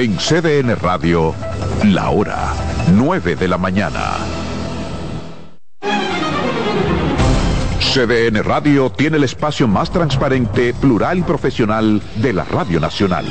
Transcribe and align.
En 0.00 0.16
CDN 0.16 0.76
Radio, 0.76 1.34
la 1.84 2.08
hora 2.08 2.54
9 2.90 3.36
de 3.36 3.46
la 3.46 3.58
mañana. 3.58 4.16
CDN 7.80 8.42
Radio 8.42 8.90
tiene 8.90 9.18
el 9.18 9.24
espacio 9.24 9.68
más 9.68 9.90
transparente, 9.90 10.72
plural 10.72 11.18
y 11.18 11.22
profesional 11.22 12.00
de 12.16 12.32
la 12.32 12.44
Radio 12.44 12.80
Nacional. 12.80 13.26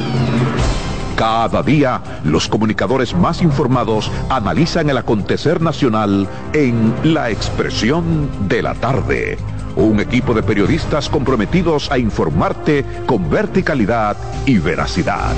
Cada 1.15 1.63
día, 1.63 2.03
los 2.23 2.47
comunicadores 2.47 3.15
más 3.15 3.41
informados 3.41 4.11
analizan 4.29 4.91
el 4.91 4.97
acontecer 4.99 5.61
nacional 5.61 6.27
en 6.53 6.93
La 7.03 7.31
Expresión 7.31 8.29
de 8.47 8.61
la 8.61 8.75
Tarde 8.75 9.39
un 9.83 9.99
equipo 9.99 10.33
de 10.33 10.43
periodistas 10.43 11.09
comprometidos 11.09 11.91
a 11.91 11.97
informarte 11.97 12.85
con 13.05 13.29
verticalidad 13.29 14.17
y 14.45 14.57
veracidad. 14.57 15.33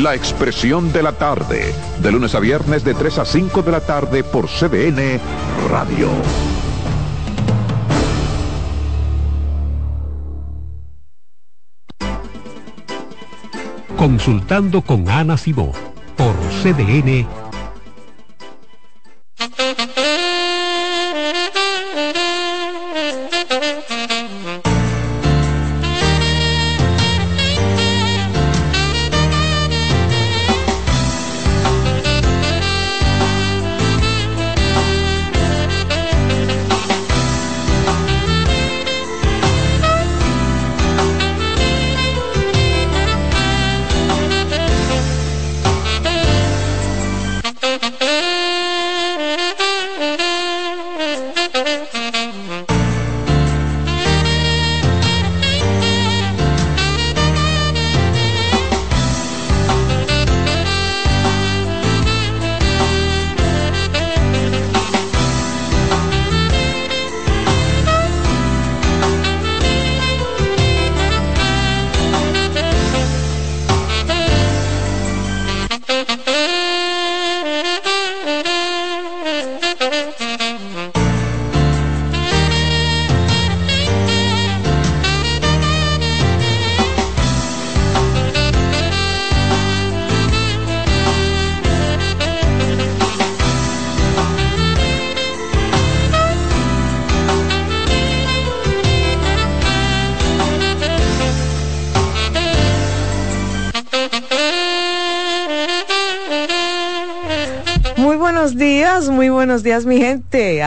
La 0.00 0.14
expresión 0.14 0.92
de 0.92 1.02
la 1.02 1.12
tarde, 1.12 1.74
de 2.00 2.12
lunes 2.12 2.34
a 2.34 2.40
viernes 2.40 2.84
de 2.84 2.94
3 2.94 3.18
a 3.18 3.24
5 3.24 3.62
de 3.62 3.72
la 3.72 3.80
tarde 3.80 4.24
por 4.24 4.46
CBN 4.48 5.20
Radio. 5.70 6.08
Consultando 13.96 14.82
con 14.82 15.08
Ana 15.08 15.36
Simó 15.36 15.72
por 16.16 16.34
CDN 16.62 17.41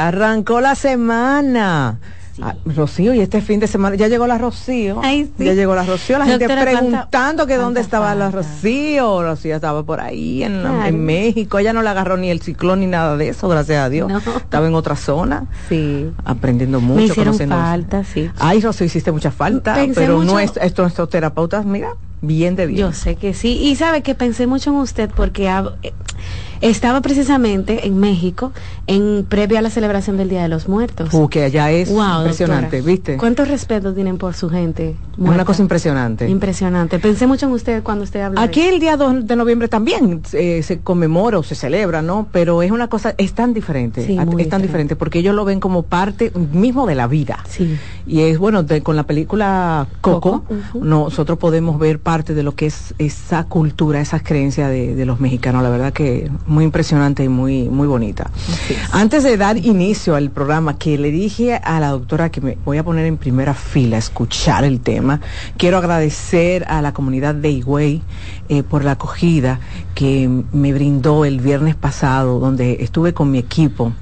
Arrancó 0.07 0.61
la 0.61 0.75
semana. 0.75 1.97
Ah, 2.39 2.53
Rocío, 2.65 3.15
y 3.15 3.21
este 3.21 3.41
fin 3.41 3.59
de 3.59 3.65
semana 3.65 3.95
ya 3.95 4.07
llegó 4.07 4.27
la 4.27 4.37
Rocío. 4.37 5.01
Ya 5.01 5.53
llegó 5.53 5.73
la 5.73 5.83
Rocío, 5.83 6.19
la 6.19 6.25
gente 6.25 6.47
preguntando 6.47 7.47
que 7.47 7.55
dónde 7.55 7.81
estaba 7.81 8.13
la 8.13 8.29
Rocío. 8.29 9.23
Rocío 9.23 9.55
estaba 9.55 9.81
por 9.81 10.01
ahí 10.01 10.43
en, 10.43 11.03
México. 11.03 11.57
Ella 11.57 11.73
no 11.73 11.81
le 11.81 11.89
agarró 11.89 12.17
ni 12.17 12.29
el 12.29 12.39
ciclón 12.41 12.81
ni 12.81 12.87
nada 12.87 13.17
de 13.17 13.29
eso, 13.29 13.47
gracias 13.47 13.83
a 13.83 13.89
Dios. 13.89 14.11
Estaba 14.35 14.67
en 14.67 14.75
otra 14.75 14.95
zona. 14.95 15.45
Sí. 15.69 16.11
Aprendiendo 16.23 16.79
mucho. 16.81 16.97
Me 16.97 17.05
hicieron 17.05 17.37
falta, 17.49 18.03
sí. 18.03 18.29
Ay, 18.37 18.61
Rocío, 18.61 18.85
hiciste 18.85 19.11
mucha 19.11 19.31
falta. 19.31 19.75
pero 19.95 20.23
no 20.23 20.39
es, 20.39 20.51
estos 20.61 21.09
terapeutas, 21.09 21.65
mira, 21.65 21.95
bien 22.21 22.55
de 22.55 22.67
bien. 22.67 22.79
Yo 22.79 22.91
sé 22.91 23.15
que 23.15 23.33
sí. 23.33 23.57
Y 23.59 23.75
sabe 23.75 24.03
que 24.03 24.13
pensé 24.13 24.45
mucho 24.45 24.69
en 24.69 24.75
usted 24.75 25.09
porque 25.15 25.49
estaba 26.61 27.01
precisamente 27.01 27.87
en 27.87 27.97
México 27.97 28.51
en 28.87 29.25
previa 29.27 29.59
a 29.59 29.61
la 29.61 29.69
celebración 29.69 30.17
del 30.17 30.29
Día 30.29 30.43
de 30.43 30.49
los 30.49 30.67
Muertos. 30.67 31.09
Uh, 31.13 31.27
que 31.27 31.43
allá 31.43 31.71
es 31.71 31.89
impresionante, 31.89 32.81
¿viste? 32.81 33.17
¿Cuánto 33.17 33.45
respeto 33.45 33.93
tienen 33.93 34.17
por 34.17 34.33
su 34.33 34.49
gente? 34.49 34.95
Una 35.17 35.45
cosa 35.45 35.61
impresionante. 35.61 36.29
Impresionante. 36.29 36.99
Pensé 36.99 37.27
mucho 37.27 37.45
en 37.45 37.53
usted 37.53 37.83
cuando 37.83 38.03
usted 38.03 38.21
habla. 38.21 38.41
Aquí 38.41 38.61
el 38.61 38.79
día 38.79 38.97
2 38.97 39.27
de 39.27 39.35
noviembre 39.35 39.67
también 39.67 40.21
eh, 40.33 40.61
se 40.63 40.79
conmemora 40.79 41.39
o 41.39 41.43
se 41.43 41.55
celebra, 41.55 42.01
¿no? 42.01 42.27
Pero 42.31 42.61
es 42.61 42.71
una 42.71 42.87
cosa, 42.87 43.15
es 43.17 43.33
tan 43.33 43.53
diferente. 43.53 44.05
Sí, 44.05 44.17
es 44.39 44.49
tan 44.49 44.61
diferente. 44.61 44.95
porque 44.95 45.19
ellos 45.19 45.35
lo 45.35 45.45
ven 45.45 45.59
como 45.59 45.83
parte 45.83 46.31
mismo 46.51 46.85
de 46.85 46.95
la 46.95 47.07
vida. 47.07 47.39
Sí. 47.47 47.77
Y 48.07 48.21
es 48.21 48.37
bueno, 48.37 48.63
con 48.83 48.95
la 48.95 49.03
película 49.03 49.87
Coco, 50.01 50.43
nosotros 50.75 51.37
podemos 51.39 51.79
ver 51.79 51.99
parte 51.99 52.33
de 52.33 52.43
lo 52.43 52.53
que 52.53 52.67
es 52.67 52.93
esa 52.99 53.45
cultura, 53.45 53.99
esa 53.99 54.19
creencia 54.19 54.67
de, 54.67 54.95
de 54.95 55.05
los 55.05 55.19
mexicanos. 55.19 55.63
La 55.63 55.69
verdad 55.69 55.91
que 55.91 56.29
muy 56.45 56.63
impresionante 56.63 57.23
y 57.23 57.29
muy, 57.29 57.67
muy 57.69 57.87
bonita. 57.87 58.29
Antes 58.91 59.23
de 59.23 59.37
dar 59.37 59.57
inicio 59.57 60.15
al 60.15 60.29
programa, 60.29 60.77
que 60.77 60.97
le 60.97 61.09
dije 61.09 61.55
a 61.55 61.79
la 61.79 61.89
doctora 61.89 62.29
que 62.29 62.41
me 62.41 62.57
voy 62.63 62.77
a 62.77 62.83
poner 62.83 63.05
en 63.05 63.17
primera 63.17 63.53
fila 63.53 63.95
a 63.95 63.99
escuchar 63.99 64.63
el 64.63 64.81
tema, 64.81 65.21
quiero 65.57 65.77
agradecer 65.77 66.65
a 66.67 66.81
la 66.81 66.93
comunidad 66.93 67.33
de 67.33 67.49
Higüey 67.49 68.01
eh, 68.49 68.63
por 68.63 68.83
la 68.83 68.91
acogida 68.91 69.59
que 69.95 70.29
me 70.51 70.73
brindó 70.73 71.25
el 71.25 71.39
viernes 71.39 71.75
pasado, 71.75 72.39
donde 72.39 72.77
estuve 72.81 73.13
con 73.13 73.31
mi 73.31 73.39
equipo 73.39 73.93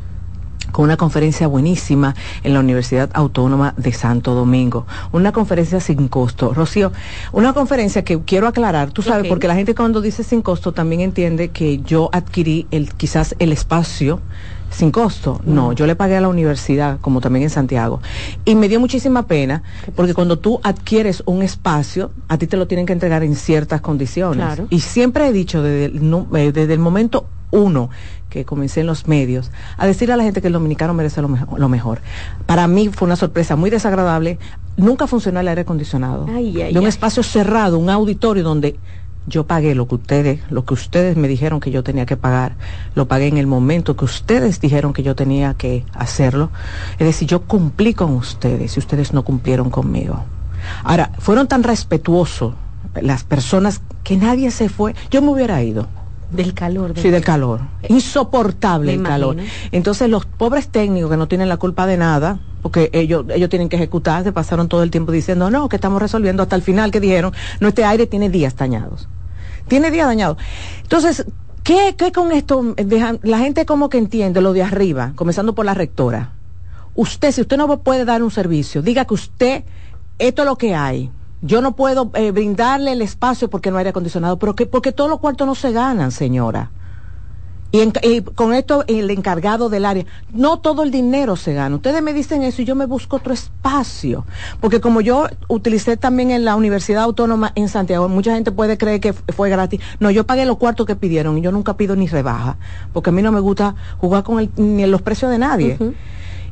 con 0.74 0.84
una 0.84 0.98
conferencia 0.98 1.48
buenísima 1.48 2.16
en 2.44 2.54
la 2.54 2.60
Universidad 2.60 3.10
Autónoma 3.14 3.74
de 3.78 3.94
Santo 3.94 4.34
Domingo. 4.34 4.86
Una 5.14 5.32
conferencia 5.32 5.80
sin 5.80 6.10
costo. 6.10 6.54
Rocío, 6.54 6.92
una 7.32 7.54
conferencia 7.54 8.04
que 8.04 8.20
quiero 8.22 8.48
aclarar, 8.48 8.92
tú 8.92 9.02
sabes, 9.04 9.30
porque 9.30 9.48
la 9.48 9.56
gente 9.56 9.76
cuando 9.76 10.02
dice 10.02 10.24
sin 10.24 10.42
costo 10.42 10.74
también 10.74 11.00
entiende 11.00 11.52
que 11.52 11.78
yo 11.78 12.10
adquirí 12.12 12.68
el, 12.72 12.92
quizás 12.96 13.36
el 13.40 13.52
espacio 13.52 14.20
sin 14.72 14.92
costo. 14.92 15.40
No, 15.46 15.74
yo 15.74 15.86
le 15.86 15.96
pagué 15.96 16.18
a 16.18 16.22
la 16.22 16.28
universidad, 16.28 17.00
como 17.02 17.22
también 17.22 17.44
en 17.44 17.50
Santiago. 17.52 18.02
Y 18.44 18.56
me 18.56 18.68
dio 18.68 18.80
muchísima 18.80 19.28
pena, 19.28 19.62
porque 19.96 20.16
cuando 20.16 20.40
tú 20.40 20.60
adquieres 20.64 21.22
un 21.28 21.44
espacio, 21.44 22.10
a 22.28 22.40
ti 22.40 22.48
te 22.48 22.58
lo 22.58 22.66
tienen 22.68 22.88
que 22.88 22.94
entregar 22.94 23.24
en 23.24 23.36
ciertas 23.36 23.82
condiciones. 23.82 24.60
Y 24.72 24.80
siempre 24.80 25.28
he 25.28 25.32
dicho 25.32 25.62
desde 25.62 25.96
eh, 25.96 26.52
desde 26.52 26.74
el 26.74 26.80
momento 26.80 27.28
uno 27.52 27.92
que 28.34 28.46
comencé 28.46 28.82
en 28.82 28.88
los 28.88 29.08
medios, 29.08 29.52
a 29.78 29.86
decirle 29.86 30.16
a 30.16 30.18
la 30.18 30.24
gente 30.24 30.42
que 30.42 30.48
el 30.48 30.54
dominicano 30.54 30.96
merece 30.96 31.22
lo, 31.22 31.70
mejor. 31.70 32.02
Para 32.48 32.68
mí 32.68 32.90
fue 32.90 33.06
una 33.06 33.16
sorpresa 33.16 33.56
muy 33.56 33.70
desagradable. 33.70 34.40
Nunca 34.76 35.06
funcionó 35.06 35.40
el 35.40 35.48
aire 35.48 35.62
acondicionado. 35.62 36.26
de 36.26 36.74
un 36.76 36.88
espacio 36.88 37.22
cerrado, 37.22 37.78
un 37.78 37.92
auditorio 37.92 38.44
donde 38.44 38.80
yo 39.28 39.46
pagué 39.46 39.76
lo 39.76 39.88
que 39.88 39.96
ustedes, 39.96 40.40
lo 40.50 40.66
que 40.66 40.74
ustedes 40.74 41.16
me 41.16 41.28
dijeron 41.28 41.60
que 41.60 41.70
yo 41.70 41.84
tenía 41.84 42.08
que 42.08 42.18
pagar, 42.18 42.56
lo 42.96 43.08
pagué 43.08 43.28
en 43.28 43.38
el 43.38 43.46
momento 43.46 43.96
que 43.96 44.06
ustedes 44.06 44.60
dijeron 44.60 44.94
que 44.94 45.04
yo 45.04 45.16
tenía 45.16 45.54
que 45.54 45.86
hacerlo. 45.94 46.50
Es 46.94 47.06
decir, 47.06 47.28
yo 47.28 47.44
cumplí 47.44 47.94
con 47.94 48.14
ustedes 48.16 48.76
y 48.76 48.80
ustedes 48.80 49.14
no 49.14 49.24
cumplieron 49.24 49.70
conmigo. 49.70 50.24
Ahora, 50.84 51.12
fueron 51.20 51.48
tan 51.48 51.62
respetuosos 51.62 52.56
las 53.00 53.24
personas, 53.24 53.82
que 54.04 54.18
nadie 54.18 54.52
se 54.52 54.70
fue, 54.70 54.96
yo 55.10 55.22
me 55.22 55.30
hubiera 55.30 55.62
ido. 55.64 55.88
Del 56.34 56.54
calor. 56.54 56.94
sí, 56.96 57.10
del 57.10 57.24
calor. 57.24 57.62
Insoportable 57.88 58.94
el 58.94 59.04
calor. 59.04 59.38
Entonces 59.72 60.10
los 60.10 60.26
pobres 60.26 60.68
técnicos 60.68 61.12
que 61.12 61.18
no 61.18 61.28
tienen 61.28 61.48
la 61.48 61.58
culpa 61.58 61.86
de 61.86 61.98
nada, 61.98 62.40
porque 62.62 62.90
ellos, 62.94 63.26
ellos 63.30 63.50
tienen 63.50 63.70
que 63.70 63.76
ejecutar, 63.76 64.24
se 64.24 64.32
pasaron 64.32 64.68
todo 64.68 64.84
el 64.84 64.90
tiempo 64.90 65.12
diciendo, 65.12 65.52
no, 65.52 65.70
que 65.70 65.76
estamos 65.76 66.02
resolviendo 66.02 66.42
hasta 66.42 66.56
el 66.56 66.64
final 66.64 66.92
que 66.92 67.00
dijeron, 67.00 67.34
no, 67.60 67.68
este 67.68 67.86
aire 67.86 68.08
tiene 68.08 68.30
días 68.30 68.56
dañados. 68.56 69.08
Tiene 69.68 69.92
días 69.92 70.08
dañados. 70.08 70.38
Entonces, 70.82 71.26
¿qué, 71.64 71.96
qué 71.98 72.12
con 72.12 72.32
esto? 72.32 72.76
la 73.22 73.38
gente 73.38 73.66
como 73.66 73.90
que 73.90 74.00
entiende 74.00 74.42
lo 74.42 74.54
de 74.54 74.64
arriba, 74.64 75.14
comenzando 75.16 75.54
por 75.54 75.66
la 75.66 75.74
rectora. 75.74 76.32
Usted, 76.96 77.32
si 77.32 77.42
usted 77.42 77.58
no 77.58 77.80
puede 77.82 78.06
dar 78.06 78.24
un 78.24 78.32
servicio, 78.32 78.82
diga 78.82 79.06
que 79.06 79.14
usted, 79.14 79.64
esto 80.20 80.42
es 80.42 80.46
lo 80.48 80.58
que 80.58 80.74
hay 80.76 81.12
yo 81.44 81.62
no 81.62 81.76
puedo 81.76 82.10
eh, 82.14 82.32
brindarle 82.32 82.94
el 82.94 83.02
espacio 83.02 83.50
porque 83.50 83.70
no 83.70 83.78
hay 83.78 83.82
aire 83.82 83.90
acondicionado, 83.90 84.40
pero 84.40 84.56
que, 84.56 84.66
porque 84.66 84.94
todos 84.94 85.10
los 85.10 85.20
cuartos 85.20 85.46
no 85.46 85.56
se 85.56 85.74
ganan, 85.74 86.12
señora. 86.12 86.72
Y, 87.74 88.22
con 88.22 88.54
esto 88.54 88.86
el 88.88 89.10
encargado 89.10 89.68
del 89.68 89.84
área, 89.84 90.06
no 90.32 90.60
todo 90.60 90.84
el 90.84 90.92
dinero 90.92 91.36
se 91.36 91.54
gana. 91.54 91.76
Ustedes 91.76 92.02
me 92.02 92.14
dicen 92.14 92.44
eso 92.44 92.62
y 92.62 92.66
yo 92.66 92.76
me 92.76 92.86
busco 92.86 93.18
otro 93.18 93.34
espacio. 93.34 94.26
Porque 94.62 94.80
como 94.80 95.02
yo 95.02 95.28
utilicé 95.50 95.98
también 95.98 96.32
en 96.32 96.46
la 96.46 96.56
Universidad 96.56 97.04
Autónoma 97.04 97.52
en 97.56 97.68
Santiago, 97.68 98.08
mucha 98.08 98.36
gente 98.36 98.52
puede 98.52 98.78
creer 98.78 99.02
que 99.02 99.12
fue 99.12 99.50
gratis. 99.50 99.82
No, 100.00 100.12
yo 100.12 100.26
pagué 100.26 100.46
los 100.46 100.58
cuartos 100.58 100.86
que 100.86 100.96
pidieron 100.96 101.38
y 101.40 101.42
yo 101.42 101.52
nunca 101.52 101.76
pido 101.76 101.96
ni 101.96 102.08
rebaja, 102.08 102.58
porque 102.94 103.10
a 103.10 103.14
mí 103.14 103.22
no 103.22 103.32
me 103.32 103.40
gusta 103.42 103.76
jugar 103.98 104.24
con 104.24 104.40
el, 104.40 104.52
ni 104.56 104.86
los 104.86 105.02
precios 105.02 105.30
de 105.32 105.40
nadie. 105.40 105.78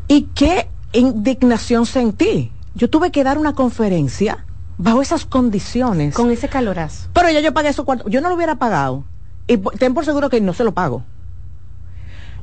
Y 0.08 0.24
qué 0.34 0.70
indignación 0.92 1.86
sentí. 1.86 2.52
Yo 2.74 2.90
tuve 2.90 3.12
que 3.12 3.24
dar 3.24 3.38
una 3.38 3.54
conferencia 3.54 4.44
bajo 4.82 5.02
esas 5.02 5.26
condiciones. 5.26 6.16
Con 6.16 6.32
ese 6.32 6.50
calorazo. 6.50 7.10
Pero 7.14 7.30
ya 7.30 7.40
yo 7.40 7.54
pagué 7.54 7.70
esos 7.70 7.86
cuartos. 7.86 8.12
Yo 8.12 8.22
no 8.22 8.30
lo 8.30 8.36
hubiera 8.36 8.56
pagado. 8.56 9.04
Y 9.48 9.58
ten 9.58 9.94
por 9.94 10.06
seguro 10.06 10.30
que 10.30 10.42
no 10.42 10.54
se 10.54 10.64
lo 10.64 10.74
pago. 10.74 11.04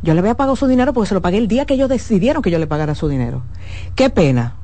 Yo 0.03 0.15
le 0.15 0.21
había 0.21 0.37
pagado 0.37 0.55
su 0.55 0.69
dinero 0.69 0.93
porque 0.93 1.09
se 1.09 1.15
lo 1.15 1.23
pagué 1.23 1.39
el 1.39 1.49
día 1.49 1.65
que 1.67 1.75
ellos 1.75 1.89
decidieron 1.89 2.43
que 2.43 2.51
yo 2.51 2.59
le 2.59 2.69
pagara 2.69 2.95
su 2.95 3.09
dinero. 3.09 3.43
Qué 3.97 4.11
pena. 4.11 4.55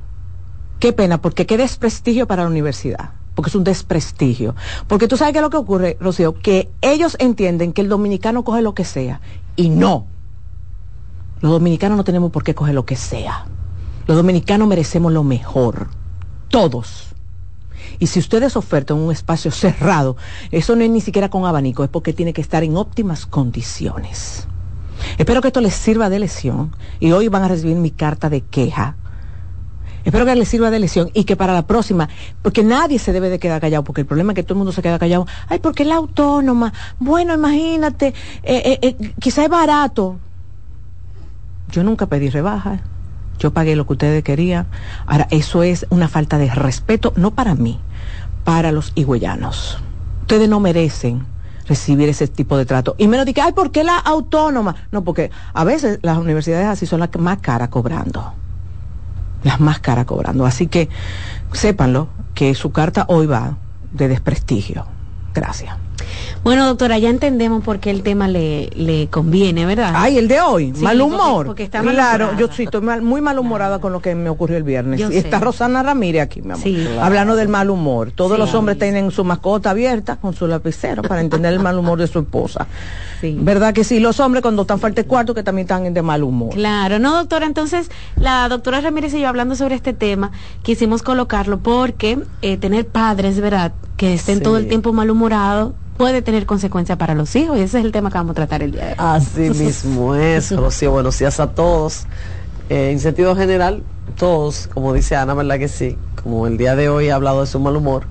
Qué 0.78 0.92
pena, 0.92 1.20
porque 1.20 1.46
qué 1.46 1.56
desprestigio 1.56 2.26
para 2.26 2.44
la 2.44 2.48
universidad. 2.48 3.10
Porque 3.34 3.48
es 3.48 3.56
un 3.56 3.64
desprestigio. 3.64 4.54
Porque 4.86 5.08
tú 5.08 5.16
sabes 5.16 5.32
qué 5.32 5.38
es 5.38 5.42
lo 5.42 5.50
que 5.50 5.56
ocurre, 5.56 5.96
Rocío, 6.00 6.34
que 6.34 6.70
ellos 6.82 7.16
entienden 7.18 7.72
que 7.72 7.80
el 7.80 7.88
dominicano 7.88 8.44
coge 8.44 8.62
lo 8.62 8.74
que 8.74 8.84
sea. 8.84 9.20
Y 9.56 9.70
no. 9.70 10.06
Los 11.40 11.50
dominicanos 11.50 11.96
no 11.96 12.04
tenemos 12.04 12.30
por 12.30 12.44
qué 12.44 12.54
coger 12.54 12.74
lo 12.74 12.84
que 12.84 12.96
sea. 12.96 13.46
Los 14.06 14.16
dominicanos 14.16 14.68
merecemos 14.68 15.12
lo 15.12 15.24
mejor. 15.24 15.88
Todos. 16.48 17.13
Y 17.98 18.06
si 18.06 18.18
ustedes 18.18 18.56
ofertan 18.56 18.98
un 18.98 19.12
espacio 19.12 19.50
cerrado, 19.50 20.16
eso 20.50 20.76
no 20.76 20.84
es 20.84 20.90
ni 20.90 21.00
siquiera 21.00 21.30
con 21.30 21.44
abanico, 21.46 21.84
es 21.84 21.90
porque 21.90 22.12
tiene 22.12 22.32
que 22.32 22.40
estar 22.40 22.64
en 22.64 22.76
óptimas 22.76 23.26
condiciones. 23.26 24.46
Espero 25.18 25.40
que 25.40 25.48
esto 25.48 25.60
les 25.60 25.74
sirva 25.74 26.08
de 26.08 26.18
lesión 26.18 26.74
y 27.00 27.12
hoy 27.12 27.28
van 27.28 27.42
a 27.42 27.48
recibir 27.48 27.76
mi 27.76 27.90
carta 27.90 28.30
de 28.30 28.40
queja. 28.40 28.96
Espero 30.04 30.26
que 30.26 30.34
les 30.34 30.48
sirva 30.48 30.70
de 30.70 30.78
lesión 30.78 31.10
y 31.14 31.24
que 31.24 31.34
para 31.34 31.54
la 31.54 31.66
próxima, 31.66 32.08
porque 32.42 32.62
nadie 32.62 32.98
se 32.98 33.12
debe 33.12 33.30
de 33.30 33.38
quedar 33.38 33.60
callado, 33.60 33.84
porque 33.84 34.02
el 34.02 34.06
problema 34.06 34.32
es 34.32 34.36
que 34.36 34.42
todo 34.42 34.54
el 34.54 34.58
mundo 34.58 34.72
se 34.72 34.82
queda 34.82 34.98
callado. 34.98 35.26
Ay, 35.48 35.60
porque 35.60 35.84
la 35.84 35.96
autónoma. 35.96 36.74
Bueno, 36.98 37.32
imagínate, 37.32 38.08
eh, 38.42 38.62
eh, 38.64 38.78
eh, 38.82 39.14
quizá 39.18 39.44
es 39.44 39.48
barato. 39.48 40.18
Yo 41.70 41.82
nunca 41.82 42.06
pedí 42.06 42.28
rebaja. 42.28 42.82
Yo 43.38 43.52
pagué 43.52 43.76
lo 43.76 43.86
que 43.86 43.94
ustedes 43.94 44.24
querían. 44.24 44.66
Ahora, 45.06 45.26
eso 45.30 45.62
es 45.62 45.86
una 45.90 46.08
falta 46.08 46.38
de 46.38 46.52
respeto, 46.52 47.12
no 47.16 47.32
para 47.32 47.54
mí, 47.54 47.80
para 48.44 48.72
los 48.72 48.92
higüeyanos. 48.94 49.78
Ustedes 50.22 50.48
no 50.48 50.60
merecen 50.60 51.26
recibir 51.66 52.08
ese 52.08 52.28
tipo 52.28 52.56
de 52.56 52.66
trato. 52.66 52.94
Y 52.98 53.08
menos 53.08 53.26
de 53.26 53.34
que, 53.34 53.40
ay, 53.40 53.52
¿por 53.52 53.70
qué 53.70 53.84
la 53.84 53.98
autónoma? 53.98 54.74
No, 54.90 55.04
porque 55.04 55.30
a 55.52 55.64
veces 55.64 55.98
las 56.02 56.18
universidades 56.18 56.66
así 56.66 56.86
son 56.86 57.00
las 57.00 57.10
más 57.18 57.38
caras 57.38 57.68
cobrando. 57.68 58.32
Las 59.42 59.60
más 59.60 59.80
caras 59.80 60.06
cobrando. 60.06 60.46
Así 60.46 60.66
que 60.66 60.88
sépanlo, 61.52 62.08
que 62.34 62.54
su 62.54 62.72
carta 62.72 63.04
hoy 63.08 63.26
va 63.26 63.56
de 63.92 64.08
desprestigio. 64.08 64.86
Gracias. 65.34 65.76
Bueno, 66.44 66.66
doctora, 66.66 66.98
ya 66.98 67.08
entendemos 67.08 67.64
por 67.64 67.80
qué 67.80 67.90
el 67.90 68.02
tema 68.02 68.28
le, 68.28 68.68
le 68.76 69.08
conviene, 69.08 69.64
¿verdad? 69.64 69.92
Ay, 69.96 70.18
el 70.18 70.28
de 70.28 70.40
hoy, 70.40 70.72
mal 70.74 71.00
humor. 71.00 71.46
Porque, 71.46 71.64
está 71.64 71.80
claro, 71.80 72.36
yo 72.36 72.48
sí, 72.52 72.64
estoy 72.64 72.82
muy 73.00 73.20
malhumorada 73.20 73.78
con 73.78 73.92
lo 73.92 74.00
que 74.00 74.14
me 74.14 74.28
ocurrió 74.28 74.58
el 74.58 74.62
viernes. 74.62 75.00
y 75.00 75.16
está 75.16 75.40
Rosana 75.40 75.82
Ramírez 75.82 76.22
aquí, 76.22 76.42
mi 76.42 76.52
amor, 76.52 77.02
hablando 77.02 77.34
del 77.34 77.48
mal 77.48 77.70
humor. 77.70 78.12
Todos 78.12 78.38
los 78.38 78.54
hombres 78.54 78.78
tienen 78.78 79.10
su 79.10 79.24
mascota 79.24 79.70
abierta 79.70 80.16
con 80.16 80.34
su 80.34 80.46
lapicero 80.46 81.02
para 81.02 81.20
entender 81.20 81.52
el 81.52 81.60
mal 81.60 81.78
humor 81.78 81.98
de 81.98 82.06
su 82.06 82.18
esposa. 82.18 82.66
¿Verdad 83.32 83.72
que 83.72 83.84
sí? 83.84 84.00
Los 84.00 84.20
hombres 84.20 84.42
cuando 84.42 84.62
están 84.62 84.78
falta 84.78 85.02
de 85.02 85.08
cuarto 85.08 85.34
que 85.34 85.42
también 85.42 85.64
están 85.64 85.92
de 85.92 86.02
mal 86.02 86.22
humor. 86.22 86.50
Claro, 86.54 86.98
no, 86.98 87.16
doctora, 87.16 87.46
entonces 87.46 87.90
la 88.16 88.48
doctora 88.48 88.80
Ramírez 88.80 89.14
y 89.14 89.20
yo 89.20 89.28
hablando 89.28 89.56
sobre 89.56 89.74
este 89.74 89.92
tema, 89.92 90.32
quisimos 90.62 91.02
colocarlo 91.02 91.58
porque 91.58 92.18
eh, 92.42 92.56
tener 92.56 92.86
padres, 92.86 93.40
¿verdad? 93.40 93.72
Que 93.96 94.14
estén 94.14 94.42
todo 94.42 94.58
el 94.58 94.68
tiempo 94.68 94.92
malhumorados 94.92 95.72
puede 95.96 96.22
tener 96.22 96.44
consecuencias 96.46 96.98
para 96.98 97.14
los 97.14 97.34
hijos 97.36 97.56
y 97.56 97.60
ese 97.60 97.78
es 97.78 97.84
el 97.84 97.92
tema 97.92 98.10
que 98.10 98.18
vamos 98.18 98.32
a 98.32 98.34
tratar 98.34 98.62
el 98.62 98.72
día 98.72 98.84
de 98.86 98.90
hoy. 98.90 98.96
Así 98.98 99.40
mismo 99.64 100.14
es, 100.14 100.54
Rocío. 100.54 100.90
Buenos 100.92 101.18
días 101.18 101.40
a 101.40 101.50
todos. 101.50 102.06
Eh, 102.68 102.90
en 102.90 103.00
sentido 103.00 103.36
general, 103.36 103.82
todos, 104.16 104.68
como 104.72 104.92
dice 104.92 105.16
Ana, 105.16 105.34
¿verdad 105.34 105.58
que 105.58 105.68
sí? 105.68 105.96
Como 106.22 106.46
el 106.46 106.56
día 106.56 106.74
de 106.76 106.88
hoy 106.88 107.10
ha 107.10 107.14
hablado 107.16 107.40
de 107.40 107.46
su 107.46 107.60
mal 107.60 107.76
humor, 107.76 108.06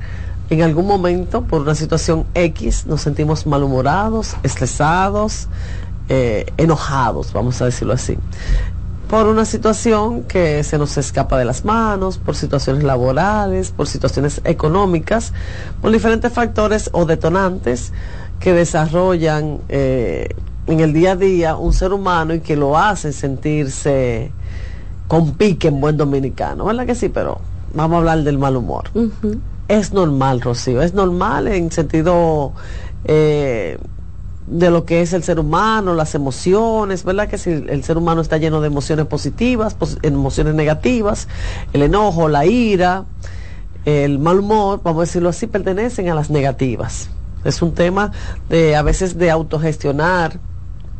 en 0.54 0.62
algún 0.62 0.88
momento, 0.88 1.44
por 1.44 1.62
una 1.62 1.76
situación 1.76 2.26
X, 2.34 2.86
nos 2.86 3.02
sentimos 3.02 3.46
malhumorados, 3.46 4.36
estresados, 4.44 5.48
eh, 6.10 6.46
enojados, 6.58 7.32
vamos 7.34 7.62
a 7.62 7.66
decirlo 7.66 7.94
así 7.94 8.18
por 9.14 9.28
una 9.28 9.46
situación 9.46 10.24
que 10.24 10.64
se 10.64 10.80
nos 10.80 10.98
escapa 10.98 11.38
de 11.38 11.46
las 11.46 11.66
manos, 11.66 12.18
por 12.18 12.36
situaciones 12.36 12.84
laborales, 12.84 13.70
por 13.70 13.86
situaciones 13.86 14.42
económicas, 14.44 15.34
por 15.84 15.92
diferentes 15.92 16.34
factores 16.34 16.90
o 16.94 17.06
detonantes 17.06 17.94
que 18.40 18.54
desarrollan 18.54 19.60
eh, 19.70 20.30
en 20.66 20.80
el 20.80 20.94
día 20.94 21.12
a 21.12 21.16
día 21.16 21.56
un 21.56 21.74
ser 21.74 21.94
humano 21.94 22.34
y 22.34 22.40
que 22.40 22.56
lo 22.56 22.76
hacen 22.76 23.14
sentirse 23.14 24.32
con 25.08 25.34
pique 25.34 25.68
en 25.68 25.80
buen 25.80 25.96
dominicano, 25.96 26.66
¿verdad 26.66 26.88
que 26.88 26.96
sí? 26.96 27.10
Pero 27.10 27.40
vamos 27.76 27.94
a 27.94 27.98
hablar 28.00 28.24
del 28.24 28.40
mal 28.40 28.56
humor. 28.56 28.86
Es 29.68 29.94
normal, 29.94 30.42
Rocío, 30.42 30.82
es 30.82 30.94
normal 30.94 31.48
en 31.48 31.72
sentido... 31.72 32.54
Eh, 33.06 33.78
de 34.48 34.70
lo 34.70 34.86
que 34.86 35.02
es 35.02 35.14
el 35.14 35.24
ser 35.24 35.40
humano, 35.40 35.94
las 35.94 36.16
emociones, 36.16 37.04
¿verdad? 37.04 37.30
Que 37.30 37.38
si 37.38 37.50
el 37.50 37.84
ser 37.84 37.98
humano 37.98 38.22
está 38.22 38.38
lleno 38.38 38.62
de 38.62 38.68
emociones 38.68 39.06
positivas, 39.06 39.78
emociones 40.02 40.54
negativas, 40.54 41.28
el 41.72 41.84
enojo, 41.84 42.28
la 42.28 42.46
ira, 42.46 43.06
el 43.86 44.20
mal 44.20 44.40
humor, 44.40 44.82
vamos 44.84 45.00
a 45.00 45.06
decirlo 45.06 45.30
así, 45.30 45.48
pertenecen 45.48 46.10
a 46.10 46.16
las 46.16 46.30
negativas. 46.30 47.10
Es 47.44 47.62
un 47.62 47.74
tema 47.74 48.12
de 48.50 48.76
a 48.76 48.82
veces 48.82 49.18
de 49.18 49.32
autogestionar 49.32 50.40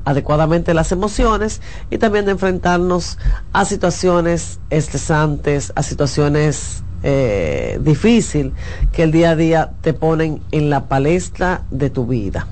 adecuadamente 0.06 0.74
las 0.74 0.92
emociones 0.92 1.62
y 1.90 1.98
también 1.98 2.26
de 2.26 2.32
enfrentarnos 2.32 3.18
a 3.54 3.64
situaciones 3.64 4.60
estresantes, 4.70 5.72
a 5.76 5.84
situaciones 5.84 6.84
eh, 7.04 7.80
difíciles 7.82 8.54
que 8.92 9.04
el 9.04 9.12
día 9.12 9.32
a 9.32 9.36
día 9.36 9.72
te 9.82 9.94
ponen 9.94 10.42
en 10.52 10.70
la 10.70 10.86
palestra 10.88 11.64
de 11.70 11.90
tu 11.90 12.06
vida. 12.06 12.48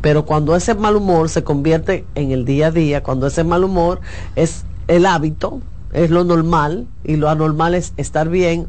Pero 0.00 0.26
cuando 0.26 0.56
ese 0.56 0.74
mal 0.74 0.96
humor 0.96 1.28
se 1.28 1.44
convierte 1.44 2.04
en 2.16 2.32
el 2.32 2.44
día 2.44 2.66
a 2.66 2.70
día, 2.72 3.02
cuando 3.02 3.28
ese 3.28 3.44
mal 3.44 3.62
humor 3.62 4.00
es 4.34 4.64
el 4.88 5.06
hábito, 5.06 5.60
es 5.92 6.10
lo 6.10 6.24
normal 6.24 6.86
y 7.04 7.16
lo 7.16 7.28
anormal 7.28 7.74
es 7.74 7.92
estar 7.96 8.28
bien, 8.28 8.66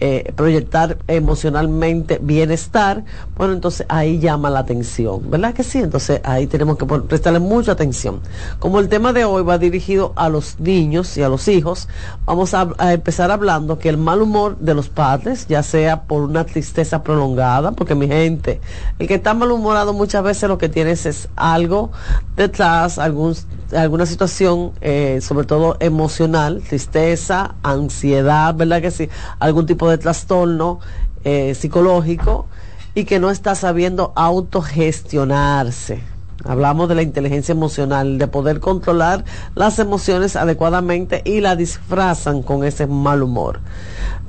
eh, 0.00 0.32
proyectar 0.34 0.98
emocionalmente 1.06 2.18
bienestar, 2.20 3.04
bueno, 3.36 3.52
entonces 3.52 3.86
ahí 3.88 4.18
llama 4.18 4.50
la 4.50 4.58
atención, 4.58 5.30
¿verdad 5.30 5.54
que 5.54 5.62
sí? 5.62 5.78
Entonces 5.78 6.20
ahí 6.24 6.48
tenemos 6.48 6.78
que 6.78 6.84
prestarle 6.84 7.38
mucha 7.38 7.72
atención. 7.72 8.20
Como 8.58 8.80
el 8.80 8.88
tema 8.88 9.12
de 9.12 9.24
hoy 9.24 9.44
va 9.44 9.56
dirigido 9.56 10.12
a 10.16 10.28
los 10.28 10.58
niños 10.58 11.16
y 11.16 11.22
a 11.22 11.28
los 11.28 11.46
hijos, 11.46 11.88
vamos 12.26 12.54
a, 12.54 12.68
empezar 12.92 13.30
hablando 13.30 13.78
que 13.78 13.88
el 13.88 13.96
mal 13.96 14.20
humor 14.20 14.58
de 14.58 14.74
los 14.74 14.88
padres, 14.88 15.46
ya 15.46 15.62
sea 15.62 16.02
por 16.02 16.22
una 16.22 16.44
tristeza 16.44 17.02
prolongada, 17.04 17.72
porque 17.72 17.94
mi 17.94 18.08
gente, 18.08 18.60
el 18.98 19.06
que 19.06 19.14
está 19.14 19.32
malhumorado 19.32 19.92
muchas 19.92 20.24
veces 20.24 20.48
lo 20.48 20.58
que 20.58 20.68
tienes 20.68 21.06
es 21.06 21.28
algo 21.36 21.92
detrás, 22.36 22.98
algún, 22.98 23.36
alguna 23.74 24.06
situación, 24.06 24.72
eh, 24.80 25.20
sobre 25.22 25.46
todo 25.46 25.76
emocional, 25.80 26.62
tristeza, 26.68 27.54
ansiedad, 27.62 28.54
¿verdad 28.54 28.82
que 28.82 28.90
sí? 28.90 29.08
Algún 29.38 29.66
tipo 29.66 29.83
de 29.90 29.98
trastorno 29.98 30.80
eh, 31.24 31.54
psicológico 31.54 32.46
y 32.94 33.04
que 33.04 33.18
no 33.18 33.30
está 33.30 33.54
sabiendo 33.54 34.12
autogestionarse. 34.16 36.02
Hablamos 36.44 36.88
de 36.88 36.94
la 36.94 37.02
inteligencia 37.02 37.52
emocional, 37.52 38.18
de 38.18 38.28
poder 38.28 38.60
controlar 38.60 39.24
las 39.54 39.78
emociones 39.78 40.36
adecuadamente 40.36 41.22
y 41.24 41.40
la 41.40 41.56
disfrazan 41.56 42.42
con 42.42 42.64
ese 42.64 42.86
mal 42.86 43.22
humor. 43.22 43.60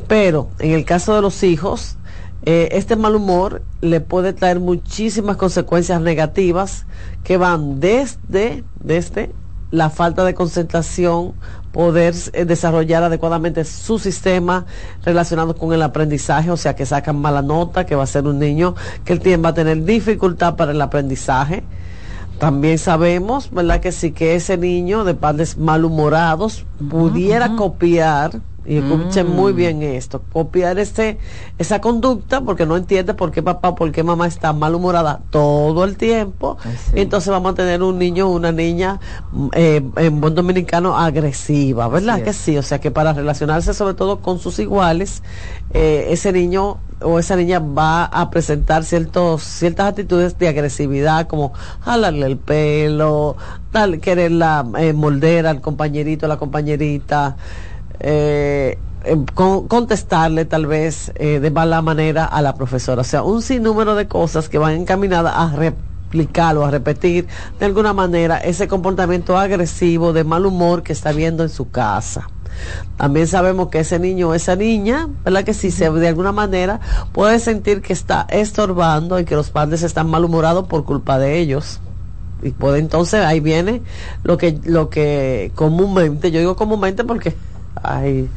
Pero 0.07 0.49
en 0.59 0.71
el 0.71 0.85
caso 0.85 1.13
de 1.15 1.21
los 1.21 1.43
hijos, 1.43 1.97
eh, 2.43 2.69
este 2.71 2.95
mal 2.95 3.15
humor 3.15 3.63
le 3.81 4.01
puede 4.01 4.31
traer 4.31 4.59
muchísimas 4.59 5.35
consecuencias 5.35 5.99
negativas 5.99 6.85
que 7.23 7.37
van 7.37 7.79
desde, 7.79 8.63
desde 8.79 9.33
la 9.71 9.89
falta 9.89 10.23
de 10.23 10.35
concentración, 10.35 11.33
poder 11.75 12.15
eh, 12.31 12.45
desarrollar 12.45 13.03
adecuadamente 13.03 13.65
su 13.65 13.99
sistema 13.99 14.65
relacionado 15.03 15.57
con 15.57 15.73
el 15.73 15.81
aprendizaje, 15.81 16.49
o 16.49 16.55
sea, 16.55 16.73
que 16.73 16.85
sacan 16.85 17.17
mala 17.17 17.41
nota, 17.41 17.85
que 17.85 17.95
va 17.95 18.03
a 18.03 18.07
ser 18.07 18.25
un 18.27 18.39
niño 18.39 18.75
que 19.03 19.11
el 19.11 19.43
va 19.43 19.49
a 19.49 19.53
tener 19.53 19.83
dificultad 19.83 20.55
para 20.55 20.71
el 20.71 20.81
aprendizaje. 20.81 21.63
También 22.39 22.77
sabemos, 22.77 23.51
¿verdad? 23.51 23.81
Que 23.81 23.91
sí 23.91 24.11
que 24.11 24.35
ese 24.35 24.57
niño 24.57 25.03
de 25.03 25.15
padres 25.15 25.57
malhumorados 25.57 26.65
pudiera 26.89 27.57
copiar 27.57 28.39
y 28.65 28.77
escuchen 28.77 29.29
muy 29.29 29.53
mm. 29.53 29.55
bien 29.55 29.83
esto, 29.83 30.21
copiar 30.33 30.79
este, 30.79 31.19
esa 31.57 31.81
conducta 31.81 32.41
porque 32.41 32.65
no 32.65 32.77
entiende 32.77 33.13
por 33.13 33.31
qué 33.31 33.43
papá, 33.43 33.75
por 33.75 33.91
qué 33.91 34.03
mamá 34.03 34.27
está 34.27 34.53
malhumorada 34.53 35.21
todo 35.29 35.83
el 35.83 35.97
tiempo. 35.97 36.57
Entonces 36.93 37.29
vamos 37.29 37.53
a 37.53 37.55
tener 37.55 37.83
un 37.83 37.99
niño 37.99 38.27
o 38.27 38.31
una 38.31 38.51
niña 38.51 38.99
eh, 39.53 39.81
en 39.97 40.21
buen 40.21 40.35
dominicano 40.35 40.97
agresiva, 40.97 41.87
¿verdad? 41.87 42.21
Que 42.23 42.33
sí, 42.33 42.57
o 42.57 42.63
sea 42.63 42.79
que 42.79 42.91
para 42.91 43.13
relacionarse 43.13 43.73
sobre 43.73 43.93
todo 43.93 44.19
con 44.21 44.39
sus 44.39 44.59
iguales, 44.59 45.21
eh, 45.73 46.07
ese 46.09 46.31
niño 46.31 46.77
o 47.01 47.19
esa 47.19 47.35
niña 47.35 47.59
va 47.59 48.05
a 48.05 48.29
presentar 48.29 48.83
ciertos, 48.83 49.43
ciertas 49.43 49.89
actitudes 49.89 50.37
de 50.37 50.47
agresividad 50.47 51.27
como 51.27 51.53
jalarle 51.81 52.25
el 52.25 52.37
pelo, 52.37 53.35
tal, 53.71 53.99
quererla 53.99 54.65
eh, 54.77 54.93
molder 54.93 55.47
al 55.47 55.61
compañerito, 55.61 56.25
a 56.25 56.29
la 56.29 56.37
compañerita 56.37 57.37
eh, 57.99 58.77
em, 59.03 59.25
contestarle 59.25 60.45
tal 60.45 60.65
vez 60.65 61.11
eh, 61.15 61.39
de 61.39 61.51
mala 61.51 61.81
manera 61.81 62.25
a 62.25 62.41
la 62.41 62.55
profesora. 62.55 63.01
O 63.01 63.05
sea, 63.05 63.23
un 63.23 63.41
sinnúmero 63.41 63.95
de 63.95 64.07
cosas 64.07 64.49
que 64.49 64.57
van 64.57 64.73
encaminadas 64.73 65.33
a 65.35 65.55
replicar 65.55 66.57
o 66.57 66.65
a 66.65 66.71
repetir 66.71 67.27
de 67.59 67.65
alguna 67.65 67.93
manera 67.93 68.37
ese 68.37 68.67
comportamiento 68.67 69.37
agresivo 69.37 70.13
de 70.13 70.23
mal 70.23 70.45
humor 70.45 70.83
que 70.83 70.93
está 70.93 71.11
viendo 71.11 71.43
en 71.43 71.49
su 71.49 71.69
casa. 71.69 72.29
También 72.97 73.27
sabemos 73.27 73.67
que 73.67 73.79
ese 73.79 73.99
niño 73.99 74.29
o 74.29 74.33
esa 74.33 74.55
niña, 74.55 75.09
¿verdad? 75.25 75.43
Que 75.43 75.53
si 75.53 75.71
se 75.71 75.89
de 75.89 76.07
alguna 76.07 76.31
manera 76.31 76.79
puede 77.11 77.39
sentir 77.39 77.81
que 77.81 77.93
está 77.93 78.25
estorbando 78.29 79.19
y 79.19 79.25
que 79.25 79.35
los 79.35 79.49
padres 79.49 79.83
están 79.83 80.09
malhumorados 80.09 80.67
por 80.67 80.85
culpa 80.85 81.19
de 81.19 81.37
ellos 81.37 81.81
y 82.41 82.51
puede 82.51 82.79
entonces 82.79 83.21
ahí 83.21 83.39
viene 83.39 83.81
lo 84.23 84.37
que 84.37 84.59
lo 84.65 84.89
que 84.89 85.51
comúnmente 85.55 86.31
yo 86.31 86.39
digo 86.39 86.55
comúnmente 86.55 87.03
porque 87.03 87.33
Ay, 87.81 88.29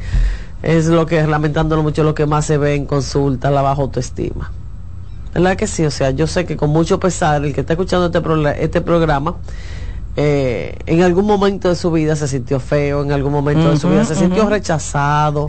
es 0.61 0.87
lo 0.87 1.05
que, 1.05 1.25
lamentándolo 1.25 1.83
mucho, 1.83 2.03
lo 2.03 2.13
que 2.13 2.25
más 2.25 2.45
se 2.45 2.57
ve 2.57 2.75
en 2.75 2.85
consulta, 2.85 3.49
la 3.51 3.61
baja 3.61 3.81
autoestima. 3.81 4.51
¿Verdad 5.33 5.55
que 5.55 5.67
sí? 5.67 5.85
O 5.85 5.91
sea, 5.91 6.11
yo 6.11 6.27
sé 6.27 6.45
que 6.45 6.57
con 6.57 6.71
mucho 6.71 6.99
pesar, 6.99 7.45
el 7.45 7.53
que 7.53 7.61
está 7.61 7.73
escuchando 7.73 8.07
este, 8.07 8.63
este 8.63 8.81
programa, 8.81 9.35
eh, 10.15 10.77
en 10.85 11.01
algún 11.03 11.25
momento 11.25 11.69
de 11.69 11.75
su 11.75 11.91
vida 11.91 12.15
se 12.15 12.27
sintió 12.27 12.59
feo, 12.59 13.03
en 13.03 13.11
algún 13.11 13.31
momento 13.31 13.69
de 13.69 13.77
su 13.77 13.89
vida 13.89 14.03
se 14.05 14.15
sintió 14.15 14.49
rechazado, 14.49 15.47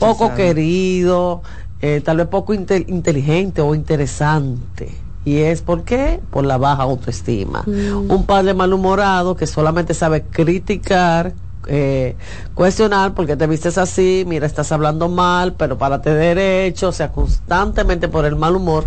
poco 0.00 0.34
querido, 0.34 1.42
eh, 1.80 2.00
tal 2.04 2.16
vez 2.16 2.26
poco 2.26 2.54
inteligente 2.54 3.60
o 3.60 3.74
interesante. 3.74 4.92
¿Y 5.24 5.36
es 5.36 5.60
por 5.60 5.84
qué? 5.84 6.20
Por 6.30 6.46
la 6.46 6.56
baja 6.56 6.84
autoestima. 6.84 7.62
Mm. 7.66 8.10
Un 8.10 8.24
padre 8.24 8.54
malhumorado 8.54 9.36
que 9.36 9.46
solamente 9.46 9.92
sabe 9.92 10.22
criticar, 10.22 11.34
eh, 11.68 12.16
cuestionar 12.54 13.12
porque 13.12 13.36
te 13.36 13.46
vistes 13.46 13.76
así, 13.76 14.24
mira, 14.26 14.46
estás 14.46 14.72
hablando 14.72 15.08
mal, 15.10 15.52
pero 15.52 15.76
párate 15.76 16.14
derecho, 16.14 16.88
o 16.88 16.92
sea, 16.92 17.12
constantemente 17.12 18.08
por 18.08 18.24
el 18.24 18.36
mal 18.36 18.56
humor, 18.56 18.86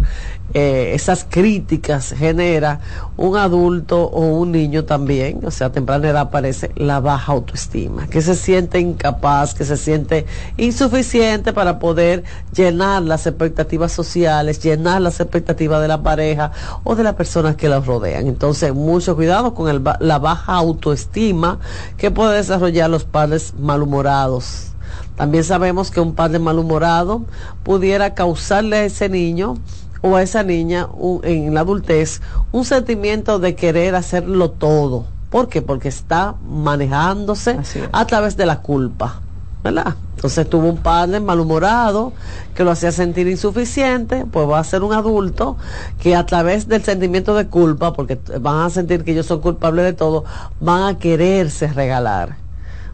eh, 0.54 0.92
esas 0.96 1.26
críticas 1.30 2.14
genera 2.18 2.80
un 3.18 3.38
adulto 3.38 4.04
o 4.04 4.26
un 4.26 4.52
niño 4.52 4.84
también, 4.84 5.46
o 5.46 5.52
sea, 5.52 5.68
a 5.68 5.72
temprana 5.72 6.10
edad 6.10 6.24
aparece 6.24 6.72
la 6.76 7.00
baja 7.00 7.34
autoestima, 7.34 8.08
que 8.08 8.22
se 8.22 8.36
siente 8.36 8.80
incapaz, 8.80 9.54
que 9.54 9.64
se 9.64 9.78
siente 9.78 10.26
insuficiente 10.58 11.54
para 11.54 11.78
poder 11.78 12.24
llenar 12.54 13.04
las 13.04 13.28
expectativas 13.28 13.92
sociales, 13.92 14.62
llenar 14.62 15.02
las 15.02 15.20
expectativas 15.20 15.82
de 15.82 15.88
la 15.88 16.02
pareja 16.02 16.52
o 16.84 16.96
de 16.96 17.04
las 17.04 17.14
personas 17.14 17.56
que 17.56 17.70
los 17.70 17.86
rodean. 17.86 18.28
Entonces, 18.28 18.74
mucho 18.74 19.16
cuidado 19.16 19.54
con 19.54 19.70
el, 19.70 19.84
la 20.00 20.20
baja 20.20 20.56
autoestima 20.56 21.60
que 21.98 22.10
puede 22.10 22.38
desarrollar 22.38 22.71
los 22.88 23.04
padres 23.06 23.54
malhumorados. 23.60 24.68
También 25.16 25.44
sabemos 25.44 25.92
que 25.92 26.00
un 26.00 26.16
padre 26.16 26.40
malhumorado 26.40 27.24
pudiera 27.64 28.14
causarle 28.14 28.78
a 28.78 28.86
ese 28.86 29.10
niño 29.10 29.56
o 30.02 30.16
a 30.16 30.24
esa 30.24 30.44
niña 30.44 30.88
en 31.24 31.54
la 31.54 31.62
adultez 31.62 32.22
un 32.52 32.66
sentimiento 32.66 33.40
de 33.40 33.56
querer 33.56 33.96
hacerlo 33.96 34.52
todo. 34.52 35.06
¿Por 35.30 35.48
qué? 35.48 35.62
Porque 35.62 35.90
está 35.90 36.36
manejándose 36.50 37.58
a 37.92 38.06
través 38.06 38.36
de 38.36 38.46
la 38.46 38.62
culpa. 38.62 39.22
¿verdad? 39.64 39.96
Entonces 40.16 40.50
tuvo 40.50 40.68
un 40.70 40.78
padre 40.78 41.20
malhumorado 41.20 42.14
que 42.56 42.64
lo 42.64 42.72
hacía 42.72 42.92
sentir 42.92 43.28
insuficiente, 43.28 44.26
pues 44.26 44.50
va 44.50 44.60
a 44.60 44.64
ser 44.64 44.84
un 44.84 44.94
adulto 44.94 45.58
que 46.00 46.16
a 46.16 46.26
través 46.26 46.68
del 46.68 46.84
sentimiento 46.84 47.36
de 47.36 47.48
culpa, 47.48 47.94
porque 47.94 48.20
van 48.40 48.66
a 48.66 48.70
sentir 48.70 49.04
que 49.04 49.12
ellos 49.12 49.26
son 49.26 49.42
culpables 49.42 49.86
de 49.86 49.94
todo, 49.94 50.26
van 50.60 50.96
a 50.96 51.00
quererse 51.00 51.68
regalar 51.68 52.38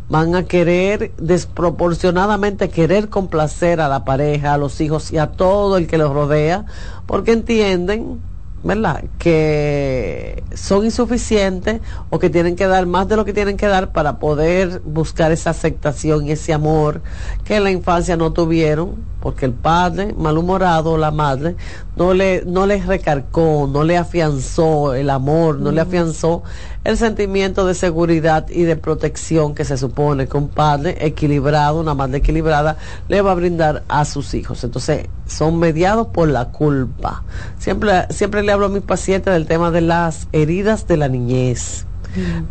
van 0.10 0.36
a 0.36 0.44
querer 0.44 1.12
desproporcionadamente 1.18 2.70
querer 2.70 3.10
complacer 3.10 3.82
a 3.82 3.90
la 3.90 4.06
pareja, 4.06 4.54
a 4.54 4.58
los 4.58 4.80
hijos 4.80 5.12
y 5.12 5.18
a 5.18 5.32
todo 5.32 5.78
el 5.78 5.88
que 5.88 5.98
los 5.98 6.14
rodea, 6.14 6.66
porque 7.06 7.34
entienden 7.34 8.20
¿verdad? 8.64 9.04
Que 9.20 10.44
son 10.54 10.86
insuficientes 10.86 11.80
o 12.10 12.20
que 12.20 12.30
tienen 12.30 12.56
que 12.56 12.68
dar 12.68 12.86
más 12.86 13.08
de 13.08 13.16
lo 13.16 13.24
que 13.24 13.34
tienen 13.34 13.56
que 13.56 13.68
dar 13.68 13.92
para 13.92 14.20
poder 14.20 14.82
buscar 14.84 15.32
esa 15.32 15.52
aceptación 15.52 16.26
y 16.26 16.32
ese 16.32 16.54
amor 16.54 17.02
que 17.46 17.56
en 17.56 17.64
la 17.64 17.72
infancia 17.72 18.18
no 18.18 18.34
tuvieron, 18.34 18.96
porque 19.22 19.46
el 19.46 19.54
padre 19.54 20.14
malhumorado 20.18 20.94
o 20.94 20.98
la 20.98 21.12
madre 21.12 21.56
no 21.96 22.14
le 22.14 22.44
no 22.46 22.66
les 22.66 22.86
recarcó, 22.86 23.70
no 23.72 23.84
le 23.84 23.98
afianzó 23.98 24.96
el 24.96 25.10
amor, 25.12 25.60
no 25.60 25.72
le 25.72 25.82
afianzó 25.82 26.44
el 26.88 26.98
sentimiento 26.98 27.68
de 27.68 27.74
seguridad 27.74 28.48
y 28.48 28.64
de 28.64 28.78
protección 28.78 29.54
que 29.54 29.66
se 29.66 29.78
supone 29.78 30.30
que 30.30 30.38
un 30.38 30.48
padre 30.48 30.96
equilibrado, 31.06 31.82
una 31.82 31.94
madre 31.94 32.20
equilibrada 32.20 32.78
le 33.10 33.22
va 33.22 33.34
a 33.34 33.36
brindar 33.36 33.84
a 33.90 34.06
sus 34.06 34.34
hijos. 34.34 34.64
Entonces, 34.64 35.06
son 35.26 35.60
mediados 35.60 36.08
por 36.08 36.30
la 36.30 36.46
culpa. 36.46 37.26
Siempre 37.60 38.08
siempre 38.10 38.42
le 38.42 38.54
hablo 38.54 38.68
a 38.68 38.70
mis 38.70 38.84
pacientes 38.84 39.34
del 39.34 39.48
tema 39.48 39.70
de 39.70 39.82
las 39.82 40.30
heridas 40.32 40.88
de 40.88 40.96
la 40.96 41.10
niñez. 41.10 41.86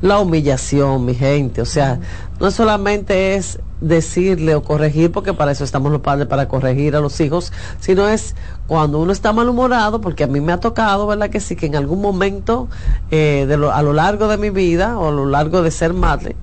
La 0.02 0.18
humillación, 0.18 1.04
mi 1.04 1.14
gente, 1.14 1.61
o 1.61 1.66
sea, 1.66 2.00
no 2.40 2.50
solamente 2.50 3.35
es 3.35 3.61
decirle 3.80 4.54
o 4.54 4.62
corregir, 4.62 5.12
porque 5.12 5.35
para 5.35 5.52
eso 5.52 5.64
estamos 5.64 5.92
los 5.92 6.00
padres, 6.00 6.26
para 6.26 6.49
corregir 6.49 6.96
a 6.96 7.00
los 7.00 7.20
hijos, 7.20 7.52
sino 7.80 8.08
es 8.08 8.35
cuando 8.66 8.99
uno 8.99 9.12
está 9.12 9.32
malhumorado, 9.32 10.00
porque 10.00 10.25
a 10.25 10.26
mí 10.26 10.40
me 10.40 10.52
ha 10.52 10.61
tocado, 10.61 11.06
¿verdad? 11.06 11.30
Que 11.30 11.40
sí, 11.40 11.56
que 11.56 11.66
en 11.66 11.76
algún 11.76 12.00
momento 12.00 12.68
eh, 13.11 13.44
de 13.46 13.54
a 13.54 13.82
lo 13.82 13.92
largo 13.92 14.28
de 14.28 14.38
mi 14.38 14.50
vida 14.50 14.99
o 14.99 15.08
a 15.08 15.12
lo 15.12 15.26
largo 15.26 15.62
de 15.62 15.70
ser 15.70 15.92
madre, 15.92 16.37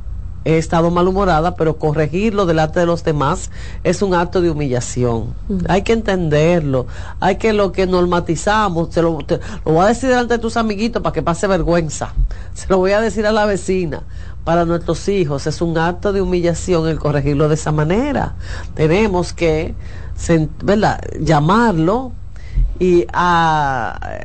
he 0.46 0.58
estado 0.58 0.92
malhumorada, 0.92 1.56
pero 1.56 1.78
corregirlo 1.78 2.46
delante 2.46 2.80
de 2.80 2.86
los 2.86 3.04
demás 3.04 3.50
es 3.84 4.02
un 4.02 4.14
acto 4.14 4.42
de 4.42 4.50
humillación. 4.50 5.34
Hay 5.68 5.84
que 5.84 5.94
entenderlo, 5.94 6.88
hay 7.20 7.38
que 7.38 7.54
lo 7.54 7.72
que 7.72 7.88
normatizamos, 7.88 8.94
se 8.94 9.02
lo, 9.02 9.20
lo 9.20 9.72
voy 9.72 9.86
a 9.86 9.88
decir 9.90 10.10
delante 10.10 10.36
de 10.36 10.40
tus 10.40 10.58
amiguitos 10.58 11.02
para 11.02 11.14
que 11.14 11.22
pase 11.22 11.48
vergüenza, 11.48 12.14
se 12.54 12.68
lo 12.68 12.78
voy 12.78 12.92
a 12.92 13.02
decir 13.02 13.26
a 13.26 13.32
la 13.32 13.46
vecina, 13.46 14.04
para 14.44 14.66
nuestros 14.66 15.08
hijos 15.08 15.48
es 15.48 15.62
un 15.62 15.78
acto 15.78 16.12
de 16.12 16.22
humillación 16.22 16.88
el 16.90 17.00
corregirlo 17.00 17.48
de 17.48 17.56
esa 17.56 17.72
manera. 17.72 18.36
Tenemos 18.74 19.32
que, 19.32 19.74
¿verdad? 20.64 21.00
llamarlo 21.20 22.12
y 22.80 23.06
a, 23.14 24.20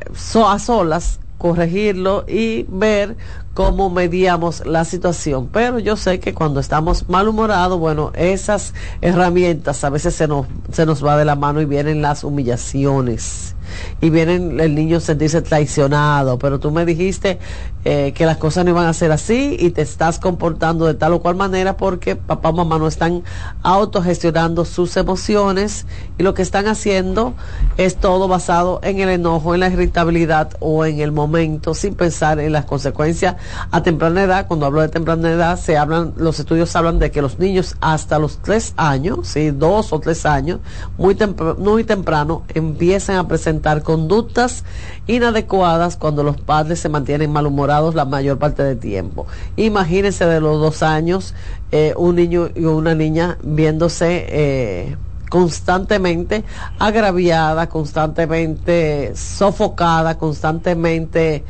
a 0.45 0.59
solas 0.59 1.19
corregirlo 1.39 2.25
y 2.27 2.65
ver 2.69 3.15
cómo 3.59 3.89
mediamos 3.89 4.65
la 4.65 4.85
situación. 4.85 5.49
Pero 5.51 5.79
yo 5.79 5.97
sé 5.97 6.21
que 6.21 6.33
cuando 6.33 6.61
estamos 6.61 7.09
malhumorados, 7.09 7.77
bueno, 7.77 8.13
esas 8.15 8.73
herramientas 9.01 9.83
a 9.83 9.89
veces 9.89 10.15
se 10.15 10.29
nos, 10.29 10.47
se 10.71 10.85
nos 10.85 11.05
va 11.05 11.17
de 11.17 11.25
la 11.25 11.35
mano 11.35 11.59
y 11.59 11.65
vienen 11.65 12.01
las 12.01 12.23
humillaciones 12.23 13.57
y 14.01 14.09
vienen 14.09 14.59
el 14.59 14.75
niño 14.75 14.99
sentirse 14.99 15.41
traicionado, 15.41 16.39
pero 16.39 16.59
tú 16.59 16.71
me 16.71 16.85
dijiste 16.85 17.39
eh, 17.85 18.13
que 18.13 18.25
las 18.25 18.37
cosas 18.37 18.65
no 18.65 18.71
iban 18.71 18.85
a 18.85 18.93
ser 18.93 19.11
así 19.11 19.55
y 19.59 19.71
te 19.71 19.81
estás 19.81 20.19
comportando 20.19 20.85
de 20.85 20.93
tal 20.93 21.13
o 21.13 21.21
cual 21.21 21.35
manera 21.35 21.77
porque 21.77 22.15
papá 22.15 22.49
o 22.49 22.53
mamá 22.53 22.77
no 22.77 22.87
están 22.87 23.23
autogestionando 23.63 24.65
sus 24.65 24.97
emociones 24.97 25.85
y 26.17 26.23
lo 26.23 26.33
que 26.33 26.41
están 26.41 26.67
haciendo 26.67 27.33
es 27.77 27.95
todo 27.95 28.27
basado 28.27 28.79
en 28.83 28.99
el 28.99 29.09
enojo, 29.09 29.53
en 29.53 29.61
la 29.61 29.67
irritabilidad 29.67 30.51
o 30.59 30.85
en 30.85 30.99
el 30.99 31.11
momento 31.11 31.73
sin 31.73 31.95
pensar 31.95 32.39
en 32.39 32.51
las 32.51 32.65
consecuencias 32.65 33.35
a 33.71 33.83
temprana 33.83 34.23
edad, 34.23 34.47
cuando 34.47 34.65
hablo 34.65 34.81
de 34.81 34.89
temprana 34.89 35.31
edad, 35.31 35.59
se 35.59 35.77
hablan, 35.77 36.13
los 36.17 36.39
estudios 36.39 36.75
hablan 36.75 36.99
de 36.99 37.11
que 37.11 37.21
los 37.21 37.39
niños 37.39 37.75
hasta 37.81 38.19
los 38.19 38.37
tres 38.39 38.73
años, 38.77 39.27
¿sí? 39.27 39.51
dos 39.51 39.93
o 39.93 39.99
tres 39.99 40.25
años, 40.25 40.59
muy, 40.97 41.17
muy 41.57 41.83
temprano, 41.83 42.43
empiezan 42.53 43.17
a 43.17 43.27
presentar 43.27 43.83
conductas 43.83 44.63
inadecuadas 45.07 45.97
cuando 45.97 46.23
los 46.23 46.39
padres 46.39 46.79
se 46.79 46.89
mantienen 46.89 47.31
malhumorados 47.31 47.95
la 47.95 48.05
mayor 48.05 48.37
parte 48.37 48.63
del 48.63 48.79
tiempo. 48.79 49.27
Imagínense 49.55 50.25
de 50.25 50.39
los 50.39 50.59
dos 50.59 50.83
años, 50.83 51.33
eh, 51.71 51.93
un 51.97 52.15
niño 52.15 52.49
y 52.55 52.65
una 52.65 52.95
niña 52.95 53.37
viéndose 53.43 54.25
eh, 54.29 54.97
constantemente 55.29 56.43
agraviada, 56.79 57.69
constantemente 57.69 59.13
sofocada, 59.15 60.17
constantemente 60.17 61.43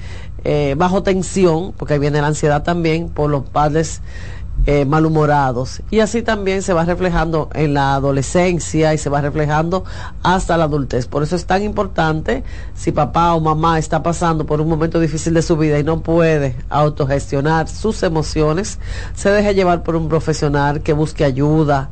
eh, 0.43 0.75
bajo 0.77 1.03
tensión, 1.03 1.73
porque 1.77 1.93
ahí 1.95 1.99
viene 1.99 2.21
la 2.21 2.27
ansiedad 2.27 2.63
también 2.63 3.09
por 3.09 3.29
los 3.29 3.43
padres 3.43 4.01
eh, 4.65 4.85
malhumorados. 4.85 5.81
Y 5.89 6.01
así 6.01 6.21
también 6.21 6.61
se 6.61 6.73
va 6.73 6.83
reflejando 6.83 7.49
en 7.53 7.73
la 7.73 7.95
adolescencia 7.95 8.93
y 8.93 8.97
se 8.97 9.09
va 9.09 9.21
reflejando 9.21 9.85
hasta 10.21 10.57
la 10.57 10.65
adultez. 10.65 11.07
Por 11.07 11.23
eso 11.23 11.35
es 11.37 11.45
tan 11.45 11.63
importante 11.63 12.43
si 12.75 12.91
papá 12.91 13.33
o 13.33 13.39
mamá 13.39 13.79
está 13.79 14.03
pasando 14.03 14.45
por 14.45 14.59
un 14.59 14.67
momento 14.67 14.99
difícil 14.99 15.33
de 15.33 15.41
su 15.41 15.55
vida 15.55 15.79
y 15.79 15.83
no 15.83 16.01
puede 16.01 16.55
autogestionar 16.69 17.69
sus 17.69 18.03
emociones, 18.03 18.79
se 19.15 19.31
deje 19.31 19.55
llevar 19.55 19.81
por 19.81 19.95
un 19.95 20.09
profesional 20.09 20.81
que 20.81 20.93
busque 20.93 21.23
ayuda. 21.23 21.89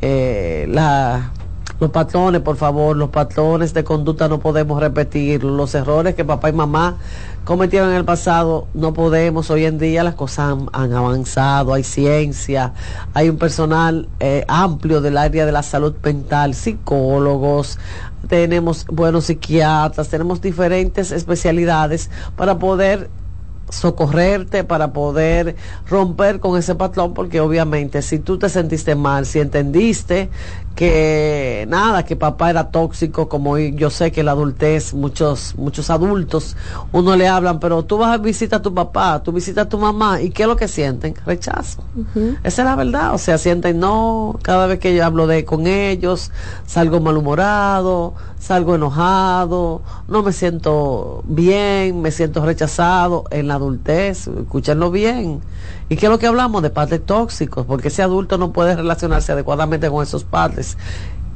Eh, 0.00 0.66
la, 0.68 1.32
los 1.80 1.90
patrones, 1.90 2.40
por 2.40 2.56
favor, 2.56 2.96
los 2.96 3.10
patrones 3.10 3.72
de 3.72 3.84
conducta 3.84 4.26
no 4.28 4.40
podemos 4.40 4.80
repetir. 4.80 5.44
Los 5.44 5.74
errores 5.74 6.16
que 6.16 6.24
papá 6.24 6.48
y 6.48 6.52
mamá 6.52 6.96
cometieron 7.44 7.90
en 7.90 7.96
el 7.96 8.04
pasado 8.04 8.66
no 8.74 8.92
podemos. 8.92 9.48
Hoy 9.50 9.64
en 9.64 9.78
día 9.78 10.02
las 10.02 10.14
cosas 10.14 10.58
han, 10.72 10.92
avanzado, 10.92 11.72
hay 11.72 11.84
ciencia, 11.84 12.72
hay 13.14 13.28
un 13.28 13.38
personal 13.38 14.08
eh, 14.18 14.44
amplio 14.48 15.00
del 15.00 15.16
área 15.16 15.46
de 15.46 15.52
la 15.52 15.62
salud 15.62 15.94
mental, 16.02 16.54
psicólogos, 16.54 17.78
tenemos 18.26 18.84
buenos 18.86 19.26
psiquiatras, 19.26 20.08
tenemos 20.08 20.40
diferentes 20.40 21.12
especialidades 21.12 22.10
para 22.36 22.58
poder 22.58 23.08
socorrerte 23.70 24.64
para 24.64 24.92
poder 24.92 25.56
romper 25.88 26.40
con 26.40 26.58
ese 26.58 26.74
patrón 26.74 27.14
porque 27.14 27.40
obviamente 27.40 28.02
si 28.02 28.18
tú 28.18 28.38
te 28.38 28.48
sentiste 28.48 28.94
mal 28.94 29.26
si 29.26 29.40
entendiste 29.40 30.30
que 30.78 31.66
nada, 31.68 32.04
que 32.04 32.14
papá 32.14 32.50
era 32.50 32.70
tóxico, 32.70 33.28
como 33.28 33.58
yo 33.58 33.90
sé 33.90 34.12
que 34.12 34.22
la 34.22 34.30
adultez, 34.30 34.94
muchos, 34.94 35.56
muchos 35.56 35.90
adultos, 35.90 36.56
uno 36.92 37.16
le 37.16 37.26
hablan, 37.26 37.58
pero 37.58 37.84
tú 37.84 37.98
vas 37.98 38.14
a 38.14 38.18
visitar 38.18 38.60
a 38.60 38.62
tu 38.62 38.72
papá, 38.72 39.20
tú 39.24 39.32
visitas 39.32 39.66
a 39.66 39.68
tu 39.68 39.76
mamá, 39.76 40.22
¿y 40.22 40.30
qué 40.30 40.44
es 40.44 40.48
lo 40.48 40.54
que 40.54 40.68
sienten? 40.68 41.16
Rechazo. 41.26 41.82
Esa 42.44 42.62
es 42.62 42.64
la 42.64 42.76
verdad, 42.76 43.12
o 43.12 43.18
sea, 43.18 43.38
sienten 43.38 43.80
no, 43.80 44.38
cada 44.42 44.68
vez 44.68 44.78
que 44.78 44.94
yo 44.94 45.04
hablo 45.04 45.26
de 45.26 45.44
con 45.44 45.66
ellos, 45.66 46.30
salgo 46.64 47.00
malhumorado, 47.00 48.14
salgo 48.38 48.76
enojado, 48.76 49.82
no 50.06 50.22
me 50.22 50.32
siento 50.32 51.24
bien, 51.26 52.00
me 52.00 52.12
siento 52.12 52.44
rechazado 52.46 53.24
en 53.32 53.48
la 53.48 53.54
adultez, 53.54 54.28
escúchenlo 54.28 54.92
bien. 54.92 55.40
¿Y 55.90 55.96
qué 55.96 56.06
es 56.06 56.12
lo 56.12 56.18
que 56.18 56.26
hablamos? 56.26 56.62
De 56.62 56.68
padres 56.68 57.04
tóxicos, 57.04 57.64
porque 57.64 57.88
ese 57.88 58.02
adulto 58.02 58.36
no 58.36 58.52
puede 58.52 58.76
relacionarse 58.76 59.32
adecuadamente 59.32 59.88
con 59.88 60.02
esos 60.02 60.22
padres. 60.22 60.67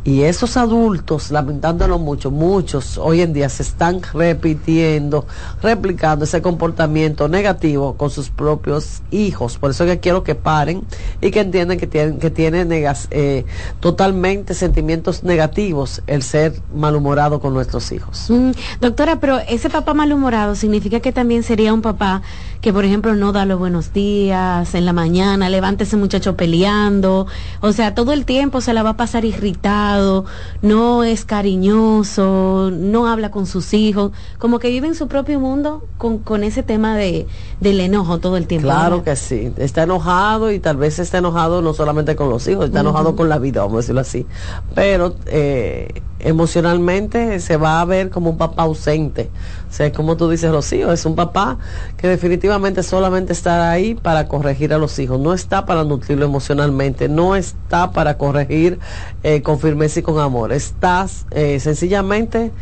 Y 0.04 0.22
esos 0.22 0.56
adultos, 0.56 1.30
lamentándolo 1.30 1.96
mucho, 2.00 2.32
muchos 2.32 2.98
hoy 2.98 3.20
en 3.20 3.32
día 3.32 3.48
se 3.48 3.62
están 3.62 4.00
repitiendo, 4.12 5.26
replicando 5.62 6.24
ese 6.24 6.42
comportamiento 6.42 7.28
negativo 7.28 7.96
con 7.96 8.10
sus 8.10 8.28
propios 8.28 9.02
hijos. 9.12 9.58
Por 9.58 9.70
eso 9.70 9.86
que 9.86 10.00
quiero 10.00 10.24
que 10.24 10.34
paren 10.34 10.82
y 11.20 11.30
que 11.30 11.38
entiendan 11.38 11.78
que 11.78 11.86
tienen, 11.86 12.18
que 12.18 12.30
tienen 12.30 12.70
eh, 12.72 13.44
totalmente 13.78 14.54
sentimientos 14.54 15.22
negativos 15.22 16.02
el 16.08 16.24
ser 16.24 16.60
malhumorado 16.74 17.38
con 17.38 17.54
nuestros 17.54 17.92
hijos. 17.92 18.26
Mm, 18.28 18.50
doctora, 18.80 19.20
pero 19.20 19.38
ese 19.48 19.70
papá 19.70 19.94
malhumorado 19.94 20.56
significa 20.56 20.98
que 20.98 21.12
también 21.12 21.44
sería 21.44 21.72
un 21.72 21.80
papá 21.80 22.22
que, 22.62 22.72
por 22.72 22.86
ejemplo, 22.86 23.14
no 23.14 23.32
da 23.32 23.44
los 23.44 23.58
buenos 23.58 23.92
días 23.92 24.74
en 24.74 24.86
la 24.86 24.94
mañana, 24.94 25.50
levanta 25.50 25.84
ese 25.84 25.98
muchacho 25.98 26.36
peleando, 26.36 27.26
o 27.60 27.72
sea, 27.72 27.94
todo 27.94 28.12
el 28.12 28.24
tiempo 28.24 28.62
se 28.62 28.72
la 28.72 28.82
va 28.82 28.90
a 28.90 28.96
pasar 28.96 29.24
irritado 29.24 30.24
no 30.62 31.04
es 31.04 31.24
cariñoso, 31.24 32.70
no 32.72 33.06
habla 33.06 33.30
con 33.30 33.46
sus 33.46 33.74
hijos, 33.74 34.12
como 34.38 34.58
que 34.58 34.68
vive 34.68 34.86
en 34.86 34.94
su 34.94 35.08
propio 35.08 35.40
mundo 35.40 35.84
con, 35.98 36.18
con 36.18 36.44
ese 36.44 36.62
tema 36.62 36.96
de, 36.96 37.26
del 37.60 37.80
enojo 37.80 38.18
todo 38.18 38.36
el 38.36 38.46
tiempo. 38.46 38.68
Claro 38.68 39.02
que 39.02 39.16
sí, 39.16 39.52
está 39.56 39.82
enojado 39.82 40.50
y 40.52 40.58
tal 40.60 40.76
vez 40.76 40.98
está 40.98 41.18
enojado 41.18 41.62
no 41.62 41.74
solamente 41.74 42.16
con 42.16 42.30
los 42.30 42.46
hijos, 42.48 42.66
está 42.66 42.80
enojado 42.80 43.16
con 43.16 43.28
la 43.28 43.38
vida, 43.38 43.62
vamos 43.62 43.74
a 43.74 43.78
decirlo 43.78 44.00
así, 44.00 44.26
pero 44.74 45.16
eh, 45.26 46.02
emocionalmente 46.20 47.40
se 47.40 47.56
va 47.56 47.80
a 47.80 47.84
ver 47.84 48.10
como 48.10 48.30
un 48.30 48.38
papá 48.38 48.62
ausente. 48.62 49.30
O 49.72 49.74
sea, 49.74 49.90
como 49.90 50.18
tú 50.18 50.28
dices, 50.28 50.50
Rocío, 50.50 50.92
es 50.92 51.06
un 51.06 51.16
papá 51.16 51.56
que 51.96 52.06
definitivamente 52.06 52.82
solamente 52.82 53.32
está 53.32 53.70
ahí 53.70 53.94
para 53.94 54.28
corregir 54.28 54.74
a 54.74 54.76
los 54.76 54.98
hijos, 54.98 55.18
no 55.18 55.32
está 55.32 55.64
para 55.64 55.82
nutrirlo 55.82 56.26
emocionalmente, 56.26 57.08
no 57.08 57.34
está 57.36 57.90
para 57.90 58.18
corregir 58.18 58.80
eh, 59.22 59.40
con 59.40 59.58
firmeza 59.58 60.00
y 60.00 60.02
con 60.02 60.18
amor, 60.18 60.52
está 60.52 61.06
eh, 61.30 61.58
sencillamente 61.58 62.52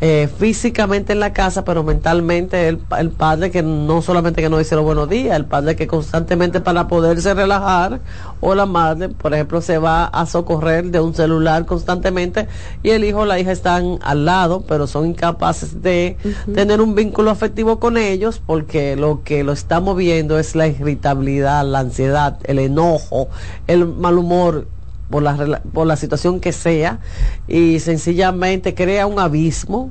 eh, 0.00 0.28
físicamente 0.38 1.12
en 1.12 1.20
la 1.20 1.32
casa, 1.32 1.64
pero 1.64 1.82
mentalmente 1.82 2.68
el, 2.68 2.80
el, 2.98 3.10
padre 3.10 3.50
que 3.50 3.62
no 3.62 4.00
solamente 4.00 4.40
que 4.40 4.48
no 4.48 4.56
dice 4.56 4.74
los 4.74 4.84
buenos 4.84 5.08
días, 5.08 5.36
el 5.36 5.44
padre 5.44 5.76
que 5.76 5.86
constantemente 5.86 6.60
para 6.60 6.88
poderse 6.88 7.34
relajar, 7.34 8.00
o 8.40 8.54
la 8.54 8.64
madre, 8.64 9.10
por 9.10 9.34
ejemplo, 9.34 9.60
se 9.60 9.78
va 9.78 10.06
a 10.06 10.24
socorrer 10.24 10.86
de 10.86 11.00
un 11.00 11.14
celular 11.14 11.66
constantemente 11.66 12.48
y 12.82 12.90
el 12.90 13.04
hijo 13.04 13.20
o 13.20 13.24
la 13.26 13.38
hija 13.38 13.52
están 13.52 13.98
al 14.02 14.24
lado, 14.24 14.64
pero 14.66 14.86
son 14.86 15.06
incapaces 15.06 15.82
de 15.82 16.16
tener 16.54 16.80
un 16.80 16.94
vínculo 16.94 17.30
afectivo 17.30 17.78
con 17.78 17.98
ellos 17.98 18.40
porque 18.44 18.96
lo 18.96 19.22
que 19.22 19.44
lo 19.44 19.52
está 19.52 19.80
moviendo 19.80 20.38
es 20.38 20.54
la 20.54 20.66
irritabilidad, 20.66 21.64
la 21.66 21.80
ansiedad, 21.80 22.38
el 22.44 22.58
enojo, 22.58 23.28
el 23.66 23.86
mal 23.86 24.16
humor 24.16 24.66
por 25.10 25.22
la, 25.22 25.60
por 25.72 25.86
la 25.86 25.96
situación 25.96 26.40
que 26.40 26.52
sea 26.52 27.00
y 27.48 27.80
sencillamente 27.80 28.74
crea 28.74 29.06
un 29.06 29.18
abismo. 29.18 29.90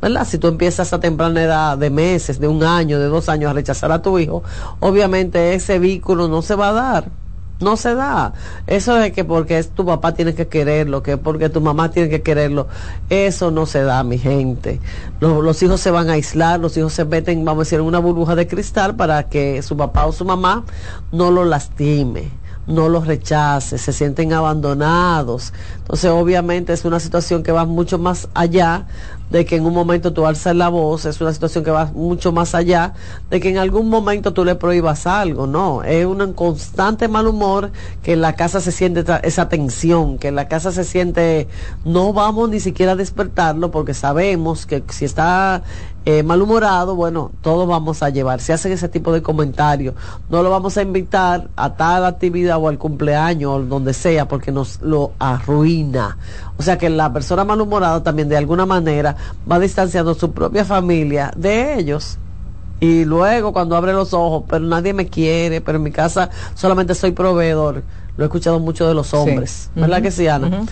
¿verdad? 0.00 0.26
Si 0.26 0.36
tú 0.36 0.48
empiezas 0.48 0.92
a 0.92 1.00
temprana 1.00 1.42
edad 1.42 1.78
de 1.78 1.88
meses, 1.88 2.38
de 2.38 2.46
un 2.46 2.62
año, 2.62 2.98
de 2.98 3.06
dos 3.06 3.30
años 3.30 3.50
a 3.50 3.54
rechazar 3.54 3.90
a 3.90 4.02
tu 4.02 4.18
hijo, 4.18 4.42
obviamente 4.80 5.54
ese 5.54 5.78
vínculo 5.78 6.28
no 6.28 6.42
se 6.42 6.54
va 6.54 6.70
a 6.70 6.72
dar. 6.72 7.04
No 7.60 7.76
se 7.76 7.94
da. 7.94 8.34
Eso 8.66 8.98
es 8.98 9.12
que 9.12 9.24
porque 9.24 9.58
es 9.58 9.70
tu 9.70 9.86
papá 9.86 10.12
tiene 10.12 10.34
que 10.34 10.48
quererlo, 10.48 11.02
que 11.02 11.16
porque 11.16 11.48
tu 11.48 11.62
mamá 11.62 11.90
tiene 11.90 12.10
que 12.10 12.20
quererlo. 12.20 12.66
Eso 13.08 13.50
no 13.50 13.64
se 13.64 13.82
da, 13.82 14.02
mi 14.02 14.18
gente. 14.18 14.80
Los, 15.20 15.42
los, 15.42 15.62
hijos 15.62 15.80
se 15.80 15.90
van 15.90 16.10
a 16.10 16.14
aislar, 16.14 16.60
los 16.60 16.76
hijos 16.76 16.92
se 16.92 17.06
meten, 17.06 17.42
vamos 17.44 17.60
a 17.60 17.64
decir, 17.64 17.78
en 17.78 17.86
una 17.86 18.00
burbuja 18.00 18.34
de 18.34 18.46
cristal 18.46 18.96
para 18.96 19.28
que 19.28 19.62
su 19.62 19.76
papá 19.76 20.04
o 20.04 20.12
su 20.12 20.26
mamá 20.26 20.64
no 21.12 21.30
lo 21.30 21.44
lastime 21.44 22.43
no 22.66 22.88
los 22.88 23.06
rechace, 23.06 23.78
se 23.78 23.92
sienten 23.92 24.32
abandonados. 24.32 25.52
Entonces, 25.78 26.10
obviamente 26.10 26.72
es 26.72 26.84
una 26.84 27.00
situación 27.00 27.42
que 27.42 27.52
va 27.52 27.64
mucho 27.64 27.98
más 27.98 28.28
allá 28.34 28.86
de 29.30 29.44
que 29.44 29.56
en 29.56 29.66
un 29.66 29.74
momento 29.74 30.12
tú 30.12 30.26
alzas 30.26 30.54
la 30.54 30.68
voz, 30.68 31.06
es 31.06 31.20
una 31.20 31.32
situación 31.32 31.64
que 31.64 31.70
va 31.70 31.86
mucho 31.86 32.30
más 32.30 32.54
allá 32.54 32.92
de 33.30 33.40
que 33.40 33.48
en 33.48 33.58
algún 33.58 33.88
momento 33.88 34.32
tú 34.32 34.44
le 34.44 34.54
prohíbas 34.54 35.06
algo, 35.06 35.46
no, 35.46 35.82
es 35.82 36.06
un 36.06 36.32
constante 36.34 37.08
mal 37.08 37.26
humor 37.26 37.72
que 38.02 38.12
en 38.12 38.20
la 38.20 38.34
casa 38.34 38.60
se 38.60 38.70
siente 38.70 39.04
esa 39.22 39.48
tensión, 39.48 40.18
que 40.18 40.28
en 40.28 40.36
la 40.36 40.46
casa 40.46 40.72
se 40.72 40.84
siente, 40.84 41.48
no 41.84 42.12
vamos 42.12 42.50
ni 42.50 42.60
siquiera 42.60 42.92
a 42.92 42.96
despertarlo 42.96 43.70
porque 43.70 43.94
sabemos 43.94 44.66
que 44.66 44.84
si 44.90 45.04
está 45.04 45.62
eh, 46.06 46.22
malhumorado, 46.22 46.96
bueno, 46.96 47.32
todos 47.40 47.66
vamos 47.66 48.02
a 48.02 48.10
llevar. 48.10 48.40
Si 48.40 48.52
hacen 48.52 48.72
ese 48.72 48.88
tipo 48.90 49.12
de 49.12 49.22
comentarios, 49.22 49.94
no 50.28 50.42
lo 50.42 50.50
vamos 50.50 50.76
a 50.76 50.82
invitar 50.82 51.48
a 51.56 51.74
tal 51.76 52.04
actividad 52.04 52.58
o 52.58 52.68
al 52.68 52.76
cumpleaños 52.76 53.50
o 53.50 53.62
donde 53.62 53.94
sea 53.94 54.28
porque 54.28 54.52
nos 54.52 54.82
lo 54.82 55.12
arruina. 55.18 56.18
O 56.58 56.62
sea 56.62 56.76
que 56.76 56.90
la 56.90 57.10
persona 57.12 57.44
malhumorada 57.44 58.02
también 58.02 58.28
de 58.28 58.36
alguna 58.36 58.66
manera 58.66 59.16
va 59.50 59.58
distanciando 59.58 60.14
su 60.14 60.32
propia 60.32 60.64
familia 60.64 61.32
de 61.36 61.78
ellos. 61.78 62.18
Y 62.80 63.06
luego 63.06 63.54
cuando 63.54 63.74
abre 63.74 63.94
los 63.94 64.12
ojos, 64.12 64.44
pero 64.46 64.64
nadie 64.66 64.92
me 64.92 65.06
quiere, 65.06 65.62
pero 65.62 65.78
en 65.78 65.84
mi 65.84 65.90
casa 65.90 66.28
solamente 66.54 66.94
soy 66.94 67.12
proveedor. 67.12 67.82
Lo 68.16 68.24
he 68.24 68.26
escuchado 68.26 68.60
mucho 68.60 68.86
de 68.86 68.94
los 68.94 69.14
hombres, 69.14 69.70
¿verdad 69.74 70.02
que 70.02 70.10
sí, 70.10 70.28
Ana? 70.28 70.64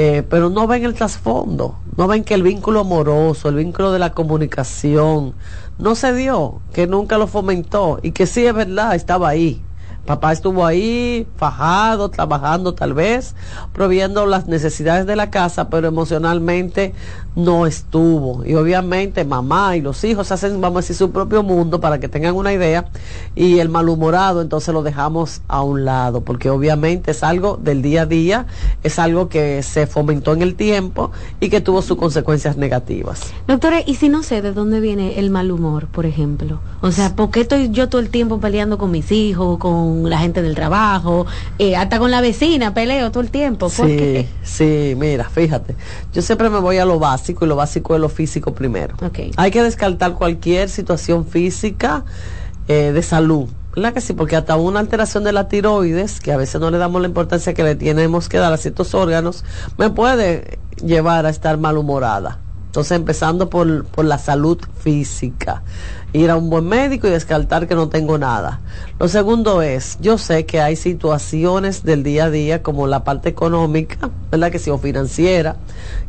Eh, 0.00 0.22
pero 0.22 0.48
no 0.48 0.68
ven 0.68 0.84
el 0.84 0.94
trasfondo, 0.94 1.74
no 1.96 2.06
ven 2.06 2.22
que 2.22 2.34
el 2.34 2.44
vínculo 2.44 2.78
amoroso, 2.78 3.48
el 3.48 3.56
vínculo 3.56 3.90
de 3.90 3.98
la 3.98 4.14
comunicación, 4.14 5.34
no 5.76 5.96
se 5.96 6.14
dio, 6.14 6.60
que 6.72 6.86
nunca 6.86 7.18
lo 7.18 7.26
fomentó 7.26 7.98
y 8.00 8.12
que 8.12 8.26
sí 8.26 8.46
es 8.46 8.54
verdad, 8.54 8.94
estaba 8.94 9.28
ahí, 9.28 9.60
Papá 10.06 10.32
estuvo 10.32 10.64
ahí, 10.64 11.26
fajado, 11.36 12.08
trabajando 12.08 12.72
tal 12.72 12.94
vez, 12.94 13.34
proviendo 13.74 14.24
las 14.24 14.46
necesidades 14.46 15.06
de 15.06 15.16
la 15.16 15.30
casa, 15.30 15.68
pero 15.68 15.88
emocionalmente 15.88 16.94
no 17.36 17.66
estuvo. 17.66 18.44
Y 18.44 18.54
obviamente 18.54 19.24
mamá 19.24 19.76
y 19.76 19.80
los 19.80 20.02
hijos 20.04 20.32
hacen, 20.32 20.60
vamos 20.60 20.78
a 20.78 20.80
decir, 20.80 20.96
su 20.96 21.10
propio 21.10 21.42
mundo 21.42 21.80
para 21.80 22.00
que 22.00 22.08
tengan 22.08 22.34
una 22.34 22.52
idea. 22.52 22.86
Y 23.34 23.58
el 23.58 23.68
malhumorado 23.68 24.42
entonces 24.42 24.72
lo 24.74 24.82
dejamos 24.82 25.42
a 25.46 25.62
un 25.62 25.84
lado, 25.84 26.22
porque 26.22 26.50
obviamente 26.50 27.10
es 27.10 27.22
algo 27.22 27.58
del 27.62 27.82
día 27.82 28.02
a 28.02 28.06
día, 28.06 28.46
es 28.82 28.98
algo 28.98 29.28
que 29.28 29.62
se 29.62 29.86
fomentó 29.86 30.32
en 30.32 30.42
el 30.42 30.54
tiempo 30.54 31.12
y 31.38 31.48
que 31.48 31.60
tuvo 31.60 31.82
sus 31.82 31.96
consecuencias 31.96 32.56
negativas. 32.56 33.32
Doctora, 33.46 33.82
¿y 33.84 33.94
si 33.96 34.08
no 34.08 34.22
sé 34.22 34.42
de 34.42 34.52
dónde 34.52 34.80
viene 34.80 35.18
el 35.18 35.30
mal 35.30 35.50
humor, 35.50 35.86
por 35.86 36.06
ejemplo? 36.06 36.60
O 36.80 36.92
sea, 36.92 37.14
¿por 37.14 37.30
qué 37.30 37.42
estoy 37.42 37.70
yo 37.70 37.88
todo 37.88 38.00
el 38.00 38.10
tiempo 38.10 38.40
peleando 38.40 38.78
con 38.78 38.90
mis 38.90 39.12
hijos, 39.12 39.58
con 39.58 39.97
la 40.06 40.18
gente 40.18 40.42
del 40.42 40.54
trabajo, 40.54 41.26
eh, 41.58 41.76
hasta 41.76 41.98
con 41.98 42.10
la 42.10 42.20
vecina 42.20 42.74
peleo 42.74 43.10
todo 43.10 43.22
el 43.22 43.30
tiempo. 43.30 43.68
sí, 43.68 44.26
sí, 44.42 44.94
mira, 44.96 45.28
fíjate, 45.28 45.74
yo 46.12 46.22
siempre 46.22 46.50
me 46.50 46.58
voy 46.58 46.78
a 46.78 46.84
lo 46.84 46.98
básico 46.98 47.44
y 47.44 47.48
lo 47.48 47.56
básico 47.56 47.94
es 47.94 48.00
lo 48.00 48.08
físico 48.08 48.54
primero. 48.54 48.96
Hay 49.36 49.50
que 49.50 49.62
descartar 49.62 50.14
cualquier 50.14 50.68
situación 50.68 51.26
física 51.26 52.04
eh, 52.68 52.92
de 52.92 53.02
salud. 53.02 53.48
¿Verdad 53.74 53.94
que 53.94 54.00
sí? 54.00 54.12
Porque 54.12 54.34
hasta 54.34 54.56
una 54.56 54.80
alteración 54.80 55.24
de 55.24 55.32
la 55.32 55.48
tiroides, 55.48 56.20
que 56.20 56.32
a 56.32 56.36
veces 56.36 56.60
no 56.60 56.70
le 56.70 56.78
damos 56.78 57.00
la 57.00 57.08
importancia 57.08 57.54
que 57.54 57.62
le 57.62 57.76
tenemos 57.76 58.28
que 58.28 58.38
dar 58.38 58.52
a 58.52 58.56
ciertos 58.56 58.94
órganos, 58.94 59.44
me 59.76 59.90
puede 59.90 60.58
llevar 60.84 61.26
a 61.26 61.30
estar 61.30 61.58
malhumorada. 61.58 62.40
Entonces, 62.66 62.92
empezando 62.92 63.48
por, 63.48 63.86
por 63.86 64.04
la 64.04 64.18
salud 64.18 64.58
física 64.80 65.62
ir 66.12 66.30
a 66.30 66.36
un 66.36 66.48
buen 66.48 66.66
médico 66.66 67.06
y 67.06 67.10
descartar 67.10 67.68
que 67.68 67.74
no 67.74 67.88
tengo 67.88 68.16
nada. 68.16 68.60
Lo 68.98 69.08
segundo 69.08 69.62
es, 69.62 69.98
yo 70.00 70.16
sé 70.16 70.46
que 70.46 70.60
hay 70.60 70.76
situaciones 70.76 71.82
del 71.82 72.02
día 72.02 72.24
a 72.24 72.30
día 72.30 72.62
como 72.62 72.86
la 72.86 73.04
parte 73.04 73.28
económica, 73.28 74.10
¿verdad? 74.30 74.50
Que 74.50 74.58
si 74.58 74.70
o 74.70 74.78
financiera, 74.78 75.56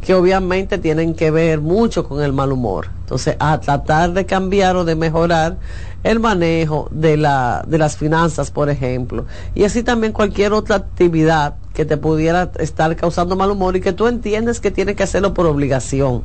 que 0.02 0.14
obviamente 0.14 0.78
tienen 0.78 1.14
que 1.14 1.32
ver 1.32 1.60
mucho 1.60 2.08
con 2.08 2.24
el 2.24 2.32
mal 2.32 2.52
humor. 2.52 2.88
Entonces, 3.02 3.36
a 3.40 3.60
tratar 3.60 4.14
de 4.14 4.26
cambiar 4.26 4.76
o 4.76 4.86
de 4.86 4.96
mejorar 4.96 5.58
el 6.04 6.20
manejo 6.20 6.88
de, 6.92 7.18
la, 7.18 7.66
de 7.68 7.78
las 7.78 7.98
finanzas, 7.98 8.52
por 8.52 8.70
ejemplo. 8.70 9.26
Y 9.56 9.64
así 9.64 9.84
también 9.84 10.14
cualquier 10.14 10.54
otra 10.54 10.78
actividad 10.78 11.56
que 11.74 11.86
te 11.86 11.98
pudiera 11.98 12.52
estar 12.60 12.96
causando 12.96 13.36
mal 13.36 13.52
humor 13.52 13.76
y 13.76 13.82
que 13.82 13.94
tú 13.94 14.08
entiendes 14.08 14.60
que 14.60 14.72
tienes 14.72 14.96
que 14.96 15.04
hacerlo 15.04 15.34
por 15.34 15.46
obligación 15.46 16.24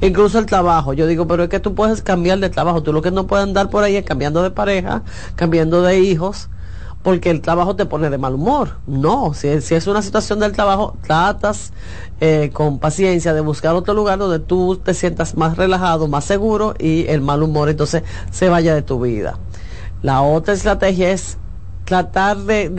Incluso 0.00 0.38
el 0.38 0.46
trabajo. 0.46 0.92
Yo 0.92 1.06
digo, 1.06 1.26
pero 1.26 1.44
es 1.44 1.48
que 1.48 1.60
tú 1.60 1.74
puedes 1.74 2.02
cambiar 2.02 2.38
de 2.38 2.50
trabajo. 2.50 2.82
Tú 2.82 2.92
lo 2.92 3.02
que 3.02 3.10
no 3.10 3.26
puedes 3.26 3.44
andar 3.44 3.70
por 3.70 3.84
ahí 3.84 3.96
es 3.96 4.04
cambiando 4.04 4.42
de 4.42 4.50
pareja, 4.50 5.02
cambiando 5.36 5.82
de 5.82 6.00
hijos, 6.00 6.48
porque 7.02 7.30
el 7.30 7.40
trabajo 7.40 7.76
te 7.76 7.86
pone 7.86 8.10
de 8.10 8.18
mal 8.18 8.34
humor. 8.34 8.76
No, 8.86 9.34
si, 9.34 9.48
es 9.48 9.86
una 9.86 10.02
situación 10.02 10.40
del 10.40 10.52
trabajo, 10.52 10.96
tratas 11.02 11.72
eh, 12.20 12.50
con 12.52 12.78
paciencia 12.78 13.32
de 13.34 13.40
buscar 13.40 13.74
otro 13.74 13.94
lugar 13.94 14.18
donde 14.18 14.38
tú 14.38 14.76
te 14.76 14.94
sientas 14.94 15.36
más 15.36 15.56
relajado, 15.56 16.08
más 16.08 16.24
seguro 16.24 16.74
y 16.78 17.06
el 17.08 17.20
mal 17.20 17.42
humor 17.42 17.68
entonces 17.68 18.02
se 18.30 18.48
vaya 18.48 18.74
de 18.74 18.82
tu 18.82 19.00
vida. 19.00 19.38
La 20.02 20.22
otra 20.22 20.54
estrategia 20.54 21.10
es 21.10 21.36
tratar 21.90 22.36
de, 22.38 22.70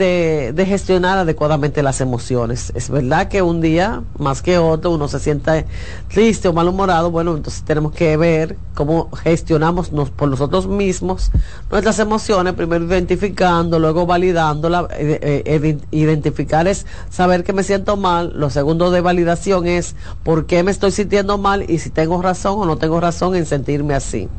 de, 0.54 0.64
gestionar 0.64 1.18
adecuadamente 1.18 1.82
las 1.82 2.00
emociones. 2.00 2.72
Es 2.74 2.88
verdad 2.88 3.28
que 3.28 3.42
un 3.42 3.60
día, 3.60 4.02
más 4.18 4.40
que 4.40 4.56
otro, 4.56 4.90
uno 4.90 5.06
se 5.06 5.20
sienta 5.20 5.66
triste 6.08 6.48
o 6.48 6.54
malhumorado, 6.54 7.10
bueno, 7.10 7.36
entonces 7.36 7.62
tenemos 7.62 7.92
que 7.92 8.16
ver 8.16 8.56
cómo 8.74 9.10
gestionamos 9.10 9.90
por 10.16 10.30
nosotros 10.30 10.66
mismos 10.66 11.30
nuestras 11.70 11.98
emociones, 11.98 12.54
primero 12.54 12.86
identificando, 12.86 13.78
luego 13.78 14.06
validándola. 14.06 14.88
Eh, 14.92 15.42
eh, 15.44 15.78
identificar 15.90 16.66
es 16.66 16.86
saber 17.10 17.44
que 17.44 17.52
me 17.52 17.64
siento 17.64 17.98
mal, 17.98 18.32
lo 18.34 18.48
segundo 18.48 18.90
de 18.90 19.02
validación 19.02 19.66
es 19.66 19.94
por 20.24 20.46
qué 20.46 20.62
me 20.62 20.70
estoy 20.70 20.90
sintiendo 20.90 21.36
mal 21.36 21.68
y 21.68 21.80
si 21.80 21.90
tengo 21.90 22.22
razón 22.22 22.60
o 22.60 22.64
no 22.64 22.78
tengo 22.78 22.98
razón 22.98 23.36
en 23.36 23.44
sentirme 23.44 23.92
así. 23.92 24.30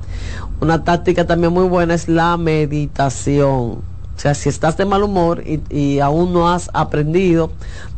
Una 0.62 0.84
táctica 0.84 1.28
también 1.28 1.54
muy 1.54 1.68
buena 1.68 1.94
es 1.94 2.08
la 2.10 2.38
meditación 2.38 3.93
sea, 4.24 4.34
si 4.34 4.50
estás 4.50 4.78
de 4.78 4.86
mal 4.86 5.04
humor 5.04 5.44
y, 5.46 6.00
aún 6.00 6.34
no 6.34 6.50
has 6.50 6.70
aprendido 6.74 7.52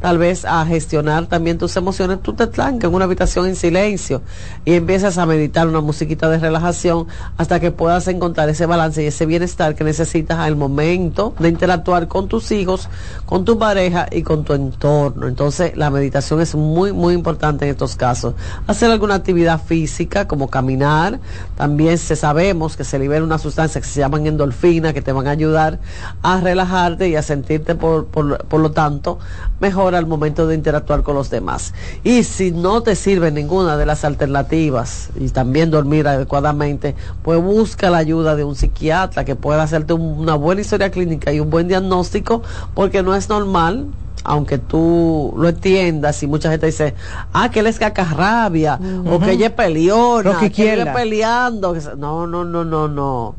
tal 0.05 0.19
vez 0.19 0.45
a 0.45 0.63
gestionar 0.67 1.25
también 1.25 1.57
tus 1.57 1.75
emociones, 1.77 2.21
tú 2.21 2.33
te 2.33 2.45
trancas 2.45 2.89
en 2.91 2.95
una 2.95 3.05
habitación 3.05 3.47
en 3.47 3.55
silencio 3.55 4.21
y 4.63 4.73
empiezas 4.73 5.17
a 5.17 5.25
meditar 5.25 5.67
una 5.67 5.81
musiquita 5.81 6.29
de 6.29 6.37
relajación 6.37 7.07
hasta 7.37 7.59
que 7.59 7.71
puedas 7.71 8.07
encontrar 8.07 8.47
ese 8.49 8.67
balance 8.67 9.01
y 9.01 9.07
ese 9.07 9.25
bienestar 9.25 9.73
que 9.73 9.83
necesitas 9.83 10.37
al 10.37 10.57
momento 10.57 11.33
de 11.39 11.49
interactuar 11.49 12.07
con 12.07 12.27
tus 12.27 12.51
hijos, 12.51 12.87
con 13.25 13.45
tu 13.45 13.57
pareja 13.57 14.05
y 14.11 14.21
con 14.21 14.43
tu 14.43 14.53
entorno. 14.53 15.27
Entonces, 15.27 15.75
la 15.75 15.89
meditación 15.89 16.39
es 16.39 16.53
muy, 16.53 16.93
muy 16.93 17.15
importante 17.15 17.65
en 17.65 17.71
estos 17.71 17.95
casos. 17.95 18.35
Hacer 18.67 18.91
alguna 18.91 19.15
actividad 19.15 19.59
física 19.59 20.27
como 20.27 20.51
caminar, 20.51 21.19
también 21.57 21.97
se 21.97 22.15
sabemos 22.15 22.77
que 22.77 22.83
se 22.83 22.99
libera 22.99 23.23
una 23.23 23.39
sustancia 23.39 23.81
que 23.81 23.87
se 23.87 24.01
llaman 24.01 24.27
endorfina 24.27 24.93
que 24.93 25.01
te 25.01 25.11
van 25.11 25.25
a 25.25 25.31
ayudar 25.31 25.79
a 26.21 26.39
relajarte 26.41 27.09
y 27.09 27.15
a 27.15 27.23
sentirte, 27.23 27.73
por, 27.73 28.05
por, 28.05 28.59
lo 28.59 28.71
tanto, 28.71 29.17
mejor 29.59 29.94
al 29.95 30.05
momento 30.05 30.47
de 30.47 30.55
interactuar 30.55 31.03
con 31.03 31.15
los 31.15 31.29
demás. 31.29 31.73
Y 32.03 32.23
si 32.23 32.51
no 32.51 32.81
te 32.83 32.95
sirve 32.95 33.31
ninguna 33.31 33.77
de 33.77 33.85
las 33.85 34.05
alternativas 34.05 35.09
y 35.19 35.29
también 35.29 35.71
dormir 35.71 36.07
adecuadamente, 36.07 36.95
pues 37.23 37.41
busca 37.41 37.89
la 37.89 37.97
ayuda 37.97 38.35
de 38.35 38.43
un 38.43 38.55
psiquiatra 38.55 39.25
que 39.25 39.35
pueda 39.35 39.63
hacerte 39.63 39.93
una 39.93 40.35
buena 40.35 40.61
historia 40.61 40.91
clínica 40.91 41.31
y 41.31 41.39
un 41.39 41.49
buen 41.49 41.67
diagnóstico, 41.67 42.41
porque 42.73 43.03
no 43.03 43.15
es 43.15 43.29
normal 43.29 43.87
aunque 44.27 44.57
tú 44.57 45.35
lo 45.37 45.47
entiendas 45.47 46.23
y 46.23 46.27
mucha 46.27 46.49
gente 46.49 46.65
dice, 46.65 46.95
ah, 47.31 47.51
que 47.51 47.59
él 47.59 47.67
es 47.67 47.77
cacarrabia, 47.77 48.79
o 49.07 49.19
que 49.19 49.33
ella 49.33 49.47
es 49.47 49.51
peleona, 49.53 50.39
que, 50.39 50.51
que 50.51 50.73
ella 50.73 50.93
peleando. 50.93 51.75
No, 51.95 52.25
no, 52.25 52.43
no, 52.43 52.65
no, 52.65 52.87
no 52.87 53.35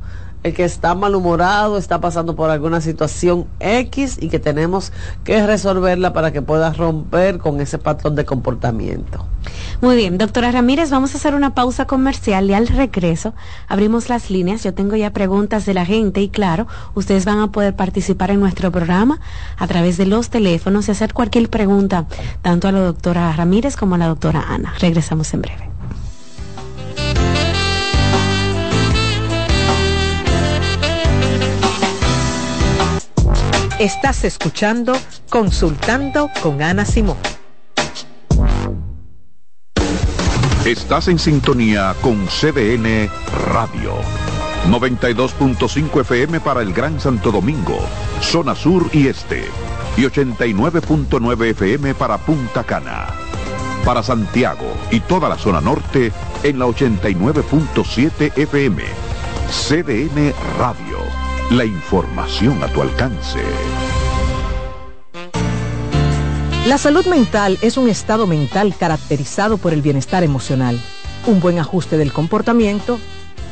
el 0.47 0.55
que 0.55 0.65
está 0.65 0.95
malhumorado, 0.95 1.77
está 1.77 2.01
pasando 2.01 2.37
por 2.37 2.51
alguna 2.51 2.81
situación 2.81 3.47
X 3.59 4.19
y 4.21 4.29
que 4.29 4.39
tenemos 4.39 4.93
que 5.25 5.45
resolverla 5.45 6.13
para 6.13 6.33
que 6.33 6.41
pueda 6.41 6.73
romper 6.73 7.39
con 7.39 7.61
ese 7.61 7.79
patrón 7.79 8.15
de 8.15 8.25
comportamiento. 8.25 9.27
Muy 9.81 9.97
bien, 9.97 10.19
doctora 10.19 10.53
Ramírez, 10.53 10.91
vamos 10.91 11.15
a 11.15 11.19
hacer 11.19 11.35
una 11.35 11.55
pausa 11.55 11.87
comercial 11.87 12.49
y 12.49 12.55
al 12.55 12.69
regreso 12.69 13.35
abrimos 13.67 14.09
las 14.09 14.31
líneas. 14.31 14.63
Yo 14.63 14.73
tengo 14.73 14.95
ya 14.95 15.13
preguntas 15.13 15.67
de 15.67 15.75
la 15.75 15.85
gente 15.85 16.21
y 16.21 16.29
claro, 16.29 16.69
ustedes 16.95 17.25
van 17.25 17.41
a 17.41 17.51
poder 17.51 17.75
participar 17.75 18.31
en 18.31 18.41
nuestro 18.41 18.71
programa 18.71 19.21
a 19.57 19.67
través 19.67 19.97
de 19.97 20.07
los 20.07 20.31
teléfonos 20.31 20.87
y 20.87 20.93
hacer 20.93 21.13
cualquier 21.13 21.51
pregunta, 21.51 22.07
tanto 22.43 22.69
a 22.69 22.73
la 22.73 22.81
doctora 22.81 23.33
Ramírez 23.33 23.77
como 23.77 23.97
a 23.97 23.99
la 23.99 24.07
doctora 24.07 24.45
Ana. 24.49 24.75
Regresamos 24.79 25.35
en 25.35 25.43
breve. 25.43 25.76
Estás 33.79 34.25
escuchando 34.25 34.95
Consultando 35.29 36.31
con 36.43 36.62
Ana 36.62 36.87
Simón. 36.87 37.19
Estás 40.65 41.09
en 41.09 41.19
sintonía 41.19 41.95
con 42.01 42.27
CDN 42.27 43.11
Radio. 43.53 43.93
92.5 44.71 46.01
FM 46.01 46.41
para 46.41 46.62
el 46.62 46.73
Gran 46.73 46.99
Santo 46.99 47.31
Domingo, 47.31 47.79
zona 48.23 48.55
sur 48.55 48.89
y 48.95 49.09
este. 49.09 49.45
Y 49.99 50.05
89.9 50.05 51.51
FM 51.51 51.95
para 51.97 52.17
Punta 52.17 52.65
Cana. 52.65 53.09
Para 53.85 54.03
Santiago 54.03 54.73
y 54.91 55.01
toda 55.01 55.29
la 55.29 55.37
zona 55.37 55.61
norte 55.61 56.12
en 56.43 56.59
la 56.59 56.65
89.7 56.65 58.39
FM. 58.39 58.85
CDN 59.51 60.33
Radio 60.59 61.26
la 61.51 61.65
información 61.65 62.63
a 62.65 62.69
tu 62.69 62.83
alcance. 62.83 63.39
La 66.67 66.77
salud 66.77 67.07
mental 67.07 67.57
es 67.63 67.77
un 67.77 67.89
estado 67.89 68.27
mental 68.27 68.75
caracterizado 68.77 69.57
por 69.57 69.73
el 69.73 69.81
bienestar 69.81 70.25
emocional, 70.25 70.81
un 71.27 71.39
buen 71.39 71.61
ajuste 71.61 71.99
del 71.99 72.13
comportamiento, 72.13 72.99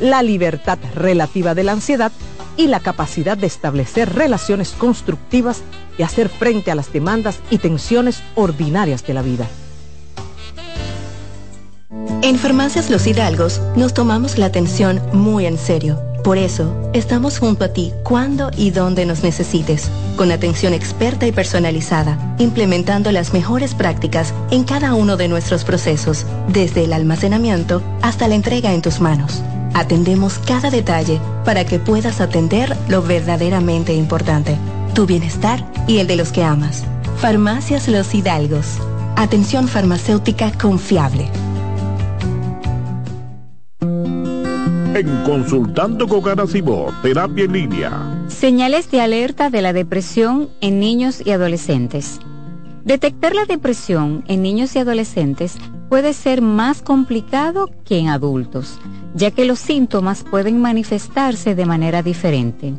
la 0.01 0.21
libertad 0.23 0.77
relativa 0.93 1.55
de 1.55 1.63
la 1.63 1.71
ansiedad 1.71 2.11
y 2.57 2.67
la 2.67 2.81
capacidad 2.81 3.37
de 3.37 3.47
establecer 3.47 4.13
relaciones 4.13 4.71
constructivas 4.71 5.61
y 5.97 6.03
hacer 6.03 6.27
frente 6.27 6.71
a 6.71 6.75
las 6.75 6.91
demandas 6.91 7.39
y 7.49 7.59
tensiones 7.59 8.21
ordinarias 8.35 9.07
de 9.07 9.13
la 9.13 9.21
vida. 9.21 9.47
En 12.21 12.37
Farmacias 12.37 12.89
Los 12.89 13.07
Hidalgos 13.07 13.61
nos 13.77 13.93
tomamos 13.93 14.37
la 14.37 14.47
atención 14.47 15.01
muy 15.13 15.45
en 15.45 15.57
serio 15.57 16.14
por 16.25 16.39
eso, 16.39 16.75
estamos 16.93 17.37
junto 17.37 17.65
a 17.65 17.67
ti 17.67 17.93
cuando 18.01 18.49
y 18.57 18.71
donde 18.71 19.05
nos 19.05 19.21
necesites, 19.21 19.91
con 20.15 20.31
atención 20.31 20.73
experta 20.73 21.27
y 21.27 21.31
personalizada, 21.31 22.17
implementando 22.39 23.11
las 23.11 23.31
mejores 23.31 23.75
prácticas 23.75 24.33
en 24.49 24.63
cada 24.63 24.95
uno 24.95 25.17
de 25.17 25.27
nuestros 25.27 25.63
procesos, 25.63 26.25
desde 26.47 26.85
el 26.85 26.93
almacenamiento 26.93 27.83
hasta 28.01 28.27
la 28.27 28.33
entrega 28.33 28.73
en 28.73 28.81
tus 28.81 29.01
manos. 29.01 29.43
Atendemos 29.75 30.39
cada 30.39 30.71
detalle 30.71 31.21
para 31.45 31.63
que 31.63 31.77
puedas 31.77 32.19
atender 32.19 32.75
lo 32.89 33.03
verdaderamente 33.03 33.93
importante. 33.93 34.57
tu 34.95 35.05
bienestar 35.05 35.63
y 35.87 35.99
el 35.99 36.07
de 36.07 36.15
los 36.15 36.31
que 36.31 36.43
amas. 36.43 36.85
Farmacias 37.17 37.87
Los 37.87 38.15
Hidalgos. 38.15 38.79
Atención 39.15 39.67
farmacéutica 39.67 40.51
confiable. 40.53 41.29
En 44.95 45.09
Consultando 45.25 46.07
con 46.07 46.23
Terapia 47.01 47.43
en 47.43 47.51
Línea. 47.51 48.25
Señales 48.29 48.89
de 48.89 49.01
alerta 49.01 49.49
de 49.49 49.61
la 49.61 49.73
depresión 49.73 50.47
en 50.61 50.79
niños 50.79 51.21
y 51.25 51.31
adolescentes. 51.31 52.21
Detectar 52.85 53.35
la 53.35 53.43
depresión 53.43 54.23
en 54.29 54.41
niños 54.41 54.73
y 54.73 54.79
adolescentes 54.79 55.57
puede 55.89 56.13
ser 56.13 56.41
más 56.41 56.81
complicado 56.81 57.69
que 57.83 57.97
en 57.97 58.07
adultos, 58.07 58.79
ya 59.13 59.31
que 59.31 59.43
los 59.43 59.59
síntomas 59.59 60.23
pueden 60.23 60.61
manifestarse 60.61 61.55
de 61.55 61.65
manera 61.65 62.01
diferente. 62.01 62.73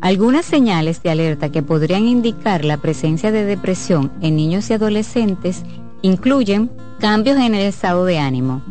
Algunas 0.00 0.44
señales 0.44 1.00
de 1.04 1.10
alerta 1.10 1.52
que 1.52 1.62
podrían 1.62 2.08
indicar 2.08 2.64
la 2.64 2.78
presencia 2.78 3.30
de 3.30 3.44
depresión 3.44 4.10
en 4.20 4.34
niños 4.34 4.68
y 4.68 4.72
adolescentes 4.72 5.62
incluyen 6.02 6.72
cambios 6.98 7.36
en 7.36 7.54
el 7.54 7.66
estado 7.66 8.04
de 8.04 8.18
ánimo. 8.18 8.64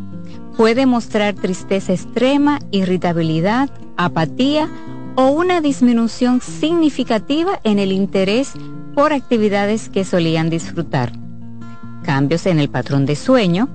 Puede 0.57 0.85
mostrar 0.85 1.33
tristeza 1.33 1.93
extrema, 1.93 2.59
irritabilidad, 2.71 3.69
apatía 3.97 4.69
o 5.15 5.27
una 5.27 5.61
disminución 5.61 6.41
significativa 6.41 7.59
en 7.63 7.79
el 7.79 7.91
interés 7.91 8.53
por 8.93 9.13
actividades 9.13 9.89
que 9.89 10.03
solían 10.03 10.49
disfrutar. 10.49 11.13
Cambios 12.03 12.45
en 12.45 12.59
el 12.59 12.69
patrón 12.69 13.05
de 13.05 13.15
sueño, 13.15 13.69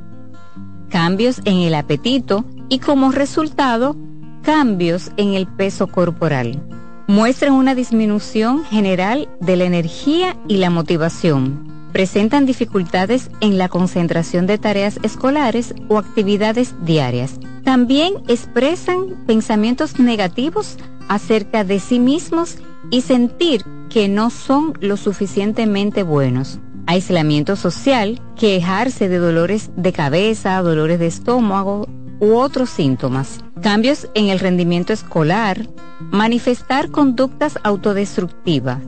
cambios 0.91 1.41
en 1.45 1.59
el 1.59 1.75
apetito 1.75 2.45
y 2.69 2.79
como 2.79 3.13
resultado, 3.13 3.97
cambios 4.43 5.11
en 5.17 5.35
el 5.35 5.47
peso 5.47 5.87
corporal. 5.87 6.63
Muestran 7.09 7.53
una 7.53 7.75
disminución 7.75 8.65
general 8.65 9.29
de 9.41 9.57
la 9.57 9.65
energía 9.65 10.37
y 10.49 10.57
la 10.57 10.71
motivación. 10.71 11.76
Presentan 11.97 12.45
dificultades 12.45 13.31
en 13.41 13.57
la 13.57 13.71
concentración 13.71 14.47
de 14.47 14.59
tareas 14.59 15.01
escolares 15.03 15.75
o 15.89 15.97
actividades 15.97 16.75
diarias. 16.85 17.41
También 17.65 18.17
expresan 18.29 19.25
pensamientos 19.27 19.99
negativos 19.99 20.77
acerca 21.09 21.65
de 21.65 21.81
sí 21.81 21.99
mismos 21.99 22.59
y 22.91 23.01
sentir 23.01 23.65
que 23.89 24.09
no 24.09 24.29
son 24.29 24.75
lo 24.83 24.99
suficientemente 24.99 26.03
buenos. 26.03 26.59
Aislamiento 26.87 27.57
social, 27.57 28.21
quejarse 28.37 29.09
de 29.09 29.17
dolores 29.17 29.71
de 29.75 29.95
cabeza, 29.95 30.61
dolores 30.61 30.99
de 30.99 31.07
estómago 31.07 31.89
u 32.21 32.35
otros 32.35 32.69
síntomas. 32.69 33.41
Cambios 33.63 34.07
en 34.13 34.29
el 34.29 34.39
rendimiento 34.39 34.93
escolar, 34.93 35.67
manifestar 36.11 36.91
conductas 36.91 37.59
autodestructivas, 37.63 38.83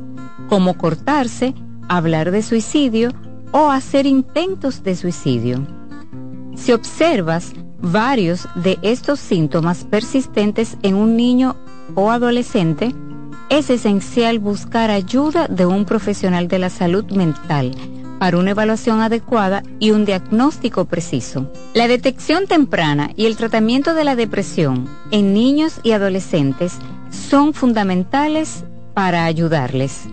como 0.51 0.77
cortarse, 0.77 1.55
hablar 1.89 2.31
de 2.31 2.43
suicidio 2.43 3.11
o 3.53 3.71
hacer 3.71 4.07
intentos 4.07 4.83
de 4.83 4.95
suicidio. 4.97 5.67
Si 6.57 6.73
observas 6.73 7.53
varios 7.81 8.49
de 8.55 8.79
estos 8.83 9.21
síntomas 9.21 9.85
persistentes 9.85 10.77
en 10.83 10.95
un 10.95 11.17
niño 11.17 11.57
o 11.95 12.11
adolescente, 12.11 12.95
es 13.49 13.71
esencial 13.71 14.39
buscar 14.39 14.91
ayuda 14.91 15.49
de 15.49 15.65
un 15.65 15.85
profesional 15.85 16.49
de 16.49 16.59
la 16.59 16.71
salud 16.71 17.05
mental 17.13 17.75
para 18.19 18.37
una 18.37 18.51
evaluación 18.51 19.01
adecuada 19.01 19.63
y 19.79 19.93
un 19.93 20.05
diagnóstico 20.05 20.85
preciso. 20.85 21.51
La 21.73 21.89
detección 21.89 22.47
temprana 22.47 23.13
y 23.17 23.27
el 23.27 23.37
tratamiento 23.37 23.95
de 23.95 24.05
la 24.05 24.17
depresión 24.17 24.89
en 25.13 25.33
niños 25.33 25.81
y 25.83 25.93
adolescentes 25.93 26.79
son 27.11 27.55
fundamentales 27.55 28.65
para 28.93 29.25
ayudarles. 29.25 30.09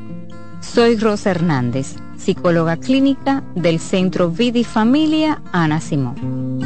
Soy 0.73 0.97
Rosa 0.97 1.31
Hernández, 1.31 1.95
psicóloga 2.17 2.75
clínica 2.75 3.43
del 3.55 3.79
Centro 3.79 4.29
Vida 4.29 4.59
y 4.59 4.63
Familia 4.65 5.41
Ana 5.53 5.79
Simón. 5.79 6.59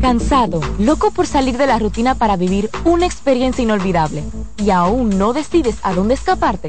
Cansado, 0.00 0.60
loco 0.78 1.10
por 1.10 1.26
salir 1.26 1.58
de 1.58 1.66
la 1.66 1.80
rutina 1.80 2.14
para 2.14 2.36
vivir 2.36 2.70
una 2.84 3.06
experiencia 3.06 3.62
inolvidable 3.62 4.22
y 4.58 4.70
aún 4.70 5.18
no 5.18 5.32
decides 5.32 5.78
a 5.82 5.94
dónde 5.94 6.14
escaparte. 6.14 6.68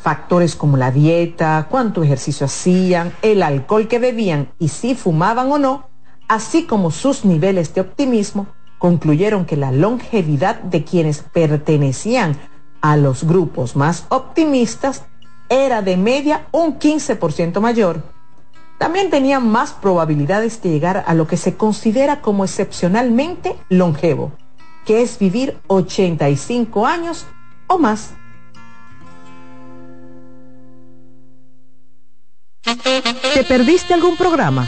factores 0.03 0.55
como 0.55 0.77
la 0.77 0.93
dieta, 0.93 1.67
cuánto 1.69 2.05
ejercicio 2.05 2.47
hacían, 2.47 3.13
el 3.23 3.43
alcohol 3.43 3.89
que 3.89 3.99
bebían 3.99 4.53
y 4.61 4.69
si 4.69 4.95
fumaban 4.95 5.51
o 5.51 5.59
no, 5.59 5.89
así 6.29 6.65
como 6.65 6.93
sus 6.93 7.25
niveles 7.25 7.75
de 7.75 7.81
optimismo, 7.81 8.47
concluyeron 8.79 9.47
que 9.47 9.57
la 9.57 9.73
longevidad 9.73 10.61
de 10.61 10.85
quienes 10.85 11.23
pertenecían 11.23 12.37
a 12.81 12.97
los 12.97 13.25
grupos 13.25 13.75
más 13.75 14.07
optimistas 14.09 15.05
era 15.51 15.83
de 15.83 15.99
media 15.99 16.47
un 16.53 16.79
15% 16.79 17.61
mayor. 17.61 18.03
También 18.79 19.11
tenían 19.11 19.47
más 19.47 19.73
probabilidades 19.73 20.63
de 20.63 20.71
llegar 20.71 21.05
a 21.07 21.13
lo 21.13 21.27
que 21.27 21.37
se 21.37 21.57
considera 21.57 22.23
como 22.23 22.45
excepcionalmente 22.45 23.57
longevo, 23.69 24.33
que 24.87 25.03
es 25.03 25.19
vivir 25.19 25.59
85 25.67 26.87
años 26.87 27.27
o 27.67 27.77
más. 27.79 28.15
¿Te 33.35 33.45
perdiste 33.45 33.93
algún 33.93 34.17
programa? 34.17 34.67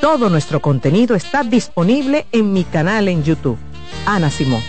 Todo 0.00 0.30
nuestro 0.30 0.60
contenido 0.60 1.14
está 1.14 1.42
disponible 1.42 2.26
en 2.32 2.52
mi 2.52 2.64
canal 2.64 3.08
en 3.08 3.24
YouTube, 3.24 3.58
Ana 4.06 4.30
Simón. 4.30 4.62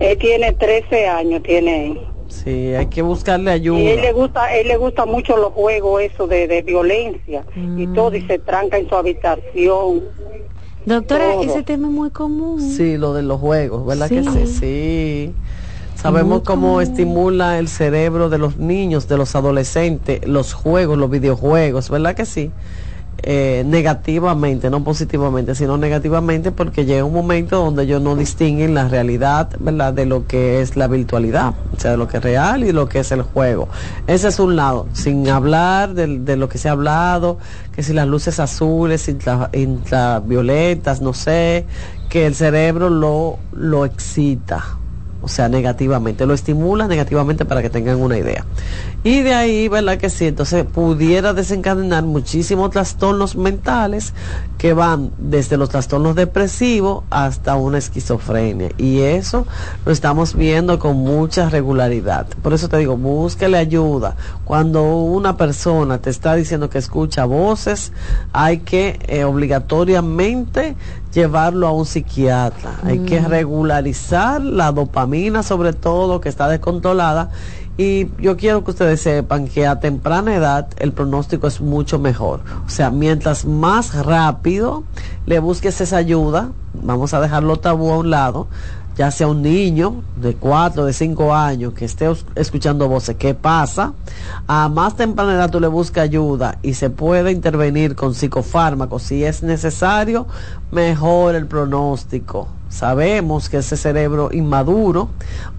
Él 0.00 0.18
tiene 0.18 0.52
13 0.52 1.06
años, 1.06 1.42
tiene 1.42 2.00
Sí, 2.28 2.74
hay 2.74 2.86
que 2.86 3.00
buscarle 3.00 3.50
ayuda. 3.50 3.80
Y 3.80 3.88
él 3.88 4.02
le 4.02 4.12
gusta, 4.12 4.54
él 4.54 4.68
le 4.68 4.76
gusta 4.76 5.06
mucho 5.06 5.36
los 5.36 5.52
juegos 5.52 6.02
eso 6.02 6.26
de, 6.26 6.62
violencia 6.62 7.44
y 7.56 7.86
mm. 7.86 7.94
todo 7.94 8.14
y 8.14 8.22
se 8.26 8.38
tranca 8.38 8.76
en 8.76 8.88
su 8.88 8.94
habitación. 8.94 10.04
Doctora, 10.84 11.40
ese 11.42 11.62
tema 11.62 11.88
es 11.88 11.92
muy 11.92 12.10
común. 12.10 12.60
Sí, 12.60 12.96
lo 12.96 13.14
de 13.14 13.22
los 13.22 13.40
juegos, 13.40 13.86
¿verdad 13.86 14.08
que 14.08 14.22
sí? 14.22 14.46
Sí. 14.46 15.34
Sabemos 16.00 16.42
cómo 16.44 16.80
estimula 16.80 17.58
el 17.58 17.66
cerebro 17.66 18.28
de 18.28 18.38
los 18.38 18.56
niños, 18.56 19.08
de 19.08 19.16
los 19.16 19.34
adolescentes, 19.34 20.24
los 20.28 20.54
juegos, 20.54 20.96
los 20.96 21.10
videojuegos, 21.10 21.90
¿verdad 21.90 22.14
que 22.14 22.24
sí? 22.24 22.52
Eh, 23.24 23.64
negativamente, 23.66 24.70
no 24.70 24.84
positivamente, 24.84 25.56
sino 25.56 25.76
negativamente 25.76 26.52
porque 26.52 26.84
llega 26.84 27.02
un 27.02 27.12
momento 27.12 27.64
donde 27.64 27.82
ellos 27.82 28.00
no 28.00 28.14
distinguen 28.14 28.74
la 28.74 28.86
realidad, 28.86 29.50
¿verdad? 29.58 29.92
De 29.92 30.06
lo 30.06 30.24
que 30.28 30.60
es 30.60 30.76
la 30.76 30.86
virtualidad, 30.86 31.54
o 31.76 31.80
sea, 31.80 31.90
de 31.90 31.96
lo 31.96 32.06
que 32.06 32.18
es 32.18 32.22
real 32.22 32.62
y 32.62 32.70
lo 32.70 32.88
que 32.88 33.00
es 33.00 33.10
el 33.10 33.22
juego. 33.22 33.68
Ese 34.06 34.28
es 34.28 34.38
un 34.38 34.54
lado, 34.54 34.86
sin 34.92 35.28
hablar 35.28 35.94
de, 35.94 36.36
lo 36.36 36.48
que 36.48 36.58
se 36.58 36.68
ha 36.68 36.72
hablado, 36.72 37.38
que 37.74 37.82
si 37.82 37.92
las 37.92 38.06
luces 38.06 38.38
azules, 38.38 39.12
violetas, 40.26 41.02
no 41.02 41.12
sé, 41.12 41.66
que 42.08 42.24
el 42.24 42.36
cerebro 42.36 42.88
lo, 42.88 43.40
lo 43.50 43.84
excita 43.84 44.77
o 45.20 45.28
sea, 45.28 45.48
negativamente, 45.48 46.26
lo 46.26 46.34
estimula 46.34 46.86
negativamente 46.86 47.44
para 47.44 47.62
que 47.62 47.70
tengan 47.70 48.00
una 48.00 48.16
idea. 48.16 48.44
Y 49.04 49.20
de 49.22 49.34
ahí, 49.34 49.68
¿verdad 49.68 49.98
que 49.98 50.10
sí? 50.10 50.26
Entonces 50.26 50.64
pudiera 50.64 51.32
desencadenar 51.32 52.04
muchísimos 52.04 52.70
trastornos 52.70 53.36
mentales 53.36 54.12
que 54.58 54.72
van 54.72 55.12
desde 55.18 55.56
los 55.56 55.68
trastornos 55.70 56.14
depresivos 56.14 57.04
hasta 57.10 57.56
una 57.56 57.78
esquizofrenia. 57.78 58.70
Y 58.78 59.00
eso 59.00 59.46
lo 59.84 59.92
estamos 59.92 60.34
viendo 60.34 60.78
con 60.78 60.96
mucha 60.96 61.48
regularidad. 61.48 62.26
Por 62.42 62.52
eso 62.52 62.68
te 62.68 62.78
digo, 62.78 62.96
búsquele 62.96 63.58
ayuda. 63.58 64.16
Cuando 64.48 64.96
una 64.96 65.36
persona 65.36 65.98
te 65.98 66.08
está 66.08 66.34
diciendo 66.34 66.70
que 66.70 66.78
escucha 66.78 67.26
voces, 67.26 67.92
hay 68.32 68.60
que 68.60 68.98
eh, 69.06 69.24
obligatoriamente 69.24 70.74
llevarlo 71.12 71.66
a 71.66 71.72
un 71.72 71.84
psiquiatra. 71.84 72.76
Hay 72.82 73.00
que 73.00 73.20
mm. 73.20 73.26
regularizar 73.26 74.40
la 74.40 74.72
dopamina, 74.72 75.42
sobre 75.42 75.74
todo, 75.74 76.22
que 76.22 76.30
está 76.30 76.48
descontrolada. 76.48 77.28
Y 77.76 78.08
yo 78.22 78.38
quiero 78.38 78.64
que 78.64 78.70
ustedes 78.70 79.02
sepan 79.02 79.48
que 79.48 79.66
a 79.66 79.80
temprana 79.80 80.34
edad 80.34 80.68
el 80.78 80.92
pronóstico 80.92 81.46
es 81.46 81.60
mucho 81.60 81.98
mejor. 81.98 82.40
O 82.66 82.70
sea, 82.70 82.90
mientras 82.90 83.44
más 83.44 83.94
rápido 83.94 84.82
le 85.26 85.40
busques 85.40 85.78
esa 85.82 85.98
ayuda, 85.98 86.52
vamos 86.72 87.12
a 87.12 87.20
dejarlo 87.20 87.58
tabú 87.58 87.92
a 87.92 87.98
un 87.98 88.08
lado, 88.08 88.48
ya 88.98 89.12
sea 89.12 89.28
un 89.28 89.42
niño 89.42 90.02
de 90.16 90.34
4, 90.34 90.84
de 90.84 90.92
5 90.92 91.32
años 91.32 91.72
que 91.72 91.84
esté 91.84 92.10
escuchando 92.34 92.88
voces, 92.88 93.14
¿qué 93.16 93.32
pasa? 93.32 93.92
A 94.48 94.68
más 94.68 94.96
temprana 94.96 95.34
edad 95.34 95.50
tú 95.50 95.60
le 95.60 95.68
buscas 95.68 96.02
ayuda 96.02 96.58
y 96.62 96.74
se 96.74 96.90
puede 96.90 97.30
intervenir 97.30 97.94
con 97.94 98.12
psicofármacos 98.12 99.04
si 99.04 99.22
es 99.22 99.44
necesario, 99.44 100.26
mejor 100.72 101.36
el 101.36 101.46
pronóstico. 101.46 102.48
Sabemos 102.70 103.48
que 103.48 103.58
ese 103.58 103.76
cerebro 103.76 104.30
inmaduro 104.32 105.10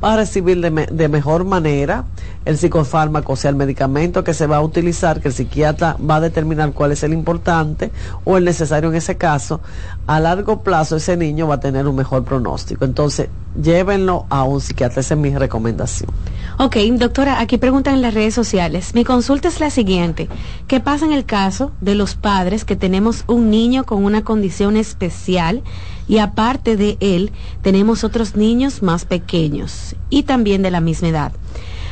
va 0.04 0.14
a 0.14 0.18
recibir 0.18 0.60
de, 0.60 1.08
mejor 1.08 1.46
manera 1.46 2.04
el 2.46 2.58
psicofármaco, 2.58 3.34
o 3.34 3.36
sea, 3.36 3.50
el 3.50 3.56
medicamento 3.56 4.24
que 4.24 4.34
se 4.34 4.48
va 4.48 4.58
a 4.58 4.62
utilizar, 4.62 5.22
que 5.22 5.28
el 5.28 5.34
psiquiatra 5.34 5.98
va 5.98 6.16
a 6.16 6.20
determinar 6.22 6.72
cuál 6.72 6.92
es 6.92 7.04
el 7.04 7.14
importante 7.14 7.92
o 8.24 8.38
el 8.38 8.46
necesario 8.46 8.90
en 8.90 8.96
ese 8.96 9.18
caso. 9.18 9.62
A 10.08 10.20
largo 10.20 10.62
plazo 10.62 10.96
ese 10.96 11.18
niño 11.18 11.48
va 11.48 11.56
a 11.56 11.60
tener 11.60 11.88
un 11.88 11.96
mejor 11.96 12.24
pronóstico. 12.24 12.86
Entonces, 12.86 13.30
llévenlo 13.62 14.26
a 14.30 14.44
un 14.44 14.62
psiquiatra, 14.62 15.02
esa 15.02 15.14
es 15.14 15.20
mi 15.20 15.36
recomendación. 15.36 16.10
Ok, 16.58 16.78
doctora, 16.94 17.40
aquí 17.40 17.58
preguntan 17.58 17.96
en 17.96 18.02
las 18.02 18.14
redes 18.14 18.34
sociales. 18.34 18.94
Mi 18.96 19.04
consulta 19.04 19.48
es 19.48 19.60
la 19.60 19.70
siguiente. 19.70 20.28
¿Qué 20.68 20.80
pasa 20.80 21.06
en 21.06 21.14
el 21.14 21.26
caso 21.26 21.72
de 21.82 21.96
los 21.96 22.16
padres 22.16 22.66
que 22.66 22.76
tenemos 22.76 23.24
un 23.28 23.50
niño 23.50 23.86
con 23.86 24.04
una 24.04 24.24
condición 24.24 24.78
especial? 24.78 25.64
y 26.10 26.18
aparte 26.18 26.76
de 26.76 26.98
él 27.00 27.32
tenemos 27.62 28.04
otros 28.04 28.36
niños 28.36 28.82
más 28.82 29.06
pequeños 29.06 29.96
y 30.10 30.24
también 30.24 30.64
de 30.64 30.72
la 30.72 30.82
misma 30.82 31.10
edad. 31.10 31.32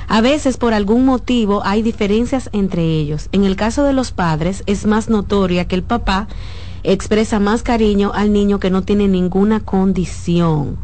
A 0.07 0.21
veces 0.21 0.57
por 0.57 0.73
algún 0.73 1.05
motivo 1.05 1.61
hay 1.65 1.81
diferencias 1.81 2.49
entre 2.53 2.83
ellos. 2.83 3.27
En 3.33 3.43
el 3.43 3.55
caso 3.55 3.83
de 3.83 3.93
los 3.93 4.11
padres 4.11 4.63
es 4.65 4.85
más 4.85 5.09
notoria 5.09 5.65
que 5.65 5.75
el 5.75 5.83
papá 5.83 6.27
expresa 6.83 7.39
más 7.39 7.63
cariño 7.63 8.11
al 8.13 8.31
niño 8.31 8.59
que 8.59 8.69
no 8.69 8.83
tiene 8.83 9.07
ninguna 9.07 9.59
condición. 9.59 10.77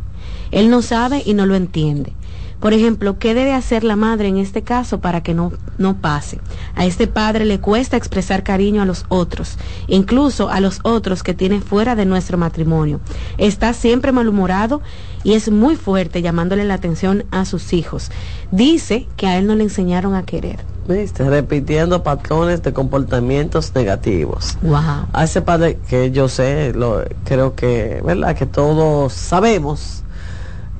Él 0.51 0.69
no 0.69 0.81
sabe 0.81 1.23
y 1.25 1.33
no 1.33 1.45
lo 1.45 1.55
entiende. 1.55 2.13
Por 2.59 2.71
ejemplo, 2.71 3.19
¿qué 3.19 3.33
debe 3.33 3.51
hacer 3.51 3.83
la 3.83 3.97
madre 3.97 4.29
en 4.29 4.37
este 4.37 4.61
caso 4.61 5.01
para 5.01 5.21
que 5.21 5.33
no, 5.33 5.51
no 5.77 5.97
pase? 5.97 6.39
A 6.75 6.85
este 6.85 7.07
padre 7.07 7.43
le 7.43 7.59
cuesta 7.59 7.97
expresar 7.97 8.43
cariño 8.43 8.81
a 8.81 8.85
los 8.85 9.05
otros, 9.09 9.57
incluso 9.87 10.47
a 10.47 10.61
los 10.61 10.79
otros 10.83 11.23
que 11.23 11.33
tiene 11.33 11.59
fuera 11.59 11.97
de 11.97 12.05
nuestro 12.05 12.37
matrimonio. 12.37 13.01
Está 13.37 13.73
siempre 13.73 14.13
malhumorado 14.13 14.81
y 15.23 15.33
es 15.33 15.51
muy 15.51 15.75
fuerte 15.75 16.21
llamándole 16.21 16.65
la 16.65 16.75
atención 16.75 17.25
a 17.31 17.45
sus 17.45 17.73
hijos. 17.73 18.11
Dice 18.51 19.07
que 19.17 19.27
a 19.27 19.37
él 19.37 19.47
no 19.47 19.55
le 19.55 19.63
enseñaron 19.63 20.15
a 20.15 20.23
querer. 20.23 20.59
¿Viste? 20.87 21.29
Repitiendo 21.29 22.03
patrones 22.03 22.61
de 22.61 22.73
comportamientos 22.73 23.73
negativos. 23.73 24.57
Wow. 24.61 25.07
A 25.13 25.23
ese 25.23 25.41
padre 25.41 25.79
que 25.87 26.11
yo 26.11 26.27
sé, 26.27 26.73
lo, 26.73 27.03
creo 27.23 27.55
que, 27.55 28.01
¿verdad? 28.05 28.35
Que 28.35 28.45
todos 28.45 29.13
sabemos 29.13 30.03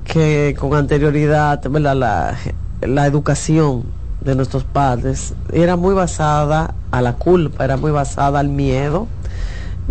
que 0.03 0.55
con 0.59 0.73
anterioridad 0.75 1.63
La, 1.65 2.37
la 2.81 3.07
educación 3.07 3.83
de 4.21 4.35
nuestros 4.35 4.63
padres 4.63 5.33
era 5.51 5.75
muy 5.75 5.93
basada 5.93 6.75
a 6.91 7.01
la 7.01 7.13
culpa, 7.13 7.63
era 7.63 7.77
muy 7.77 7.91
basada 7.91 8.39
al 8.39 8.49
miedo 8.49 9.07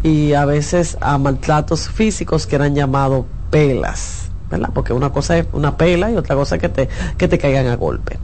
y 0.02 0.32
a 0.32 0.44
veces 0.44 0.96
a 1.00 1.18
maltratos 1.18 1.88
físicos 1.88 2.46
que 2.46 2.56
eran 2.56 2.74
llamados 2.74 3.24
pelas, 3.50 4.21
Porque 4.72 4.92
una 4.92 5.10
cosa 5.10 5.38
es 5.38 5.46
una 5.52 5.76
pela 5.76 6.10
y 6.10 6.16
otra 6.16 6.36
cosa 6.36 6.56
es 6.56 6.60
que 6.60 6.68
te, 6.68 6.88
que 7.16 7.28
te 7.28 7.38
caigan 7.38 7.66
a 7.66 7.76
golpe. 7.76 8.18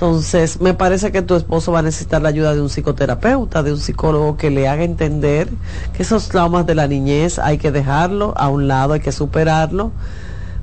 Entonces, 0.00 0.62
me 0.62 0.72
parece 0.72 1.12
que 1.12 1.20
tu 1.20 1.34
esposo 1.34 1.72
va 1.72 1.80
a 1.80 1.82
necesitar 1.82 2.22
la 2.22 2.30
ayuda 2.30 2.54
de 2.54 2.62
un 2.62 2.70
psicoterapeuta, 2.70 3.62
de 3.62 3.72
un 3.72 3.78
psicólogo 3.78 4.38
que 4.38 4.50
le 4.50 4.66
haga 4.66 4.82
entender 4.82 5.50
que 5.92 6.04
esos 6.04 6.28
traumas 6.28 6.64
de 6.64 6.74
la 6.74 6.86
niñez 6.86 7.38
hay 7.38 7.58
que 7.58 7.70
dejarlo 7.70 8.32
a 8.38 8.48
un 8.48 8.66
lado, 8.66 8.94
hay 8.94 9.00
que 9.00 9.12
superarlo. 9.12 9.92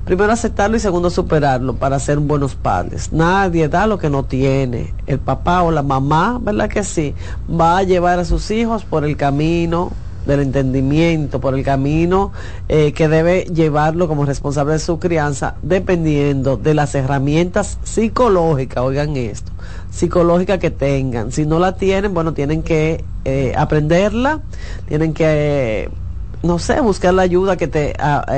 Primero 0.04 0.32
aceptarlo 0.32 0.76
y 0.76 0.80
segundo 0.80 1.08
superarlo 1.08 1.76
para 1.76 2.00
ser 2.00 2.18
buenos 2.18 2.56
padres. 2.56 3.12
Nadie 3.12 3.68
da 3.68 3.86
lo 3.86 3.98
que 3.98 4.10
no 4.10 4.24
tiene. 4.24 4.92
El 5.06 5.20
papá 5.20 5.62
o 5.62 5.70
la 5.70 5.84
mamá, 5.84 6.40
¿verdad 6.42 6.68
que 6.68 6.82
sí? 6.82 7.14
Va 7.48 7.78
a 7.78 7.82
llevar 7.84 8.18
a 8.18 8.24
sus 8.24 8.50
hijos 8.50 8.84
por 8.84 9.04
el 9.04 9.16
camino 9.16 9.92
del 10.28 10.40
entendimiento, 10.40 11.40
por 11.40 11.54
el 11.54 11.64
camino 11.64 12.32
eh, 12.68 12.92
que 12.92 13.08
debe 13.08 13.44
llevarlo 13.44 14.06
como 14.06 14.26
responsable 14.26 14.74
de 14.74 14.78
su 14.78 14.98
crianza, 14.98 15.56
dependiendo 15.62 16.56
de 16.56 16.74
las 16.74 16.94
herramientas 16.94 17.78
psicológicas, 17.82 18.84
oigan 18.84 19.16
esto, 19.16 19.50
psicológicas 19.90 20.58
que 20.58 20.70
tengan. 20.70 21.32
Si 21.32 21.46
no 21.46 21.58
la 21.58 21.76
tienen, 21.76 22.12
bueno, 22.12 22.34
tienen 22.34 22.62
que 22.62 23.02
eh, 23.24 23.54
aprenderla, 23.56 24.42
tienen 24.86 25.14
que... 25.14 25.90
no 26.42 26.58
sé, 26.58 26.80
buscar 26.80 27.14
la 27.14 27.22
ayuda 27.22 27.56
que 27.56 27.66
te 27.66 27.94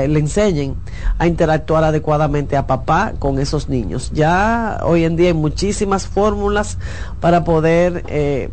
le 0.07 0.19
enseñen 0.19 0.75
a 1.19 1.27
interactuar 1.27 1.83
adecuadamente 1.83 2.55
a 2.55 2.65
papá 2.67 3.13
con 3.19 3.37
esos 3.37 3.67
niños. 3.67 4.11
Ya 4.13 4.79
hoy 4.83 5.03
en 5.03 5.17
día 5.17 5.27
hay 5.27 5.33
muchísimas 5.33 6.07
fórmulas 6.07 6.77
para 7.19 7.43
poder 7.43 8.03
eh, 8.07 8.49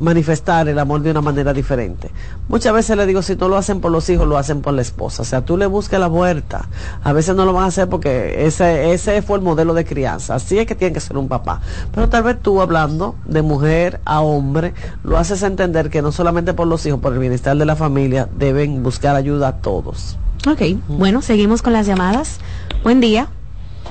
manifestar 0.00 0.68
el 0.68 0.78
amor 0.78 1.02
de 1.02 1.10
una 1.10 1.20
manera 1.20 1.52
diferente. 1.52 2.10
Muchas 2.48 2.72
veces 2.72 2.96
le 2.96 3.06
digo, 3.06 3.22
si 3.22 3.36
no 3.36 3.48
lo 3.48 3.56
hacen 3.56 3.80
por 3.80 3.92
los 3.92 4.08
hijos, 4.10 4.26
lo 4.26 4.38
hacen 4.38 4.60
por 4.60 4.74
la 4.74 4.82
esposa. 4.82 5.22
O 5.22 5.24
sea, 5.24 5.44
tú 5.44 5.56
le 5.56 5.66
buscas 5.66 6.00
la 6.00 6.06
vuelta. 6.06 6.68
A 7.02 7.12
veces 7.12 7.34
no 7.36 7.44
lo 7.44 7.52
van 7.52 7.64
a 7.64 7.66
hacer 7.68 7.88
porque 7.88 8.46
ese, 8.46 8.92
ese 8.92 9.22
fue 9.22 9.38
el 9.38 9.44
modelo 9.44 9.74
de 9.74 9.84
crianza. 9.84 10.34
Así 10.36 10.58
es 10.58 10.66
que 10.66 10.74
tiene 10.74 10.92
que 10.94 11.00
ser 11.00 11.16
un 11.16 11.28
papá. 11.28 11.60
Pero 11.94 12.08
tal 12.08 12.22
vez 12.22 12.40
tú 12.40 12.60
hablando 12.60 13.16
de 13.24 13.42
mujer 13.42 14.00
a 14.04 14.20
hombre, 14.20 14.74
lo 15.04 15.18
haces 15.18 15.42
entender 15.42 15.90
que 15.90 16.02
no 16.02 16.12
solamente 16.12 16.54
por 16.54 16.66
los 16.66 16.84
hijos, 16.86 17.00
por 17.00 17.12
el 17.12 17.18
bienestar 17.18 17.56
de 17.56 17.64
la 17.64 17.76
familia, 17.76 18.28
deben 18.36 18.82
buscar 18.82 19.16
ayuda 19.16 19.48
a 19.48 19.56
todos. 19.56 20.18
Ok, 20.46 20.62
bueno, 20.88 21.20
seguimos 21.20 21.62
con 21.62 21.72
las 21.72 21.86
llamadas. 21.86 22.38
Buen 22.82 23.00
día. 23.00 23.28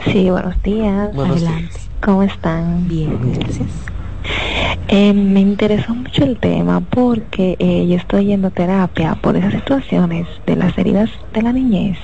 Sí, 0.05 0.29
buenos 0.29 0.61
días. 0.63 1.09
Adelante. 1.13 1.79
¿Cómo 2.01 2.23
están? 2.23 2.87
Bien, 2.87 3.19
gracias. 3.33 3.67
Eh, 4.89 5.13
me 5.13 5.41
interesó 5.41 5.93
mucho 5.93 6.23
el 6.23 6.39
tema 6.39 6.80
porque 6.80 7.57
eh, 7.59 7.86
yo 7.88 7.97
estoy 7.97 8.28
yendo 8.28 8.47
a 8.47 8.51
terapia 8.51 9.15
por 9.15 9.36
esas 9.36 9.53
situaciones 9.53 10.28
de 10.45 10.55
las 10.55 10.78
heridas 10.78 11.09
de 11.34 11.41
la 11.41 11.51
niñez. 11.51 11.97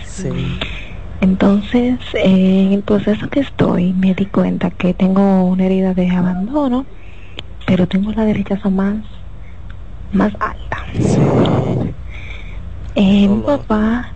Entonces, 1.21 1.99
eh, 2.13 2.65
en 2.65 2.73
el 2.73 2.83
proceso 2.83 3.29
que 3.29 3.39
estoy, 3.39 3.93
me 3.93 4.13
di 4.13 4.25
cuenta 4.25 4.69
que 4.69 4.93
tengo 4.93 5.45
una 5.45 5.65
herida 5.65 5.93
de 5.93 6.09
abandono, 6.09 6.85
pero 7.65 7.87
tengo 7.87 8.11
la 8.11 8.25
de 8.25 8.33
rechazo 8.33 8.69
más, 8.69 8.97
más 10.11 10.33
alta. 10.41 10.83
mi 12.95 13.41
papá 13.45 14.13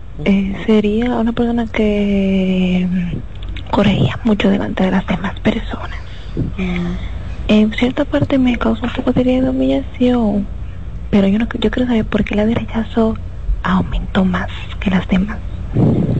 sería 0.66 1.16
una 1.16 1.32
persona 1.32 1.66
que 1.66 2.86
corregía 3.70 4.18
mucho 4.24 4.50
delante 4.50 4.84
de 4.84 4.90
las 4.90 5.06
demás 5.06 5.40
personas. 5.40 5.98
Mm 6.58 7.17
en 7.48 7.72
cierta 7.72 8.04
parte 8.04 8.38
me 8.38 8.56
causó 8.56 8.84
un 8.84 8.92
poco 8.92 9.12
de 9.12 9.48
humillación, 9.48 10.46
pero 11.10 11.26
yo 11.26 11.38
no 11.38 11.46
yo 11.58 11.70
quiero 11.70 11.88
saber 11.88 12.04
por 12.04 12.24
qué 12.24 12.34
la 12.34 12.46
de 12.46 12.54
rechazo 12.54 13.16
aumentó 13.62 14.24
más 14.24 14.48
que 14.78 14.90
las 14.90 15.08
demás. 15.08 15.38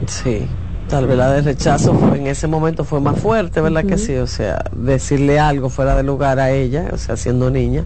Sí, 0.07 0.47
tal 0.89 1.05
vez 1.05 1.17
la 1.17 1.31
de 1.31 1.41
rechazo 1.41 1.93
fue, 1.93 2.17
en 2.17 2.27
ese 2.27 2.47
momento 2.47 2.83
fue 2.83 2.99
más 2.99 3.19
fuerte, 3.19 3.61
¿verdad 3.61 3.85
que 3.85 3.97
sí? 3.97 4.15
O 4.15 4.27
sea, 4.27 4.65
decirle 4.75 5.39
algo 5.39 5.69
fuera 5.69 5.95
de 5.95 6.03
lugar 6.03 6.39
a 6.39 6.51
ella, 6.51 6.87
o 6.91 6.97
sea, 6.97 7.15
siendo 7.15 7.51
niña, 7.51 7.83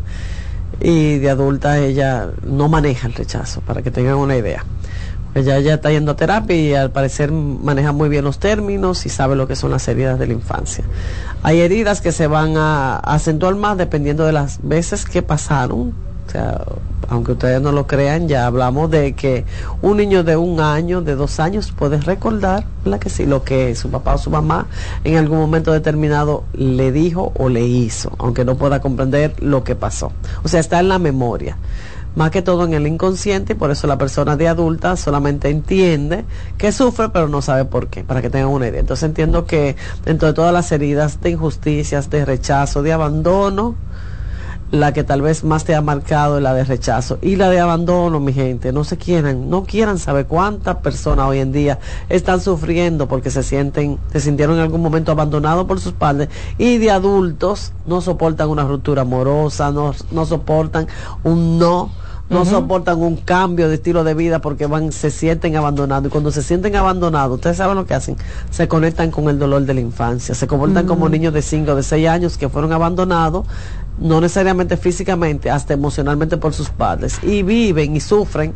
y 0.81 1.17
de 1.19 1.29
adulta 1.29 1.79
ella 1.79 2.29
no 2.45 2.69
maneja 2.69 3.07
el 3.07 3.13
rechazo, 3.13 3.61
para 3.61 3.81
que 3.81 3.91
tengan 3.91 4.15
una 4.15 4.37
idea. 4.37 4.65
Ella 5.35 5.59
ya 5.59 5.75
está 5.75 5.89
yendo 5.89 6.11
a 6.11 6.15
terapia 6.15 6.55
y 6.55 6.73
al 6.75 6.91
parecer 6.91 7.31
maneja 7.31 7.91
muy 7.91 8.07
bien 8.07 8.23
los 8.23 8.37
términos 8.37 9.05
y 9.05 9.09
sabe 9.09 9.35
lo 9.35 9.47
que 9.47 9.55
son 9.55 9.71
las 9.71 9.87
heridas 9.87 10.19
de 10.19 10.27
la 10.27 10.33
infancia. 10.33 10.83
Hay 11.41 11.61
heridas 11.61 12.01
que 12.01 12.11
se 12.11 12.27
van 12.27 12.55
a, 12.57 12.97
acentuar 12.97 13.55
más 13.55 13.77
dependiendo 13.77 14.25
de 14.25 14.31
las 14.31 14.59
veces 14.61 15.05
que 15.05 15.23
pasaron. 15.23 15.93
O 16.27 16.31
sea, 16.31 16.61
aunque 17.09 17.33
ustedes 17.33 17.61
no 17.61 17.71
lo 17.71 17.85
crean, 17.85 18.27
ya 18.27 18.45
hablamos 18.45 18.89
de 18.89 19.13
que 19.13 19.45
un 19.81 19.97
niño 19.97 20.23
de 20.23 20.37
un 20.37 20.59
año, 20.59 21.01
de 21.01 21.15
dos 21.15 21.39
años, 21.39 21.71
puede 21.71 21.99
recordar 21.99 22.65
que 22.99 23.09
sí, 23.09 23.25
lo 23.25 23.43
que 23.43 23.75
su 23.75 23.89
papá 23.89 24.15
o 24.15 24.17
su 24.17 24.29
mamá 24.29 24.67
en 25.03 25.17
algún 25.17 25.39
momento 25.39 25.71
determinado 25.71 26.43
le 26.53 26.91
dijo 26.91 27.33
o 27.37 27.49
le 27.49 27.65
hizo, 27.65 28.11
aunque 28.19 28.45
no 28.45 28.55
pueda 28.55 28.81
comprender 28.81 29.33
lo 29.39 29.63
que 29.63 29.75
pasó. 29.75 30.11
O 30.43 30.47
sea, 30.47 30.59
está 30.59 30.79
en 30.79 30.89
la 30.89 30.99
memoria 30.99 31.57
más 32.15 32.31
que 32.31 32.41
todo 32.41 32.65
en 32.65 32.73
el 32.73 32.87
inconsciente 32.87 33.53
y 33.53 33.55
por 33.55 33.71
eso 33.71 33.87
la 33.87 33.97
persona 33.97 34.35
de 34.35 34.47
adulta 34.47 34.95
solamente 34.95 35.49
entiende 35.49 36.25
que 36.57 36.71
sufre 36.71 37.09
pero 37.09 37.27
no 37.27 37.41
sabe 37.41 37.65
por 37.65 37.87
qué, 37.87 38.03
para 38.03 38.21
que 38.21 38.29
tengan 38.29 38.49
una 38.49 38.67
idea. 38.67 38.79
Entonces 38.79 39.03
entiendo 39.03 39.45
que 39.45 39.75
dentro 40.05 40.27
de 40.27 40.33
todas 40.33 40.53
las 40.53 40.71
heridas 40.71 41.21
de 41.21 41.31
injusticias, 41.31 42.09
de 42.09 42.25
rechazo, 42.25 42.83
de 42.83 42.93
abandono, 42.93 43.75
la 44.73 44.91
que 44.91 45.03
tal 45.03 45.21
vez 45.21 45.43
más 45.43 45.65
te 45.65 45.75
ha 45.75 45.81
marcado 45.81 46.37
es 46.37 46.43
la 46.43 46.55
de 46.55 46.63
rechazo 46.63 47.19
y 47.21 47.35
la 47.35 47.51
de 47.51 47.59
abandono, 47.59 48.19
mi 48.19 48.33
gente. 48.33 48.73
No 48.73 48.83
se 48.83 48.97
quieran, 48.97 49.47
no 49.47 49.65
quieran 49.65 49.99
saber 49.99 50.25
cuántas 50.25 50.77
personas 50.77 51.27
hoy 51.27 51.39
en 51.39 51.51
día 51.51 51.77
están 52.09 52.41
sufriendo 52.41 53.07
porque 53.07 53.29
se 53.29 53.43
sienten, 53.43 53.99
se 54.11 54.19
sintieron 54.19 54.55
en 54.55 54.63
algún 54.63 54.81
momento 54.81 55.11
abandonados 55.11 55.67
por 55.67 55.79
sus 55.79 55.93
padres 55.93 56.29
y 56.57 56.79
de 56.79 56.89
adultos 56.89 57.71
no 57.85 58.01
soportan 58.01 58.49
una 58.49 58.63
ruptura 58.63 59.03
amorosa, 59.03 59.71
no, 59.71 59.93
no 60.09 60.25
soportan 60.25 60.87
un 61.23 61.59
no 61.59 61.91
no 62.29 62.45
soportan 62.45 62.99
un 63.01 63.17
cambio 63.17 63.69
de 63.69 63.75
estilo 63.75 64.03
de 64.03 64.13
vida 64.13 64.39
porque 64.39 64.65
van, 64.65 64.91
se 64.91 65.11
sienten 65.11 65.55
abandonados. 65.55 66.07
Y 66.07 66.09
cuando 66.09 66.31
se 66.31 66.41
sienten 66.41 66.75
abandonados, 66.75 67.35
ustedes 67.35 67.57
saben 67.57 67.75
lo 67.75 67.85
que 67.85 67.93
hacen, 67.93 68.15
se 68.49 68.67
conectan 68.67 69.11
con 69.11 69.29
el 69.29 69.37
dolor 69.37 69.63
de 69.63 69.73
la 69.73 69.81
infancia, 69.81 70.33
se 70.33 70.47
comportan 70.47 70.85
como 70.85 71.09
niños 71.09 71.33
de 71.33 71.41
5 71.41 71.71
o 71.71 71.75
de 71.75 71.83
6 71.83 72.07
años 72.07 72.37
que 72.37 72.49
fueron 72.49 72.71
abandonados, 72.73 73.45
no 73.99 74.21
necesariamente 74.21 74.77
físicamente, 74.77 75.51
hasta 75.51 75.73
emocionalmente 75.73 76.37
por 76.37 76.53
sus 76.53 76.69
padres, 76.69 77.19
y 77.23 77.43
viven 77.43 77.95
y 77.95 77.99
sufren 77.99 78.53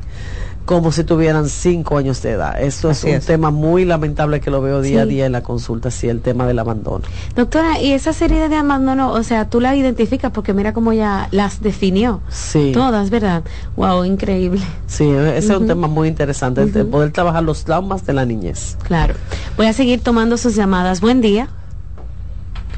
como 0.68 0.92
si 0.92 1.06
tuvieran 1.06 1.48
cinco 1.48 1.98
años 1.98 2.22
de 2.22 2.32
edad. 2.32 2.62
Eso 2.62 2.92
es 2.92 3.02
un 3.06 3.22
tema 3.22 3.52
muy 3.52 3.86
lamentable 3.86 4.42
que 4.42 4.52
lo 4.52 4.62
veo 4.62 4.82
día 4.82 5.04
a 5.04 5.06
día 5.06 5.26
en 5.26 5.32
la 5.32 5.42
consulta, 5.42 5.90
sí, 5.90 6.10
el 6.10 6.20
tema 6.20 6.46
del 6.46 6.60
abandono. 6.60 7.06
Doctora, 7.38 7.80
y 7.82 7.94
esas 7.94 8.22
heridas 8.22 8.50
de 8.50 8.58
abandono, 8.58 9.14
o 9.14 9.24
sea, 9.24 9.50
tú 9.50 9.62
las 9.62 9.78
identificas 9.78 10.30
porque 10.30 10.54
mira 10.54 10.74
cómo 10.74 10.92
ya 10.92 11.30
las 11.32 11.62
definió. 11.62 12.20
Sí. 12.28 12.74
Todas, 12.74 13.10
¿verdad? 13.10 13.44
Wow, 13.78 14.04
increíble. 14.04 14.62
Sí, 14.88 15.10
ese 15.10 15.38
es 15.38 15.50
un 15.50 15.68
tema 15.68 15.88
muy 15.88 16.10
interesante, 16.10 16.66
de 16.66 16.84
poder 16.84 17.14
trabajar 17.14 17.44
los 17.44 17.64
traumas 17.64 18.06
de 18.06 18.12
la 18.12 18.26
niñez. 18.26 18.78
Claro. 18.84 19.14
Voy 19.56 19.68
a 19.68 19.74
seguir 19.74 20.04
tomando 20.04 20.36
sus 20.36 20.54
llamadas. 20.56 21.00
Buen 21.00 21.22
día. 21.22 21.48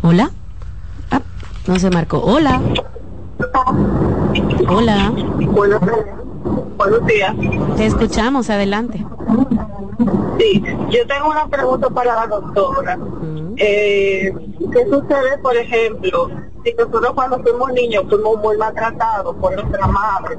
Hola. 0.03 0.29
Ah, 1.09 1.21
no 1.65 1.79
se 1.79 1.89
marcó. 1.89 2.19
Hola. 2.19 2.61
Hola. 4.67 5.11
Buenos 5.39 5.81
Buenos 6.79 7.05
días. 7.07 7.35
Te 7.75 7.85
escuchamos, 7.87 8.49
adelante. 8.49 9.05
Sí, 10.39 10.63
yo 10.89 11.05
tengo 11.07 11.29
una 11.29 11.45
pregunta 11.49 11.89
para 11.89 12.15
la 12.15 12.27
doctora. 12.27 12.97
eh, 13.57 14.33
¿Qué 14.71 14.85
sucede, 14.85 15.37
por 15.41 15.57
ejemplo, 15.57 16.29
si 16.63 16.73
nosotros 16.75 17.11
cuando 17.13 17.37
fuimos 17.39 17.73
niños 17.73 18.05
fuimos 18.07 18.39
muy 18.41 18.55
maltratados 18.57 19.35
por 19.35 19.55
nuestra 19.55 19.87
madre 19.87 20.37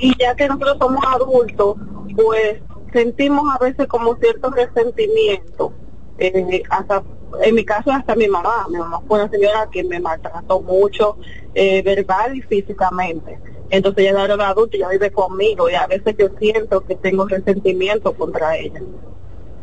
y 0.00 0.12
ya 0.18 0.34
que 0.34 0.48
nosotros 0.48 0.78
somos 0.80 1.04
adultos, 1.06 1.76
pues 2.16 2.60
sentimos 2.92 3.44
a 3.54 3.62
veces 3.62 3.86
como 3.86 4.16
cierto 4.16 4.50
resentimiento. 4.50 5.72
Eh, 6.18 6.60
hasta 6.70 7.04
en 7.44 7.54
mi 7.54 7.64
caso 7.64 7.92
hasta 7.92 8.16
mi 8.16 8.26
mamá, 8.26 8.66
mi 8.68 8.78
mamá 8.78 9.00
fue 9.06 9.20
una 9.20 9.30
señora 9.30 9.68
que 9.70 9.84
me 9.84 10.00
maltrató 10.00 10.60
mucho 10.60 11.18
eh, 11.54 11.82
verbal 11.82 12.36
y 12.36 12.42
físicamente 12.42 13.38
entonces 13.70 14.06
ella 14.06 14.24
era 14.24 14.34
una 14.34 14.48
adulta 14.48 14.76
y 14.76 14.80
ya 14.80 14.88
vive 14.88 15.10
conmigo 15.10 15.68
y 15.70 15.74
a 15.74 15.86
veces 15.86 16.16
yo 16.18 16.28
siento 16.38 16.84
que 16.84 16.96
tengo 16.96 17.26
resentimiento 17.26 18.12
contra 18.14 18.56
ella. 18.56 18.80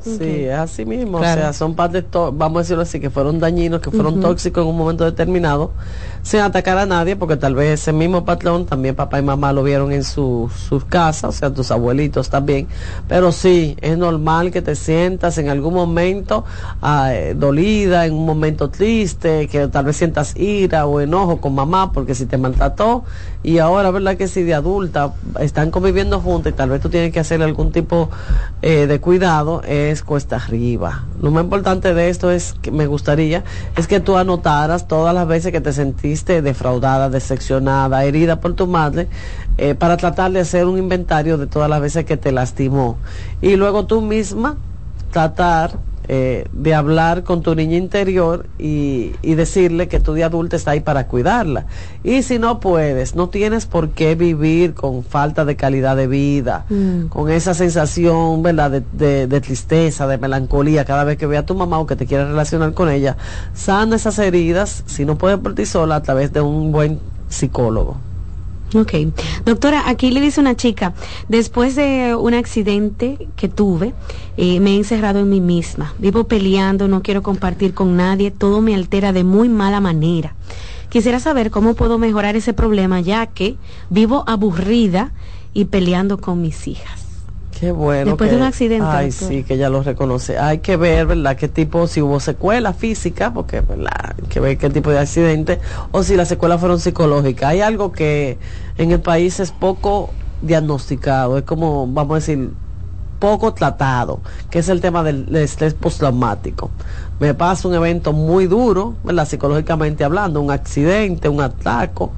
Sí, 0.06 0.48
así 0.50 0.86
mismo, 0.86 1.18
o 1.18 1.22
sea, 1.22 1.52
son 1.52 1.74
partes, 1.76 2.06
vamos 2.12 2.58
a 2.58 2.62
decirlo 2.62 2.84
así, 2.84 3.00
que 3.00 3.10
fueron 3.10 3.40
dañinos, 3.40 3.82
que 3.82 3.90
fueron 3.90 4.22
tóxicos 4.22 4.64
en 4.64 4.70
un 4.70 4.78
momento 4.78 5.04
determinado, 5.04 5.72
sin 6.22 6.42
atacar 6.42 6.78
a 6.78 6.86
nadie, 6.86 7.16
porque 7.16 7.38
tal 7.38 7.56
vez 7.56 7.82
ese 7.82 7.92
mismo 7.92 8.24
patrón, 8.24 8.66
también 8.66 8.96
papá 8.96 9.18
y 9.20 9.24
mamá 9.24 9.52
lo 9.52 9.64
vieron 9.64 9.92
en 9.92 10.04
sus 10.04 10.52
casas, 10.88 11.24
o 11.24 11.32
sea, 11.32 11.54
tus 11.54 11.72
abuelitos 11.72 12.30
también, 12.30 12.68
pero 13.08 13.32
sí, 13.32 13.76
es 13.82 13.98
normal 13.98 14.52
que 14.52 14.62
te 14.62 14.76
sientas 14.76 15.38
en 15.40 15.50
algún 15.50 15.74
momento 15.74 16.46
ah, 16.82 17.14
eh, 17.14 17.34
dolida, 17.36 18.06
en 18.06 18.14
un 18.14 18.26
momento 18.26 18.70
triste, 18.70 19.48
que 19.48 19.68
tal 19.68 19.86
vez 19.86 19.98
sientas 19.98 20.36
ira 20.38 20.86
o 20.86 21.02
enojo 21.02 21.42
con 21.42 21.56
mamá, 21.56 21.92
porque 21.92 22.14
si 22.14 22.28
te 22.28 22.38
maltrató, 22.38 23.04
y 23.42 23.60
ahora, 23.60 23.92
¿verdad 23.92 24.18
que 24.18 24.28
si 24.28 24.44
de 24.44 24.54
adulta 24.54 25.14
están 25.40 25.72
conviviendo 25.72 26.20
juntos 26.20 26.52
y 26.52 26.56
tal 26.56 26.70
vez 26.70 26.82
tú 26.82 26.90
tienes 26.90 27.12
que 27.12 27.20
hacer 27.20 27.42
algún 27.44 27.72
tipo 27.72 28.10
eh, 28.62 28.88
de 28.88 29.00
cuidado, 29.00 29.62
es 29.64 29.95
cuesta 30.04 30.38
arriba. 30.38 31.06
Lo 31.22 31.32
más 31.32 31.44
importante 31.44 31.94
de 31.94 32.10
esto 32.10 32.32
es 32.32 32.54
que 32.62 32.72
me 32.72 32.88
gustaría 32.88 33.44
es 33.76 33.88
que 33.88 34.00
tú 34.00 34.18
anotaras 34.18 34.88
todas 34.88 35.14
las 35.14 35.28
veces 35.28 35.52
que 35.52 35.62
te 35.62 35.74
sentiste 35.74 36.42
defraudada, 36.42 37.10
decepcionada, 37.10 38.04
herida 38.04 38.40
por 38.42 38.54
tu 38.54 38.68
madre, 38.68 39.08
eh, 39.58 39.76
para 39.76 39.98
tratar 39.98 40.32
de 40.32 40.42
hacer 40.42 40.66
un 40.66 40.78
inventario 40.78 41.38
de 41.38 41.48
todas 41.48 41.70
las 41.70 41.82
veces 41.82 42.06
que 42.06 42.18
te 42.18 42.32
lastimó. 42.32 42.98
Y 43.42 43.56
luego 43.56 43.86
tú 43.86 44.02
misma 44.02 44.58
tratar 45.12 45.80
eh, 46.08 46.48
de 46.52 46.74
hablar 46.74 47.24
con 47.24 47.42
tu 47.42 47.56
niña 47.56 47.78
interior 47.78 48.48
y, 48.58 49.14
decirle 49.36 49.90
que 49.90 50.00
tu 50.00 50.14
de 50.14 50.24
adulta 50.24 50.56
está 50.56 50.72
ahí 50.72 50.80
para 50.80 51.08
cuidarla. 51.08 51.66
Y 52.06 52.24
si 52.24 52.40
no 52.40 52.62
puedes, 52.62 53.16
no 53.16 53.28
tienes 53.28 53.66
por 53.66 53.90
qué 53.90 54.16
vivir 54.16 54.74
con 54.74 55.04
falta 55.04 55.44
de 55.44 55.58
calidad 55.58 55.98
de 55.98 56.08
vida, 56.08 56.66
mm. 56.70 57.08
con 57.08 57.30
esa 57.30 57.54
sensación, 57.54 58.42
¿verdad?, 58.42 58.82
de, 58.82 59.28
de, 59.28 59.42
tristeza, 59.42 60.08
de 60.08 60.18
melancolía 60.18 60.86
cada 60.86 61.04
vez 61.04 61.18
que 61.18 61.28
ve 61.28 61.36
a 61.36 61.46
tu 61.46 61.54
mamá 61.54 61.80
o 61.80 61.86
que 61.86 61.98
te 61.98 62.06
quieres 62.06 62.30
relacionar 62.30 62.74
con 62.74 62.90
ella. 62.90 63.18
Sana 63.54 63.98
esas 63.98 64.18
heridas, 64.20 64.84
si 64.86 65.04
no 65.04 65.18
puedes 65.18 65.40
por 65.40 65.54
ti 65.54 65.66
sola, 65.66 65.98
a 65.98 66.04
través 66.04 66.32
de 66.32 66.40
un 66.40 66.72
buen 66.72 67.00
psicólogo. 67.28 67.98
Ok. 68.76 68.94
Doctora, 69.46 69.84
aquí 69.88 70.12
le 70.12 70.20
dice 70.20 70.42
una 70.42 70.56
chica, 70.56 70.94
después 71.30 71.76
de 71.76 72.16
un 72.16 72.34
accidente 72.34 73.28
que 73.36 73.48
tuve, 73.48 73.94
eh, 74.38 74.60
me 74.60 74.72
he 74.72 74.76
encerrado 74.76 75.20
en 75.20 75.30
mí 75.30 75.40
misma. 75.40 75.94
Vivo 75.98 76.26
peleando, 76.26 76.88
no 76.88 77.02
quiero 77.02 77.24
compartir 77.24 77.74
con 77.74 77.96
nadie, 77.96 78.32
todo 78.32 78.62
me 78.62 78.76
altera 78.76 79.14
de 79.14 79.24
muy 79.24 79.48
mala 79.48 79.80
manera. 79.80 80.36
Quisiera 80.90 81.20
saber 81.20 81.52
cómo 81.52 81.74
puedo 81.74 81.98
mejorar 81.98 82.36
ese 82.36 82.54
problema, 82.54 83.02
ya 83.02 83.26
que 83.28 83.56
vivo 83.90 84.24
aburrida 84.28 85.12
y 85.54 85.66
peleando 85.66 86.18
con 86.18 86.42
mis 86.42 86.68
hijas. 86.68 87.06
Qué 87.60 87.72
bueno. 87.72 88.06
Después 88.12 88.32
de 88.32 88.38
un 88.38 88.44
accidente. 88.44 88.86
Ay, 88.86 89.12
sí, 89.12 89.44
que 89.44 89.58
ya 89.58 89.70
lo 89.70 89.82
reconoce. 89.82 90.38
Hay 90.38 90.60
que 90.60 90.76
ver, 90.76 91.06
¿verdad? 91.08 91.38
Qué 91.38 91.48
tipo, 91.48 91.88
si 91.88 92.02
hubo 92.02 92.20
secuela 92.20 92.74
física, 92.74 93.34
porque, 93.34 93.62
¿verdad? 93.62 94.16
Hay 94.18 94.28
que 94.28 94.40
ver 94.42 94.58
qué 94.58 94.70
tipo 94.70 94.90
de 94.90 95.00
accidente, 95.00 95.60
o 95.92 96.04
si 96.04 96.16
las 96.16 96.28
secuelas 96.28 96.60
fueron 96.60 96.80
psicológicas. 96.80 97.50
Hay 97.50 97.62
algo 97.62 97.94
que 97.94 98.38
en 98.78 98.92
el 98.92 99.02
país 99.02 99.40
es 99.40 99.52
poco 99.52 100.10
diagnosticado, 100.42 101.38
es 101.38 101.44
como, 101.44 101.88
vamos 101.88 102.12
a 102.12 102.16
decir, 102.16 102.52
poco 103.20 103.54
tratado, 103.54 104.20
que 104.50 104.60
es 104.60 104.70
el 104.70 104.82
tema 104.82 105.04
del, 105.04 105.34
estrés 105.36 105.74
postraumático. 105.74 106.70
Me 107.20 107.34
pasa 107.34 107.68
un 107.68 107.74
evento 107.74 108.14
muy 108.14 108.48
duro, 108.48 108.96
¿verdad? 109.04 109.28
Psicológicamente 109.28 110.04
hablando, 110.04 110.42
un 110.42 110.52
accidente, 110.52 111.30
un 111.30 111.42
ataco, 111.42 112.12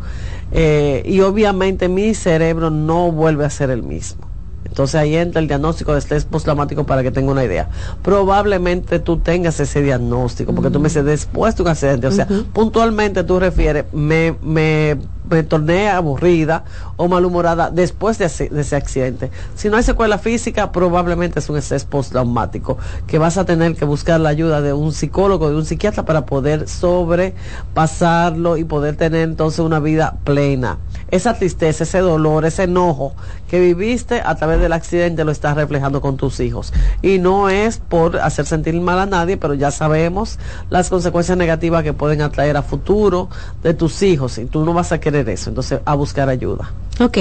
eh, 0.51 1.03
y 1.05 1.21
obviamente 1.21 1.87
mi 1.87 2.13
cerebro 2.13 2.69
no 2.69 3.11
vuelve 3.11 3.45
a 3.45 3.49
ser 3.49 3.69
el 3.69 3.83
mismo. 3.83 4.27
Entonces 4.65 4.95
ahí 4.95 5.15
entra 5.15 5.41
el 5.41 5.47
diagnóstico 5.47 5.93
de 5.93 5.99
estrés 5.99 6.25
postraumático 6.25 6.85
para 6.85 7.01
que 7.01 7.09
tenga 7.09 7.31
una 7.31 7.43
idea. 7.43 7.69
Probablemente 8.03 8.99
tú 8.99 9.17
tengas 9.17 9.59
ese 9.59 9.81
diagnóstico, 9.81 10.53
porque 10.53 10.69
tú 10.69 10.79
me 10.79 10.89
dices 10.89 11.05
después 11.05 11.55
de 11.55 11.63
un 11.63 11.69
accidente, 11.69 12.07
o 12.07 12.11
sea, 12.11 12.27
puntualmente 12.53 13.23
tú 13.23 13.39
refieres, 13.39 13.85
me, 13.93 14.35
me 14.41 14.97
me 15.29 15.43
torné 15.43 15.89
aburrida 15.89 16.63
o 16.95 17.07
malhumorada 17.07 17.69
después 17.69 18.17
de, 18.17 18.25
ese 18.25 18.75
accidente. 18.75 19.31
Si 19.55 19.69
no 19.69 19.77
hay 19.77 19.83
secuela 19.83 20.17
física, 20.17 20.71
probablemente 20.71 21.39
es 21.39 21.49
un 21.49 21.57
estrés 21.57 21.85
postraumático, 21.85 22.77
que 23.07 23.17
vas 23.17 23.37
a 23.37 23.45
tener 23.45 23.75
que 23.75 23.85
buscar 23.85 24.19
la 24.19 24.29
ayuda 24.29 24.61
de 24.61 24.73
un 24.73 24.93
psicólogo, 24.93 25.49
de 25.49 25.55
un 25.55 25.65
psiquiatra 25.65 26.05
para 26.05 26.25
poder 26.25 26.67
sobrepasarlo 26.67 28.57
y 28.57 28.63
poder 28.63 28.95
tener 28.95 29.21
entonces 29.21 29.59
una 29.59 29.79
vida 29.79 30.17
plena. 30.23 30.77
Esa 31.09 31.33
tristeza, 31.35 31.83
ese 31.83 31.99
dolor, 31.99 32.45
ese 32.45 32.63
enojo 32.63 33.13
que 33.49 33.59
viviste 33.59 34.21
a 34.23 34.35
través 34.35 34.59
del 34.59 34.73
accidente 34.73 35.23
lo 35.23 35.31
estás 35.31 35.55
reflejando 35.55 36.01
con 36.01 36.17
tus 36.17 36.39
hijos. 36.39 36.73
Y 37.01 37.19
no 37.19 37.49
es 37.49 37.77
por 37.77 38.17
hacer 38.17 38.45
sentir 38.45 38.73
mal 38.81 38.99
a 38.99 39.05
nadie, 39.05 39.37
pero 39.37 39.53
ya 39.53 39.71
sabemos 39.71 40.39
las 40.69 40.89
consecuencias 40.89 41.37
negativas 41.37 41.83
que 41.83 41.93
pueden 41.93 42.21
atraer 42.21 42.57
a 42.57 42.61
futuro 42.61 43.29
de 43.63 43.73
tus 43.73 44.03
hijos 44.03 44.37
y 44.37 44.45
tú 44.45 44.65
no 44.65 44.73
vas 44.73 44.91
a 44.91 44.99
querer 44.99 45.29
eso, 45.29 45.49
entonces 45.49 45.79
a 45.85 45.95
buscar 45.95 46.29
ayuda. 46.29 46.71
Ok, 46.99 47.17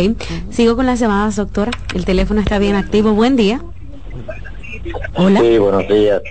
sigo 0.50 0.74
con 0.74 0.86
las 0.86 0.98
llamadas, 0.98 1.36
doctora. 1.36 1.70
El 1.94 2.04
teléfono 2.04 2.40
está 2.40 2.58
bien 2.58 2.76
activo. 2.76 3.12
Buen 3.12 3.36
día. 3.36 3.60
Hola. 5.16 5.40
Sí, 5.40 5.58
buenos 5.58 5.88
días. 5.88 6.22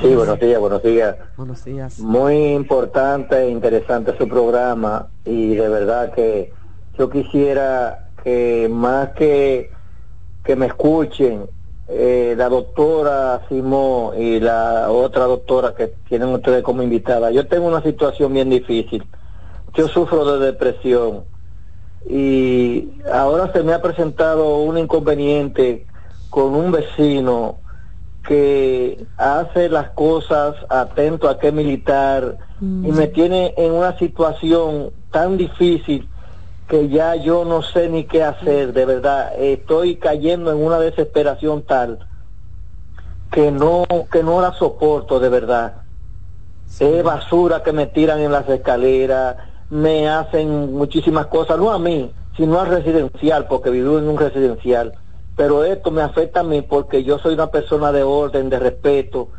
sí, 0.00 0.14
buenos 0.14 0.40
días, 0.40 0.60
buenos 0.60 0.82
días. 0.82 1.16
Buenos 1.36 1.64
días. 1.64 1.98
Muy 2.00 2.52
importante 2.54 3.36
e 3.36 3.50
interesante 3.50 4.16
su 4.18 4.28
programa 4.28 5.08
y 5.24 5.54
de 5.54 5.68
verdad 5.68 6.12
que 6.12 6.52
yo 6.98 7.08
quisiera 7.08 8.10
que 8.22 8.68
más 8.70 9.10
que 9.10 9.70
que 10.44 10.56
me 10.56 10.66
escuchen 10.66 11.46
eh, 11.88 12.34
la 12.36 12.48
doctora 12.48 13.42
Simón 13.48 14.20
y 14.20 14.40
la 14.40 14.90
otra 14.90 15.24
doctora 15.24 15.74
que 15.74 15.88
tienen 16.08 16.28
ustedes 16.30 16.62
como 16.62 16.82
invitada. 16.82 17.30
Yo 17.30 17.46
tengo 17.46 17.66
una 17.66 17.82
situación 17.82 18.32
bien 18.32 18.50
difícil 18.50 19.04
yo 19.74 19.88
sufro 19.88 20.38
de 20.38 20.46
depresión 20.46 21.24
y 22.08 22.88
ahora 23.12 23.52
se 23.52 23.62
me 23.62 23.72
ha 23.72 23.82
presentado 23.82 24.58
un 24.58 24.78
inconveniente 24.78 25.86
con 26.30 26.54
un 26.54 26.72
vecino 26.72 27.58
que 28.26 29.06
hace 29.16 29.68
las 29.68 29.90
cosas 29.90 30.56
atento 30.68 31.28
a 31.28 31.38
qué 31.38 31.52
militar 31.52 32.38
y 32.60 32.64
me 32.92 33.06
mm. 33.06 33.12
tiene 33.12 33.54
en 33.56 33.72
una 33.72 33.96
situación 33.98 34.90
tan 35.10 35.36
difícil 35.36 36.08
que 36.68 36.88
ya 36.88 37.16
yo 37.16 37.44
no 37.44 37.62
sé 37.62 37.88
ni 37.88 38.04
qué 38.04 38.22
hacer, 38.22 38.72
de 38.72 38.84
verdad, 38.84 39.32
estoy 39.38 39.96
cayendo 39.96 40.52
en 40.52 40.58
una 40.58 40.78
desesperación 40.78 41.62
tal 41.62 42.06
que 43.30 43.50
no 43.50 43.84
que 44.10 44.22
no 44.22 44.40
la 44.40 44.52
soporto 44.52 45.18
de 45.18 45.28
verdad. 45.28 45.82
Es 46.78 47.02
basura 47.02 47.62
que 47.62 47.72
me 47.72 47.86
tiran 47.86 48.20
en 48.20 48.32
las 48.32 48.48
escaleras, 48.48 49.36
me 49.70 50.08
hacen 50.08 50.74
muchísimas 50.74 51.26
cosas, 51.26 51.58
no 51.58 51.70
a 51.70 51.78
mí, 51.78 52.12
sino 52.36 52.60
al 52.60 52.68
residencial, 52.68 53.46
porque 53.48 53.70
vivo 53.70 53.98
en 53.98 54.08
un 54.08 54.18
residencial. 54.18 54.92
Pero 55.36 55.64
esto 55.64 55.90
me 55.90 56.02
afecta 56.02 56.40
a 56.40 56.44
mí 56.44 56.62
porque 56.62 57.02
yo 57.04 57.18
soy 57.18 57.34
una 57.34 57.48
persona 57.48 57.92
de 57.92 58.02
orden, 58.02 58.50
de 58.50 58.58
respeto, 58.58 59.30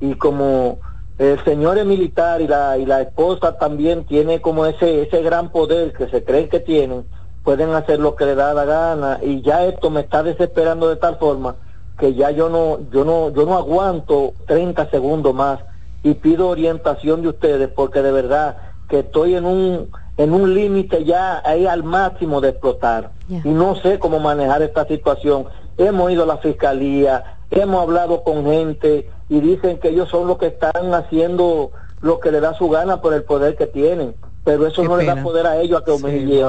y 0.00 0.14
como 0.14 0.78
el 1.18 1.42
señor 1.44 1.78
es 1.78 1.84
militar 1.84 2.40
y 2.40 2.46
la, 2.46 2.78
y 2.78 2.86
la 2.86 3.00
esposa 3.02 3.58
también 3.58 4.04
tiene 4.04 4.40
como 4.40 4.66
ese, 4.66 5.02
ese 5.02 5.22
gran 5.22 5.50
poder 5.50 5.92
que 5.92 6.08
se 6.08 6.24
creen 6.24 6.48
que 6.48 6.60
tienen, 6.60 7.04
pueden 7.42 7.74
hacer 7.74 7.98
lo 7.98 8.14
que 8.14 8.24
le 8.24 8.34
da 8.34 8.54
la 8.54 8.64
gana, 8.64 9.18
y 9.22 9.42
ya 9.42 9.64
esto 9.64 9.90
me 9.90 10.00
está 10.00 10.22
desesperando 10.22 10.88
de 10.88 10.96
tal 10.96 11.16
forma 11.16 11.56
que 11.98 12.14
ya 12.14 12.30
yo 12.30 12.48
no, 12.48 12.78
yo 12.92 13.04
no, 13.04 13.30
yo 13.30 13.44
no 13.44 13.56
aguanto 13.56 14.32
30 14.46 14.88
segundos 14.90 15.34
más 15.34 15.60
y 16.02 16.14
pido 16.14 16.48
orientación 16.48 17.22
de 17.22 17.28
ustedes 17.28 17.68
porque 17.68 18.02
de 18.02 18.12
verdad 18.12 18.56
que 18.88 19.00
estoy 19.00 19.34
en 19.34 19.44
un 19.44 19.90
en 20.16 20.32
un 20.32 20.52
límite 20.52 21.04
ya 21.04 21.40
ahí 21.44 21.66
al 21.66 21.84
máximo 21.84 22.40
de 22.40 22.50
explotar 22.50 23.12
y 23.28 23.48
no 23.48 23.76
sé 23.76 23.98
cómo 24.00 24.18
manejar 24.18 24.62
esta 24.62 24.84
situación. 24.84 25.46
Hemos 25.76 26.10
ido 26.10 26.24
a 26.24 26.26
la 26.26 26.38
fiscalía, 26.38 27.37
hemos 27.50 27.82
hablado 27.82 28.22
con 28.22 28.44
gente 28.44 29.10
y 29.28 29.40
dicen 29.40 29.78
que 29.78 29.88
ellos 29.90 30.08
son 30.08 30.26
los 30.26 30.38
que 30.38 30.46
están 30.46 30.94
haciendo 30.94 31.70
lo 32.00 32.20
que 32.20 32.30
le 32.30 32.40
da 32.40 32.54
su 32.54 32.68
gana 32.68 33.00
por 33.00 33.14
el 33.14 33.24
poder 33.24 33.56
que 33.56 33.66
tienen, 33.66 34.14
pero 34.44 34.66
eso 34.66 34.82
no 34.84 34.96
le 34.96 35.04
da 35.04 35.22
poder 35.22 35.46
a 35.46 35.60
ellos 35.60 35.82
a 35.82 35.84
que 35.84 35.96
sí, 35.98 36.40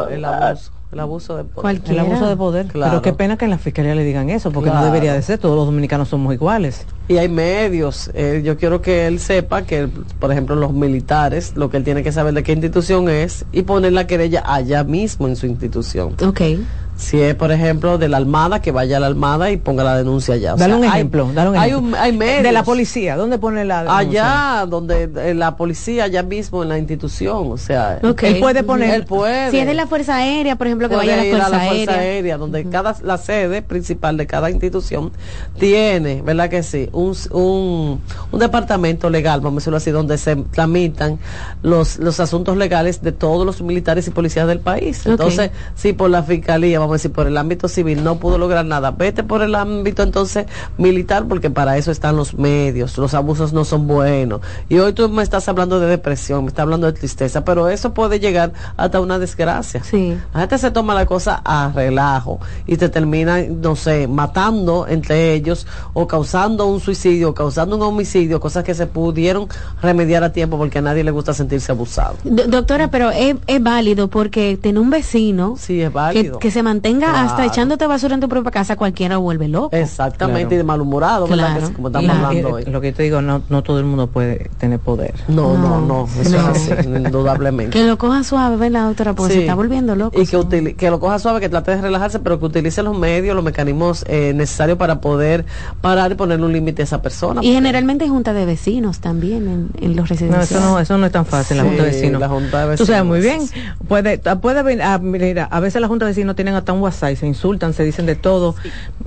el 0.91 0.99
abuso 0.99 1.37
de 1.37 1.43
poder. 1.43 1.81
El 1.87 1.99
abuso 1.99 2.27
de 2.27 2.35
poder. 2.35 2.67
Pero 2.73 3.01
qué 3.03 3.13
pena 3.13 3.37
que 3.37 3.45
en 3.45 3.51
la 3.51 3.59
fiscalía 3.59 3.93
le 3.93 4.03
digan 4.03 4.31
eso, 4.31 4.51
porque 4.51 4.71
no 4.71 4.83
debería 4.83 5.13
de 5.13 5.21
ser, 5.21 5.37
todos 5.37 5.55
los 5.55 5.67
dominicanos 5.67 6.09
somos 6.09 6.33
iguales. 6.33 6.85
Y 7.07 7.17
hay 7.17 7.29
medios. 7.29 8.09
Eh, 8.15 8.41
yo 8.43 8.57
quiero 8.57 8.81
que 8.81 9.05
él 9.05 9.19
sepa 9.19 9.63
que, 9.63 9.87
por 10.19 10.31
ejemplo, 10.31 10.55
los 10.55 10.73
militares, 10.73 11.53
lo 11.55 11.69
que 11.69 11.77
él 11.77 11.83
tiene 11.83 12.01
que 12.01 12.11
saber 12.11 12.33
de 12.33 12.41
qué 12.41 12.53
institución 12.53 13.07
es 13.07 13.45
y 13.51 13.63
poner 13.63 13.93
la 13.93 14.07
querella 14.07 14.43
allá 14.45 14.83
mismo 14.83 15.27
en 15.27 15.35
su 15.35 15.45
institución. 15.45 16.15
Ok. 16.25 16.41
Si 16.99 17.19
es, 17.19 17.33
por 17.33 17.51
ejemplo, 17.53 17.97
de 17.97 18.09
la 18.09 18.17
Almada, 18.17 18.61
que 18.61 18.71
vaya 18.71 18.97
a 18.97 18.99
la 18.99 19.07
Almada 19.07 19.49
y 19.51 19.57
ponga 19.57 19.85
la 19.85 19.97
denuncia 19.97 20.33
allá. 20.33 20.55
dale, 20.55 20.75
un 20.75 20.83
ejemplo, 20.83 21.31
dale 21.33 21.51
un 21.51 21.55
ejemplo. 21.55 21.97
Hay, 21.97 22.17
De 22.17 22.51
la 22.51 22.63
policía, 22.63 23.15
¿dónde 23.15 23.39
pone 23.39 23.63
la 23.63 23.83
denuncia? 23.83 24.59
Allá, 24.59 24.65
donde 24.65 25.09
eh, 25.15 25.33
la 25.33 25.55
policía, 25.55 26.03
allá 26.03 26.23
mismo 26.23 26.61
en 26.61 26.69
la 26.69 26.77
institución, 26.77 27.51
o 27.51 27.57
sea. 27.57 27.99
Él 28.01 28.39
puede 28.41 28.63
poner. 28.63 28.93
Él 28.93 29.05
puede. 29.05 29.49
Si 29.49 29.57
es 29.57 29.65
de 29.65 29.73
la 29.75 29.87
Fuerza 29.87 30.17
Aérea, 30.17 30.57
por 30.57 30.67
ejemplo, 30.67 30.89
que 30.89 30.97
vaya 30.97 31.13
a 31.13 31.17
la 31.17 31.23
Fuerza, 31.23 31.45
a 31.45 31.49
la 31.49 31.59
Fuerza 31.59 31.93
Aérea. 31.93 32.37
donde 32.37 32.65
cada, 32.65 32.93
la 33.01 33.17
sede 33.17 33.61
principal 33.61 34.17
de 34.17 34.27
cada 34.27 34.51
institución 34.51 35.13
tiene, 35.57 36.21
¿verdad 36.21 36.49
que 36.49 36.63
sí? 36.63 36.89
Un, 36.91 37.15
un, 37.31 38.01
un 38.29 38.39
departamento 38.39 39.09
legal, 39.09 39.39
vamos 39.39 39.57
a 39.57 39.59
decirlo 39.61 39.77
así, 39.77 39.91
donde 39.91 40.17
se 40.17 40.35
tramitan 40.35 41.17
los, 41.63 41.97
los 41.97 42.19
asuntos 42.19 42.57
legales 42.57 43.01
de 43.01 43.13
todos 43.13 43.45
los 43.45 43.61
militares 43.61 44.05
y 44.07 44.11
policías 44.11 44.47
del 44.47 44.59
país. 44.59 45.05
Entonces, 45.05 45.51
si 45.75 45.93
por 45.93 46.09
la 46.09 46.23
fiscalía, 46.23 46.79
vamos 46.79 46.88
a 46.93 46.97
decir, 46.97 47.11
por 47.11 47.27
el 47.27 47.37
ámbito 47.37 47.67
civil 47.67 48.03
no 48.03 48.19
pudo 48.19 48.37
lograr 48.37 48.65
nada, 48.65 48.91
vete 48.91 49.23
por 49.23 49.41
el 49.41 49.55
ámbito 49.55 50.03
entonces 50.03 50.45
militar, 50.77 51.25
porque 51.27 51.49
para 51.49 51.77
eso 51.77 51.91
están 51.91 52.15
los 52.15 52.33
medios, 52.33 52.97
los 52.97 53.13
abusos 53.13 53.53
no 53.53 53.65
son 53.65 53.87
buenos. 53.87 54.41
Y 54.69 54.77
hoy 54.79 54.93
tú 54.93 55.09
me 55.09 55.23
estás 55.23 55.47
hablando 55.49 55.79
de 55.79 55.87
depresión, 55.87 56.43
me 56.43 56.49
estás 56.49 56.63
hablando 56.63 56.87
de 56.87 56.93
tristeza, 56.93 57.43
pero 57.43 57.69
eso 57.69 57.93
puede 57.93 58.19
llegar 58.19 58.53
hasta 58.77 58.99
una 58.99 59.19
desgracia. 59.19 59.83
Sí. 59.83 60.17
La 60.33 60.41
gente 60.41 60.57
se 60.57 60.71
toma 60.71 60.93
la 60.93 61.05
cosa 61.05 61.41
a 61.43 61.71
relajo 61.73 62.39
y 62.67 62.77
te 62.77 62.89
termina, 62.89 63.41
no 63.41 63.75
sé, 63.75 64.07
matando 64.07 64.87
entre 64.87 65.33
ellos 65.33 65.67
o 65.93 66.07
causando 66.07 66.65
un 66.65 66.79
suicidio, 66.79 67.33
causando 67.33 67.75
un 67.75 67.81
homicidio, 67.81 68.39
cosas 68.39 68.63
que 68.63 68.73
se 68.73 68.87
pudieron 68.87 69.47
remediar 69.81 70.23
a 70.23 70.31
tiempo 70.31 70.57
porque 70.57 70.79
a 70.79 70.81
nadie 70.81 71.03
le 71.03 71.11
gusta 71.11 71.33
sentirse 71.33 71.71
abusado. 71.71 72.15
doctora, 72.23 72.89
pero 72.89 73.11
es, 73.11 73.35
válido 73.61 74.07
porque 74.07 74.57
tener 74.57 74.79
un 74.79 74.89
vecino 74.89 75.55
sí, 75.57 75.81
es 75.81 75.91
válido. 75.91 76.39
Que, 76.39 76.51
se 76.51 76.63
mantenga 76.79 77.21
hasta 77.21 77.45
echándote 77.45 77.85
basura 77.87 78.15
en 78.15 78.21
tu 78.21 78.29
propia 78.29 78.51
casa, 78.51 78.77
cualquiera 78.77 79.17
vuelve 79.17 79.49
loco. 79.49 79.75
Exactamente, 79.75 80.55
y 80.55 80.57
de 80.57 80.63
malhumorado, 80.63 81.27
¿verdad? 81.27 81.71
como 81.75 81.89
estamos 81.89 82.09
hablando 82.09 82.53
hoy. 82.53 82.63
Lo 82.65 82.79
que 82.79 82.93
te 82.93 83.03
digo, 83.03 83.21
no, 83.21 83.41
no 83.49 83.63
todo 83.63 83.79
el 83.79 83.85
mundo 83.85 84.07
puede 84.07 84.49
tener 84.57 84.79
poder. 84.79 85.13
No, 85.27 85.57
no, 85.57 85.81
no, 85.81 86.07
eso 86.21 86.37
es 86.37 86.43
así, 86.43 86.71
indudablemente. 86.85 87.77
Que 87.77 87.85
lo 87.85 87.97
coja 87.97 88.23
suave, 88.23 88.55
¿verdad, 88.55 88.87
doctora? 88.87 89.13
Porque 89.13 89.33
se 89.33 89.39
está 89.41 89.55
volviendo 89.55 89.95
loco. 89.95 90.21
Y 90.21 90.25
que, 90.25 90.75
que 90.75 90.89
lo 90.89 91.01
coja 91.01 91.19
suave, 91.19 91.41
que 91.41 91.49
trate 91.49 91.75
de 91.75 91.81
relajarse, 91.81 92.19
pero 92.19 92.39
que 92.39 92.45
utilice 92.45 92.81
los 92.81 92.97
medios, 92.97 93.35
los 93.35 93.43
mecanismos 93.43 94.05
eh, 94.07 94.31
necesarios 94.33 94.77
para 94.77 95.01
poder 95.01 95.45
parar 95.81 96.13
y 96.13 96.15
poner 96.15 96.41
un 96.41 96.53
límite 96.53 96.83
a 96.83 96.85
esa 96.85 97.01
persona. 97.01 97.41
Y 97.43 97.53
generalmente 97.53 98.07
junta 98.07 98.31
de 98.33 98.45
vecinos 98.45 98.99
también 98.99 99.69
en, 99.81 99.95
los 99.97 100.07
residenciales. 100.07 100.51
No, 100.51 100.57
eso 100.57 100.69
no, 100.69 100.79
eso 100.79 100.97
no 100.97 101.05
es 101.05 101.11
tan 101.11 101.25
fácil, 101.25 101.57
la 101.57 101.63
junta 101.63 101.83
de 101.83 101.89
vecinos. 101.89 102.21
La 102.21 102.29
junta 102.29 102.61
de 102.61 102.69
vecinos. 102.69 102.87
Tú 102.87 102.93
sabes 102.93 103.05
muy 103.05 103.19
bien, 103.19 103.41
puede, 103.87 104.19
puede 104.19 104.81
a, 104.81 104.97
mira, 104.99 105.45
a 105.45 105.59
veces 105.59 105.81
la 105.81 105.87
junta 105.87 106.05
de 106.05 106.11
vecinos 106.11 106.35
tienen 106.35 106.55
hasta 106.55 106.68
un 106.73 106.81
WhatsApp 106.81 107.15
se 107.15 107.27
insultan, 107.27 107.73
se 107.73 107.83
dicen 107.83 108.05
de 108.05 108.15
todo. 108.15 108.55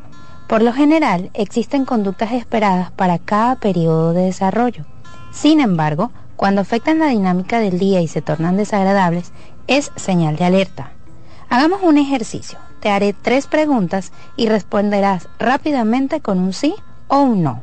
Por 0.46 0.62
lo 0.62 0.72
general, 0.72 1.30
existen 1.34 1.84
conductas 1.84 2.30
esperadas 2.32 2.92
para 2.92 3.18
cada 3.18 3.56
periodo 3.56 4.12
de 4.12 4.22
desarrollo. 4.22 4.84
Sin 5.32 5.58
embargo, 5.60 6.12
cuando 6.40 6.62
afectan 6.62 7.00
la 7.00 7.08
dinámica 7.08 7.58
del 7.60 7.78
día 7.78 8.00
y 8.00 8.08
se 8.08 8.22
tornan 8.22 8.56
desagradables, 8.56 9.30
es 9.66 9.92
señal 9.96 10.36
de 10.36 10.46
alerta. 10.46 10.92
Hagamos 11.50 11.80
un 11.82 11.98
ejercicio. 11.98 12.58
Te 12.80 12.88
haré 12.88 13.12
tres 13.12 13.46
preguntas 13.46 14.10
y 14.38 14.48
responderás 14.48 15.28
rápidamente 15.38 16.22
con 16.22 16.38
un 16.38 16.54
sí 16.54 16.74
o 17.08 17.20
un 17.20 17.42
no. 17.42 17.62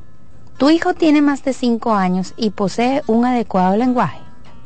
Tu 0.59 0.69
hijo 0.69 0.93
tiene 0.93 1.23
más 1.23 1.43
de 1.43 1.53
5 1.53 1.95
años 1.95 2.35
y 2.37 2.51
posee 2.51 3.01
un 3.07 3.25
adecuado 3.25 3.75
lenguaje. 3.77 4.19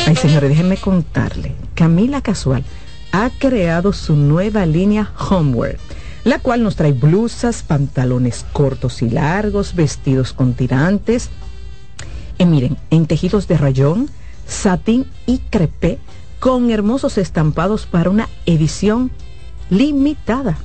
Ay, 0.09 0.16
señores, 0.16 0.48
déjenme 0.48 0.78
contarle. 0.78 1.54
Camila 1.74 2.22
Casual 2.22 2.64
ha 3.12 3.28
creado 3.28 3.92
su 3.92 4.16
nueva 4.16 4.64
línea 4.64 5.12
Homewear, 5.18 5.76
la 6.24 6.38
cual 6.38 6.62
nos 6.62 6.76
trae 6.76 6.92
blusas, 6.92 7.62
pantalones 7.62 8.46
cortos 8.54 9.02
y 9.02 9.11
largos, 9.11 9.74
vestidos 9.74 10.32
con 10.32 10.54
tirantes. 10.54 11.28
Y 12.38 12.46
miren, 12.46 12.78
en 12.88 13.04
tejidos 13.04 13.48
de 13.48 13.59
rayón, 13.59 14.09
satín 14.46 15.04
y 15.26 15.40
crepé, 15.50 15.98
con 16.40 16.70
hermosos 16.70 17.18
estampados 17.18 17.84
para 17.84 18.09
una 18.09 18.30
edición 18.46 19.11
limitada. 19.68 20.56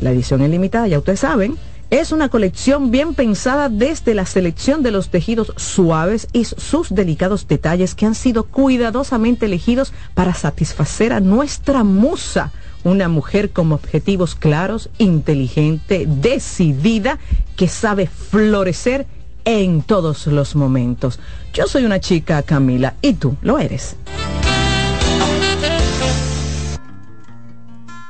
La 0.00 0.12
edición 0.12 0.40
es 0.40 0.48
limitada, 0.48 0.88
ya 0.88 0.98
ustedes 0.98 1.20
saben 1.20 1.58
es 1.92 2.10
una 2.10 2.30
colección 2.30 2.90
bien 2.90 3.12
pensada 3.12 3.68
desde 3.68 4.14
la 4.14 4.24
selección 4.24 4.82
de 4.82 4.90
los 4.90 5.10
tejidos 5.10 5.52
suaves 5.58 6.26
y 6.32 6.46
sus 6.46 6.94
delicados 6.94 7.46
detalles 7.46 7.94
que 7.94 8.06
han 8.06 8.14
sido 8.14 8.44
cuidadosamente 8.44 9.44
elegidos 9.44 9.92
para 10.14 10.32
satisfacer 10.32 11.12
a 11.12 11.20
nuestra 11.20 11.84
musa, 11.84 12.50
una 12.82 13.08
mujer 13.08 13.50
con 13.50 13.72
objetivos 13.72 14.34
claros, 14.34 14.88
inteligente, 14.96 16.06
decidida, 16.08 17.18
que 17.56 17.68
sabe 17.68 18.06
florecer 18.06 19.06
en 19.44 19.82
todos 19.82 20.26
los 20.26 20.56
momentos. 20.56 21.20
Yo 21.52 21.66
soy 21.66 21.84
una 21.84 22.00
chica, 22.00 22.42
Camila, 22.42 22.94
y 23.02 23.12
tú 23.12 23.36
lo 23.42 23.58
eres. 23.58 23.96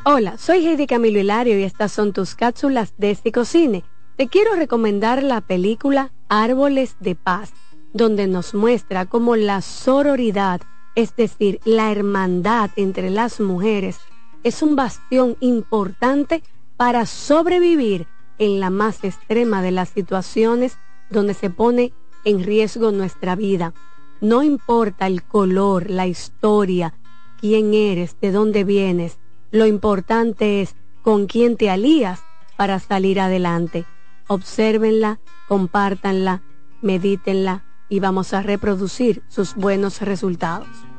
Hola, 0.05 0.36
soy 0.36 0.66
Heidi 0.66 0.88
Camilo 0.88 1.20
Hilario 1.20 1.57
y 1.61 1.62
estas 1.62 1.92
son 1.92 2.12
tus 2.12 2.34
cápsulas 2.34 2.92
de 2.98 3.16
Cine. 3.44 3.84
Te 4.16 4.26
quiero 4.26 4.57
recomendar 4.57 5.22
la 5.22 5.40
película 5.40 6.11
Árboles 6.28 6.96
de 6.98 7.14
Paz, 7.14 7.53
donde 7.92 8.26
nos 8.26 8.53
muestra 8.53 9.07
cómo 9.07 9.36
la 9.36 9.61
sororidad, 9.61 10.61
es 10.96 11.14
decir, 11.14 11.61
la 11.64 11.92
hermandad 11.92 12.70
entre 12.74 13.11
las 13.11 13.38
mujeres, 13.38 14.00
es 14.42 14.61
un 14.61 14.74
bastión 14.74 15.36
importante 15.38 16.42
para 16.76 17.07
sobrevivir 17.07 18.09
en 18.38 18.59
la 18.59 18.70
más 18.70 19.05
extrema 19.05 19.62
de 19.62 19.70
las 19.70 19.90
situaciones 19.90 20.78
donde 21.11 21.34
se 21.34 21.48
pone 21.48 21.92
en 22.24 22.42
riesgo 22.42 22.90
nuestra 22.90 23.36
vida. 23.36 23.72
No 24.20 24.42
importa 24.42 25.07
el 25.07 25.22
color, 25.22 25.90
la 25.90 26.09
historia, 26.09 26.92
quién 27.40 27.72
eres, 27.72 28.16
de 28.20 28.32
dónde 28.32 28.64
vienes, 28.64 29.20
lo 29.53 29.66
importante 29.66 30.62
es 30.62 30.74
con 31.03 31.26
quién 31.26 31.57
te 31.57 31.70
alías 31.70 32.24
para 32.57 32.80
salir 32.80 33.20
adelante. 33.20 33.84
Obsérvenla, 34.26 35.20
compártanla, 35.46 36.42
medítenla 36.80 37.64
y 37.88 38.00
vamos 38.00 38.32
a 38.32 38.42
reproducir 38.42 39.22
sus 39.28 39.55
buenos 39.55 40.00
resultados. 40.00 40.91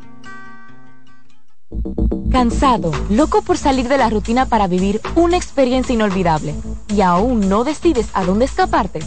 Cansado, 2.31 2.91
loco 3.09 3.43
por 3.43 3.57
salir 3.57 3.87
de 3.87 3.97
la 3.97 4.09
rutina 4.09 4.47
para 4.47 4.67
vivir 4.67 4.99
una 5.15 5.37
experiencia 5.37 5.93
inolvidable 5.93 6.53
y 6.87 7.01
aún 7.01 7.47
no 7.47 7.63
decides 7.63 8.09
a 8.13 8.25
dónde 8.25 8.45
escaparte. 8.45 8.99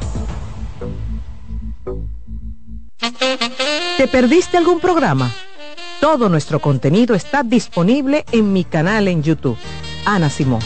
¿Te 3.96 4.08
perdiste 4.08 4.56
algún 4.56 4.80
programa? 4.80 5.30
Todo 6.00 6.28
nuestro 6.28 6.60
contenido 6.60 7.14
está 7.14 7.42
disponible 7.42 8.24
en 8.32 8.52
mi 8.52 8.64
canal 8.64 9.08
en 9.08 9.22
YouTube. 9.22 9.58
Ana 10.06 10.30
Simón. 10.30 10.60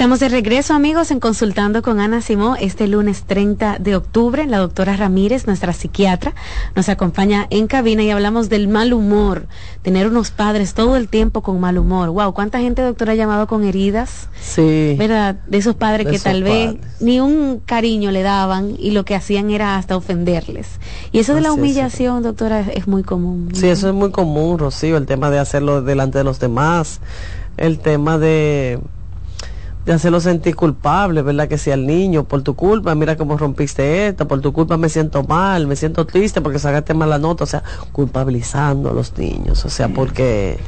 Estamos 0.00 0.18
de 0.18 0.30
regreso, 0.30 0.72
amigos, 0.72 1.10
en 1.10 1.20
Consultando 1.20 1.82
con 1.82 2.00
Ana 2.00 2.22
Simó 2.22 2.56
este 2.56 2.88
lunes 2.88 3.24
30 3.24 3.76
de 3.80 3.96
octubre. 3.96 4.46
La 4.46 4.56
doctora 4.56 4.96
Ramírez, 4.96 5.46
nuestra 5.46 5.74
psiquiatra, 5.74 6.34
nos 6.74 6.88
acompaña 6.88 7.46
en 7.50 7.66
cabina 7.66 8.02
y 8.02 8.08
hablamos 8.08 8.48
del 8.48 8.66
mal 8.66 8.94
humor. 8.94 9.46
Tener 9.82 10.06
unos 10.06 10.30
padres 10.30 10.72
todo 10.72 10.96
el 10.96 11.08
tiempo 11.08 11.42
con 11.42 11.60
mal 11.60 11.76
humor. 11.76 12.08
Wow, 12.08 12.32
¿cuánta 12.32 12.60
gente, 12.60 12.80
doctora, 12.80 13.12
ha 13.12 13.14
llamado 13.14 13.46
con 13.46 13.62
heridas? 13.62 14.30
Sí. 14.40 14.94
¿Verdad? 14.98 15.34
De 15.46 15.58
esos 15.58 15.74
padres 15.74 16.06
que 16.06 16.18
tal 16.18 16.44
vez 16.44 16.76
ni 17.00 17.20
un 17.20 17.60
cariño 17.66 18.10
le 18.10 18.22
daban 18.22 18.76
y 18.78 18.92
lo 18.92 19.04
que 19.04 19.14
hacían 19.14 19.50
era 19.50 19.76
hasta 19.76 19.98
ofenderles. 19.98 20.80
Y 21.12 21.18
eso 21.18 21.34
de 21.34 21.42
la 21.42 21.52
humillación, 21.52 22.22
doctora, 22.22 22.60
es 22.60 22.88
muy 22.88 23.02
común. 23.02 23.50
Sí, 23.52 23.68
eso 23.68 23.88
es 23.88 23.94
muy 23.94 24.12
común, 24.12 24.58
Rocío, 24.58 24.96
el 24.96 25.04
tema 25.04 25.28
de 25.28 25.38
hacerlo 25.38 25.82
delante 25.82 26.16
de 26.16 26.24
los 26.24 26.40
demás, 26.40 27.02
el 27.58 27.80
tema 27.80 28.16
de 28.16 28.80
de 29.84 29.92
hacerlo 29.92 30.20
sentir 30.20 30.56
culpable, 30.56 31.22
¿verdad? 31.22 31.48
Que 31.48 31.58
sea 31.58 31.74
el 31.74 31.86
niño, 31.86 32.24
por 32.24 32.42
tu 32.42 32.54
culpa, 32.54 32.94
mira 32.94 33.16
cómo 33.16 33.36
rompiste 33.36 34.08
esto, 34.08 34.28
por 34.28 34.40
tu 34.40 34.52
culpa 34.52 34.76
me 34.76 34.88
siento 34.88 35.22
mal, 35.24 35.66
me 35.66 35.76
siento 35.76 36.06
triste 36.06 36.40
porque 36.40 36.58
sacaste 36.58 36.94
mala 36.94 37.18
nota, 37.18 37.44
o 37.44 37.46
sea, 37.46 37.62
culpabilizando 37.92 38.90
a 38.90 38.92
los 38.92 39.16
niños, 39.16 39.64
o 39.64 39.70
sea, 39.70 39.88
porque 39.88 40.58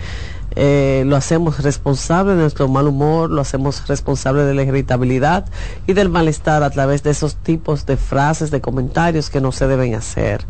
eh, 0.55 1.05
lo 1.07 1.17
hacemos 1.17 1.63
responsable 1.63 2.33
de 2.33 2.39
nuestro 2.43 2.69
mal 2.69 2.87
humor, 2.87 3.31
lo 3.31 3.41
hacemos 3.41 3.87
responsable 3.89 4.45
de 4.45 4.55
la 4.55 4.63
irritabilidad 4.63 5.47
y 5.87 5.95
del 5.95 6.11
malestar 6.11 6.63
a 6.63 6.71
través 6.71 7.03
de 7.03 7.11
esos 7.11 7.37
tipos 7.37 7.87
de 7.87 7.97
frases, 7.97 8.51
de 8.51 8.61
comentarios 8.61 9.31
que 9.31 9.41
no 9.41 9.53
se 9.53 9.67
deben 9.67 9.95
hacer. 9.95 10.45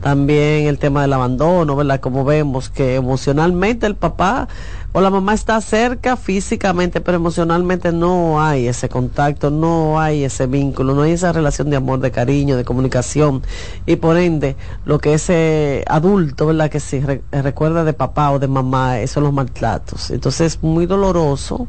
También 0.00 0.66
el 0.66 0.78
tema 0.78 1.02
del 1.02 1.12
abandono, 1.12 1.76
¿verdad? 1.76 2.00
Como 2.00 2.24
vemos 2.24 2.68
que 2.68 2.96
emocionalmente 2.96 3.86
el 3.86 3.94
papá 3.94 4.48
o 4.96 5.00
la 5.00 5.10
mamá 5.10 5.34
está 5.34 5.60
cerca 5.60 6.16
físicamente, 6.16 7.00
pero 7.00 7.16
emocionalmente 7.16 7.90
no 7.90 8.40
hay 8.40 8.68
ese 8.68 8.88
contacto, 8.88 9.50
no 9.50 9.98
hay 9.98 10.22
ese 10.22 10.46
vínculo, 10.46 10.94
no 10.94 11.02
hay 11.02 11.10
esa 11.10 11.32
relación 11.32 11.68
de 11.68 11.76
amor, 11.76 11.98
de 11.98 12.12
cariño, 12.12 12.56
de 12.56 12.64
comunicación. 12.64 13.42
Y 13.86 13.96
por 13.96 14.16
ende, 14.16 14.54
lo 14.84 15.00
que 15.00 15.14
ese 15.14 15.82
adulto, 15.88 16.46
¿verdad? 16.46 16.70
Que 16.70 16.78
si 16.78 17.00
recuerda 17.32 17.82
de 17.82 17.92
papá 17.92 18.30
o 18.30 18.38
de 18.38 18.46
mamá, 18.46 19.00
esos 19.00 19.14
son 19.14 19.24
los 19.24 19.32
maltratos. 19.32 20.12
Entonces 20.12 20.54
es 20.54 20.62
muy 20.62 20.86
doloroso 20.86 21.66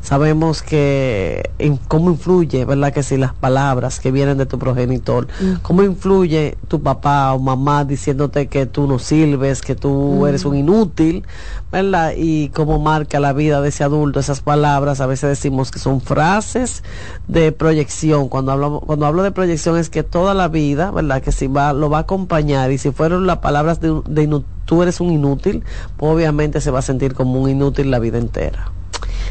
sabemos 0.00 0.62
que 0.62 1.50
en 1.58 1.76
cómo 1.76 2.10
influye, 2.10 2.64
¿verdad? 2.64 2.92
Que 2.92 3.02
si 3.02 3.16
las 3.16 3.34
palabras 3.34 4.00
que 4.00 4.10
vienen 4.10 4.38
de 4.38 4.46
tu 4.46 4.58
progenitor, 4.58 5.28
cómo 5.62 5.82
influye 5.82 6.56
tu 6.68 6.82
papá 6.82 7.32
o 7.34 7.38
mamá 7.38 7.84
diciéndote 7.84 8.48
que 8.48 8.66
tú 8.66 8.86
no 8.86 8.98
sirves, 8.98 9.60
que 9.60 9.74
tú 9.74 10.26
eres 10.26 10.44
un 10.44 10.56
inútil, 10.56 11.26
¿verdad? 11.70 12.12
Y 12.16 12.48
cómo 12.48 12.78
marca 12.78 13.20
la 13.20 13.32
vida 13.32 13.60
de 13.60 13.68
ese 13.68 13.84
adulto 13.84 14.20
esas 14.20 14.40
palabras, 14.40 15.00
a 15.00 15.06
veces 15.06 15.28
decimos 15.30 15.70
que 15.70 15.78
son 15.78 16.00
frases 16.00 16.82
de 17.28 17.52
proyección. 17.52 18.28
Cuando 18.28 18.52
hablo, 18.52 18.80
cuando 18.80 19.06
hablo 19.06 19.22
de 19.22 19.32
proyección 19.32 19.76
es 19.76 19.90
que 19.90 20.02
toda 20.02 20.34
la 20.34 20.48
vida, 20.48 20.90
¿verdad? 20.90 21.22
Que 21.22 21.32
si 21.32 21.46
va, 21.46 21.72
lo 21.72 21.90
va 21.90 21.98
a 21.98 22.02
acompañar 22.02 22.72
y 22.72 22.78
si 22.78 22.90
fueron 22.90 23.26
las 23.26 23.38
palabras 23.38 23.80
de, 23.80 24.00
de 24.08 24.42
tú 24.64 24.82
eres 24.82 25.00
un 25.00 25.10
inútil, 25.10 25.64
pues 25.96 26.12
obviamente 26.12 26.60
se 26.60 26.70
va 26.70 26.78
a 26.78 26.82
sentir 26.82 27.14
como 27.14 27.40
un 27.40 27.50
inútil 27.50 27.90
la 27.90 27.98
vida 27.98 28.18
entera. 28.18 28.72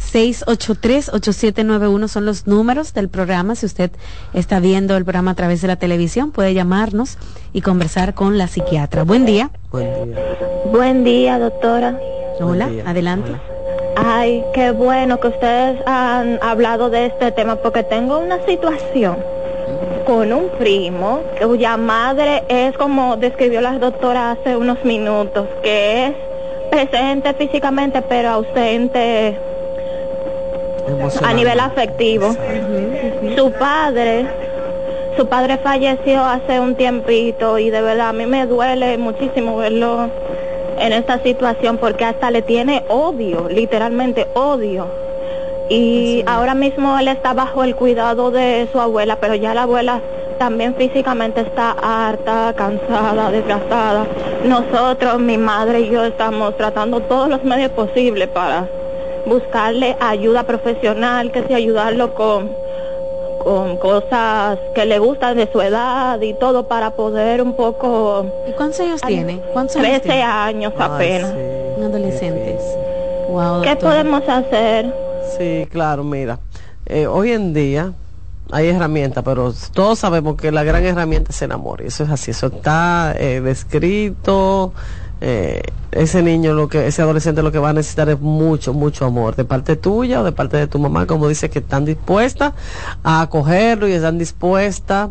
809-683-8791 0.00 2.08
son 2.08 2.24
los 2.24 2.46
números 2.46 2.94
del 2.94 3.08
programa. 3.08 3.54
Si 3.54 3.66
usted 3.66 3.90
está 4.32 4.60
viendo 4.60 4.96
el 4.96 5.04
programa 5.04 5.32
a 5.32 5.34
través 5.34 5.60
de 5.60 5.68
la 5.68 5.76
televisión, 5.76 6.30
puede 6.30 6.54
llamarnos 6.54 7.18
y 7.52 7.60
conversar 7.60 8.14
con 8.14 8.38
la 8.38 8.48
psiquiatra. 8.48 9.02
Buen 9.02 9.26
día. 9.26 9.50
Buen 9.70 10.14
día. 10.14 10.38
Buen 10.72 11.04
día, 11.04 11.38
doctora. 11.38 11.98
Hola, 12.40 12.70
adelante. 12.86 13.32
Ay, 13.96 14.42
qué 14.54 14.72
bueno 14.72 15.20
que 15.20 15.28
ustedes 15.28 15.80
han 15.86 16.40
hablado 16.42 16.90
de 16.90 17.06
este 17.06 17.30
tema 17.30 17.54
porque 17.56 17.84
tengo 17.84 18.18
una 18.18 18.44
situación 18.44 19.16
con 20.04 20.32
un 20.32 20.48
primo 20.50 21.20
cuya 21.40 21.76
madre 21.76 22.42
es 22.48 22.76
como 22.76 23.16
describió 23.16 23.60
la 23.60 23.78
doctora 23.78 24.32
hace 24.32 24.56
unos 24.56 24.84
minutos, 24.84 25.46
que 25.62 26.06
es 26.06 26.12
presente 26.70 27.32
físicamente 27.34 28.02
pero 28.02 28.30
ausente 28.30 29.36
a 31.22 31.32
nivel 31.32 31.60
afectivo. 31.60 32.34
Su 33.36 33.52
padre, 33.52 34.26
su 35.16 35.26
padre 35.26 35.58
falleció 35.58 36.22
hace 36.22 36.60
un 36.60 36.74
tiempito 36.74 37.58
y 37.58 37.70
de 37.70 37.80
verdad 37.80 38.08
a 38.08 38.12
mí 38.12 38.26
me 38.26 38.46
duele 38.46 38.98
muchísimo 38.98 39.56
verlo 39.56 40.10
en 40.78 40.92
esta 40.92 41.22
situación 41.22 41.78
porque 41.78 42.04
hasta 42.04 42.30
le 42.30 42.42
tiene 42.42 42.84
odio, 42.88 43.48
literalmente 43.48 44.26
odio 44.34 45.04
y 45.68 46.22
ahora 46.26 46.54
mismo 46.54 46.98
él 46.98 47.08
está 47.08 47.32
bajo 47.32 47.64
el 47.64 47.74
cuidado 47.74 48.30
de 48.30 48.68
su 48.70 48.80
abuela, 48.80 49.16
pero 49.20 49.34
ya 49.34 49.54
la 49.54 49.62
abuela 49.62 50.00
también 50.38 50.74
físicamente 50.74 51.40
está 51.40 51.70
harta, 51.70 52.52
cansada, 52.56 53.30
desgastada. 53.30 54.06
Nosotros, 54.44 55.18
mi 55.20 55.38
madre 55.38 55.80
y 55.80 55.90
yo 55.90 56.04
estamos 56.04 56.56
tratando 56.56 57.00
todos 57.00 57.28
los 57.28 57.44
medios 57.44 57.70
posibles 57.70 58.28
para 58.28 58.68
buscarle 59.26 59.96
ayuda 60.00 60.42
profesional, 60.42 61.30
que 61.32 61.44
sea 61.44 61.56
ayudarlo 61.56 62.14
con, 62.14 62.50
con 63.42 63.78
cosas 63.78 64.58
que 64.74 64.84
le 64.84 64.98
gustan 64.98 65.36
de 65.36 65.50
su 65.50 65.62
edad 65.62 66.20
y 66.20 66.34
todo 66.34 66.64
para 66.64 66.90
poder 66.90 67.40
un 67.40 67.54
poco... 67.54 68.26
¿Y 68.46 68.52
cuántos 68.52 68.80
años 68.80 69.00
tiene? 69.00 69.40
¿Cuántos 69.52 69.76
años 69.76 70.02
13 70.02 70.22
años 70.22 70.72
apenas. 70.78 71.32
Un 71.78 71.84
adolescente. 71.84 72.58
¿Qué 73.62 73.76
podemos 73.76 74.22
hacer? 74.28 75.03
Sí, 75.36 75.66
claro, 75.70 76.04
mira, 76.04 76.38
eh, 76.86 77.06
hoy 77.06 77.32
en 77.32 77.54
día 77.54 77.92
hay 78.50 78.68
herramientas, 78.68 79.24
pero 79.24 79.52
todos 79.72 79.98
sabemos 79.98 80.36
que 80.36 80.52
la 80.52 80.62
gran 80.64 80.84
herramienta 80.84 81.32
es 81.32 81.42
el 81.42 81.52
amor, 81.52 81.80
y 81.82 81.86
eso 81.86 82.04
es 82.04 82.10
así, 82.10 82.30
eso 82.30 82.48
está 82.48 83.14
eh, 83.18 83.40
descrito. 83.40 84.72
Eh, 85.20 85.62
ese 85.92 86.22
niño, 86.22 86.52
lo 86.52 86.68
que 86.68 86.86
ese 86.86 87.00
adolescente 87.00 87.42
lo 87.42 87.52
que 87.52 87.58
va 87.58 87.70
a 87.70 87.72
necesitar 87.72 88.08
es 88.10 88.20
mucho, 88.20 88.74
mucho 88.74 89.06
amor, 89.06 89.36
de 89.36 89.44
parte 89.44 89.76
tuya 89.76 90.20
o 90.20 90.24
de 90.24 90.32
parte 90.32 90.56
de 90.56 90.66
tu 90.66 90.78
mamá, 90.78 91.06
como 91.06 91.28
dice, 91.28 91.48
que 91.50 91.60
están 91.60 91.84
dispuestas 91.84 92.52
a 93.02 93.22
acogerlo 93.22 93.88
y 93.88 93.92
están 93.92 94.18
dispuestas 94.18 95.10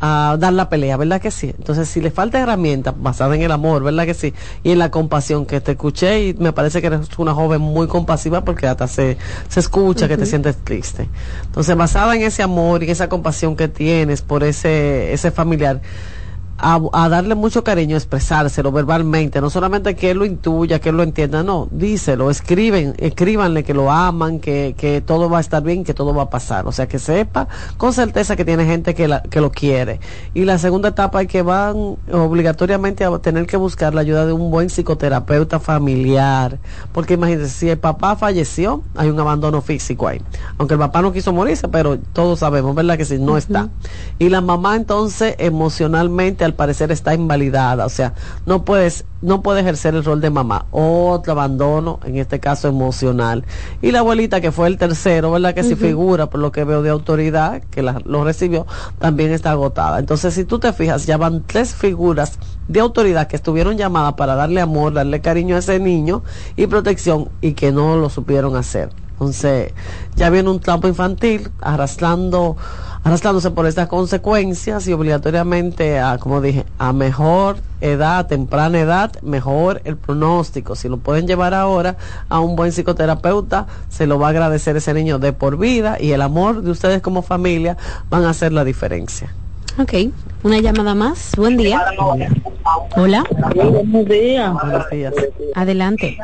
a 0.00 0.36
dar 0.38 0.52
la 0.52 0.68
pelea, 0.68 0.96
¿verdad 0.96 1.20
que 1.20 1.30
sí? 1.30 1.52
Entonces, 1.56 1.88
si 1.88 2.00
le 2.00 2.10
falta 2.10 2.40
herramientas 2.40 2.94
basadas 2.96 3.36
en 3.36 3.42
el 3.42 3.52
amor, 3.52 3.82
¿verdad 3.82 4.06
que 4.06 4.14
sí? 4.14 4.32
Y 4.62 4.72
en 4.72 4.78
la 4.78 4.90
compasión 4.90 5.46
que 5.46 5.60
te 5.60 5.72
escuché 5.72 6.28
y 6.28 6.34
me 6.34 6.52
parece 6.52 6.80
que 6.80 6.86
eres 6.86 7.00
una 7.18 7.34
joven 7.34 7.60
muy 7.60 7.86
compasiva 7.86 8.42
porque 8.44 8.66
hasta 8.66 8.88
se, 8.88 9.18
se 9.48 9.60
escucha 9.60 10.08
que 10.08 10.16
te 10.16 10.26
sientes 10.26 10.56
triste. 10.56 11.08
Entonces, 11.44 11.76
basada 11.76 12.16
en 12.16 12.22
ese 12.22 12.42
amor 12.42 12.82
y 12.82 12.90
esa 12.90 13.08
compasión 13.08 13.56
que 13.56 13.68
tienes 13.68 14.22
por 14.22 14.42
ese, 14.42 15.12
ese 15.12 15.30
familiar, 15.30 15.80
a, 16.60 17.08
darle 17.08 17.34
mucho 17.34 17.64
cariño, 17.64 17.96
expresárselo 17.96 18.70
verbalmente, 18.72 19.40
no 19.40 19.50
solamente 19.50 19.94
que 19.94 20.10
él 20.10 20.18
lo 20.18 20.24
intuya, 20.24 20.78
que 20.78 20.90
él 20.90 20.96
lo 20.96 21.02
entienda, 21.02 21.42
no, 21.42 21.68
díselo, 21.70 22.30
escriben, 22.30 22.94
escríbanle 22.98 23.64
que 23.64 23.74
lo 23.74 23.90
aman, 23.90 24.40
que, 24.40 24.74
que 24.76 25.00
todo 25.00 25.30
va 25.30 25.38
a 25.38 25.40
estar 25.40 25.62
bien, 25.62 25.84
que 25.84 25.94
todo 25.94 26.14
va 26.14 26.24
a 26.24 26.30
pasar, 26.30 26.66
o 26.66 26.72
sea, 26.72 26.86
que 26.86 26.98
sepa 26.98 27.48
con 27.76 27.92
certeza 27.92 28.36
que 28.36 28.44
tiene 28.44 28.66
gente 28.66 28.94
que, 28.94 29.08
la, 29.08 29.22
que 29.22 29.40
lo 29.40 29.50
quiere. 29.50 30.00
Y 30.34 30.44
la 30.44 30.58
segunda 30.58 30.90
etapa 30.90 31.22
es 31.22 31.28
que 31.28 31.42
van 31.42 31.96
obligatoriamente 32.12 33.04
a 33.04 33.18
tener 33.18 33.46
que 33.46 33.56
buscar 33.56 33.94
la 33.94 34.02
ayuda 34.02 34.26
de 34.26 34.32
un 34.32 34.50
buen 34.50 34.68
psicoterapeuta 34.68 35.60
familiar, 35.60 36.58
porque 36.92 37.14
imagínense, 37.14 37.48
si 37.48 37.70
el 37.70 37.78
papá 37.78 38.16
falleció, 38.16 38.82
hay 38.94 39.08
un 39.08 39.18
abandono 39.18 39.62
físico 39.62 40.08
ahí, 40.08 40.20
aunque 40.58 40.74
el 40.74 40.80
papá 40.80 41.00
no 41.00 41.12
quiso 41.12 41.32
morirse, 41.32 41.68
pero 41.68 41.98
todos 41.98 42.40
sabemos, 42.40 42.74
¿verdad? 42.74 42.98
Que 42.98 43.04
si 43.04 43.18
no 43.18 43.36
está. 43.36 43.68
Y 44.18 44.28
la 44.28 44.40
mamá 44.40 44.76
entonces 44.76 45.34
emocionalmente 45.38 46.44
al 46.50 46.54
parecer 46.54 46.92
está 46.92 47.14
invalidada, 47.14 47.86
o 47.86 47.88
sea, 47.88 48.14
no 48.46 48.64
puedes 48.64 49.04
no 49.22 49.42
puede 49.42 49.60
ejercer 49.60 49.94
el 49.94 50.04
rol 50.04 50.20
de 50.20 50.30
mamá. 50.30 50.66
Otro 50.70 51.32
abandono, 51.32 52.00
en 52.04 52.16
este 52.16 52.40
caso 52.40 52.68
emocional. 52.68 53.44
Y 53.82 53.90
la 53.90 54.00
abuelita, 54.00 54.40
que 54.40 54.52
fue 54.52 54.66
el 54.68 54.78
tercero, 54.78 55.30
¿verdad? 55.30 55.54
Que 55.54 55.62
si 55.62 55.76
figura, 55.76 56.26
por 56.26 56.40
lo 56.40 56.52
que 56.52 56.64
veo 56.64 56.82
de 56.82 56.90
autoridad, 56.90 57.62
que 57.70 57.82
lo 57.82 58.24
recibió, 58.24 58.66
también 58.98 59.30
está 59.32 59.50
agotada. 59.50 59.98
Entonces, 59.98 60.34
si 60.34 60.44
tú 60.44 60.58
te 60.58 60.72
fijas, 60.72 61.06
ya 61.06 61.16
van 61.16 61.42
tres 61.46 61.74
figuras 61.74 62.38
de 62.68 62.80
autoridad 62.80 63.26
que 63.26 63.36
estuvieron 63.36 63.76
llamadas 63.76 64.14
para 64.14 64.34
darle 64.34 64.60
amor, 64.60 64.94
darle 64.94 65.20
cariño 65.20 65.56
a 65.56 65.58
ese 65.58 65.78
niño 65.78 66.22
y 66.56 66.66
protección 66.66 67.28
y 67.40 67.52
que 67.52 67.72
no 67.72 67.96
lo 67.96 68.08
supieron 68.08 68.56
hacer. 68.56 68.90
Entonces, 69.20 69.74
ya 70.16 70.30
viene 70.30 70.48
un 70.48 70.60
trampo 70.60 70.88
infantil 70.88 71.50
arrastrando 71.60 72.56
arrastrándose 73.04 73.50
por 73.50 73.66
estas 73.66 73.86
consecuencias 73.88 74.86
y 74.88 74.92
obligatoriamente 74.92 75.98
a, 76.00 76.16
como 76.16 76.40
dije, 76.40 76.64
a 76.78 76.92
mejor 76.92 77.56
edad, 77.82 78.26
temprana 78.26 78.80
edad, 78.80 79.12
mejor 79.22 79.82
el 79.84 79.96
pronóstico. 79.96 80.74
Si 80.74 80.88
lo 80.88 80.96
pueden 80.98 81.26
llevar 81.26 81.52
ahora 81.52 81.96
a 82.30 82.40
un 82.40 82.56
buen 82.56 82.72
psicoterapeuta, 82.72 83.66
se 83.90 84.06
lo 84.06 84.18
va 84.18 84.28
a 84.28 84.30
agradecer 84.30 84.76
ese 84.76 84.94
niño 84.94 85.18
de 85.18 85.34
por 85.34 85.58
vida 85.58 85.96
y 86.00 86.12
el 86.12 86.22
amor 86.22 86.62
de 86.62 86.70
ustedes 86.70 87.02
como 87.02 87.20
familia 87.20 87.76
van 88.08 88.24
a 88.24 88.30
hacer 88.30 88.52
la 88.52 88.64
diferencia. 88.64 89.34
Ok, 89.78 89.92
una 90.42 90.60
llamada 90.60 90.94
más. 90.94 91.32
Buen 91.36 91.58
día. 91.58 91.82
Hola. 92.96 93.24
Buenos 93.54 94.06
días. 94.06 94.52
Buenos 94.52 94.90
días. 94.90 95.14
Adelante. 95.54 96.18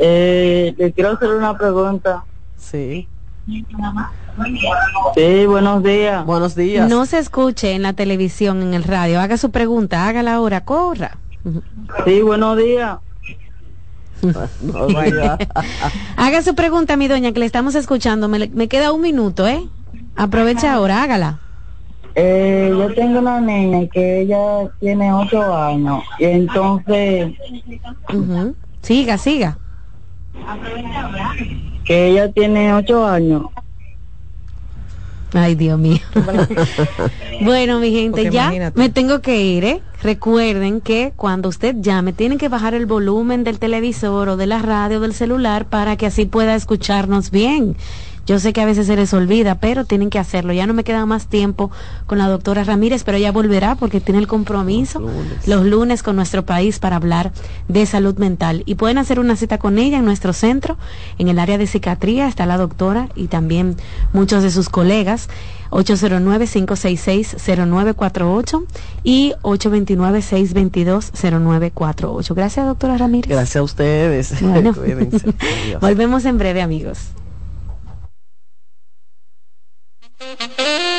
Eh, 0.00 0.74
le 0.76 0.92
quiero 0.92 1.12
hacer 1.12 1.30
una 1.30 1.56
pregunta. 1.56 2.24
Sí. 2.56 3.08
Sí, 5.14 5.46
buenos 5.46 5.82
días. 5.82 6.24
Buenos 6.24 6.54
días. 6.54 6.88
No 6.88 7.06
se 7.06 7.18
escuche 7.18 7.72
en 7.72 7.82
la 7.82 7.92
televisión, 7.92 8.62
en 8.62 8.74
el 8.74 8.84
radio. 8.84 9.20
Haga 9.20 9.36
su 9.36 9.50
pregunta, 9.50 10.08
hágala 10.08 10.34
ahora, 10.34 10.64
corra. 10.64 11.18
Sí, 12.04 12.22
buenos 12.22 12.56
días. 12.56 12.98
Haga 16.16 16.42
su 16.42 16.54
pregunta, 16.54 16.96
mi 16.96 17.08
doña, 17.08 17.32
que 17.32 17.40
le 17.40 17.46
estamos 17.46 17.74
escuchando. 17.74 18.28
Me, 18.28 18.48
me 18.48 18.68
queda 18.68 18.92
un 18.92 19.02
minuto, 19.02 19.46
¿eh? 19.46 19.68
Aprovecha 20.16 20.72
ahora, 20.72 21.02
hágala. 21.02 21.40
Eh, 22.14 22.72
yo 22.76 22.94
tengo 22.94 23.18
una 23.18 23.40
niña 23.40 23.88
que 23.92 24.20
ella 24.20 24.70
tiene 24.78 25.12
ocho 25.12 25.54
años 25.54 26.02
y 26.18 26.24
entonces... 26.24 27.34
Siga, 28.82 29.18
siga. 29.18 29.58
Que 31.84 32.08
ella 32.08 32.30
tiene 32.32 32.72
ocho 32.74 33.06
años 33.06 33.42
Ay, 35.34 35.56
Dios 35.56 35.78
mío. 35.78 35.98
bueno, 37.40 37.80
mi 37.80 37.90
gente, 37.90 38.30
ya 38.30 38.52
me 38.74 38.88
tengo 38.88 39.20
que 39.20 39.42
ir, 39.42 39.64
¿eh? 39.64 39.82
Recuerden 40.00 40.80
que 40.80 41.12
cuando 41.16 41.48
usted 41.48 41.74
llame, 41.80 42.12
tienen 42.12 42.38
que 42.38 42.48
bajar 42.48 42.74
el 42.74 42.86
volumen 42.86 43.42
del 43.42 43.58
televisor 43.58 44.28
o 44.28 44.36
de 44.36 44.46
la 44.46 44.60
radio 44.60 45.00
del 45.00 45.12
celular 45.12 45.66
para 45.66 45.96
que 45.96 46.06
así 46.06 46.24
pueda 46.26 46.54
escucharnos 46.54 47.32
bien. 47.32 47.76
Yo 48.26 48.38
sé 48.38 48.52
que 48.52 48.60
a 48.60 48.66
veces 48.66 48.86
se 48.86 48.96
les 48.96 49.12
olvida, 49.12 49.56
pero 49.56 49.84
tienen 49.84 50.10
que 50.10 50.18
hacerlo. 50.18 50.52
Ya 50.52 50.66
no 50.66 50.74
me 50.74 50.84
queda 50.84 51.06
más 51.06 51.26
tiempo 51.26 51.70
con 52.06 52.18
la 52.18 52.28
doctora 52.28 52.64
Ramírez, 52.64 53.04
pero 53.04 53.18
ella 53.18 53.32
volverá 53.32 53.74
porque 53.74 54.00
tiene 54.00 54.20
el 54.20 54.26
compromiso 54.26 55.02
los 55.46 55.64
lunes, 55.64 56.02
con 56.02 56.16
nuestro 56.16 56.44
país 56.44 56.78
para 56.78 56.96
hablar 56.96 57.32
de 57.68 57.86
salud 57.86 58.18
mental. 58.18 58.62
Y 58.66 58.74
pueden 58.76 58.98
hacer 58.98 59.18
una 59.20 59.36
cita 59.36 59.58
con 59.58 59.78
ella 59.78 59.98
en 59.98 60.04
nuestro 60.04 60.32
centro, 60.32 60.76
en 61.18 61.28
el 61.28 61.38
área 61.38 61.58
de 61.58 61.66
psiquiatría, 61.66 62.28
está 62.28 62.46
la 62.46 62.56
doctora 62.56 63.08
y 63.14 63.26
también 63.28 63.76
muchos 64.12 64.42
de 64.42 64.50
sus 64.50 64.68
colegas. 64.68 65.28
809-566-0948 65.70 68.64
y 69.02 69.32
829-622-0948. 69.42 72.34
Gracias, 72.34 72.66
doctora 72.66 72.96
Ramírez. 72.96 73.28
Gracias 73.28 73.56
a 73.56 73.62
ustedes. 73.62 74.32
Volvemos 75.80 76.24
en 76.26 76.38
breve, 76.38 76.62
amigos. 76.62 77.08
Thank 80.24 80.58
you. 80.58 80.93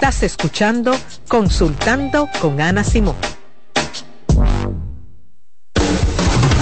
Estás 0.00 0.22
escuchando 0.22 0.92
Consultando 1.26 2.28
con 2.40 2.60
Ana 2.60 2.84
Simón. 2.84 3.16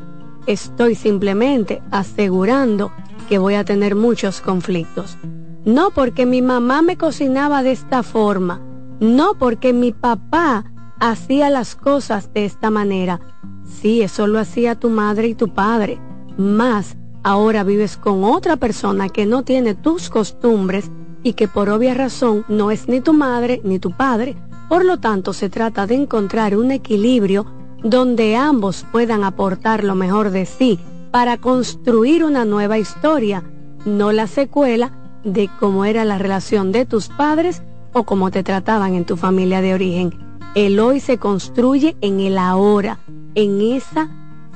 estoy 0.46 0.94
simplemente 0.94 1.82
asegurando 1.90 2.92
que 3.28 3.36
voy 3.36 3.54
a 3.54 3.64
tener 3.64 3.94
muchos 3.94 4.40
conflictos. 4.40 5.18
No 5.66 5.90
porque 5.90 6.24
mi 6.24 6.40
mamá 6.40 6.80
me 6.80 6.96
cocinaba 6.96 7.62
de 7.62 7.72
esta 7.72 8.02
forma, 8.02 8.62
no 9.00 9.34
porque 9.38 9.72
mi 9.72 9.92
papá 9.92 10.64
hacía 11.00 11.50
las 11.50 11.76
cosas 11.76 12.32
de 12.32 12.44
esta 12.44 12.70
manera, 12.70 13.20
Sí, 13.68 14.02
eso 14.02 14.26
lo 14.26 14.40
hacía 14.40 14.74
tu 14.74 14.90
madre 14.90 15.28
y 15.28 15.34
tu 15.34 15.48
padre. 15.48 16.00
Más, 16.36 16.96
ahora 17.22 17.62
vives 17.62 17.96
con 17.96 18.24
otra 18.24 18.56
persona 18.56 19.08
que 19.08 19.26
no 19.26 19.42
tiene 19.42 19.74
tus 19.74 20.10
costumbres 20.10 20.90
y 21.22 21.34
que 21.34 21.46
por 21.48 21.68
obvia 21.68 21.94
razón 21.94 22.44
no 22.48 22.70
es 22.70 22.88
ni 22.88 23.00
tu 23.00 23.12
madre 23.12 23.60
ni 23.62 23.78
tu 23.78 23.92
padre. 23.92 24.36
Por 24.68 24.84
lo 24.84 24.98
tanto, 24.98 25.32
se 25.32 25.48
trata 25.48 25.86
de 25.86 25.94
encontrar 25.94 26.56
un 26.56 26.72
equilibrio 26.72 27.46
donde 27.82 28.36
ambos 28.36 28.84
puedan 28.90 29.22
aportar 29.22 29.84
lo 29.84 29.94
mejor 29.94 30.30
de 30.30 30.46
sí 30.46 30.80
para 31.12 31.36
construir 31.36 32.24
una 32.24 32.44
nueva 32.44 32.78
historia, 32.78 33.44
no 33.86 34.12
la 34.12 34.26
secuela 34.26 34.92
de 35.24 35.48
cómo 35.60 35.84
era 35.84 36.04
la 36.04 36.18
relación 36.18 36.72
de 36.72 36.84
tus 36.84 37.08
padres 37.08 37.62
o 37.98 38.04
cómo 38.04 38.30
te 38.30 38.42
trataban 38.42 38.94
en 38.94 39.04
tu 39.04 39.16
familia 39.16 39.60
de 39.60 39.74
origen. 39.74 40.14
El 40.54 40.80
hoy 40.80 41.00
se 41.00 41.18
construye 41.18 41.96
en 42.00 42.20
el 42.20 42.38
ahora, 42.38 42.98
en 43.34 43.60
esa 43.60 44.08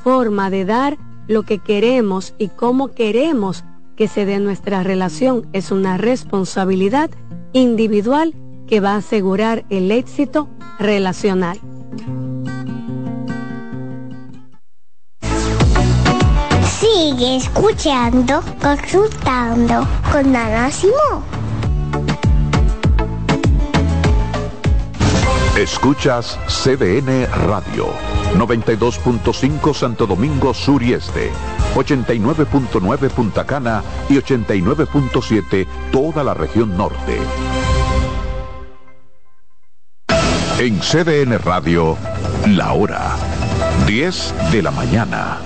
forma 0.03 0.51
de 0.51 0.65
dar 0.65 0.99
lo 1.29 1.43
que 1.43 1.59
queremos 1.59 2.35
y 2.39 2.49
cómo 2.49 2.89
queremos 2.89 3.65
que 3.97 4.09
se 4.09 4.25
dé 4.25 4.39
nuestra 4.39 4.83
relación. 4.83 5.47
Es 5.53 5.71
una 5.71 5.99
responsabilidad 5.99 7.11
individual 7.53 8.35
que 8.67 8.81
va 8.81 8.93
a 8.93 8.97
asegurar 8.97 9.65
el 9.71 9.91
éxito 9.91 10.49
relacional. 10.79 11.59
Sigue 16.81 17.37
escuchando, 17.37 18.43
consultando 18.61 19.87
con 20.11 20.35
Ana 20.35 20.71
Escuchas 25.57 26.39
CDN 26.49 27.27
Radio, 27.47 27.93
92.5 28.39 29.75
Santo 29.75 30.07
Domingo 30.07 30.55
Sur 30.55 30.83
y 30.83 30.95
Este, 30.95 31.31
89.9 31.75 33.11
Punta 33.11 33.45
Cana 33.45 33.83
y 34.09 34.15
89.7 34.15 35.67
toda 35.93 36.25
la 36.25 36.33
región 36.33 36.75
norte. 36.75 37.19
En 40.59 40.81
CDN 40.81 41.39
Radio, 41.39 41.99
la 42.47 42.73
hora 42.73 43.15
10 43.87 44.35
de 44.53 44.63
la 44.63 44.71
mañana. 44.71 45.39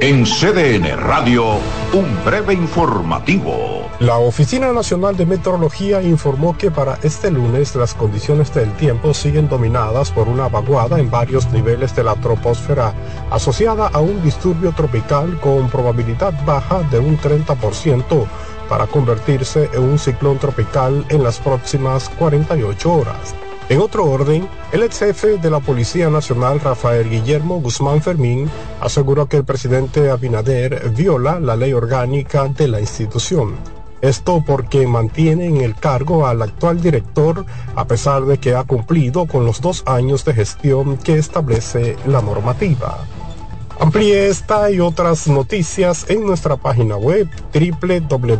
En 0.00 0.24
CDN 0.24 0.96
Radio, 0.98 1.58
un 1.92 2.24
breve 2.24 2.52
informativo. 2.52 3.88
La 4.00 4.18
Oficina 4.18 4.72
Nacional 4.72 5.16
de 5.16 5.24
Meteorología 5.24 6.02
informó 6.02 6.58
que 6.58 6.72
para 6.72 6.98
este 7.04 7.30
lunes 7.30 7.76
las 7.76 7.94
condiciones 7.94 8.52
del 8.52 8.72
tiempo 8.72 9.14
siguen 9.14 9.48
dominadas 9.48 10.10
por 10.10 10.28
una 10.28 10.48
vaguada 10.48 10.98
en 10.98 11.10
varios 11.10 11.50
niveles 11.52 11.94
de 11.94 12.02
la 12.02 12.16
troposfera, 12.16 12.92
asociada 13.30 13.86
a 13.86 14.00
un 14.00 14.20
disturbio 14.24 14.72
tropical 14.72 15.38
con 15.40 15.68
probabilidad 15.68 16.34
baja 16.44 16.82
de 16.90 16.98
un 16.98 17.16
30% 17.16 18.26
para 18.68 18.88
convertirse 18.88 19.70
en 19.74 19.82
un 19.84 19.98
ciclón 19.98 20.38
tropical 20.38 21.04
en 21.08 21.22
las 21.22 21.38
próximas 21.38 22.08
48 22.18 22.92
horas. 22.92 23.34
En 23.70 23.80
otro 23.80 24.04
orden, 24.04 24.46
el 24.72 24.82
ex 24.82 24.98
jefe 24.98 25.38
de 25.38 25.48
la 25.48 25.58
Policía 25.58 26.10
Nacional, 26.10 26.60
Rafael 26.60 27.08
Guillermo 27.08 27.62
Guzmán 27.62 28.02
Fermín, 28.02 28.50
aseguró 28.80 29.26
que 29.26 29.38
el 29.38 29.44
presidente 29.44 30.10
Abinader 30.10 30.90
viola 30.90 31.40
la 31.40 31.56
ley 31.56 31.72
orgánica 31.72 32.46
de 32.48 32.68
la 32.68 32.78
institución. 32.80 33.54
Esto 34.02 34.44
porque 34.46 34.86
mantiene 34.86 35.46
en 35.46 35.62
el 35.62 35.74
cargo 35.76 36.26
al 36.26 36.42
actual 36.42 36.82
director 36.82 37.46
a 37.74 37.86
pesar 37.86 38.26
de 38.26 38.36
que 38.36 38.54
ha 38.54 38.64
cumplido 38.64 39.24
con 39.24 39.46
los 39.46 39.62
dos 39.62 39.82
años 39.86 40.26
de 40.26 40.34
gestión 40.34 40.98
que 40.98 41.16
establece 41.16 41.96
la 42.06 42.20
normativa. 42.20 42.98
Amplíe 43.80 44.28
esta 44.28 44.70
y 44.70 44.78
otras 44.78 45.26
noticias 45.26 46.04
en 46.10 46.26
nuestra 46.26 46.58
página 46.58 46.98
web 46.98 47.30
www.cbn.com.do. 47.54 48.34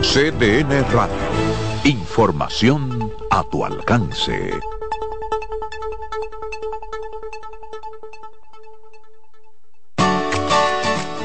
CDN 0.00 0.84
Radio. 0.92 1.16
Información 1.84 3.12
a 3.30 3.42
tu 3.42 3.64
alcance. 3.64 4.52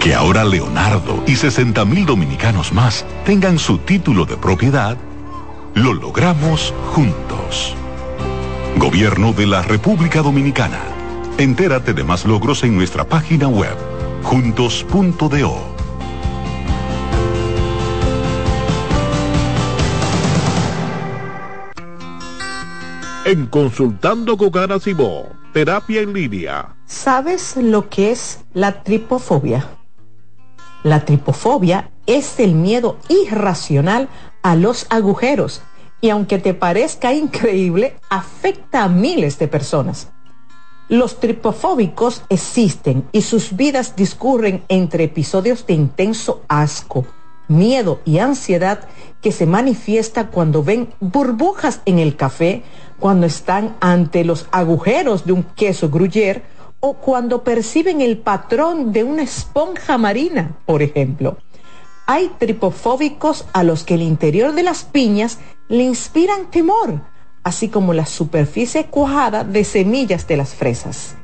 Que 0.00 0.14
ahora 0.14 0.44
Leonardo 0.44 1.22
y 1.26 1.36
60 1.36 1.84
mil 1.84 2.06
dominicanos 2.06 2.72
más 2.72 3.04
tengan 3.24 3.58
su 3.58 3.78
título 3.78 4.24
de 4.24 4.36
propiedad, 4.36 4.96
lo 5.74 5.92
logramos 5.92 6.72
juntos. 6.92 7.76
Gobierno 8.76 9.32
de 9.32 9.46
la 9.46 9.62
República 9.62 10.20
Dominicana. 10.20 10.80
Entérate 11.38 11.94
de 11.94 12.02
más 12.02 12.24
logros 12.24 12.64
en 12.64 12.74
nuestra 12.74 13.04
página 13.04 13.46
web, 13.46 13.76
juntos.do. 14.24 15.74
En 23.24 23.46
Consultando 23.46 24.36
con 24.36 24.58
Ana 24.58 24.80
Simó, 24.80 25.28
terapia 25.52 26.00
en 26.02 26.12
línea. 26.12 26.74
¿Sabes 26.84 27.56
lo 27.56 27.88
que 27.88 28.10
es 28.10 28.44
la 28.54 28.82
tripofobia? 28.82 29.68
La 30.82 31.04
tripofobia 31.04 31.90
es 32.06 32.38
el 32.40 32.54
miedo 32.54 32.98
irracional 33.08 34.08
a 34.42 34.56
los 34.56 34.86
agujeros 34.90 35.62
y 36.04 36.10
aunque 36.10 36.36
te 36.38 36.52
parezca 36.52 37.14
increíble, 37.14 37.96
afecta 38.10 38.84
a 38.84 38.90
miles 38.90 39.38
de 39.38 39.48
personas. 39.48 40.08
Los 40.90 41.18
tripofóbicos 41.18 42.24
existen 42.28 43.08
y 43.10 43.22
sus 43.22 43.56
vidas 43.56 43.96
discurren 43.96 44.64
entre 44.68 45.04
episodios 45.04 45.66
de 45.66 45.72
intenso 45.72 46.42
asco, 46.46 47.06
miedo 47.48 48.02
y 48.04 48.18
ansiedad 48.18 48.86
que 49.22 49.32
se 49.32 49.46
manifiesta 49.46 50.26
cuando 50.26 50.62
ven 50.62 50.92
burbujas 51.00 51.80
en 51.86 51.98
el 51.98 52.16
café, 52.16 52.64
cuando 53.00 53.24
están 53.24 53.74
ante 53.80 54.24
los 54.24 54.46
agujeros 54.50 55.24
de 55.24 55.32
un 55.32 55.42
queso 55.42 55.88
gruyere 55.88 56.42
o 56.80 56.98
cuando 56.98 57.44
perciben 57.44 58.02
el 58.02 58.18
patrón 58.18 58.92
de 58.92 59.04
una 59.04 59.22
esponja 59.22 59.96
marina, 59.96 60.54
por 60.66 60.82
ejemplo. 60.82 61.38
Hay 62.06 62.30
tripofóbicos 62.38 63.46
a 63.54 63.62
los 63.62 63.84
que 63.84 63.94
el 63.94 64.02
interior 64.02 64.52
de 64.52 64.62
las 64.62 64.84
piñas 64.84 65.38
le 65.68 65.84
inspiran 65.84 66.50
temor, 66.50 67.00
así 67.42 67.68
como 67.68 67.94
la 67.94 68.04
superficie 68.04 68.86
cuajada 68.86 69.42
de 69.42 69.64
semillas 69.64 70.26
de 70.26 70.36
las 70.36 70.54
fresas. 70.54 71.16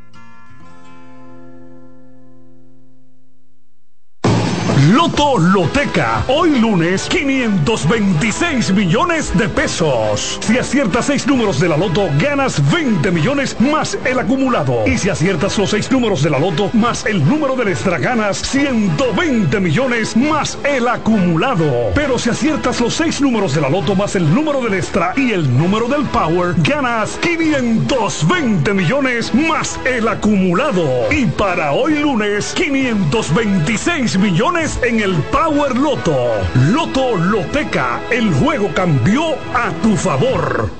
Loto 4.89 5.37
Loteca. 5.37 6.25
Hoy 6.29 6.59
lunes, 6.59 7.07
526 7.11 8.73
millones 8.73 9.37
de 9.37 9.47
pesos. 9.47 10.39
Si 10.41 10.57
aciertas 10.57 11.05
seis 11.05 11.27
números 11.27 11.61
de 11.61 11.69
la 11.69 11.77
Loto, 11.77 12.09
ganas 12.19 12.63
20 12.73 13.11
millones 13.11 13.61
más 13.61 13.99
el 14.07 14.19
acumulado. 14.19 14.87
Y 14.87 14.97
si 14.97 15.11
aciertas 15.11 15.59
los 15.59 15.71
seis 15.71 15.91
números 15.93 16.23
de 16.23 16.31
la 16.31 16.39
Loto 16.39 16.71
más 16.73 17.05
el 17.05 17.23
número 17.29 17.57
del 17.57 17.69
extra, 17.69 17.99
ganas 17.99 18.39
120 18.39 19.61
millones 19.61 20.17
más 20.17 20.57
el 20.65 20.89
acumulado. 20.89 21.91
Pero 21.95 22.19
si 22.19 22.31
aciertas 22.31 22.81
los 22.81 22.95
seis 22.95 23.21
números 23.21 23.55
de 23.55 23.61
la 23.61 23.69
Loto 23.69 23.95
más 23.95 24.17
el 24.17 24.35
número 24.35 24.63
del 24.63 24.75
extra 24.75 25.13
y 25.15 25.33
el 25.33 25.59
número 25.59 25.89
del 25.89 26.05
Power, 26.07 26.55
ganas 26.59 27.19
520 27.21 28.73
millones 28.73 29.35
más 29.35 29.79
el 29.85 30.09
acumulado. 30.09 30.89
Y 31.11 31.27
para 31.27 31.73
hoy 31.73 31.99
lunes, 31.99 32.55
526 32.55 34.19
millones 34.19 34.71
en 34.83 35.01
el 35.01 35.15
Power 35.25 35.77
Loto. 35.77 36.29
Loto 36.73 37.17
Loteca, 37.17 38.01
el 38.11 38.33
juego 38.35 38.71
cambió 38.75 39.35
a 39.55 39.71
tu 39.83 39.97
favor. 39.97 40.71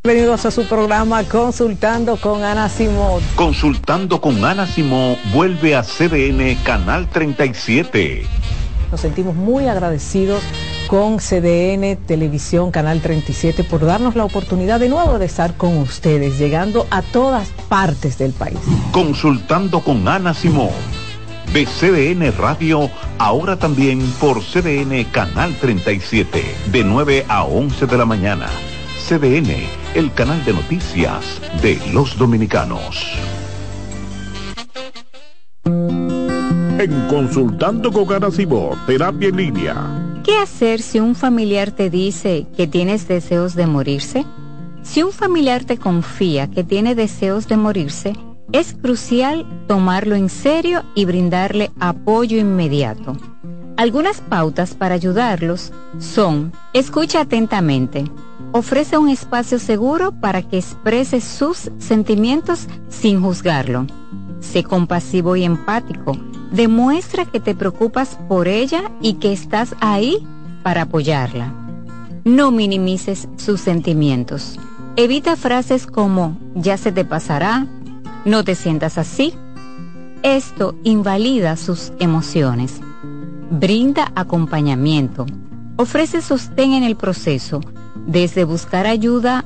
Bienvenidos 0.03 0.45
a 0.45 0.51
su 0.51 0.66
programa 0.66 1.24
Consultando 1.24 2.18
con 2.18 2.43
Ana 2.43 2.70
Simón. 2.70 3.24
Consultando 3.36 4.22
con 4.22 4.45
Ana 4.45 4.68
Simón 4.68 5.18
vuelve 5.34 5.76
a 5.76 5.82
CDN 5.82 6.55
Canal 6.63 7.09
37. 7.09 8.28
Nos 8.91 9.01
sentimos 9.01 9.36
muy 9.36 9.67
agradecidos 9.67 10.43
con 10.88 11.17
CDN 11.17 11.97
Televisión 12.05 12.71
Canal 12.71 13.01
37 13.01 13.63
por 13.63 13.86
darnos 13.86 14.15
la 14.15 14.25
oportunidad 14.25 14.79
de 14.79 14.89
nuevo 14.89 15.17
de 15.17 15.25
estar 15.25 15.55
con 15.55 15.77
ustedes, 15.77 16.38
llegando 16.38 16.86
a 16.91 17.01
todas 17.01 17.49
partes 17.67 18.17
del 18.17 18.31
país. 18.33 18.59
Consultando 18.91 19.81
con 19.81 20.07
Ana 20.07 20.33
Simón. 20.33 20.69
De 21.53 21.65
CDN 21.65 22.31
Radio, 22.38 22.89
ahora 23.17 23.57
también 23.57 24.01
por 24.19 24.41
CDN 24.41 25.05
Canal 25.05 25.55
37, 25.55 26.43
de 26.71 26.83
9 26.83 27.25
a 27.27 27.43
11 27.43 27.86
de 27.86 27.97
la 27.97 28.05
mañana. 28.05 28.47
CDN, 29.07 29.67
el 29.93 30.11
canal 30.13 30.43
de 30.43 30.53
noticias 30.53 31.39
de 31.61 31.79
los 31.93 32.17
dominicanos. 32.17 33.44
En 36.78 37.07
Consultando 37.07 37.89
con 37.89 38.07
terapia 38.86 39.30
en 39.30 39.38
línea. 39.38 40.21
¿Qué 40.26 40.38
hacer 40.38 40.82
si 40.82 40.99
un 40.99 41.15
familiar 41.15 41.71
te 41.71 41.89
dice 41.89 42.47
que 42.57 42.67
tienes 42.67 43.07
deseos 43.07 43.55
de 43.55 43.65
morirse? 43.65 44.26
Si 44.84 45.01
un 45.01 45.13
familiar 45.13 45.63
te 45.63 45.78
confía 45.78 46.51
que 46.51 46.65
tiene 46.65 46.93
deseos 46.93 47.47
de 47.47 47.55
morirse, 47.55 48.13
es 48.51 48.73
crucial 48.73 49.45
tomarlo 49.67 50.15
en 50.15 50.28
serio 50.28 50.84
y 50.95 51.05
brindarle 51.05 51.71
apoyo 51.80 52.38
inmediato. 52.38 53.15
Algunas 53.78 54.19
pautas 54.19 54.76
para 54.76 54.95
ayudarlos 54.95 55.71
son, 55.99 56.51
escucha 56.73 57.21
atentamente, 57.21 58.03
ofrece 58.51 58.97
un 58.97 59.07
espacio 59.07 59.59
seguro 59.59 60.11
para 60.11 60.41
que 60.41 60.57
exprese 60.57 61.21
sus 61.21 61.71
sentimientos 61.78 62.67
sin 62.89 63.21
juzgarlo. 63.21 63.88
Sé 64.51 64.63
compasivo 64.63 65.35
y 65.35 65.43
empático. 65.43 66.17
Demuestra 66.51 67.25
que 67.25 67.39
te 67.39 67.55
preocupas 67.55 68.17
por 68.29 68.47
ella 68.47 68.91
y 69.01 69.15
que 69.15 69.33
estás 69.33 69.75
ahí 69.81 70.25
para 70.63 70.83
apoyarla. 70.83 71.53
No 72.23 72.51
minimices 72.51 73.27
sus 73.37 73.59
sentimientos. 73.61 74.57
Evita 74.95 75.35
frases 75.35 75.87
como 75.87 76.37
ya 76.55 76.77
se 76.77 76.91
te 76.91 77.03
pasará, 77.03 77.67
no 78.23 78.43
te 78.43 78.55
sientas 78.55 78.97
así. 78.97 79.33
Esto 80.23 80.75
invalida 80.83 81.57
sus 81.57 81.91
emociones. 81.99 82.79
Brinda 83.51 84.11
acompañamiento. 84.15 85.25
Ofrece 85.75 86.21
sostén 86.21 86.73
en 86.73 86.83
el 86.83 86.95
proceso 86.95 87.61
desde 88.07 88.43
buscar 88.43 88.87
ayuda 88.87 89.43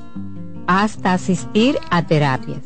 hasta 0.67 1.13
asistir 1.13 1.77
a 1.89 2.05
terapias. 2.05 2.61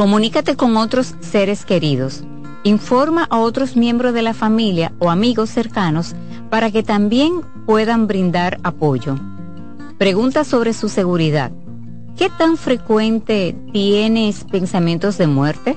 Comunícate 0.00 0.56
con 0.56 0.78
otros 0.78 1.14
seres 1.20 1.66
queridos. 1.66 2.24
Informa 2.64 3.26
a 3.28 3.38
otros 3.38 3.76
miembros 3.76 4.14
de 4.14 4.22
la 4.22 4.32
familia 4.32 4.94
o 4.98 5.10
amigos 5.10 5.50
cercanos 5.50 6.14
para 6.48 6.70
que 6.70 6.82
también 6.82 7.42
puedan 7.66 8.06
brindar 8.06 8.58
apoyo. 8.62 9.18
Pregunta 9.98 10.44
sobre 10.44 10.72
su 10.72 10.88
seguridad. 10.88 11.52
¿Qué 12.16 12.30
tan 12.30 12.56
frecuente 12.56 13.54
tienes 13.74 14.44
pensamientos 14.44 15.18
de 15.18 15.26
muerte? 15.26 15.74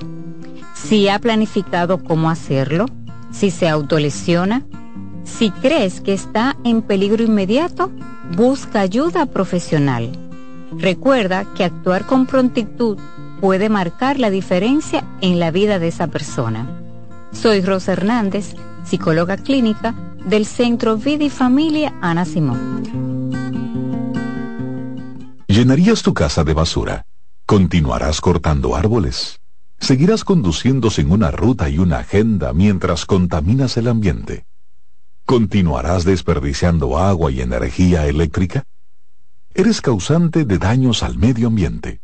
Si 0.72 1.06
ha 1.10 1.18
planificado 1.18 2.02
cómo 2.02 2.30
hacerlo, 2.30 2.86
si 3.30 3.50
se 3.50 3.68
autolesiona, 3.68 4.64
si 5.24 5.50
crees 5.50 6.00
que 6.00 6.14
está 6.14 6.56
en 6.64 6.80
peligro 6.80 7.22
inmediato, 7.22 7.90
busca 8.34 8.80
ayuda 8.80 9.26
profesional. 9.26 10.10
Recuerda 10.78 11.44
que 11.54 11.64
actuar 11.64 12.06
con 12.06 12.24
prontitud 12.24 12.96
puede 13.44 13.68
marcar 13.68 14.18
la 14.18 14.30
diferencia 14.30 15.04
en 15.20 15.38
la 15.38 15.50
vida 15.50 15.78
de 15.78 15.88
esa 15.88 16.06
persona. 16.06 16.80
Soy 17.30 17.60
Rosa 17.60 17.92
Hernández, 17.92 18.54
psicóloga 18.86 19.36
clínica 19.36 19.94
del 20.24 20.46
Centro 20.46 20.96
Vida 20.96 21.24
y 21.24 21.28
Familia 21.28 21.92
Ana 22.00 22.24
Simón. 22.24 23.30
¿Llenarías 25.46 26.02
tu 26.02 26.14
casa 26.14 26.42
de 26.42 26.54
basura? 26.54 27.04
¿Continuarás 27.44 28.22
cortando 28.22 28.76
árboles? 28.76 29.40
¿Seguirás 29.78 30.24
conduciendo 30.24 30.88
sin 30.88 31.10
una 31.10 31.30
ruta 31.30 31.68
y 31.68 31.78
una 31.78 31.98
agenda 31.98 32.54
mientras 32.54 33.04
contaminas 33.04 33.76
el 33.76 33.88
ambiente? 33.88 34.46
¿Continuarás 35.26 36.04
desperdiciando 36.04 36.96
agua 36.96 37.30
y 37.30 37.42
energía 37.42 38.06
eléctrica? 38.06 38.64
Eres 39.52 39.82
causante 39.82 40.46
de 40.46 40.56
daños 40.56 41.02
al 41.02 41.18
medio 41.18 41.48
ambiente. 41.48 42.00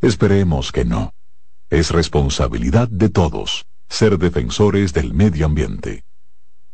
Esperemos 0.00 0.70
que 0.70 0.84
no. 0.84 1.12
Es 1.70 1.90
responsabilidad 1.90 2.86
de 2.86 3.08
todos 3.08 3.66
ser 3.88 4.16
defensores 4.16 4.92
del 4.92 5.12
medio 5.12 5.46
ambiente. 5.46 6.04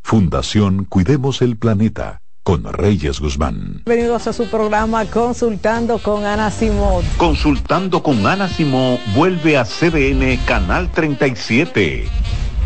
Fundación 0.03 0.85
Cuidemos 0.85 1.41
el 1.41 1.57
Planeta 1.57 2.21
con 2.43 2.71
Reyes 2.71 3.21
Guzmán. 3.21 3.81
Bienvenidos 3.87 4.27
a 4.27 4.35
su 4.35 4.45
programa 4.51 5.07
Consultando 5.07 5.99
con 6.01 6.27
Ana 6.27 6.51
Simón. 6.51 7.03
Consultando 7.17 8.03
con 8.03 8.27
Ana 8.27 8.47
Simón 8.47 8.99
vuelve 9.15 9.57
a 9.57 9.65
CDN 9.65 10.37
Canal 10.45 10.93
37. 10.93 12.07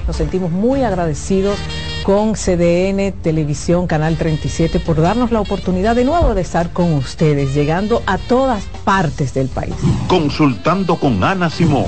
Nos 0.09 0.17
sentimos 0.17 0.51
muy 0.51 0.83
agradecidos 0.83 1.57
con 2.03 2.33
CDN 2.33 3.13
Televisión 3.23 3.87
Canal 3.87 4.17
37 4.17 4.81
por 4.81 5.01
darnos 5.01 5.31
la 5.31 5.41
oportunidad 5.41 5.95
de 5.95 6.07
nuevo 6.07 6.35
de 6.35 6.41
estar 6.41 6.73
con 6.73 6.95
ustedes, 6.95 7.55
llegando 7.55 8.03
a 8.07 8.17
todas 8.17 8.65
partes 8.89 9.35
del 9.35 9.49
país. 9.49 9.75
Consultando 10.07 10.97
con 10.97 11.23
Ana 11.23 11.51
Simón. 11.51 11.85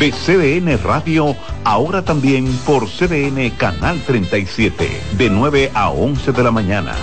De 0.00 0.10
CDN 0.10 0.76
Radio, 0.82 1.36
ahora 1.62 2.02
también 2.02 2.44
por 2.66 2.88
CDN 2.88 3.50
Canal 3.50 4.02
37, 4.04 5.00
de 5.16 5.30
9 5.30 5.70
a 5.74 5.90
11 5.90 6.32
de 6.32 6.42
la 6.42 6.50
mañana. 6.50 6.96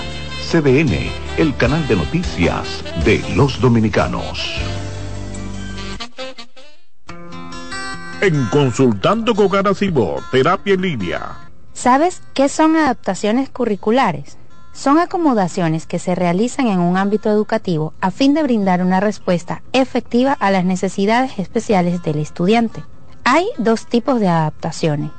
CDN, 0.51 1.09
el 1.38 1.55
canal 1.55 1.88
de 1.88 1.95
noticias 1.95 2.84
de 3.05 3.24
los 3.38 3.61
dominicanos. 3.61 4.59
En 8.20 8.47
Consultando 8.47 9.34
con 9.34 9.47
Garacimo, 9.47 10.18
terapia 10.30 10.74
en 10.74 10.82
línea. 10.82 11.22
¿Sabes 11.72 12.22
qué 12.34 12.49
son 12.49 12.76
adaptaciones 12.76 13.49
curriculares? 13.49 14.38
Son 14.76 15.00
acomodaciones 15.00 15.88
que 15.88 16.00
se 16.00 16.16
realizan 16.16 16.68
en 16.68 16.80
un 16.80 16.98
ámbito 16.98 17.30
educativo 17.30 17.94
a 18.02 18.12
fin 18.12 18.34
de 18.34 18.44
brindar 18.44 18.82
una 18.82 19.00
respuesta 19.00 19.64
efectiva 19.72 20.34
a 20.34 20.52
las 20.52 20.66
necesidades 20.66 21.40
especiales 21.40 22.04
del 22.04 22.20
estudiante. 22.20 22.84
Hay 23.24 23.48
dos 23.58 23.88
tipos 23.88 24.20
de 24.20 24.28
adaptaciones. 24.28 25.12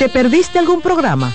¿Te 0.00 0.08
perdiste 0.08 0.58
algún 0.58 0.80
programa? 0.80 1.32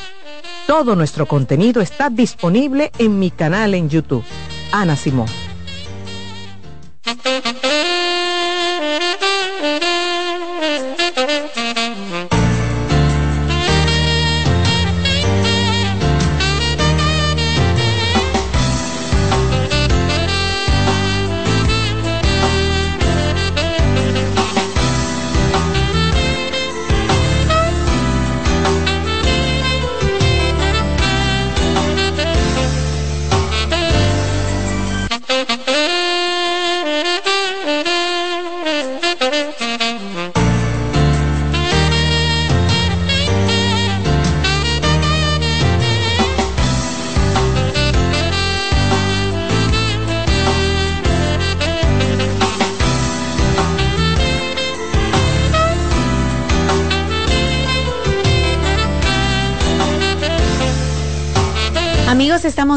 Todo 0.68 0.96
nuestro 0.96 1.28
contenido 1.28 1.82
está 1.82 2.10
disponible 2.10 2.92
en 2.98 3.20
mi 3.20 3.32
canal 3.32 3.74
en 3.76 3.88
YouTube. 3.88 4.26
Ana 4.72 4.98
Simón. 4.98 5.28
Thank 7.06 7.46
you. 7.46 7.55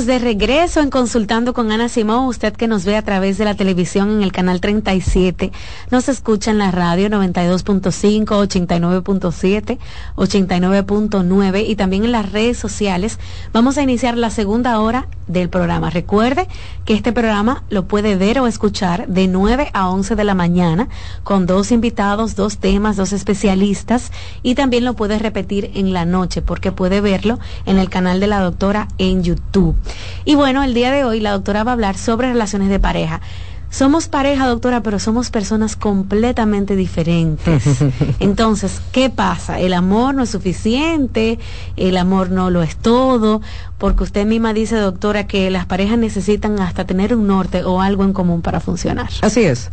De 0.09 0.19
regreso 0.19 0.81
en 0.81 0.89
Consultando 0.89 1.53
con 1.53 1.71
Ana 1.71 1.91
Simón. 1.91 2.25
Usted 2.29 2.55
que 2.55 2.67
nos 2.67 2.87
ve 2.87 2.97
a 2.97 3.03
través 3.03 3.37
de 3.37 3.45
la 3.45 3.55
televisión 3.55 4.11
en 4.11 4.23
el 4.23 4.33
canal 4.33 4.59
37, 4.59 5.53
nos 5.91 6.09
escucha 6.09 6.51
en 6.51 6.57
la 6.57 6.71
radio 6.71 7.11
92.5, 7.11 8.25
89.7, 8.25 9.79
89.9 10.17 11.65
y 11.69 11.77
también 11.77 12.07
en 12.07 12.13
las 12.13 12.33
redes 12.33 12.57
sociales. 12.57 13.19
Vamos 13.53 13.77
a 13.77 13.83
iniciar 13.83 14.17
la 14.17 14.31
segunda 14.31 14.81
hora 14.81 15.09
del 15.27 15.51
programa. 15.51 15.91
Recuerde 15.91 16.49
que 16.87 16.95
este 16.95 17.13
programa 17.13 17.63
lo 17.69 17.87
puede 17.87 18.17
ver 18.17 18.41
o 18.41 18.47
escuchar 18.47 19.07
de 19.09 19.29
9 19.29 19.69
a 19.75 19.91
11 19.91 20.17
de 20.17 20.25
la 20.25 20.35
mañana 20.35 20.89
con 21.23 21.45
dos 21.45 21.71
invitados, 21.71 22.35
dos 22.35 22.57
temas, 22.57 22.97
dos 22.97 23.13
especialistas 23.13 24.11
y 24.43 24.55
también 24.55 24.87
lo 24.87 24.95
puede 24.95 25.19
repetir 25.19 25.71
en 25.75 25.93
la 25.93 26.07
noche 26.07 26.41
porque 26.41 26.73
puede 26.73 27.03
verlo 27.03 27.39
en 27.67 27.79
el 27.79 27.91
canal 27.91 28.21
de 28.21 28.27
la 28.27 28.41
doctora 28.41 28.89
en 28.97 29.23
YouTube. 29.23 29.77
Y 30.25 30.35
bueno, 30.35 30.63
el 30.63 30.75
día 30.75 30.91
de 30.91 31.05
hoy 31.05 31.21
la 31.21 31.33
doctora 31.33 31.65
va 31.65 31.73
a 31.73 31.75
hablar 31.75 31.97
sobre 31.97 32.29
relaciones 32.29 32.69
de 32.69 32.81
pareja. 32.81 33.21
Somos 33.71 34.09
pareja, 34.09 34.47
doctora, 34.47 34.83
pero 34.83 34.99
somos 34.99 35.31
personas 35.31 35.77
completamente 35.77 36.75
diferentes. 36.75 37.85
Entonces, 38.19 38.81
¿qué 38.93 39.11
pasa? 39.11 39.61
El 39.61 39.75
amor 39.75 40.15
no 40.15 40.23
es 40.23 40.31
suficiente, 40.31 41.39
el 41.77 41.99
amor 41.99 42.31
no 42.31 42.51
lo 42.51 42.63
es 42.63 42.77
todo, 42.77 43.43
porque 43.77 44.05
usted 44.05 44.27
misma 44.27 44.55
dice, 44.55 44.77
doctora, 44.77 45.27
que 45.27 45.51
las 45.51 45.67
parejas 45.67 45.99
necesitan 45.99 46.61
hasta 46.61 46.87
tener 46.87 47.15
un 47.15 47.27
norte 47.27 47.63
o 47.63 47.83
algo 47.83 48.05
en 48.05 48.15
común 48.15 48.41
para 48.41 48.61
funcionar. 48.61 49.11
Así 49.21 49.43
es. 49.43 49.71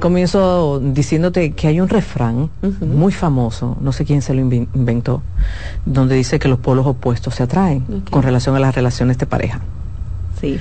Comienzo 0.00 0.80
diciéndote 0.82 1.52
que 1.52 1.68
hay 1.68 1.80
un 1.80 1.88
refrán 1.88 2.50
muy 2.80 3.12
famoso, 3.12 3.76
no 3.80 3.92
sé 3.92 4.04
quién 4.04 4.22
se 4.22 4.32
lo 4.34 4.40
inventó, 4.40 5.22
donde 5.84 6.14
dice 6.14 6.38
que 6.38 6.48
los 6.48 6.58
polos 6.58 6.86
opuestos 6.86 7.34
se 7.34 7.42
atraen 7.42 8.04
con 8.10 8.22
relación 8.22 8.56
a 8.56 8.60
las 8.60 8.74
relaciones 8.74 9.18
de 9.18 9.26
pareja. 9.26 9.60
Sí. 10.40 10.58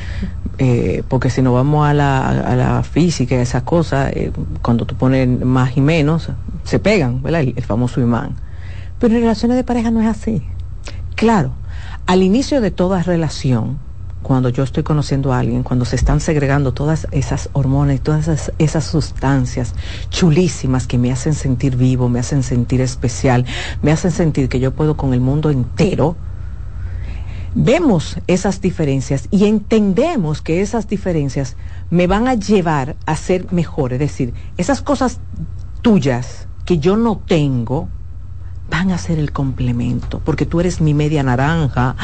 Eh, 0.59 1.03
porque 1.07 1.29
si 1.29 1.41
no 1.41 1.53
vamos 1.53 1.87
a 1.87 1.93
la, 1.93 2.27
a 2.27 2.55
la 2.55 2.83
física, 2.83 3.35
esas 3.35 3.63
cosas, 3.63 4.11
eh, 4.13 4.31
cuando 4.61 4.85
tú 4.85 4.95
pones 4.95 5.27
más 5.39 5.77
y 5.77 5.81
menos, 5.81 6.29
se 6.63 6.79
pegan, 6.79 7.21
¿verdad? 7.21 7.41
El, 7.41 7.63
famoso 7.63 8.01
imán. 8.01 8.35
Pero 8.99 9.13
en 9.15 9.21
relaciones 9.21 9.55
de 9.57 9.63
pareja 9.63 9.91
no 9.91 10.01
es 10.01 10.07
así. 10.07 10.41
Claro, 11.15 11.51
al 12.07 12.23
inicio 12.23 12.59
de 12.59 12.71
toda 12.71 13.03
relación, 13.03 13.77
cuando 14.23 14.49
yo 14.49 14.63
estoy 14.63 14.81
conociendo 14.83 15.31
a 15.31 15.39
alguien, 15.39 15.61
cuando 15.61 15.85
se 15.85 15.95
están 15.95 16.19
segregando 16.19 16.73
todas 16.73 17.07
esas 17.11 17.49
hormonas, 17.53 18.01
todas 18.01 18.27
esas, 18.27 18.51
esas, 18.57 18.83
sustancias 18.85 19.75
chulísimas 20.09 20.87
que 20.87 20.97
me 20.97 21.11
hacen 21.11 21.35
sentir 21.35 21.77
vivo, 21.77 22.09
me 22.09 22.19
hacen 22.19 22.41
sentir 22.41 22.81
especial, 22.81 23.45
me 23.83 23.91
hacen 23.91 24.11
sentir 24.11 24.49
que 24.49 24.59
yo 24.59 24.71
puedo 24.71 24.97
con 24.97 25.13
el 25.13 25.21
mundo 25.21 25.51
entero, 25.51 26.15
vemos 27.59 28.17
esas 28.27 28.61
diferencias 28.61 29.27
y 29.31 29.45
entendemos 29.45 30.43
que 30.43 30.61
esas 30.61 30.87
diferencias 30.87 31.55
me 31.89 32.05
van 32.05 32.27
a 32.27 32.35
llevar 32.35 32.95
a 33.07 33.15
ser 33.15 33.51
mejor. 33.51 33.93
Es 33.93 33.99
decir, 33.99 34.35
esas 34.57 34.83
cosas 34.83 35.19
tuyas 35.81 36.47
que 36.65 36.77
yo 36.77 36.97
no 36.97 37.17
tengo 37.17 37.89
van 38.69 38.91
a 38.91 38.97
ser 38.99 39.17
el 39.17 39.31
complemento, 39.31 40.21
porque 40.23 40.45
tú 40.45 40.59
eres 40.59 40.81
mi 40.81 40.93
media 40.93 41.23
naranja, 41.23 41.95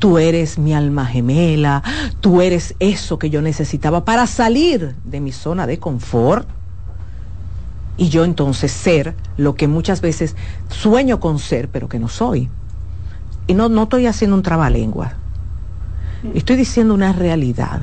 tú 0.00 0.18
eres 0.18 0.58
mi 0.58 0.74
alma 0.74 1.06
gemela, 1.06 1.84
tú 2.20 2.40
eres 2.40 2.74
eso 2.80 3.18
que 3.18 3.30
yo 3.30 3.42
necesitaba 3.42 4.04
para 4.04 4.26
salir 4.26 4.96
de 5.04 5.20
mi 5.20 5.30
zona 5.30 5.68
de 5.68 5.78
confort 5.78 6.48
y 7.96 8.08
yo 8.08 8.24
entonces 8.24 8.72
ser 8.72 9.14
lo 9.36 9.54
que 9.54 9.68
muchas 9.68 10.00
veces 10.00 10.34
sueño 10.68 11.20
con 11.20 11.38
ser, 11.38 11.68
pero 11.68 11.88
que 11.88 12.00
no 12.00 12.08
soy 12.08 12.50
y 13.46 13.54
no, 13.54 13.68
no 13.68 13.84
estoy 13.84 14.06
haciendo 14.06 14.36
un 14.36 14.42
trabalengua, 14.42 15.14
estoy 16.34 16.56
diciendo 16.56 16.94
una 16.94 17.12
realidad 17.12 17.80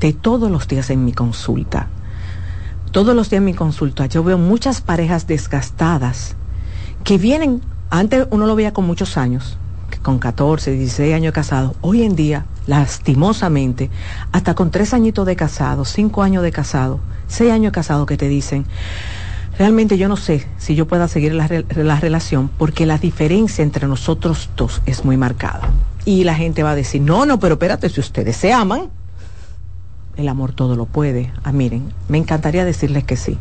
de 0.00 0.12
todos 0.12 0.50
los 0.50 0.68
días 0.68 0.90
en 0.90 1.04
mi 1.04 1.12
consulta. 1.12 1.88
Todos 2.90 3.14
los 3.16 3.30
días 3.30 3.38
en 3.38 3.46
mi 3.46 3.54
consulta 3.54 4.06
yo 4.06 4.22
veo 4.22 4.36
muchas 4.36 4.80
parejas 4.80 5.26
desgastadas 5.26 6.36
que 7.04 7.18
vienen, 7.18 7.62
antes 7.90 8.26
uno 8.30 8.46
lo 8.46 8.54
veía 8.54 8.72
con 8.72 8.86
muchos 8.86 9.16
años, 9.16 9.58
con 10.02 10.18
14, 10.18 10.72
16 10.72 11.14
años 11.14 11.26
de 11.26 11.32
casado, 11.32 11.74
hoy 11.80 12.02
en 12.02 12.16
día, 12.16 12.46
lastimosamente, 12.66 13.90
hasta 14.32 14.54
con 14.54 14.70
tres 14.70 14.94
añitos 14.94 15.26
de 15.26 15.36
casado, 15.36 15.84
cinco 15.84 16.22
años 16.22 16.42
de 16.42 16.52
casado, 16.52 17.00
seis 17.28 17.50
años 17.50 17.72
de 17.72 17.74
casado 17.74 18.06
que 18.06 18.16
te 18.16 18.28
dicen, 18.28 18.66
Realmente 19.62 19.96
yo 19.96 20.08
no 20.08 20.16
sé 20.16 20.44
si 20.58 20.74
yo 20.74 20.88
pueda 20.88 21.06
seguir 21.06 21.34
la, 21.34 21.46
relación 21.46 22.50
porque 22.58 22.84
la 22.84 22.98
diferencia 22.98 23.62
entre 23.62 23.86
nosotros 23.86 24.50
dos 24.56 24.82
es 24.86 25.04
muy 25.04 25.16
marcada. 25.16 25.70
Y 26.04 26.24
la 26.24 26.34
gente 26.34 26.64
va 26.64 26.72
a 26.72 26.74
decir, 26.74 27.00
no, 27.00 27.26
no, 27.26 27.38
pero 27.38 27.54
espérate, 27.54 27.88
si 27.88 28.00
ustedes 28.00 28.36
se 28.36 28.52
aman, 28.52 28.90
el 30.16 30.26
amor 30.26 30.52
todo 30.52 30.74
lo 30.74 30.86
puede. 30.86 31.32
Ah, 31.44 31.52
miren, 31.52 31.92
me 32.08 32.18
encantaría 32.18 32.64
decirles 32.64 33.04
que 33.04 33.16
sí. 33.16 33.38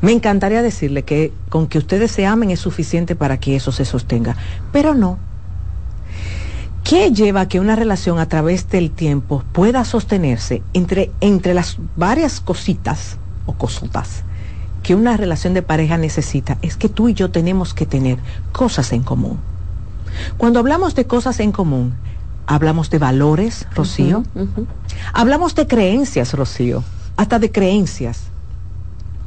Me 0.00 0.12
encantaría 0.12 0.62
decirles 0.62 1.04
que 1.04 1.34
con 1.50 1.66
que 1.66 1.76
ustedes 1.76 2.10
se 2.10 2.24
amen 2.24 2.50
es 2.50 2.60
suficiente 2.60 3.14
para 3.14 3.38
que 3.38 3.54
eso 3.54 3.70
se 3.70 3.84
sostenga. 3.84 4.34
Pero 4.72 4.94
no. 4.94 5.18
¿Qué 6.84 7.12
lleva 7.12 7.42
a 7.42 7.48
que 7.48 7.60
una 7.60 7.76
relación 7.76 8.18
a 8.18 8.30
través 8.30 8.70
del 8.70 8.90
tiempo 8.92 9.44
pueda 9.52 9.84
sostenerse 9.84 10.62
entre, 10.72 11.10
entre 11.20 11.52
las 11.52 11.76
varias 11.96 12.40
cositas 12.40 13.18
o 13.44 13.52
cosotas 13.52 14.24
que 14.88 14.94
una 14.94 15.18
relación 15.18 15.52
de 15.52 15.60
pareja 15.60 15.98
necesita 15.98 16.56
es 16.62 16.78
que 16.78 16.88
tú 16.88 17.10
y 17.10 17.12
yo 17.12 17.30
tenemos 17.30 17.74
que 17.74 17.84
tener 17.84 18.16
cosas 18.52 18.94
en 18.94 19.02
común. 19.02 19.38
Cuando 20.38 20.60
hablamos 20.60 20.94
de 20.94 21.06
cosas 21.06 21.40
en 21.40 21.52
común, 21.52 21.92
hablamos 22.46 22.88
de 22.88 22.98
valores, 22.98 23.66
Rocío. 23.74 24.24
Hablamos 25.12 25.54
de 25.54 25.66
creencias, 25.66 26.32
Rocío, 26.32 26.84
hasta 27.18 27.38
de 27.38 27.52
creencias. 27.52 28.28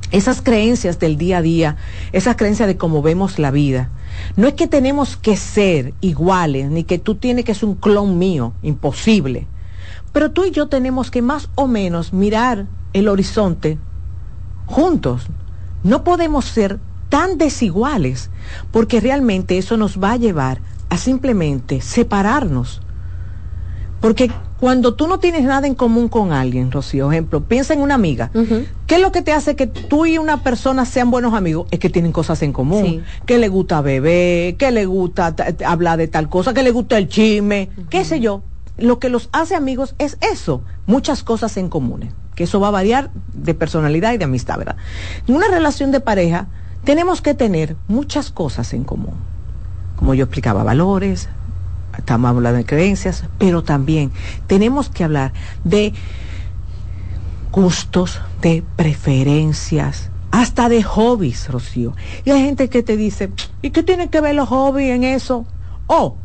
Esas 0.10 0.42
creencias 0.42 0.98
del 0.98 1.20
día 1.20 1.38
a 1.38 1.42
día, 1.44 1.78
esas 2.12 2.38
creencias 2.38 2.68
de 2.68 2.78
cómo 2.78 3.04
vemos 3.04 3.38
la 3.38 3.52
vida. 3.52 3.92
No 4.38 4.48
es 4.48 4.56
que 4.56 4.66
tenemos 4.66 5.16
que 5.16 5.38
ser 5.38 5.94
iguales, 6.02 6.72
ni 6.72 6.86
que 6.86 6.98
tú 6.98 7.14
tienes 7.14 7.46
que 7.46 7.54
ser 7.54 7.66
un 7.66 7.76
clon 7.76 8.18
mío, 8.18 8.54
imposible. 8.64 9.46
Pero 10.12 10.32
tú 10.32 10.44
y 10.44 10.50
yo 10.50 10.70
tenemos 10.70 11.12
que 11.12 11.22
más 11.22 11.50
o 11.54 11.68
menos 11.68 12.14
mirar 12.14 12.66
el 12.94 13.08
horizonte 13.08 13.78
juntos. 14.66 15.28
No 15.84 16.04
podemos 16.04 16.46
ser 16.46 16.80
tan 17.10 17.38
desiguales, 17.38 18.30
porque 18.72 19.02
realmente 19.02 19.58
eso 19.58 19.78
nos 19.78 20.02
va 20.02 20.14
a 20.14 20.18
llevar 20.18 20.62
a 20.90 20.98
simplemente 20.98 21.82
separarnos. 21.82 22.82
Porque 24.00 24.32
cuando 24.60 24.96
tú 24.96 25.08
no 25.08 25.20
tienes 25.20 25.44
nada 25.44 25.68
en 25.68 25.76
común 25.76 26.08
con 26.08 26.32
alguien, 26.32 26.72
Rocío, 26.72 27.12
ejemplo, 27.12 27.44
piensa 27.44 27.74
en 27.74 27.82
una 27.82 27.96
amiga. 27.96 28.32
¿Qué 28.88 28.96
es 28.96 29.02
lo 29.02 29.12
que 29.12 29.22
te 29.22 29.32
hace 29.32 29.56
que 29.56 29.68
tú 29.68 30.06
y 30.06 30.18
una 30.18 30.42
persona 30.42 30.86
sean 30.86 31.12
buenos 31.12 31.34
amigos? 31.34 31.68
Es 31.72 31.80
que 31.80 31.90
tienen 31.90 32.12
cosas 32.12 32.42
en 32.42 32.54
común. 32.54 33.04
Que 33.26 33.38
le 33.38 33.48
gusta 33.48 33.82
beber, 33.82 34.58
que 34.58 34.72
le 34.72 34.86
gusta 34.86 35.36
hablar 35.66 35.98
de 35.98 36.08
tal 36.08 36.30
cosa, 36.30 36.54
que 36.54 36.64
le 36.64 36.72
gusta 36.72 36.98
el 36.98 37.10
chisme, 37.10 37.70
qué 37.90 38.06
sé 38.06 38.20
yo. 38.20 38.44
Lo 38.78 39.00
que 39.00 39.10
los 39.10 39.30
hace 39.34 39.56
amigos 39.56 39.96
es 40.00 40.18
eso, 40.22 40.64
muchas 40.88 41.24
cosas 41.24 41.58
en 41.58 41.70
común 41.70 42.10
eso 42.44 42.60
va 42.60 42.70
a 42.70 42.72
variar 42.72 43.12
de 43.34 43.54
personalidad 43.54 44.14
y 44.14 44.18
de 44.18 44.26
amistad, 44.26 44.58
¿verdad? 44.58 44.78
En 45.28 45.36
una 45.36 45.48
relación 45.48 45.92
de 45.92 46.00
pareja 46.00 46.48
tenemos 46.84 47.22
que 47.22 47.34
tener 47.34 47.76
muchas 47.88 48.32
cosas 48.32 48.74
en 48.74 48.84
común. 48.84 49.14
Como 49.96 50.14
yo 50.14 50.26
explicaba, 50.26 50.64
valores, 50.64 51.30
estamos 51.98 52.30
hablando 52.30 52.58
de 52.58 52.66
creencias, 52.66 53.26
pero 53.38 53.64
también 53.64 54.12
tenemos 54.48 54.90
que 54.90 55.04
hablar 55.04 55.34
de 55.64 55.94
gustos, 57.52 58.22
de 58.42 58.64
preferencias, 58.76 60.10
hasta 60.32 60.70
de 60.70 60.82
hobbies, 60.82 61.50
Rocío. 61.50 61.94
Y 62.26 62.32
hay 62.32 62.42
gente 62.42 62.70
que 62.70 62.82
te 62.82 62.98
dice, 62.98 63.32
¿y 63.62 63.72
qué 63.72 63.84
tiene 63.84 64.10
que 64.10 64.22
ver 64.22 64.36
los 64.36 64.50
hobbies 64.50 64.96
en 64.96 65.04
eso? 65.04 65.46
O 65.88 66.16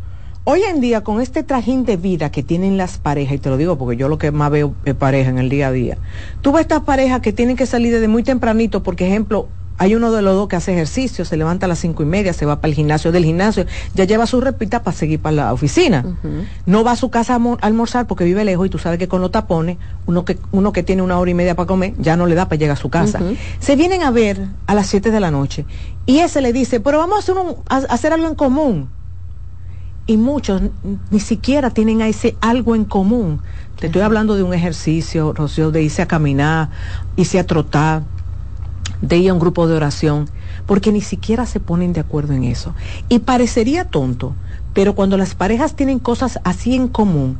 Hoy 0.49 0.63
en 0.63 0.81
día, 0.81 1.03
con 1.03 1.21
este 1.21 1.43
trajín 1.43 1.85
de 1.85 1.97
vida 1.97 2.31
que 2.31 2.45
tienen 2.45 2.77
las 2.77 2.99
parejas, 2.99 3.35
y 3.35 3.39
te 3.39 3.51
lo 3.51 3.57
digo 3.57 3.77
porque 3.79 3.97
yo 3.97 4.07
lo 4.07 4.17
que 4.17 4.31
más 4.31 4.49
veo 4.49 4.77
es 4.85 4.95
pareja 4.95 5.29
en 5.29 5.39
el 5.39 5.49
día 5.49 5.67
a 5.67 5.73
día, 5.73 5.99
tú 6.41 6.53
ves 6.53 6.61
estas 6.61 6.83
parejas 6.83 7.21
que 7.21 7.33
tienen 7.33 7.57
que 7.57 7.67
salir 7.67 7.93
desde 7.93 8.07
muy 8.07 8.23
tempranito, 8.23 8.85
porque 8.85 9.09
ejemplo, 9.09 9.49
hay 9.77 9.97
uno 9.97 10.13
de 10.13 10.23
los 10.23 10.37
dos 10.37 10.47
que 10.47 10.55
hace 10.55 10.73
ejercicio, 10.73 11.25
se 11.25 11.37
levanta 11.37 11.67
a 11.67 11.69
las 11.69 11.81
cinco 11.81 12.05
y 12.05 12.07
media, 12.07 12.33
se 12.33 12.47
va 12.47 12.61
para 12.61 12.69
el 12.69 12.75
gimnasio, 12.77 13.11
del 13.11 13.25
gimnasio 13.25 13.67
ya 13.95 14.05
lleva 14.05 14.25
su 14.29 14.41
repita 14.41 14.85
para 14.85 14.97
seguir 14.97 15.19
para 15.19 15.35
la 15.35 15.53
oficina. 15.53 16.17
No 16.65 16.85
va 16.85 16.93
a 16.93 16.97
su 16.97 17.11
casa 17.11 17.35
a 17.35 17.57
almorzar 17.63 18.07
porque 18.07 18.23
vive 18.23 18.45
lejos 18.45 18.69
y 18.69 18.71
tú 18.71 18.79
sabes 18.79 19.01
que 19.01 19.09
con 19.09 19.23
los 19.23 19.33
tapones, 19.33 19.79
uno 20.07 20.25
que, 20.25 20.39
uno 20.53 20.73
que 20.73 20.85
tiene 20.85 21.03
una 21.03 21.19
hora 21.19 21.29
y 21.29 21.35
media 21.35 21.57
para 21.57 21.67
comer, 21.67 21.95
ya 21.99 22.17
no 22.17 22.25
le 22.27 22.37
da 22.37 22.45
para 22.45 22.57
llegar 22.57 22.77
a 22.77 22.81
su 22.81 22.89
casa. 22.89 23.19
Se 23.59 23.75
vienen 23.75 24.05
a 24.05 24.13
ver 24.13 24.47
a 24.69 24.77
las 24.77 24.87
siete 24.87 25.11
de 25.11 25.19
la 25.19 25.33
noche 25.33 25.67
y 26.07 26.21
ese 26.21 26.41
le 26.41 26.53
dice, 26.53 26.79
pero 26.79 26.99
vamos 26.99 27.17
a 27.17 27.19
hacer, 27.19 27.35
un, 27.35 27.57
a 27.69 27.79
hacer 27.93 28.13
algo 28.13 28.29
en 28.29 28.37
común 28.37 28.91
y 30.07 30.17
muchos 30.17 30.63
ni 31.11 31.21
siquiera 31.21 31.71
tienen 31.71 32.01
ese 32.01 32.39
algo 32.41 32.75
en 32.75 32.85
común. 32.85 33.43
Te 33.79 33.87
estoy 33.87 34.03
hablando 34.03 34.37
de 34.37 34.43
un 34.43 34.55
ejercicio, 34.55 35.33
Rocío, 35.33 35.71
de 35.71 35.83
irse 35.83 36.03
a 36.03 36.07
caminar, 36.07 36.71
irse 37.17 37.39
a 37.39 37.47
trotar, 37.47 38.05
de 39.01 39.19
ir 39.19 39.31
a 39.31 39.35
un 39.35 39.41
grupo 39.41 39.67
de 39.67 39.75
oración, 39.75 40.31
porque 40.65 40.93
ni 40.93 41.01
siquiera 41.01 41.45
se 41.47 41.61
ponen 41.61 41.93
de 41.93 42.01
acuerdo 42.01 42.33
en 42.35 42.45
eso. 42.45 42.75
Y 43.09 43.21
parecería 43.21 43.85
tonto, 43.85 44.37
Pero 44.73 44.95
cuando 44.95 45.17
las 45.17 45.35
parejas 45.35 45.75
tienen 45.75 45.99
cosas 45.99 46.39
así 46.45 46.75
en 46.75 46.89
común, 46.89 47.39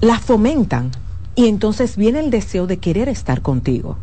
las 0.00 0.20
fomentan 0.20 0.90
y 1.36 1.46
entonces 1.46 1.96
viene 1.96 2.18
el 2.20 2.30
deseo 2.30 2.66
de 2.66 2.80
querer 2.80 3.08
estar 3.08 3.42
contigo. 3.42 3.96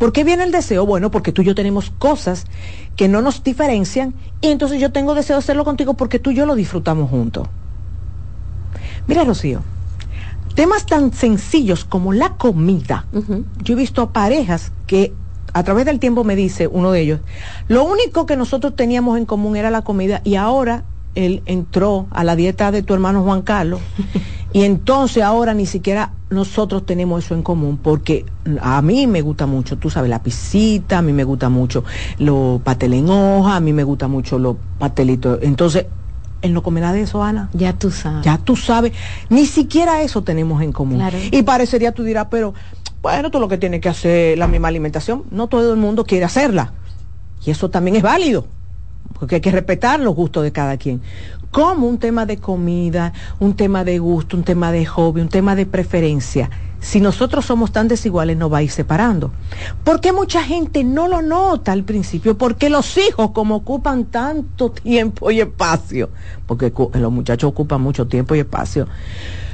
¿Por 0.00 0.14
qué 0.14 0.24
viene 0.24 0.44
el 0.44 0.50
deseo? 0.50 0.86
Bueno, 0.86 1.10
porque 1.10 1.30
tú 1.30 1.42
y 1.42 1.44
yo 1.44 1.54
tenemos 1.54 1.90
cosas 1.90 2.46
que 2.96 3.06
no 3.06 3.20
nos 3.20 3.44
diferencian 3.44 4.14
y 4.40 4.48
entonces 4.48 4.80
yo 4.80 4.92
tengo 4.92 5.14
deseo 5.14 5.36
de 5.36 5.40
hacerlo 5.40 5.62
contigo 5.62 5.92
porque 5.92 6.18
tú 6.18 6.30
y 6.30 6.36
yo 6.36 6.46
lo 6.46 6.54
disfrutamos 6.54 7.10
juntos. 7.10 7.46
Mira, 9.06 9.24
Rocío, 9.24 9.60
temas 10.54 10.86
tan 10.86 11.12
sencillos 11.12 11.84
como 11.84 12.14
la 12.14 12.30
comida. 12.38 13.04
Yo 13.62 13.74
he 13.74 13.76
visto 13.76 14.08
parejas 14.08 14.72
que 14.86 15.12
a 15.52 15.64
través 15.64 15.84
del 15.84 15.98
tiempo 15.98 16.24
me 16.24 16.34
dice 16.34 16.66
uno 16.66 16.92
de 16.92 17.00
ellos, 17.02 17.20
lo 17.68 17.84
único 17.84 18.24
que 18.24 18.36
nosotros 18.36 18.74
teníamos 18.74 19.18
en 19.18 19.26
común 19.26 19.54
era 19.54 19.70
la 19.70 19.82
comida 19.82 20.22
y 20.24 20.36
ahora 20.36 20.84
él 21.14 21.42
entró 21.44 22.06
a 22.10 22.24
la 22.24 22.36
dieta 22.36 22.72
de 22.72 22.82
tu 22.82 22.94
hermano 22.94 23.22
Juan 23.22 23.42
Carlos 23.42 23.82
y 24.52 24.62
entonces 24.62 25.22
ahora 25.22 25.54
ni 25.54 25.66
siquiera 25.66 26.12
nosotros 26.28 26.84
tenemos 26.86 27.24
eso 27.24 27.34
en 27.34 27.42
común 27.42 27.78
porque 27.82 28.26
a 28.60 28.82
mí 28.82 29.06
me 29.06 29.22
gusta 29.22 29.46
mucho, 29.46 29.76
tú 29.76 29.90
sabes, 29.90 30.10
la 30.10 30.22
pisita, 30.22 30.98
a 30.98 31.02
mí 31.02 31.12
me 31.12 31.24
gusta 31.24 31.48
mucho 31.48 31.84
los 32.18 32.60
pasteles 32.62 33.00
en 33.00 33.10
hoja, 33.10 33.56
a 33.56 33.60
mí 33.60 33.72
me 33.72 33.84
gusta 33.84 34.08
mucho 34.08 34.38
los 34.38 34.56
pastelitos. 34.78 35.38
Entonces, 35.42 35.86
él 36.42 36.54
no 36.54 36.62
comerá 36.62 36.92
de 36.92 37.02
eso, 37.02 37.22
Ana. 37.22 37.50
Ya 37.52 37.74
tú 37.74 37.90
sabes. 37.90 38.24
Ya 38.24 38.38
tú 38.38 38.56
sabes. 38.56 38.92
Ni 39.28 39.46
siquiera 39.46 40.02
eso 40.02 40.22
tenemos 40.22 40.62
en 40.62 40.72
común. 40.72 41.02
Y 41.30 41.42
parecería, 41.42 41.92
tú 41.92 42.02
dirás, 42.02 42.28
pero 42.30 42.54
bueno, 43.02 43.30
tú 43.30 43.40
lo 43.40 43.48
que 43.48 43.58
tienes 43.58 43.80
que 43.80 43.88
hacer 43.88 44.38
la 44.38 44.46
misma 44.46 44.68
alimentación. 44.68 45.24
No 45.30 45.48
todo 45.48 45.72
el 45.72 45.78
mundo 45.78 46.04
quiere 46.04 46.24
hacerla. 46.24 46.72
Y 47.44 47.50
eso 47.50 47.70
también 47.70 47.96
es 47.96 48.02
válido 48.02 48.46
porque 49.20 49.36
hay 49.36 49.40
que 49.42 49.50
respetar 49.50 50.00
los 50.00 50.14
gustos 50.14 50.42
de 50.42 50.50
cada 50.50 50.78
quien. 50.78 51.02
Como 51.50 51.88
un 51.88 51.98
tema 51.98 52.26
de 52.26 52.36
comida, 52.36 53.12
un 53.40 53.56
tema 53.56 53.82
de 53.82 53.98
gusto, 53.98 54.36
un 54.36 54.44
tema 54.44 54.70
de 54.70 54.86
hobby, 54.86 55.20
un 55.20 55.28
tema 55.28 55.56
de 55.56 55.66
preferencia. 55.66 56.48
Si 56.78 57.00
nosotros 57.00 57.44
somos 57.44 57.72
tan 57.72 57.88
desiguales, 57.88 58.36
nos 58.36 58.52
va 58.52 58.58
a 58.58 58.62
ir 58.62 58.70
separando. 58.70 59.32
¿Por 59.82 60.00
qué 60.00 60.12
mucha 60.12 60.44
gente 60.44 60.84
no 60.84 61.08
lo 61.08 61.22
nota 61.22 61.72
al 61.72 61.82
principio? 61.82 62.38
Porque 62.38 62.70
los 62.70 62.96
hijos, 62.96 63.32
como 63.32 63.56
ocupan 63.56 64.04
tanto 64.06 64.70
tiempo 64.70 65.30
y 65.32 65.40
espacio, 65.40 66.10
porque 66.46 66.72
los 66.94 67.12
muchachos 67.12 67.48
ocupan 67.50 67.82
mucho 67.82 68.06
tiempo 68.06 68.36
y 68.36 68.38
espacio, 68.38 68.86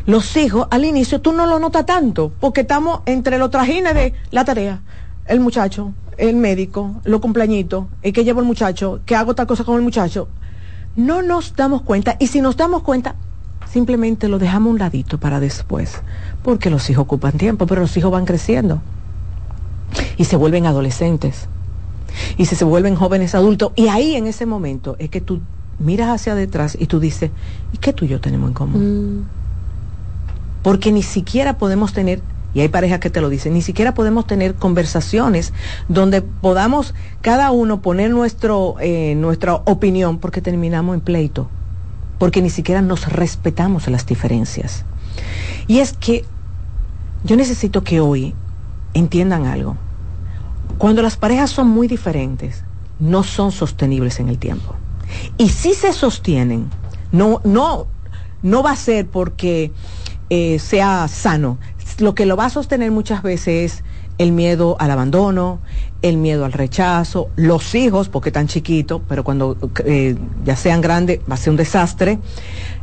los 0.05 0.37
hijos 0.37 0.69
al 0.71 0.85
inicio 0.85 1.21
tú 1.21 1.33
no 1.33 1.47
lo 1.47 1.59
notas 1.59 1.87
tanto, 1.87 2.31
porque 2.39 2.61
estamos 2.61 3.01
entre 3.07 3.39
los 3.39 3.51
trajines 3.51 3.95
de 3.95 4.13
la 4.31 4.45
tarea, 4.45 4.83
el 5.25 5.41
muchacho, 5.41 5.95
el 6.19 6.37
médico, 6.37 7.01
los 7.05 7.21
cumpleañitos, 7.21 7.87
el 8.03 8.13
que 8.13 8.23
llevo 8.23 8.41
el 8.41 8.47
muchacho, 8.47 9.01
que 9.05 9.17
hago 9.17 9.35
tal 9.35 9.47
cosa 9.47 9.65
con 9.65 9.77
el 9.77 9.83
muchacho, 9.83 10.29
no 10.97 11.23
nos 11.23 11.55
damos 11.55 11.83
cuenta 11.83 12.17
y 12.19 12.27
si 12.27 12.41
nos 12.41 12.57
damos 12.57 12.83
cuenta, 12.83 13.15
simplemente 13.71 14.29
lo 14.29 14.39
dejamos 14.39 14.69
a 14.69 14.73
un 14.73 14.79
ladito 14.79 15.19
para 15.19 15.41
después, 15.41 16.01
porque 16.43 16.71
los 16.71 16.89
hijos 16.91 17.03
ocupan 17.03 17.33
tiempo, 17.33 17.67
pero 17.67 17.83
los 17.83 17.97
hijos 17.97 18.11
van 18.11 18.25
creciendo 18.25 18.81
y 20.17 20.25
se 20.25 20.37
vuelven 20.37 20.67
adolescentes 20.67 21.49
y 22.39 22.47
se, 22.47 22.57
se 22.57 22.65
vuelven 22.65 22.97
jóvenes 22.97 23.35
adultos 23.35 23.73
y 23.77 23.89
ahí 23.89 24.17
en 24.17 24.27
ese 24.27 24.47
momento 24.47 24.97
es 24.99 25.11
que 25.11 25.21
tú 25.21 25.41
miras 25.79 26.09
hacia 26.09 26.35
detrás 26.35 26.77
y 26.81 26.87
tú 26.87 27.01
dices, 27.01 27.31
¿y 27.73 27.79
qué 27.79 27.93
tú 27.93 28.05
y 28.05 28.09
yo 28.09 28.21
tenemos 28.21 28.49
en 28.49 28.55
común? 28.55 29.19
Mm. 29.19 29.25
Porque 30.63 30.91
ni 30.91 31.03
siquiera 31.03 31.59
podemos 31.59 31.93
tener 31.93 32.21
y 32.55 32.61
hay 32.61 32.69
parejas 32.69 33.01
que 33.01 33.11
te 33.11 33.21
lo 33.21 33.29
dicen, 33.29 33.53
ni 33.53 33.63
siquiera 33.63 33.95
podemos 33.95 34.27
tener 34.27 34.55
conversaciones 34.55 35.53
donde 35.89 36.23
podamos 36.23 36.95
cada 37.21 37.51
uno 37.51 37.83
poner 37.83 38.11
nuestro, 38.11 38.77
eh, 38.81 39.15
nuestra 39.15 39.55
opinión 39.55 40.19
porque 40.19 40.41
terminamos 40.41 40.95
en 40.95 41.01
pleito, 41.03 41.51
porque 42.19 42.41
ni 42.41 42.51
siquiera 42.51 42.81
nos 42.81 43.13
respetamos 43.13 43.89
las 43.89 44.07
diferencias. 44.07 44.85
Y 45.67 45.81
es 45.81 45.93
que 45.93 46.25
yo 47.25 47.37
necesito 47.37 47.83
que 47.85 48.01
hoy 48.01 48.35
entiendan 48.95 49.47
algo. 49.47 49.77
Cuando 50.79 51.03
las 51.03 51.17
parejas 51.17 51.51
son 51.51 51.69
muy 51.69 51.89
diferentes, 51.89 52.65
no 52.99 53.23
son 53.23 53.53
sostenibles 53.53 54.21
en 54.21 54.29
el 54.29 54.39
tiempo. 54.39 54.75
Y 55.37 55.51
si 55.51 55.75
se 55.75 55.93
sostienen, 55.93 56.71
no, 57.13 57.41
no, 57.45 57.87
no 58.43 58.63
va 58.63 58.73
a 58.73 58.77
ser 58.77 59.07
porque 59.07 59.73
eh, 60.31 60.59
sea 60.59 61.09
sano, 61.09 61.59
lo 61.99 62.15
que 62.15 62.27
lo 62.27 62.37
va 62.37 62.47
a 62.47 62.51
sostener 62.51 62.91
muchas 62.91 63.23
veces 63.23 63.73
es 63.73 63.85
el 64.19 64.33
miedo 64.33 64.77
al 64.79 64.91
abandono, 64.91 65.61
el 66.03 66.17
miedo 66.17 66.45
al 66.45 66.53
rechazo, 66.53 67.29
los 67.37 67.75
hijos, 67.75 68.09
porque 68.09 68.31
están 68.31 68.47
chiquitos, 68.47 69.03
pero 69.09 69.25
cuando 69.25 69.57
eh, 69.85 70.17
ya 70.45 70.57
sean 70.57 70.81
grandes 70.81 71.21
va 71.31 71.35
a 71.35 71.39
ser 71.39 71.51
un 71.51 71.57
desastre. 71.57 72.19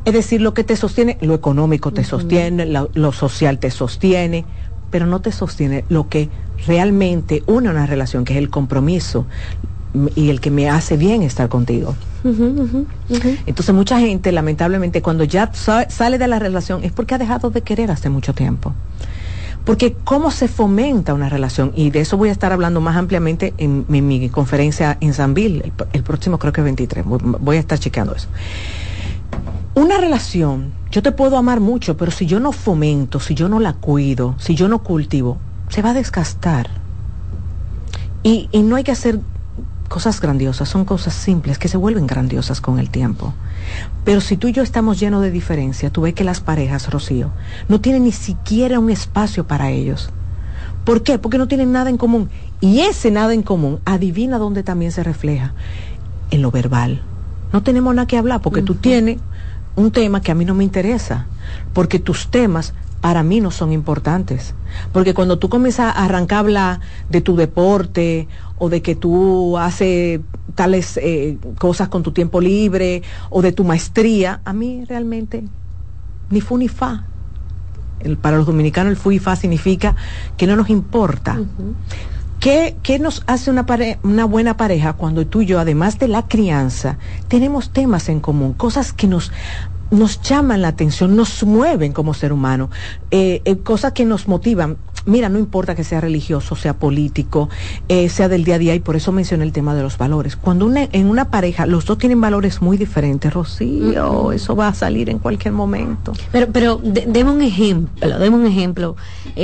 Es 0.06 0.14
decir, 0.14 0.42
lo 0.42 0.54
que 0.54 0.64
te 0.64 0.76
sostiene, 0.76 1.18
lo 1.22 1.34
económico 1.34 1.92
te 1.92 2.04
sostiene, 2.04 2.66
lo, 2.66 3.12
social 3.12 3.60
te 3.60 3.72
sostiene, 3.72 4.46
pero 4.92 5.06
no 5.06 5.22
te 5.22 5.32
sostiene 5.32 5.86
lo 5.90 6.10
que 6.10 6.30
realmente 6.68 7.44
une 7.48 7.70
una 7.70 7.86
relación, 7.86 8.26
que 8.26 8.34
es 8.34 8.40
el 8.40 8.50
compromiso 8.50 9.26
y 10.16 10.30
el 10.30 10.40
que 10.40 10.52
me 10.52 10.70
hace 10.70 10.98
bien 10.98 11.22
estar 11.22 11.50
contigo. 11.50 11.96
Entonces 12.24 13.76
mucha 13.76 14.00
gente, 14.00 14.32
lamentablemente, 14.32 15.02
cuando 15.02 15.24
ya 15.24 15.52
sale 15.54 16.18
de 16.18 16.28
la 16.28 16.40
relación 16.40 16.84
es 16.84 16.92
porque 16.92 17.16
ha 17.16 17.18
dejado 17.18 17.50
de 17.50 17.62
querer 17.62 17.92
hace 17.92 18.10
mucho 18.10 18.34
tiempo. 18.34 18.74
Porque 19.66 19.96
cómo 20.04 20.32
se 20.32 20.48
fomenta 20.48 21.14
una 21.14 21.30
relación, 21.30 21.72
y 21.76 21.90
de 21.90 22.02
eso 22.02 22.18
voy 22.18 22.30
a 22.30 22.32
estar 22.34 22.52
hablando 22.52 22.82
más 22.82 22.98
ampliamente 22.98 23.54
en, 23.58 23.86
mi 23.88 24.30
conferencia 24.30 24.98
en 25.00 25.14
Sanville, 25.14 25.72
el, 25.94 26.04
próximo 26.04 26.38
creo 26.38 26.52
que 26.52 26.62
23, 26.62 27.06
voy 27.06 27.58
a 27.58 27.60
estar 27.60 27.80
chequeando 27.80 28.14
eso. 28.14 28.28
Una 29.76 29.98
relación, 29.98 30.72
yo 30.92 31.02
te 31.02 31.14
puedo 31.14 31.38
amar 31.38 31.62
mucho, 31.62 31.96
pero 31.96 32.12
si 32.12 32.26
yo 32.26 32.40
no 32.40 32.52
fomento, 32.52 33.20
si 33.20 33.36
yo 33.36 33.48
no 33.48 33.60
la 33.60 33.74
cuido, 33.74 34.36
si 34.38 34.54
yo 34.54 34.68
no 34.68 34.84
cultivo, 34.84 35.38
se 35.70 35.82
va 35.82 35.92
a 35.92 35.94
desgastar. 35.94 36.70
Y 38.22 38.50
no 38.54 38.78
hay 38.78 38.84
que 38.84 38.92
hacer 38.92 39.20
cosas 39.94 40.20
grandiosas, 40.20 40.70
son 40.70 40.86
cosas 40.86 41.14
simples 41.14 41.60
que 41.60 41.68
se 41.68 41.78
vuelven 41.78 42.08
grandiosas 42.08 42.62
con 42.62 42.80
el 42.80 42.90
tiempo. 42.90 43.32
Pero 44.04 44.22
si 44.22 44.38
tú 44.38 44.48
y 44.48 44.52
yo 44.52 44.64
estamos 44.64 45.00
llenos 45.00 45.22
de 45.22 45.30
diferencia, 45.30 45.92
tú 45.92 46.02
ves 46.02 46.16
que 46.16 46.24
las 46.24 46.40
parejas, 46.40 46.90
Rocío, 46.90 47.30
no 47.70 47.80
tienen 47.80 48.06
ni 48.06 48.12
siquiera 48.12 48.80
un 48.80 48.90
espacio 48.90 49.46
para 49.46 49.70
ellos. 49.70 50.10
¿Por 50.84 51.04
qué? 51.04 51.20
Porque 51.20 51.38
no 51.38 51.48
tienen 51.48 51.72
nada 51.72 51.92
en 51.92 51.98
común. 51.98 52.32
Y 52.60 52.80
ese 52.80 53.12
nada 53.12 53.36
en 53.36 53.44
común, 53.44 53.82
adivina 53.86 54.40
dónde 54.40 54.64
también 54.64 54.92
se 54.92 55.04
refleja. 55.04 55.54
En 56.32 56.42
lo 56.42 56.50
verbal. 56.50 57.04
No 57.52 57.62
tenemos 57.62 57.94
nada 57.94 58.08
que 58.08 58.18
hablar 58.18 58.42
porque 58.42 58.64
tú 58.64 58.74
tienes 58.74 59.20
un 59.76 59.92
tema 59.92 60.22
que 60.22 60.32
a 60.32 60.36
mí 60.36 60.44
no 60.44 60.56
me 60.56 60.64
interesa. 60.64 61.28
Porque 61.72 62.00
tus 62.00 62.32
temas 62.32 62.74
para 63.04 63.22
mí 63.22 63.42
no 63.42 63.52
son 63.52 63.74
importantes. 63.74 64.56
Porque 64.94 65.14
cuando 65.14 65.38
tú 65.38 65.50
comienzas 65.50 65.94
a 65.94 66.06
arrancar 66.06 66.38
a 66.38 66.40
hablar 66.40 66.80
de 67.10 67.20
tu 67.20 67.36
deporte 67.36 68.30
o 68.58 68.70
de 68.70 68.82
que 68.82 68.96
tú 68.96 69.58
haces 69.58 70.22
tales 70.56 70.96
eh, 70.96 71.38
cosas 71.60 71.90
con 71.90 72.02
tu 72.02 72.14
tiempo 72.14 72.40
libre 72.40 73.04
o 73.30 73.42
de 73.42 73.52
tu 73.52 73.66
maestría, 73.66 74.40
a 74.46 74.54
mí 74.54 74.86
realmente 74.88 75.44
ni 76.30 76.40
fu 76.40 76.58
ni 76.58 76.70
fa. 76.70 77.04
El, 78.00 78.16
para 78.16 78.38
los 78.38 78.46
dominicanos 78.46 78.92
el 78.92 78.96
fu 78.98 79.12
y 79.12 79.20
fa 79.20 79.36
significa 79.36 79.98
que 80.38 80.48
no 80.48 80.56
nos 80.56 80.70
importa. 80.70 81.38
¿Qué, 82.40 83.00
nos 83.00 83.24
hace 83.28 83.52
una, 83.52 83.66
una 84.04 84.26
buena 84.26 84.56
pareja 84.56 84.94
cuando 84.94 85.28
tú 85.28 85.42
y 85.42 85.46
yo, 85.46 85.60
además 85.60 86.00
de 86.00 86.08
la 86.08 86.28
crianza, 86.28 86.98
tenemos 87.28 87.70
temas 87.70 88.08
en 88.08 88.22
común, 88.22 88.54
cosas 88.54 88.94
que 88.94 89.08
nos 89.08 89.32
nos 89.94 90.22
llaman 90.22 90.62
la 90.62 90.70
atención, 90.70 91.16
nos 91.16 91.44
mueven 91.44 91.94
como 91.94 92.14
ser 92.14 92.34
humano, 92.34 92.70
eh, 93.12 93.42
eh, 93.46 93.58
cosas 93.58 93.94
que 93.94 94.06
nos 94.06 94.28
motivan. 94.28 94.78
Mira, 95.06 95.28
no 95.28 95.38
importa 95.38 95.76
que 95.76 95.84
sea 95.84 96.00
religioso, 96.00 96.56
sea 96.56 96.74
político, 96.76 97.50
eh, 97.90 98.08
sea 98.08 98.30
del 98.30 98.46
día 98.46 98.56
a 98.56 98.58
día, 98.58 98.74
y 98.74 98.80
por 98.80 98.96
eso 98.96 99.12
mencioné 99.12 99.44
el 99.44 99.52
tema 99.52 99.76
de 99.76 99.84
los 99.84 99.98
valores. 99.98 100.36
Cuando 100.38 100.72
en 100.74 101.08
una 101.08 101.30
pareja 101.30 101.66
los 101.66 101.86
dos 101.86 101.98
tienen 101.98 102.22
valores 102.22 102.62
muy 102.62 102.78
diferentes, 102.78 103.34
Rocío, 103.34 104.32
eso 104.32 104.56
va 104.56 104.70
a 104.70 104.74
salir 104.74 105.10
en 105.10 105.20
cualquier 105.20 105.54
momento. 105.54 106.14
Pero, 106.32 106.48
pero 106.54 106.80
deme 106.82 107.32
un 107.32 107.42
ejemplo, 107.42 108.18
deme 108.18 108.36
un 108.38 108.46
ejemplo. 108.46 108.96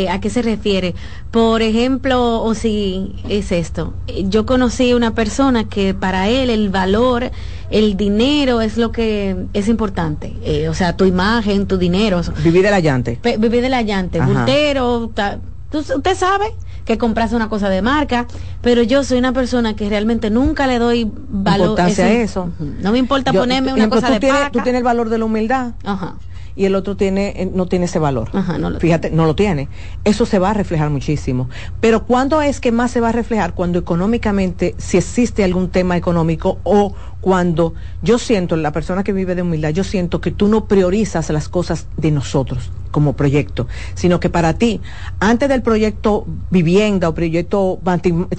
¿A 0.09 0.21
qué 0.21 0.29
se 0.29 0.41
refiere? 0.41 0.95
Por 1.29 1.61
ejemplo, 1.61 2.41
o 2.41 2.53
si 2.55 3.15
es 3.27 3.51
esto, 3.51 3.93
yo 4.25 4.45
conocí 4.45 4.93
una 4.93 5.13
persona 5.13 5.65
que 5.65 5.93
para 5.93 6.29
él 6.29 6.49
el 6.49 6.69
valor 6.69 7.31
el 7.71 7.97
dinero 7.97 8.61
es 8.61 8.77
lo 8.77 8.91
que 8.91 9.45
es 9.53 9.67
importante. 9.67 10.35
Eh, 10.43 10.69
o 10.69 10.73
sea, 10.73 10.95
tu 10.95 11.05
imagen, 11.05 11.67
tu 11.67 11.77
dinero. 11.77 12.21
Vivir 12.43 12.63
de 12.63 12.71
la 12.71 12.79
llante. 12.79 13.19
vivir 13.37 13.61
de 13.61 13.69
la 13.69 13.81
llante. 13.81 14.19
usted 14.21 16.15
sabe 16.15 16.53
que 16.85 16.97
compras 16.97 17.33
una 17.33 17.49
cosa 17.49 17.69
de 17.69 17.81
marca, 17.81 18.25
pero 18.61 18.81
yo 18.81 19.03
soy 19.03 19.19
una 19.19 19.33
persona 19.33 19.75
que 19.75 19.87
realmente 19.89 20.29
nunca 20.29 20.65
le 20.65 20.79
doy 20.79 21.11
valor 21.29 21.79
a 21.79 21.89
eso. 21.89 22.49
No 22.81 22.91
me 22.91 22.97
importa 22.97 23.31
ponerme 23.31 23.73
una 23.73 23.89
cosa 23.89 24.09
de 24.09 24.19
tienes, 24.19 24.51
Tú 24.51 24.59
tienes 24.63 24.79
el 24.79 24.83
valor 24.83 25.09
de 25.09 25.17
la 25.19 25.25
humildad. 25.25 25.73
Ajá 25.83 26.15
y 26.59 26.65
el 26.65 26.75
otro 26.75 26.97
tiene 26.97 27.33
eh, 27.37 27.49
no 27.53 27.67
tiene 27.67 27.85
ese 27.85 27.99
valor. 27.99 28.31
Fíjate, 28.79 29.11
no 29.11 29.25
lo 29.25 29.33
tiene. 29.33 29.69
Eso 30.03 30.25
se 30.25 30.39
va 30.39 30.49
a 30.49 30.53
reflejar 30.53 30.89
muchísimo. 30.89 31.49
Pero 31.79 32.05
¿cuándo 32.05 32.41
es 32.41 32.59
que 32.59 32.73
más 32.73 32.91
se 32.91 32.99
va 32.99 33.09
a 33.09 33.11
reflejar? 33.13 33.53
Cuando 33.53 33.79
económicamente, 33.79 34.75
si 34.77 34.97
existe 34.97 35.45
algún 35.45 35.69
tema 35.69 35.95
económico 35.95 36.59
o 36.63 36.93
cuando 37.21 37.73
yo 38.01 38.17
siento, 38.17 38.55
la 38.55 38.71
persona 38.71 39.03
que 39.03 39.13
vive 39.13 39.35
de 39.35 39.41
humildad, 39.41 39.69
yo 39.69 39.83
siento 39.83 40.21
que 40.21 40.31
tú 40.31 40.47
no 40.47 40.65
priorizas 40.65 41.29
las 41.29 41.49
cosas 41.49 41.87
de 41.97 42.11
nosotros 42.11 42.71
como 42.91 43.13
proyecto, 43.13 43.67
sino 43.93 44.19
que 44.19 44.29
para 44.29 44.53
ti, 44.53 44.81
antes 45.19 45.49
del 45.49 45.61
proyecto 45.61 46.25
vivienda 46.49 47.09
o 47.09 47.13
proyecto 47.13 47.79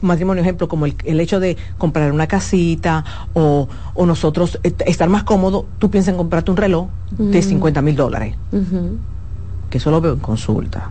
matrimonio, 0.02 0.43
ejemplo, 0.43 0.66
como 0.69 0.86
el, 0.86 1.20
hecho 1.20 1.40
de 1.40 1.57
comprar 1.78 2.11
una 2.11 2.27
casita 2.27 3.05
o, 3.35 3.69
nosotros 4.07 4.59
estar 4.62 5.09
más 5.09 5.24
cómodo, 5.24 5.66
tú 5.78 5.90
piensas 5.90 6.12
en 6.12 6.16
comprarte 6.16 6.51
un 6.51 6.57
reloj 6.57 6.89
de 7.12 7.43
50 7.43 7.82
mil 7.82 7.94
dólares. 7.94 8.35
Que 9.69 9.78
eso 9.78 9.90
lo 9.90 10.01
veo 10.01 10.15
en 10.15 10.20
consulta. 10.20 10.90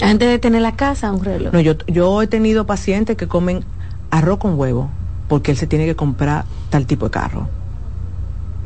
Antes 0.00 0.28
de 0.28 0.38
tener 0.38 0.62
la 0.62 0.76
casa, 0.76 1.12
un 1.12 1.22
reloj. 1.22 1.52
No, 1.52 1.60
yo, 1.60 1.74
yo 1.88 2.22
he 2.22 2.26
tenido 2.26 2.64
pacientes 2.64 3.16
que 3.16 3.28
comen 3.28 3.64
arroz 4.10 4.38
con 4.38 4.58
huevo 4.58 4.88
porque 5.28 5.50
él 5.52 5.56
se 5.56 5.66
tiene 5.66 5.86
que 5.86 5.96
comprar 5.96 6.44
tal 6.70 6.86
tipo 6.86 7.06
de 7.06 7.10
carro. 7.10 7.48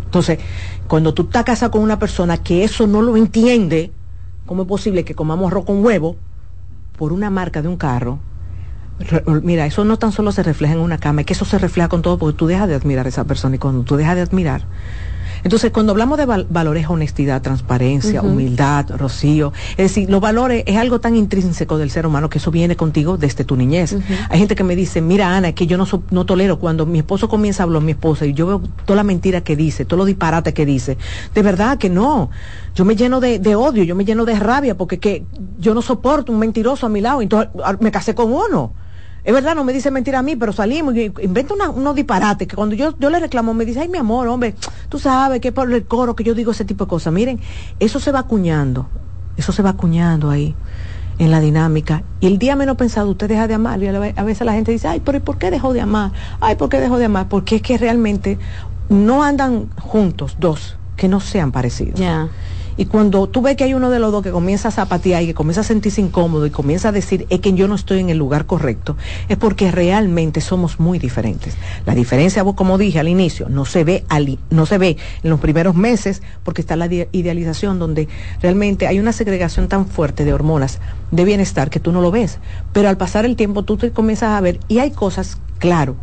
Entonces, 0.04 0.38
cuando 0.88 1.12
tú 1.14 1.22
estás 1.22 1.44
casado 1.44 1.72
con 1.72 1.82
una 1.82 1.98
persona 1.98 2.38
que 2.38 2.64
eso 2.64 2.86
no 2.86 3.02
lo 3.02 3.16
entiende, 3.16 3.92
¿cómo 4.46 4.62
es 4.62 4.68
posible 4.68 5.04
que 5.04 5.14
comamos 5.14 5.50
arroz 5.50 5.64
con 5.64 5.84
huevo 5.84 6.16
por 6.96 7.12
una 7.12 7.28
marca 7.30 7.60
de 7.62 7.68
un 7.68 7.76
carro? 7.76 8.18
Mira, 9.42 9.66
eso 9.66 9.84
no 9.84 9.98
tan 9.98 10.12
solo 10.12 10.32
se 10.32 10.42
refleja 10.42 10.72
en 10.72 10.80
una 10.80 10.96
cama, 10.96 11.20
es 11.20 11.26
que 11.26 11.34
eso 11.34 11.44
se 11.44 11.58
refleja 11.58 11.88
con 11.88 12.00
todo, 12.00 12.16
porque 12.16 12.38
tú 12.38 12.46
dejas 12.46 12.68
de 12.68 12.74
admirar 12.74 13.04
a 13.04 13.10
esa 13.10 13.24
persona 13.24 13.56
y 13.56 13.58
cuando 13.58 13.82
tú 13.82 13.96
dejas 13.96 14.16
de 14.16 14.22
admirar, 14.22 14.62
entonces, 15.46 15.70
cuando 15.70 15.92
hablamos 15.92 16.18
de 16.18 16.26
valores, 16.26 16.90
honestidad, 16.90 17.40
transparencia, 17.40 18.20
humildad, 18.20 18.90
rocío, 18.96 19.52
es 19.70 19.76
decir, 19.76 20.10
los 20.10 20.20
valores 20.20 20.64
es 20.66 20.76
algo 20.76 20.98
tan 20.98 21.14
intrínseco 21.14 21.78
del 21.78 21.88
ser 21.88 22.04
humano 22.04 22.28
que 22.28 22.38
eso 22.38 22.50
viene 22.50 22.74
contigo 22.74 23.16
desde 23.16 23.44
tu 23.44 23.54
niñez. 23.54 23.96
Hay 24.28 24.40
gente 24.40 24.56
que 24.56 24.64
me 24.64 24.74
dice, 24.74 25.00
mira 25.00 25.36
Ana, 25.36 25.52
que 25.52 25.68
yo 25.68 25.78
no, 25.78 25.86
no 26.10 26.26
tolero 26.26 26.58
cuando 26.58 26.84
mi 26.84 26.98
esposo 26.98 27.28
comienza 27.28 27.62
a 27.62 27.64
hablar, 27.64 27.80
mi 27.80 27.92
esposa, 27.92 28.26
y 28.26 28.32
yo 28.32 28.48
veo 28.48 28.62
toda 28.86 28.96
la 28.96 29.04
mentira 29.04 29.42
que 29.42 29.54
dice, 29.54 29.84
todo 29.84 29.98
lo 29.98 30.04
disparate 30.04 30.52
que 30.52 30.66
dice. 30.66 30.98
De 31.32 31.42
verdad 31.42 31.78
que 31.78 31.90
no. 31.90 32.28
Yo 32.74 32.84
me 32.84 32.96
lleno 32.96 33.20
de, 33.20 33.38
odio, 33.54 33.84
yo 33.84 33.94
me 33.94 34.04
lleno 34.04 34.24
de 34.24 34.34
rabia 34.34 34.76
porque 34.76 34.98
que 34.98 35.26
yo 35.60 35.74
no 35.74 35.80
soporto 35.80 36.32
un 36.32 36.40
mentiroso 36.40 36.86
a 36.86 36.88
mi 36.88 37.00
lado, 37.00 37.22
entonces 37.22 37.50
me 37.78 37.92
casé 37.92 38.16
con 38.16 38.32
uno. 38.32 38.72
Es 39.26 39.34
verdad, 39.34 39.56
no 39.56 39.64
me 39.64 39.72
dice 39.72 39.90
mentira 39.90 40.20
a 40.20 40.22
mí, 40.22 40.36
pero 40.36 40.52
salimos 40.52 40.94
y 40.94 41.12
inventa 41.20 41.52
unos 41.54 41.96
disparates 41.96 42.46
que 42.46 42.54
cuando 42.54 42.76
yo, 42.76 42.94
yo 42.96 43.10
le 43.10 43.18
reclamo 43.18 43.54
me 43.54 43.64
dice, 43.64 43.80
ay 43.80 43.88
mi 43.88 43.98
amor, 43.98 44.28
hombre, 44.28 44.54
tú 44.88 45.00
sabes 45.00 45.40
que 45.40 45.50
por 45.50 45.70
el 45.72 45.84
coro 45.84 46.14
que 46.14 46.22
yo 46.22 46.32
digo 46.32 46.52
ese 46.52 46.64
tipo 46.64 46.84
de 46.84 46.88
cosas. 46.88 47.12
Miren, 47.12 47.40
eso 47.80 47.98
se 47.98 48.12
va 48.12 48.20
acuñando, 48.20 48.86
eso 49.36 49.50
se 49.50 49.62
va 49.62 49.70
acuñando 49.70 50.30
ahí 50.30 50.54
en 51.18 51.32
la 51.32 51.40
dinámica. 51.40 52.04
Y 52.20 52.28
el 52.28 52.38
día 52.38 52.54
menos 52.54 52.76
pensado, 52.76 53.10
usted 53.10 53.28
deja 53.28 53.48
de 53.48 53.54
amar. 53.54 53.82
Y 53.82 53.88
a 53.88 54.22
veces 54.22 54.46
la 54.46 54.52
gente 54.52 54.70
dice, 54.70 54.86
ay, 54.86 55.02
pero 55.04 55.18
¿por 55.18 55.38
qué 55.38 55.50
dejó 55.50 55.72
de 55.72 55.80
amar? 55.80 56.12
Ay, 56.38 56.54
¿por 56.54 56.68
qué 56.68 56.78
dejó 56.78 56.96
de 56.96 57.06
amar? 57.06 57.28
Porque 57.28 57.56
es 57.56 57.62
que 57.62 57.78
realmente 57.78 58.38
no 58.88 59.24
andan 59.24 59.70
juntos 59.80 60.36
dos 60.38 60.76
que 60.96 61.08
no 61.08 61.18
sean 61.18 61.50
parecidos. 61.50 61.98
Y 62.76 62.86
cuando 62.86 63.26
tú 63.28 63.40
ves 63.40 63.56
que 63.56 63.64
hay 63.64 63.74
uno 63.74 63.90
de 63.90 63.98
los 63.98 64.12
dos 64.12 64.22
que 64.22 64.30
comienza 64.30 64.68
a 64.68 64.70
zapatear 64.70 65.22
y 65.22 65.26
que 65.26 65.34
comienza 65.34 65.62
a 65.62 65.64
sentirse 65.64 66.00
incómodo 66.00 66.46
y 66.46 66.50
comienza 66.50 66.88
a 66.88 66.92
decir 66.92 67.26
es 67.30 67.40
que 67.40 67.52
yo 67.54 67.68
no 67.68 67.74
estoy 67.74 68.00
en 68.00 68.10
el 68.10 68.18
lugar 68.18 68.46
correcto, 68.46 68.96
es 69.28 69.36
porque 69.36 69.70
realmente 69.70 70.40
somos 70.40 70.78
muy 70.78 70.98
diferentes. 70.98 71.56
La 71.86 71.94
diferencia, 71.94 72.44
como 72.44 72.78
dije 72.78 72.98
al 72.98 73.08
inicio, 73.08 73.48
no 73.48 73.64
se 73.64 73.84
ve, 73.84 74.04
no 74.50 74.66
se 74.66 74.78
ve 74.78 74.96
en 75.22 75.30
los 75.30 75.40
primeros 75.40 75.74
meses 75.74 76.22
porque 76.44 76.60
está 76.60 76.76
la 76.76 76.86
idealización 76.86 77.78
donde 77.78 78.08
realmente 78.42 78.86
hay 78.86 78.98
una 78.98 79.12
segregación 79.12 79.68
tan 79.68 79.86
fuerte 79.86 80.24
de 80.24 80.32
hormonas 80.32 80.80
de 81.10 81.24
bienestar 81.24 81.70
que 81.70 81.80
tú 81.80 81.92
no 81.92 82.00
lo 82.00 82.10
ves. 82.10 82.38
Pero 82.72 82.88
al 82.88 82.96
pasar 82.96 83.24
el 83.24 83.36
tiempo 83.36 83.62
tú 83.62 83.76
te 83.76 83.90
comienzas 83.90 84.30
a 84.30 84.40
ver 84.40 84.60
y 84.68 84.78
hay 84.78 84.90
cosas, 84.90 85.38
claro, 85.58 85.96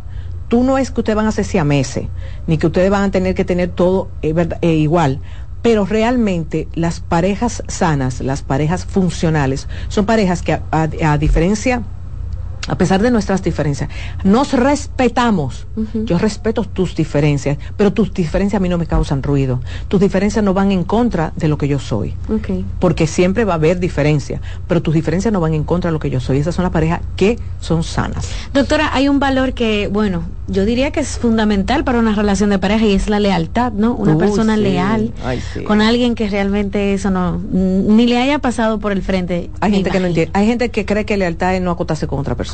tú 0.48 0.62
no 0.62 0.78
es 0.78 0.90
que 0.90 1.00
ustedes 1.00 1.16
van 1.16 1.26
a 1.26 1.32
ser 1.32 1.44
siameses, 1.44 2.06
ni 2.46 2.58
que 2.58 2.66
ustedes 2.66 2.90
van 2.90 3.02
a 3.02 3.10
tener 3.10 3.34
que 3.34 3.44
tener 3.44 3.70
todo 3.70 4.08
eh, 4.22 4.34
eh, 4.60 4.74
igual, 4.74 5.20
pero 5.64 5.86
realmente 5.86 6.68
las 6.74 7.00
parejas 7.00 7.62
sanas, 7.68 8.20
las 8.20 8.42
parejas 8.42 8.84
funcionales, 8.84 9.66
son 9.88 10.04
parejas 10.04 10.42
que 10.42 10.60
a, 10.70 11.16
diferencia 11.16 11.82
a 12.68 12.76
pesar 12.76 13.02
de 13.02 13.10
nuestras 13.10 13.42
diferencias, 13.42 13.90
nos 14.22 14.52
respetamos. 14.52 15.66
Yo 16.04 16.18
respeto 16.18 16.64
tus 16.64 16.94
diferencias, 16.94 17.58
pero 17.76 17.92
tus 17.92 18.12
diferencias 18.12 18.60
a 18.60 18.62
mí 18.62 18.68
no 18.68 18.78
me 18.78 18.86
causan 18.86 19.22
ruido. 19.22 19.60
Tus 19.88 20.00
diferencias 20.00 20.44
no 20.44 20.54
van 20.54 20.72
en 20.72 20.84
contra 20.84 21.32
de 21.36 21.48
lo 21.48 21.58
que 21.58 21.68
yo 21.68 21.78
soy. 21.78 22.14
Porque 22.78 23.06
siempre 23.06 23.44
va 23.44 23.54
a 23.54 23.56
haber 23.56 23.80
diferencia, 23.80 24.40
pero 24.66 24.82
tus 24.82 24.94
diferencias 24.94 25.32
no 25.32 25.40
van 25.40 25.54
en 25.54 25.64
contra 25.64 25.90
de 25.90 25.92
lo 25.92 25.98
que 25.98 26.10
yo 26.10 26.20
soy. 26.20 26.38
Esas 26.38 26.54
son 26.54 26.62
las 26.62 26.72
parejas 26.72 27.00
que 27.16 27.38
son 27.60 27.82
sanas. 27.82 28.28
Doctora, 28.52 28.90
hay 28.94 29.08
un 29.08 29.18
valor 29.18 29.52
que, 29.52 29.88
bueno, 29.88 30.22
yo 30.46 30.64
diría 30.64 30.90
que 30.90 31.00
es 31.00 31.18
fundamental 31.18 31.84
para 31.84 31.98
una 31.98 32.14
relación 32.14 32.50
de 32.50 32.58
pareja 32.58 32.84
y 32.84 32.92
es 32.92 33.08
la 33.08 33.20
lealtad, 33.20 33.72
¿no? 33.72 33.94
Una 33.94 34.16
persona 34.16 34.56
leal 34.56 35.12
con 35.66 35.80
alguien 35.80 36.14
que 36.14 36.28
realmente 36.28 36.94
eso 36.94 37.10
no, 37.10 37.40
ni 37.50 38.06
le 38.06 38.18
haya 38.18 38.38
pasado 38.38 38.78
por 38.78 38.92
el 38.92 39.02
frente. 39.02 39.50
Hay 39.60 39.72
gente 39.72 39.90
que 39.90 40.00
no 40.00 40.06
entiende. 40.06 40.30
Hay 40.34 40.46
gente 40.46 40.70
que 40.70 40.84
cree 40.84 41.04
que 41.04 41.16
lealtad 41.16 41.54
es 41.54 41.62
no 41.62 41.70
acotarse 41.70 42.06
con 42.06 42.18
otra 42.18 42.34
persona. 42.34 42.53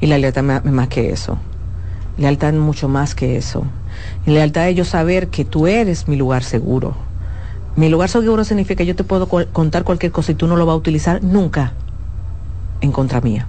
Y 0.00 0.06
la 0.06 0.18
lealtad 0.18 0.44
es 0.64 0.72
más 0.72 0.88
que 0.88 1.10
eso. 1.10 1.38
Lealtad 2.18 2.50
es 2.50 2.60
mucho 2.60 2.88
más 2.88 3.14
que 3.14 3.36
eso. 3.36 3.64
Y 4.26 4.30
lealtad 4.30 4.68
es 4.68 4.76
yo 4.76 4.84
saber 4.84 5.28
que 5.28 5.44
tú 5.44 5.66
eres 5.66 6.08
mi 6.08 6.16
lugar 6.16 6.44
seguro. 6.44 6.94
Mi 7.76 7.88
lugar 7.88 8.08
seguro 8.08 8.44
significa 8.44 8.78
que 8.78 8.86
yo 8.86 8.94
te 8.94 9.04
puedo 9.04 9.28
contar 9.28 9.84
cualquier 9.84 10.12
cosa 10.12 10.32
y 10.32 10.34
tú 10.34 10.46
no 10.46 10.56
lo 10.56 10.66
vas 10.66 10.74
a 10.74 10.76
utilizar 10.76 11.24
nunca 11.24 11.72
en 12.80 12.92
contra 12.92 13.20
mía. 13.20 13.48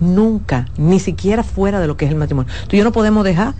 Nunca, 0.00 0.66
ni 0.78 1.00
siquiera 1.00 1.42
fuera 1.42 1.80
de 1.80 1.86
lo 1.86 1.96
que 1.96 2.06
es 2.06 2.10
el 2.10 2.16
matrimonio. 2.16 2.50
Tú 2.66 2.76
y 2.76 2.78
yo 2.78 2.84
no 2.84 2.92
podemos 2.92 3.24
dejar 3.24 3.54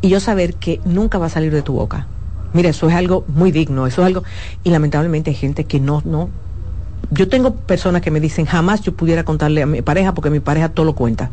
y 0.00 0.08
yo 0.08 0.20
saber 0.20 0.54
que 0.54 0.80
nunca 0.84 1.18
va 1.18 1.26
a 1.26 1.30
salir 1.30 1.52
de 1.52 1.62
tu 1.62 1.72
boca. 1.72 2.06
Mira, 2.52 2.70
eso 2.70 2.88
es 2.88 2.94
algo 2.94 3.24
muy 3.28 3.50
digno, 3.50 3.86
eso 3.86 4.02
es 4.02 4.06
algo... 4.06 4.22
Y 4.64 4.70
lamentablemente 4.70 5.30
hay 5.30 5.36
gente 5.36 5.64
que 5.64 5.80
no, 5.80 6.02
no, 6.04 6.30
yo 7.10 7.28
tengo 7.28 7.54
personas 7.54 8.02
que 8.02 8.10
me 8.10 8.20
dicen, 8.20 8.46
jamás 8.46 8.80
yo 8.82 8.92
pudiera 8.92 9.24
contarle 9.24 9.62
a 9.62 9.66
mi 9.66 9.82
pareja 9.82 10.12
porque 10.12 10.30
mi 10.30 10.40
pareja 10.40 10.70
todo 10.70 10.86
lo 10.86 10.94
cuenta, 10.94 11.30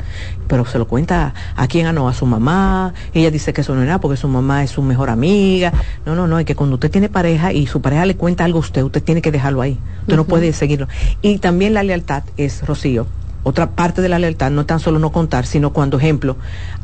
pero 0.47 0.65
se 0.65 0.77
lo 0.77 0.87
cuenta 0.87 1.33
a 1.55 1.67
quién, 1.67 1.87
a 1.87 1.93
no, 1.93 2.07
a 2.07 2.13
su 2.13 2.25
mamá, 2.25 2.93
ella 3.13 3.31
dice 3.31 3.53
que 3.53 3.61
eso 3.61 3.73
no 3.73 3.81
es 3.81 3.87
nada 3.87 3.99
porque 3.99 4.17
su 4.17 4.27
mamá 4.27 4.63
es 4.63 4.71
su 4.71 4.81
mejor 4.81 5.09
amiga, 5.09 5.73
no, 6.05 6.15
no, 6.15 6.27
no, 6.27 6.39
es 6.39 6.45
que 6.45 6.55
cuando 6.55 6.75
usted 6.75 6.91
tiene 6.91 7.09
pareja 7.09 7.53
y 7.53 7.65
su 7.67 7.81
pareja 7.81 8.05
le 8.05 8.15
cuenta 8.15 8.45
algo 8.45 8.59
a 8.59 8.61
usted, 8.61 8.83
usted 8.83 9.03
tiene 9.03 9.21
que 9.21 9.31
dejarlo 9.31 9.61
ahí, 9.61 9.79
usted 10.01 10.15
no 10.15 10.25
puede 10.25 10.53
seguirlo. 10.53 10.87
Y 11.21 11.39
también 11.39 11.73
la 11.73 11.83
lealtad 11.83 12.23
es, 12.37 12.65
Rocío, 12.65 13.07
otra 13.43 13.71
parte 13.71 14.01
de 14.01 14.09
la 14.09 14.19
lealtad 14.19 14.51
no 14.51 14.61
es 14.61 14.67
tan 14.67 14.79
solo 14.79 14.99
no 14.99 15.11
contar, 15.11 15.45
sino 15.45 15.73
cuando, 15.73 15.97
ejemplo, 15.97 16.37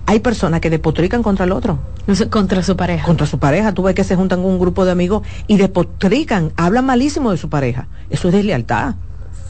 hay 0.06 0.20
personas 0.20 0.60
que 0.60 0.70
depotrican 0.70 1.24
contra 1.24 1.46
el 1.46 1.54
otro. 1.54 1.80
Contra 2.30 2.62
su 2.64 2.76
pareja. 2.76 3.06
Contra 3.06 3.26
su 3.26 3.40
pareja. 3.40 3.74
Tú 3.74 3.84
ves 3.84 3.96
que 3.96 4.04
se 4.04 4.16
juntan 4.16 4.42
con 4.42 4.52
un 4.52 4.60
grupo 4.60 4.84
de 4.84 4.92
amigos 4.92 5.26
y 5.48 5.58
depotrican, 5.58 6.52
hablan 6.58 6.86
malísimo 6.86 7.32
de 7.32 7.38
su 7.38 7.50
pareja. 7.50 7.88
Eso 8.10 8.28
es 8.28 8.34
deslealtad. 8.34 8.96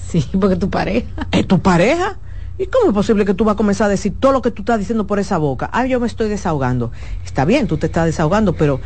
Sí, 0.08 0.26
porque 0.40 0.56
tu 0.56 0.70
pareja. 0.70 1.08
Es 1.32 1.48
tu 1.48 1.60
pareja. 1.60 2.18
¿Y 2.58 2.68
cómo 2.68 2.90
es 2.90 2.94
posible 2.94 3.26
que 3.26 3.34
tú 3.34 3.46
vas 3.46 3.54
a 3.54 3.58
comenzar 3.58 3.86
a 3.86 3.90
decir 3.90 4.14
todo 4.20 4.34
lo 4.34 4.42
que 4.42 4.52
tú 4.52 4.64
estás 4.64 4.80
diciendo 4.80 5.08
por 5.08 5.18
esa 5.18 5.38
boca? 5.38 5.70
Ah, 5.72 5.86
yo 5.86 6.00
me 6.00 6.08
estoy 6.08 6.30
desahogando. 6.30 6.92
Está 7.24 7.46
bien, 7.46 7.68
tú 7.68 7.78
te 7.78 7.86
estás 7.88 8.06
desahogando, 8.06 8.54
pero 8.54 8.82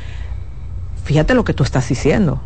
fíjate 1.03 1.33
lo 1.33 1.43
que 1.43 1.53
tú 1.53 1.63
estás 1.63 1.89
diciendo 1.89 2.41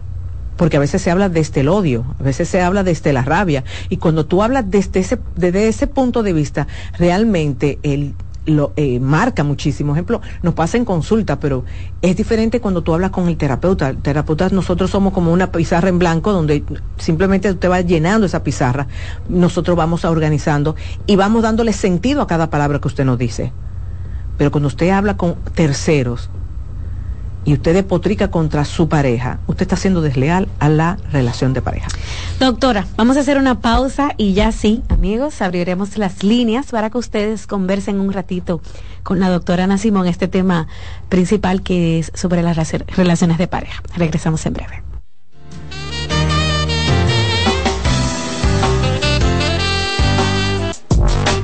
porque 0.57 0.77
a 0.77 0.79
veces 0.79 1.01
se 1.01 1.11
habla 1.11 1.29
desde 1.29 1.61
el 1.61 1.69
odio, 1.69 2.05
a 2.19 2.23
veces 2.23 2.49
se 2.49 2.61
habla 2.61 2.83
desde 2.83 3.13
la 3.13 3.23
rabia, 3.23 3.63
y 3.89 3.97
cuando 3.97 4.25
tú 4.25 4.43
hablas 4.43 4.69
desde 4.69 4.99
ese, 4.99 5.19
desde 5.35 5.67
ese 5.67 5.87
punto 5.87 6.23
de 6.23 6.33
vista, 6.33 6.67
realmente 6.97 7.79
el 7.83 8.15
lo 8.47 8.73
eh, 8.75 8.99
marca 8.99 9.43
muchísimo. 9.43 9.93
Ejemplo, 9.93 10.21
nos 10.41 10.53
pasa 10.53 10.77
en 10.77 10.85
consulta, 10.85 11.39
pero 11.39 11.65
es 12.01 12.15
diferente 12.15 12.59
cuando 12.59 12.81
tú 12.81 12.93
hablas 12.93 13.11
con 13.11 13.27
el 13.27 13.37
terapeuta. 13.37 13.89
El 13.89 13.97
terapeuta, 13.97 14.49
nosotros 14.49 14.89
somos 14.89 15.13
como 15.13 15.31
una 15.31 15.51
pizarra 15.51 15.89
en 15.89 15.99
blanco 15.99 16.31
donde 16.31 16.63
simplemente 16.97 17.51
usted 17.51 17.69
va 17.69 17.81
llenando 17.81 18.25
esa 18.25 18.43
pizarra. 18.43 18.87
Nosotros 19.29 19.77
vamos 19.77 20.05
a 20.05 20.09
organizando 20.09 20.75
y 21.05 21.15
vamos 21.15 21.43
dándole 21.43 21.73
sentido 21.73 22.21
a 22.21 22.27
cada 22.27 22.49
palabra 22.49 22.79
que 22.79 22.87
usted 22.87 23.05
nos 23.05 23.17
dice. 23.17 23.51
Pero 24.37 24.51
cuando 24.51 24.67
usted 24.67 24.89
habla 24.89 25.17
con 25.17 25.35
terceros, 25.53 26.29
y 27.47 27.53
usted 27.53 27.73
depotrica 27.73 28.29
contra 28.29 28.65
su 28.65 28.89
pareja, 28.89 29.39
usted 29.47 29.61
está 29.61 29.77
siendo 29.77 30.01
desleal 30.01 30.49
a 30.59 30.67
la 30.67 30.97
relación 31.13 31.53
de 31.53 31.61
pareja. 31.61 31.87
Doctora, 32.41 32.85
vamos 32.97 33.15
a 33.15 33.21
hacer 33.21 33.37
una 33.37 33.61
pausa 33.61 34.09
y 34.17 34.33
ya 34.33 34.51
sí, 34.51 34.83
amigos, 34.89 35.41
abriremos 35.41 35.97
las 35.97 36.25
líneas 36.25 36.65
para 36.71 36.89
que 36.89 36.97
ustedes 36.97 37.47
conversen 37.47 38.01
un 38.01 38.11
ratito 38.11 38.59
con 39.01 39.21
la 39.21 39.29
doctora 39.29 39.63
Ana 39.63 39.77
Simón 39.77 40.07
este 40.07 40.27
tema 40.27 40.67
principal 41.07 41.61
que 41.61 41.99
es 41.99 42.11
sobre 42.13 42.43
las 42.43 42.57
relaciones 42.97 43.37
de 43.37 43.47
pareja. 43.47 43.81
Regresamos 43.95 44.45
en 44.45 44.53
breve. 44.53 44.83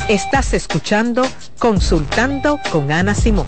Estás 0.09 0.53
escuchando 0.53 1.23
Consultando 1.57 2.59
con 2.73 2.91
Ana 2.91 3.15
Simón. 3.15 3.47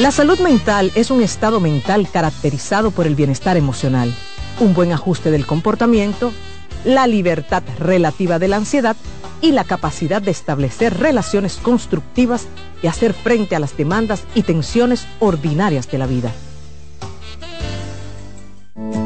La 0.00 0.12
salud 0.12 0.38
mental 0.38 0.92
es 0.94 1.10
un 1.10 1.22
estado 1.22 1.58
mental 1.58 2.08
caracterizado 2.08 2.92
por 2.92 3.08
el 3.08 3.16
bienestar 3.16 3.56
emocional, 3.56 4.14
un 4.60 4.72
buen 4.72 4.92
ajuste 4.92 5.32
del 5.32 5.44
comportamiento, 5.44 6.32
la 6.84 7.08
libertad 7.08 7.64
relativa 7.80 8.38
de 8.38 8.46
la 8.46 8.58
ansiedad 8.58 8.94
y 9.40 9.50
la 9.50 9.64
capacidad 9.64 10.22
de 10.22 10.30
establecer 10.30 10.96
relaciones 10.98 11.56
constructivas 11.56 12.46
y 12.80 12.86
hacer 12.86 13.12
frente 13.12 13.56
a 13.56 13.58
las 13.58 13.76
demandas 13.76 14.22
y 14.36 14.42
tensiones 14.42 15.04
ordinarias 15.18 15.90
de 15.90 15.98
la 15.98 16.06
vida. 16.06 16.30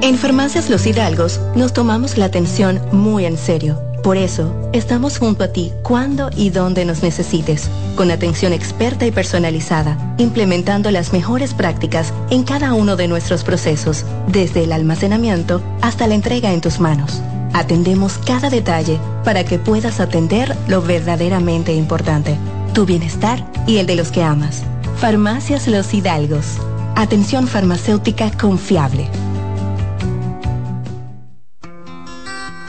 En 0.02 0.18
Farmacias 0.18 0.68
Los 0.68 0.86
Hidalgos 0.86 1.40
nos 1.56 1.72
tomamos 1.72 2.18
la 2.18 2.26
atención 2.26 2.82
muy 2.92 3.24
en 3.24 3.38
serio. 3.38 3.91
Por 4.02 4.16
eso, 4.16 4.52
estamos 4.72 5.18
junto 5.18 5.44
a 5.44 5.48
ti 5.48 5.72
cuando 5.84 6.28
y 6.36 6.50
donde 6.50 6.84
nos 6.84 7.04
necesites, 7.04 7.70
con 7.94 8.10
atención 8.10 8.52
experta 8.52 9.06
y 9.06 9.12
personalizada, 9.12 9.96
implementando 10.18 10.90
las 10.90 11.12
mejores 11.12 11.54
prácticas 11.54 12.12
en 12.30 12.42
cada 12.42 12.74
uno 12.74 12.96
de 12.96 13.06
nuestros 13.06 13.44
procesos, 13.44 14.04
desde 14.26 14.64
el 14.64 14.72
almacenamiento 14.72 15.62
hasta 15.82 16.08
la 16.08 16.16
entrega 16.16 16.52
en 16.52 16.60
tus 16.60 16.80
manos. 16.80 17.22
Atendemos 17.52 18.18
cada 18.18 18.50
detalle 18.50 18.98
para 19.24 19.44
que 19.44 19.60
puedas 19.60 20.00
atender 20.00 20.56
lo 20.66 20.82
verdaderamente 20.82 21.72
importante, 21.72 22.36
tu 22.74 22.84
bienestar 22.84 23.46
y 23.68 23.76
el 23.76 23.86
de 23.86 23.94
los 23.94 24.10
que 24.10 24.24
amas. 24.24 24.64
Farmacias 24.96 25.68
Los 25.68 25.94
Hidalgos. 25.94 26.58
Atención 26.96 27.46
farmacéutica 27.46 28.32
confiable. 28.32 29.08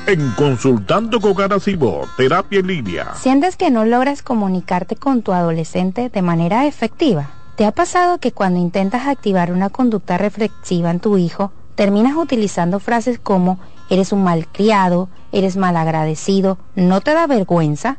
En 0.05 0.31
Consultando 0.31 1.21
con 1.21 1.33
Garacimo, 1.33 2.01
Terapia 2.17 2.59
en 2.59 2.67
Línea. 2.67 3.13
¿Sientes 3.15 3.55
que 3.55 3.71
no 3.71 3.85
logras 3.85 4.21
comunicarte 4.21 4.97
con 4.97 5.21
tu 5.21 5.31
adolescente 5.31 6.09
de 6.09 6.21
manera 6.21 6.65
efectiva? 6.65 7.29
¿Te 7.55 7.65
ha 7.65 7.71
pasado 7.71 8.17
que 8.17 8.33
cuando 8.33 8.59
intentas 8.59 9.07
activar 9.07 9.53
una 9.53 9.69
conducta 9.69 10.17
reflexiva 10.17 10.91
en 10.91 10.99
tu 10.99 11.17
hijo, 11.17 11.53
terminas 11.75 12.17
utilizando 12.17 12.81
frases 12.81 13.17
como 13.17 13.59
eres 13.89 14.11
un 14.11 14.25
malcriado, 14.25 15.07
eres 15.31 15.55
malagradecido, 15.55 16.57
no 16.75 16.99
te 16.99 17.13
da 17.13 17.25
vergüenza? 17.25 17.97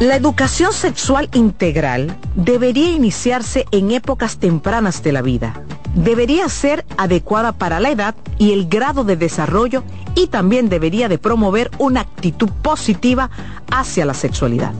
La 0.00 0.16
educación 0.16 0.72
sexual 0.72 1.28
integral 1.32 2.16
debería 2.34 2.90
iniciarse 2.90 3.66
en 3.70 3.92
épocas 3.92 4.38
tempranas 4.38 5.04
de 5.04 5.12
la 5.12 5.22
vida. 5.22 5.62
Debería 5.94 6.48
ser 6.48 6.84
adecuada 6.96 7.52
para 7.52 7.78
la 7.78 7.90
edad 7.90 8.16
y 8.36 8.50
el 8.50 8.68
grado 8.68 9.04
de 9.04 9.14
desarrollo 9.14 9.84
y 10.16 10.26
también 10.26 10.68
debería 10.68 11.08
de 11.08 11.18
promover 11.18 11.70
una 11.78 12.00
actitud 12.00 12.50
positiva 12.62 13.30
hacia 13.70 14.04
la 14.04 14.14
sexualidad. 14.14 14.72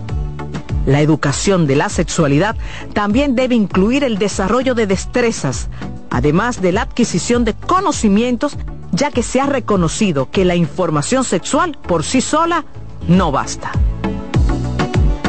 La 0.87 1.03
educación 1.03 1.69
de 1.69 1.77
la 1.77 1.89
sexualidad 1.89 2.57
también 2.95 3.37
debe 3.37 3.55
incluir 3.55 4.03
el 4.03 4.19
desarrollo 4.19 4.75
de 4.75 4.89
destrezas, 4.89 5.69
además 6.11 6.61
de 6.61 6.73
la 6.73 6.83
adquisición 6.83 7.45
de 7.45 7.55
conocimientos 7.55 8.59
ya 8.93 9.11
que 9.11 9.23
se 9.23 9.41
ha 9.41 9.47
reconocido 9.47 10.31
que 10.31 10.45
la 10.45 10.55
información 10.55 11.25
sexual 11.25 11.77
por 11.87 12.05
sí 12.05 12.21
sola 12.21 12.65
no 13.09 13.33
basta. 13.33 13.73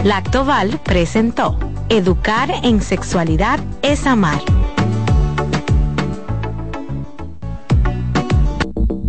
Lactoval 0.03 0.80
presentó 0.84 1.57
Educar 1.90 2.49
en 2.64 2.81
sexualidad 2.81 3.60
es 3.81 4.07
amar. 4.07 4.41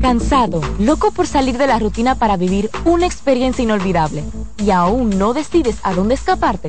Cansado, 0.00 0.60
loco 0.78 1.12
por 1.12 1.26
salir 1.26 1.56
de 1.56 1.66
la 1.66 1.78
rutina 1.78 2.14
para 2.16 2.36
vivir 2.36 2.70
una 2.84 3.06
experiencia 3.06 3.62
inolvidable 3.62 4.22
y 4.58 4.70
aún 4.70 5.18
no 5.18 5.32
decides 5.32 5.78
a 5.82 5.94
dónde 5.94 6.14
escaparte. 6.14 6.68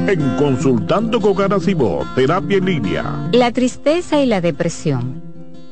En 0.07 0.35
Consultando 0.37 1.21
con 1.21 1.35
Garacimo, 1.35 2.05
Terapia 2.15 2.57
en 2.57 2.65
Línea. 2.65 3.29
La 3.31 3.51
tristeza 3.51 4.21
y 4.21 4.25
la 4.25 4.41
depresión. 4.41 5.21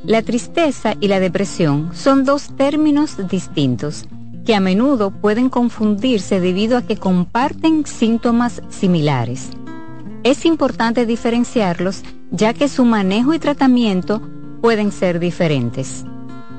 La 0.03 0.21
tristeza 0.21 0.95
y 0.99 1.07
la 1.07 1.19
depresión 1.19 1.89
son 1.93 2.23
dos 2.23 2.55
términos 2.55 3.17
distintos 3.27 4.05
que 4.45 4.55
a 4.55 4.59
menudo 4.59 5.11
pueden 5.11 5.49
confundirse 5.49 6.39
debido 6.39 6.77
a 6.77 6.81
que 6.81 6.95
comparten 6.97 7.85
síntomas 7.85 8.61
similares. 8.69 9.49
Es 10.23 10.45
importante 10.45 11.05
diferenciarlos 11.05 12.03
ya 12.31 12.53
que 12.53 12.69
su 12.69 12.85
manejo 12.85 13.33
y 13.33 13.39
tratamiento 13.39 14.21
pueden 14.61 14.91
ser 14.91 15.19
diferentes. 15.19 16.05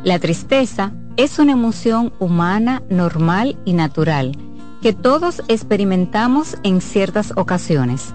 La 0.05 0.19
tristeza 0.19 0.93
es 1.19 1.41
una 1.41 1.53
emoción 1.53 2.13
humana, 2.21 2.83
normal 2.89 3.59
y 3.65 3.73
natural 3.75 4.39
que 4.81 4.93
todos 4.93 5.43
experimentamos 5.49 6.57
en 6.63 6.81
ciertas 6.81 7.33
ocasiones. 7.37 8.15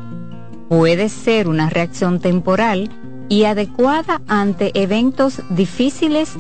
Puede 0.70 1.10
ser 1.10 1.50
una 1.50 1.70
reacción 1.70 2.22
temporal 2.22 2.90
y 3.28 3.44
adecuada 3.44 4.22
ante 4.28 4.72
eventos 4.82 5.42
difíciles, 5.50 6.32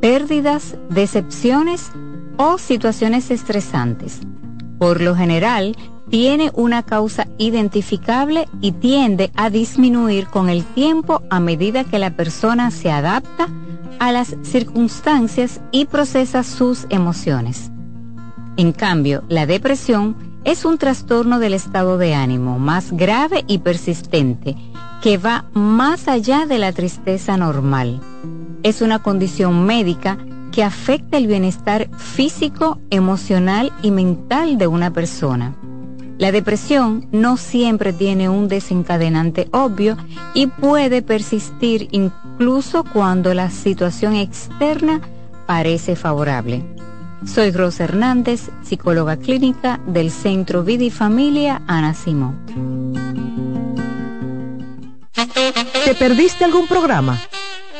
pérdidas, 0.00 0.76
decepciones 0.88 1.92
o 2.38 2.56
situaciones 2.56 3.30
estresantes. 3.30 4.20
Por 4.78 5.02
lo 5.02 5.14
general, 5.14 5.76
tiene 6.08 6.50
una 6.54 6.82
causa 6.82 7.26
identificable 7.36 8.48
y 8.62 8.72
tiende 8.72 9.30
a 9.34 9.50
disminuir 9.50 10.28
con 10.28 10.48
el 10.48 10.64
tiempo 10.64 11.20
a 11.28 11.40
medida 11.40 11.84
que 11.84 11.98
la 11.98 12.16
persona 12.16 12.70
se 12.70 12.90
adapta 12.90 13.48
a 13.98 14.12
las 14.12 14.36
circunstancias 14.42 15.60
y 15.70 15.86
procesa 15.86 16.42
sus 16.42 16.86
emociones. 16.90 17.70
En 18.56 18.72
cambio, 18.72 19.22
la 19.28 19.46
depresión 19.46 20.16
es 20.44 20.64
un 20.64 20.78
trastorno 20.78 21.38
del 21.38 21.54
estado 21.54 21.98
de 21.98 22.14
ánimo 22.14 22.58
más 22.58 22.92
grave 22.92 23.44
y 23.46 23.58
persistente 23.58 24.56
que 25.02 25.18
va 25.18 25.44
más 25.52 26.08
allá 26.08 26.46
de 26.46 26.58
la 26.58 26.72
tristeza 26.72 27.36
normal. 27.36 28.00
Es 28.62 28.80
una 28.80 29.00
condición 29.00 29.66
médica 29.66 30.18
que 30.52 30.64
afecta 30.64 31.18
el 31.18 31.26
bienestar 31.26 31.90
físico, 31.98 32.80
emocional 32.90 33.72
y 33.82 33.90
mental 33.90 34.56
de 34.56 34.66
una 34.66 34.92
persona. 34.92 35.54
La 36.18 36.32
depresión 36.32 37.08
no 37.12 37.36
siempre 37.36 37.92
tiene 37.92 38.30
un 38.30 38.48
desencadenante 38.48 39.48
obvio 39.52 39.98
y 40.32 40.46
puede 40.46 41.02
persistir 41.02 41.88
incluso 41.90 42.84
cuando 42.84 43.34
la 43.34 43.50
situación 43.50 44.14
externa 44.14 45.02
parece 45.46 45.94
favorable. 45.94 46.64
Soy 47.26 47.50
Rosa 47.50 47.84
Hernández, 47.84 48.50
psicóloga 48.62 49.16
clínica 49.16 49.80
del 49.86 50.10
Centro 50.10 50.64
Vida 50.64 50.84
y 50.84 50.90
Familia 50.90 51.60
Ana 51.66 51.92
Simón. 51.92 52.94
¿Te 55.84 55.94
perdiste 55.94 56.44
algún 56.44 56.66
programa? 56.66 57.20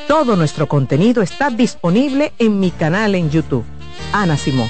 Todo 0.08 0.36
nuestro 0.36 0.68
contenido 0.68 1.22
está 1.22 1.48
disponible 1.50 2.32
en 2.38 2.60
mi 2.60 2.70
canal 2.70 3.14
en 3.14 3.30
YouTube, 3.30 3.64
Ana 4.12 4.36
Simón. 4.36 4.68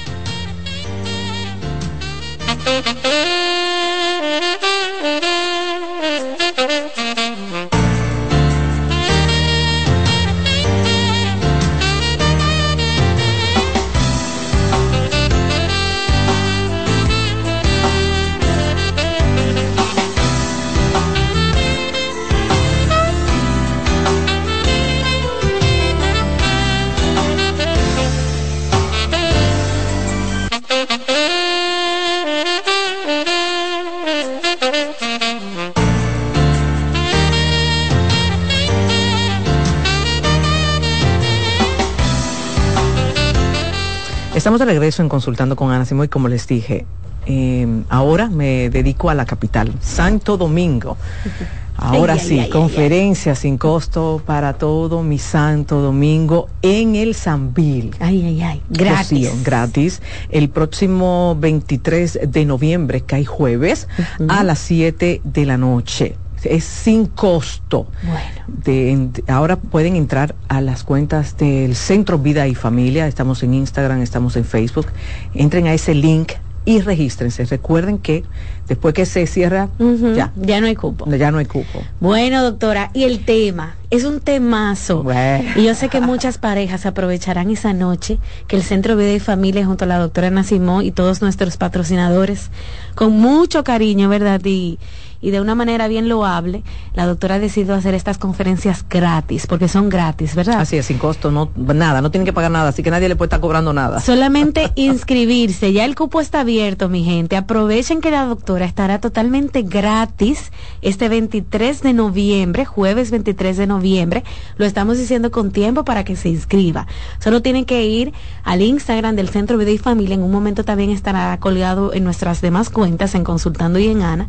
Estamos 44.46 44.60
de 44.60 44.66
regreso 44.66 45.02
en 45.02 45.08
Consultando 45.08 45.56
con 45.56 45.72
Ana 45.72 45.84
Simón 45.84 46.04
y 46.04 46.08
como 46.08 46.28
les 46.28 46.46
dije, 46.46 46.86
em, 47.26 47.82
ahora 47.88 48.28
me 48.30 48.70
dedico 48.70 49.10
a 49.10 49.14
la 49.14 49.24
capital, 49.24 49.74
Santo 49.80 50.36
Domingo. 50.36 50.96
Ahora 51.76 52.16
sí, 52.16 52.48
conferencia 52.50 53.34
sin 53.34 53.58
costo 53.58 54.22
para 54.24 54.52
todo 54.54 55.02
mi 55.02 55.18
Santo 55.18 55.80
Domingo 55.80 56.48
en 56.62 56.94
el 56.94 57.14
Sambil. 57.14 57.90
Ay, 57.98 58.24
ay, 58.24 58.42
ay, 58.42 58.62
gratis. 58.70 59.42
gratis. 59.44 60.00
El 60.30 60.48
próximo 60.48 61.36
23 61.38 62.20
de 62.28 62.44
noviembre, 62.46 63.00
que 63.02 63.16
hay 63.16 63.24
jueves, 63.24 63.88
a 64.28 64.44
las 64.44 64.60
7 64.60 65.22
de 65.24 65.44
la 65.44 65.58
noche 65.58 66.16
es 66.50 66.64
sin 66.64 67.06
costo. 67.06 67.86
Bueno. 68.02 69.12
ahora 69.28 69.56
pueden 69.56 69.96
entrar 69.96 70.34
a 70.48 70.60
las 70.60 70.84
cuentas 70.84 71.36
del 71.36 71.74
Centro 71.74 72.18
Vida 72.18 72.46
y 72.46 72.54
Familia, 72.54 73.06
estamos 73.06 73.42
en 73.42 73.54
Instagram, 73.54 74.02
estamos 74.02 74.36
en 74.36 74.44
Facebook, 74.44 74.86
entren 75.34 75.66
a 75.66 75.74
ese 75.74 75.94
link 75.94 76.32
y 76.66 76.80
regístrense. 76.80 77.44
Recuerden 77.44 77.98
que 77.98 78.24
después 78.68 78.92
que 78.92 79.06
se 79.06 79.26
cierra, 79.26 79.68
ya. 80.14 80.32
Ya 80.36 80.60
no 80.60 80.66
hay 80.66 80.74
cupo. 80.74 81.08
Ya 81.16 81.30
no 81.30 81.38
hay 81.38 81.46
cupo. 81.46 81.80
Bueno, 82.00 82.42
doctora, 82.42 82.90
y 82.92 83.04
el 83.04 83.24
tema, 83.24 83.76
es 83.90 84.04
un 84.04 84.20
temazo. 84.20 85.06
Y 85.54 85.62
yo 85.62 85.74
sé 85.76 85.88
que 85.88 86.00
muchas 86.00 86.38
parejas 86.38 86.84
aprovecharán 86.84 87.50
esa 87.50 87.72
noche 87.72 88.18
que 88.48 88.56
el 88.56 88.62
Centro 88.62 88.96
Vida 88.96 89.12
y 89.12 89.20
Familia 89.20 89.64
junto 89.64 89.84
a 89.84 89.88
la 89.88 89.98
doctora 89.98 90.28
Nacimó 90.30 90.82
y 90.82 90.90
todos 90.90 91.22
nuestros 91.22 91.56
patrocinadores, 91.56 92.50
con 92.96 93.12
mucho 93.12 93.62
cariño, 93.62 94.08
¿verdad? 94.08 94.40
Y, 94.44 94.78
y 95.20 95.30
de 95.30 95.40
una 95.40 95.54
manera 95.54 95.88
bien 95.88 96.08
loable, 96.08 96.62
la 96.94 97.06
doctora 97.06 97.36
ha 97.36 97.38
decidido 97.38 97.74
hacer 97.74 97.94
estas 97.94 98.18
conferencias 98.18 98.84
gratis, 98.88 99.46
porque 99.46 99.68
son 99.68 99.88
gratis, 99.88 100.34
¿verdad? 100.34 100.60
Así 100.60 100.76
es, 100.76 100.86
sin 100.86 100.98
costo, 100.98 101.30
no, 101.30 101.50
nada, 101.56 102.00
no 102.00 102.10
tienen 102.10 102.26
que 102.26 102.32
pagar 102.32 102.50
nada, 102.50 102.68
así 102.68 102.82
que 102.82 102.90
nadie 102.90 103.08
le 103.08 103.16
puede 103.16 103.26
estar 103.26 103.40
cobrando 103.40 103.72
nada. 103.72 104.00
Solamente 104.00 104.72
inscribirse, 104.76 105.72
ya 105.72 105.84
el 105.84 105.94
cupo 105.94 106.20
está 106.20 106.40
abierto, 106.40 106.88
mi 106.88 107.04
gente. 107.04 107.36
Aprovechen 107.36 108.00
que 108.00 108.10
la 108.10 108.24
doctora 108.24 108.64
estará 108.64 109.00
totalmente 109.00 109.62
gratis 109.62 110.52
este 110.82 111.08
23 111.08 111.82
de 111.82 111.92
noviembre, 111.92 112.64
jueves 112.64 113.10
23 113.10 113.56
de 113.56 113.66
noviembre. 113.66 114.24
Lo 114.56 114.64
estamos 114.64 114.98
diciendo 114.98 115.30
con 115.30 115.50
tiempo 115.50 115.84
para 115.84 116.04
que 116.04 116.16
se 116.16 116.28
inscriba. 116.28 116.86
Solo 117.18 117.42
tienen 117.42 117.64
que 117.64 117.84
ir 117.84 118.12
al 118.44 118.62
Instagram 118.62 119.16
del 119.16 119.28
Centro 119.28 119.58
Vida 119.58 119.70
y 119.70 119.78
Familia. 119.78 120.14
En 120.14 120.22
un 120.22 120.30
momento 120.30 120.64
también 120.64 120.90
estará 120.90 121.36
colgado 121.38 121.92
en 121.92 122.04
nuestras 122.04 122.40
demás 122.40 122.70
cuentas, 122.70 123.14
en 123.14 123.24
Consultando 123.24 123.78
y 123.78 123.88
en 123.88 124.02
Ana 124.02 124.28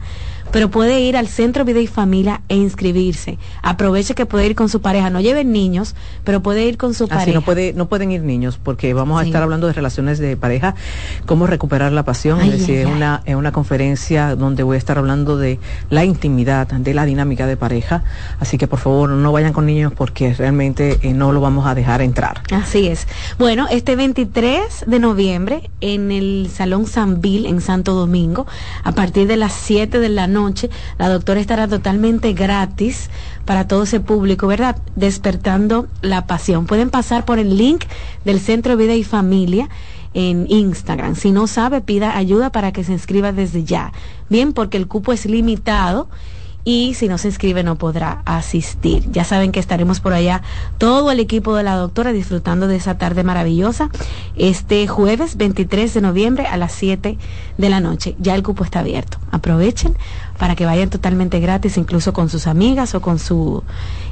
pero 0.52 0.70
puede 0.70 1.02
ir 1.02 1.18
al 1.18 1.28
Centro 1.28 1.66
Vida 1.66 1.80
y 1.80 1.88
Familia 1.88 2.42
e 2.50 2.56
inscribirse. 2.56 3.38
Aproveche 3.62 4.16
que 4.16 4.26
puede 4.26 4.46
ir 4.46 4.56
con 4.56 4.70
su 4.70 4.82
pareja, 4.82 5.10
no 5.10 5.20
lleven 5.20 5.52
niños, 5.52 5.96
pero 6.24 6.42
puede 6.42 6.66
ir 6.66 6.78
con 6.78 6.94
su 6.94 7.06
Así 7.06 7.14
pareja. 7.14 7.32
no 7.40 7.42
puede, 7.44 7.74
no 7.74 7.88
pueden 7.88 8.12
ir 8.12 8.22
niños, 8.22 8.60
porque 8.62 8.94
vamos 8.94 9.22
a 9.22 9.26
estar 9.26 9.44
hablando 9.44 9.68
de 9.68 9.74
relaciones 9.74 10.20
de 10.20 10.38
pareja, 10.38 10.76
cómo 11.26 11.48
recuperar 11.48 11.92
la 11.92 12.04
pasión, 12.04 12.42
es 12.42 12.52
decir, 12.52 12.80
es 12.80 12.86
una, 12.88 13.22
es 13.26 13.36
una 13.36 13.52
conferencia 13.52 14.36
donde 14.36 14.64
voy 14.64 14.76
a 14.76 14.78
estar 14.78 14.98
hablando 14.98 15.38
de 15.38 15.60
la 15.90 16.06
intimidad, 16.06 16.68
de 16.68 16.94
la 16.94 17.06
dinámica 17.06 17.46
de 17.48 17.58
pareja, 17.58 18.04
así 18.40 18.58
que 18.58 18.68
por 18.68 18.80
favor 18.80 19.10
no 19.10 19.32
vayan 19.32 19.54
con 19.54 19.66
niños 19.66 19.94
porque 19.96 20.34
realmente 20.34 21.00
eh, 21.02 21.14
no 21.14 21.32
lo 21.32 21.42
vamos 21.42 21.66
a 21.68 21.76
dejar 21.76 22.02
entrar. 22.02 22.42
Así 22.52 22.88
es. 22.88 23.08
Bueno, 23.38 23.68
este 23.70 23.96
23 23.96 24.86
de 24.88 25.00
noviembre 25.00 25.70
en 25.82 26.12
el 26.12 26.50
Salón 26.54 26.88
San 26.88 27.22
Bill 27.22 27.46
en 27.46 27.62
Santo 27.62 27.94
Domingo, 27.94 28.48
a 28.84 28.92
partir 28.94 29.28
de 29.28 29.38
las 29.38 29.54
7 29.54 30.00
de 30.00 30.10
la 30.10 30.28
noche, 30.28 30.37
noche. 30.38 30.70
La 30.98 31.10
doctora 31.10 31.40
estará 31.40 31.68
totalmente 31.68 32.34
gratis 32.34 33.10
para 33.46 33.68
todo 33.68 33.84
ese 33.84 34.00
público, 34.00 34.48
¿verdad? 34.48 34.78
Despertando 34.96 35.88
la 36.02 36.28
pasión. 36.28 36.66
Pueden 36.66 36.90
pasar 36.90 37.26
por 37.26 37.40
el 37.40 37.58
link 37.58 37.86
del 38.24 38.40
Centro 38.40 38.78
Vida 38.78 38.94
y 38.94 39.04
Familia 39.04 39.70
en 40.14 40.46
Instagram. 40.50 41.16
Si 41.16 41.32
no 41.32 41.48
sabe, 41.48 41.82
pida 41.82 42.18
ayuda 42.18 42.52
para 42.52 42.72
que 42.72 42.84
se 42.84 42.94
inscriba 42.94 43.32
desde 43.32 43.64
ya. 43.64 43.92
Bien, 44.30 44.54
porque 44.54 44.78
el 44.78 44.88
cupo 44.88 45.12
es 45.14 45.26
limitado 45.26 46.08
y 46.68 46.96
si 46.96 47.08
no 47.08 47.18
se 47.18 47.30
inscribe 47.30 47.64
no 47.64 47.78
podrá 47.78 48.24
asistir. 48.26 49.10
Ya 49.10 49.24
saben 49.24 49.54
que 49.54 49.60
estaremos 49.62 50.02
por 50.02 50.12
allá 50.12 50.42
todo 50.78 51.12
el 51.12 51.22
equipo 51.22 51.56
de 51.56 51.64
la 51.64 51.78
doctora 51.78 52.12
disfrutando 52.12 52.68
de 52.68 52.76
esa 52.76 52.98
tarde 52.98 53.24
maravillosa 53.24 53.90
este 54.36 54.86
jueves 54.86 55.38
23 55.38 55.94
de 55.94 56.02
noviembre 56.02 56.46
a 56.46 56.58
las 56.58 56.74
7 56.74 57.18
de 57.58 57.70
la 57.70 57.80
noche. 57.80 58.18
Ya 58.20 58.36
el 58.36 58.44
cupo 58.44 58.66
está 58.66 58.80
abierto. 58.80 59.18
Aprovechen 59.32 59.96
para 60.38 60.56
que 60.56 60.66
vayan 60.66 60.90
totalmente 60.90 61.40
gratis, 61.40 61.78
incluso 61.78 62.14
con 62.14 62.30
sus 62.30 62.48
amigas 62.48 62.96
o 62.96 63.02
con 63.02 63.20
su 63.20 63.64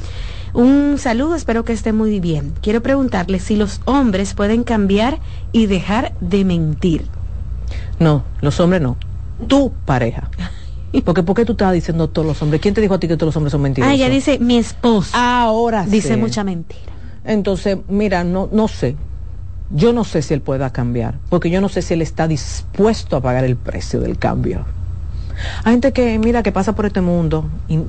Un 0.53 0.95
saludo, 0.97 1.35
espero 1.35 1.65
que 1.65 1.73
esté 1.73 1.93
muy 1.93 2.19
bien. 2.19 2.53
Quiero 2.61 2.81
preguntarle 2.81 3.39
si 3.39 3.57
los 3.57 3.81
hombres 3.85 4.33
pueden 4.33 4.63
cambiar 4.63 5.19
y 5.51 5.67
dejar 5.67 6.13
de 6.19 6.43
mentir. 6.45 7.05
No, 7.99 8.23
los 8.41 8.59
hombres 8.59 8.81
no. 8.81 8.97
Tu 9.47 9.71
pareja. 9.85 10.31
Porque 11.05 11.23
¿por 11.23 11.35
qué 11.35 11.45
tú 11.45 11.53
estabas 11.53 11.73
diciendo 11.73 12.09
todos 12.09 12.27
los 12.27 12.41
hombres? 12.41 12.61
¿Quién 12.61 12.73
te 12.73 12.81
dijo 12.81 12.93
a 12.93 12.99
ti 12.99 13.07
que 13.07 13.17
todos 13.17 13.27
los 13.27 13.37
hombres 13.37 13.51
son 13.51 13.61
mentirosos? 13.61 13.91
Ah, 13.91 13.95
ella 13.95 14.09
dice 14.09 14.39
mi 14.39 14.57
esposo. 14.57 15.15
Ahora 15.15 15.85
Dice 15.85 16.17
mucha 16.17 16.43
mentira. 16.43 16.93
Entonces, 17.25 17.77
mira, 17.89 18.23
no, 18.23 18.49
no 18.51 18.67
sé. 18.67 18.95
Yo 19.69 19.91
no 19.91 20.05
sé 20.05 20.21
si 20.21 20.33
él 20.33 20.41
pueda 20.41 20.71
cambiar, 20.71 21.15
porque 21.29 21.49
yo 21.49 21.59
no 21.59 21.67
sé 21.67 21.81
si 21.81 21.93
él 21.93 22.01
está 22.01 22.27
dispuesto 22.27 23.17
a 23.17 23.21
pagar 23.21 23.43
el 23.43 23.57
precio 23.57 23.99
del 23.99 24.17
cambio. 24.17 24.65
Hay 25.65 25.73
gente 25.73 25.91
que, 25.91 26.17
mira, 26.19 26.41
que 26.41 26.53
pasa 26.53 26.73
por 26.73 26.85
este 26.85 27.01
mundo 27.01 27.45
y 27.67 27.79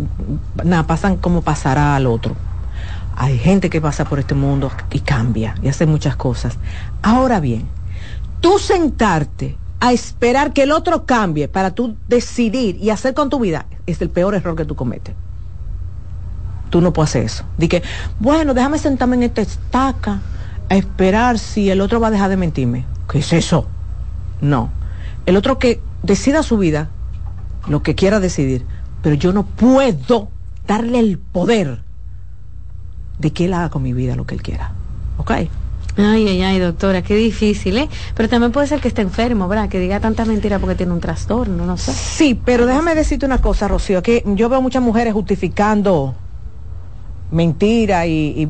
nada, 0.65 0.87
pasan 0.89 1.17
como 1.17 1.43
pasará 1.43 1.95
al 1.95 2.07
otro. 2.07 2.35
Hay 3.17 3.39
gente 3.39 3.71
que 3.71 3.81
pasa 3.81 4.05
por 4.05 4.19
este 4.19 4.35
mundo 4.35 4.73
y 4.93 5.01
cambia 5.01 5.55
y 5.63 5.69
hace 5.69 5.87
muchas 5.87 6.17
cosas. 6.17 6.59
Ahora 7.03 7.39
bien, 7.39 7.69
tú 8.41 8.59
sentarte 8.59 9.57
a 9.81 9.93
esperar 9.93 10.53
que 10.53 10.65
el 10.65 10.73
otro 10.73 11.07
cambie 11.07 11.49
para 11.49 11.71
tú 11.71 11.97
decidir 12.09 12.77
y 12.81 12.91
hacer 12.91 13.15
con 13.15 13.31
tu 13.31 13.39
vida, 13.39 13.67
es 13.87 14.01
el 14.03 14.11
peor 14.11 14.35
error 14.35 14.57
que 14.57 14.65
tú 14.65 14.75
cometes. 14.75 15.15
Tú 16.71 16.81
no 16.81 16.93
puedes 16.93 17.11
hacer 17.11 17.25
eso. 17.25 17.45
Di 17.57 17.69
que, 17.69 17.83
bueno, 18.19 18.55
déjame 18.55 18.79
sentarme 18.79 19.17
en 19.17 19.23
esta 19.25 19.41
estaca 19.41 20.21
a 20.69 20.77
esperar 20.77 21.39
si 21.39 21.71
el 21.71 21.81
otro 21.81 22.01
va 22.01 22.09
a 22.09 22.11
dejar 22.11 22.29
de 22.29 22.37
mentirme. 22.37 22.85
¿Qué 23.11 23.21
es 23.21 23.33
eso? 23.33 23.67
No. 24.41 24.71
El 25.25 25.37
otro 25.37 25.59
que 25.59 25.81
decida 26.03 26.43
su 26.43 26.59
vida, 26.59 26.91
lo 27.69 27.83
que 27.83 27.95
quiera 27.95 28.21
decidir, 28.21 28.67
pero 29.03 29.15
yo 29.15 29.33
no 29.33 29.47
puedo 29.47 30.29
darle 30.67 30.99
el 30.99 31.19
poder 31.19 31.83
de 33.19 33.33
que 33.33 33.47
él 33.47 33.55
haga 33.55 33.71
con 33.71 33.83
mi 33.83 33.93
vida 33.93 34.17
lo 34.17 34.27
que 34.27 34.35
él 34.35 34.43
quiera. 34.43 34.73
¿Ok? 35.17 35.33
Ay, 35.99 36.29
ay, 36.29 36.43
ay, 36.43 36.59
doctora, 36.61 37.03
qué 37.03 37.17
difícil, 37.17 37.77
¿eh? 37.77 37.89
Pero 38.15 38.29
también 38.29 38.53
puede 38.53 38.69
ser 38.69 38.81
que 38.81 38.87
esté 38.87 39.03
enfermo, 39.03 39.49
¿verdad? 39.49 39.69
Que 39.69 39.81
diga 39.81 39.99
tanta 39.99 40.25
mentira 40.25 40.61
porque 40.61 40.77
tiene 40.77 40.93
un 40.93 41.01
trastorno, 41.01 41.67
no 41.67 41.77
sé. 41.77 41.93
Sí, 41.93 42.41
pero 42.43 42.67
déjame 42.67 42.95
decirte 42.95 43.27
una 43.27 43.39
cosa, 43.39 43.67
Rocío, 43.67 44.01
que 44.01 44.23
yo 44.25 44.49
veo 44.49 44.63
muchas 44.63 44.81
mujeres 44.81 45.13
justificando 45.13 46.15
mentira 47.33 48.07
y, 48.07 48.49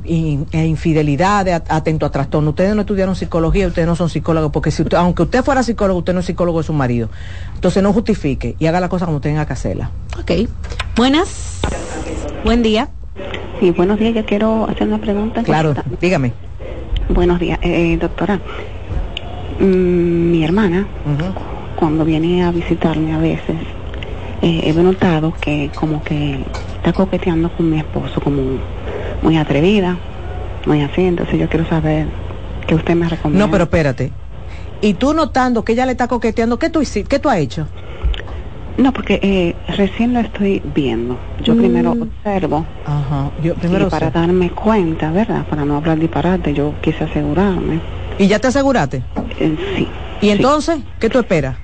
e 0.53 0.67
infidelidad 0.67 1.49
atento 1.69 2.05
a 2.05 2.11
trastorno. 2.11 2.51
Ustedes 2.51 2.75
no 2.75 2.83
estudiaron 2.83 3.17
psicología, 3.17 3.67
ustedes 3.67 3.89
no 3.89 3.97
son 3.97 4.11
psicólogos, 4.11 4.53
porque 4.53 4.71
si 4.71 4.85
aunque 4.95 5.23
usted 5.23 5.43
fuera 5.43 5.63
psicólogo, 5.63 6.01
usted 6.01 6.13
no 6.13 6.21
es 6.21 6.27
psicólogo 6.27 6.59
de 6.59 6.65
su 6.65 6.75
marido. 6.75 7.09
Entonces 7.55 7.83
no 7.83 7.95
justifique 7.95 8.57
y 8.59 8.67
haga 8.67 8.79
la 8.79 8.91
cosa 8.91 9.07
como 9.07 9.21
tenga 9.21 9.47
que 9.47 9.55
hacerla. 9.55 9.91
Ok. 10.21 10.49
Buenas. 10.97 11.61
Buen 12.45 12.63
día. 12.63 12.91
Sí, 13.59 13.71
buenos 13.71 13.99
días. 13.99 14.15
Yo 14.15 14.27
quiero 14.27 14.69
hacer 14.69 14.87
una 14.87 15.01
pregunta. 15.01 15.43
Claro, 15.43 15.75
dígame. 16.01 16.33
Buenos 17.09 17.41
días, 17.41 17.59
eh, 17.63 17.97
doctora. 17.99 18.39
Mm, 19.59 20.31
mi 20.31 20.45
hermana, 20.45 20.87
cuando 21.77 22.05
viene 22.05 22.45
a 22.45 22.53
visitarme 22.53 23.15
a 23.15 23.19
veces, 23.19 23.57
eh, 24.43 24.61
he 24.65 24.73
notado 24.75 25.33
que 25.41 25.71
como 25.75 26.05
que 26.05 26.45
está 26.77 26.93
coqueteando 26.93 27.51
con 27.51 27.71
mi 27.71 27.79
esposo, 27.79 28.21
como 28.21 28.43
muy 29.23 29.39
atrevida, 29.39 29.97
muy 30.67 30.83
así. 30.83 31.03
Entonces 31.03 31.41
yo 31.41 31.49
quiero 31.49 31.67
saber 31.67 32.09
qué 32.67 32.75
usted 32.75 32.95
me 32.95 33.09
recomienda. 33.09 33.47
No, 33.47 33.51
pero 33.51 33.65
espérate. 33.65 34.13
Y 34.83 34.95
tú 34.95 35.15
notando 35.15 35.65
que 35.65 35.73
ella 35.73 35.87
le 35.87 35.93
está 35.93 36.09
coqueteando, 36.09 36.59
¿qué 36.59 36.69
tú, 36.69 36.83
qué 37.09 37.19
tú 37.19 37.31
has 37.31 37.39
hecho? 37.39 37.67
No, 38.79 38.93
porque 38.93 39.19
eh, 39.23 39.57
recién 39.77 40.15
lo 40.15 40.21
estoy 40.21 40.63
viendo. 40.75 41.19
Yo 41.43 41.55
mm. 41.55 41.59
primero 41.59 41.93
observo. 41.93 42.65
Ajá. 42.87 43.31
Yo 43.43 43.55
primero 43.57 43.89
para 43.89 44.11
darme 44.11 44.51
cuenta, 44.51 45.11
¿verdad? 45.11 45.45
Para 45.49 45.65
no 45.65 45.77
hablar 45.77 45.99
disparate, 45.99 46.55
yo 46.55 46.75
quise 46.81 47.05
asegurarme. 47.05 47.81
¿Y 48.19 48.29
ya 48.29 48.39
te 48.39 48.47
aseguraste? 48.49 49.03
Eh, 49.41 49.57
sí. 49.77 49.89
¿Y 50.21 50.31
entonces 50.31 50.79
qué 51.01 51.11
tú 51.11 51.19
esperas? 51.19 51.57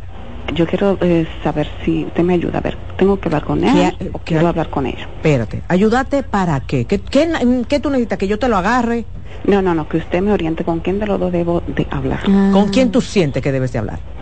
Yo 0.54 0.66
quiero 0.66 0.98
eh, 1.00 1.26
saber 1.42 1.68
si 1.84 2.04
usted 2.04 2.24
me 2.24 2.34
ayuda. 2.34 2.58
A 2.58 2.60
ver, 2.60 2.76
¿tengo 2.98 3.18
que 3.18 3.28
hablar 3.28 3.44
con 3.44 3.62
él 3.62 3.94
o 4.12 4.18
quiero 4.18 4.48
hablar 4.48 4.68
con 4.68 4.86
ella? 4.86 5.08
Espérate, 5.16 5.62
¿ayúdate 5.68 6.24
para 6.24 6.60
qué? 6.60 6.84
¿Qué, 6.84 7.00
qué? 7.00 7.80
tú 7.80 7.90
necesitas? 7.90 8.18
¿Que 8.18 8.26
yo 8.26 8.40
te 8.40 8.48
lo 8.48 8.56
agarre? 8.56 9.04
No, 9.46 9.62
no, 9.62 9.74
no, 9.74 9.88
que 9.88 9.98
usted 9.98 10.20
me 10.20 10.32
oriente 10.32 10.64
con 10.64 10.80
quién 10.80 10.98
de 10.98 11.06
los 11.06 11.20
dos 11.20 11.30
debo 11.30 11.62
de 11.66 11.86
hablar. 11.90 12.24
¿Con 12.24 12.68
quién 12.70 12.90
tú 12.90 13.00
sientes 13.00 13.42
que 13.42 13.52
debes 13.52 13.72
de 13.72 13.78
hablar? 13.78 14.13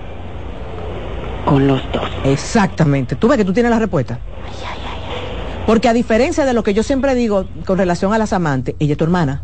Con 1.45 1.67
los 1.67 1.81
dos. 1.93 2.09
Exactamente. 2.25 3.17
Tú 3.17 3.29
ves 3.29 3.39
que 3.39 3.45
tú 3.45 3.53
tienes 3.53 3.71
la 3.71 3.79
respuesta. 3.79 4.19
Porque 5.67 5.89
a 5.89 5.93
diferencia 5.93 6.45
de 6.45 6.53
lo 6.53 6.63
que 6.63 6.75
yo 6.75 6.83
siempre 6.83 7.15
digo 7.15 7.47
con 7.67 7.79
relación 7.79 8.13
a 8.13 8.19
las 8.19 8.33
amantes, 8.33 8.75
ella 8.79 8.93
es 8.93 8.99
tu 8.99 9.05
hermana. 9.05 9.43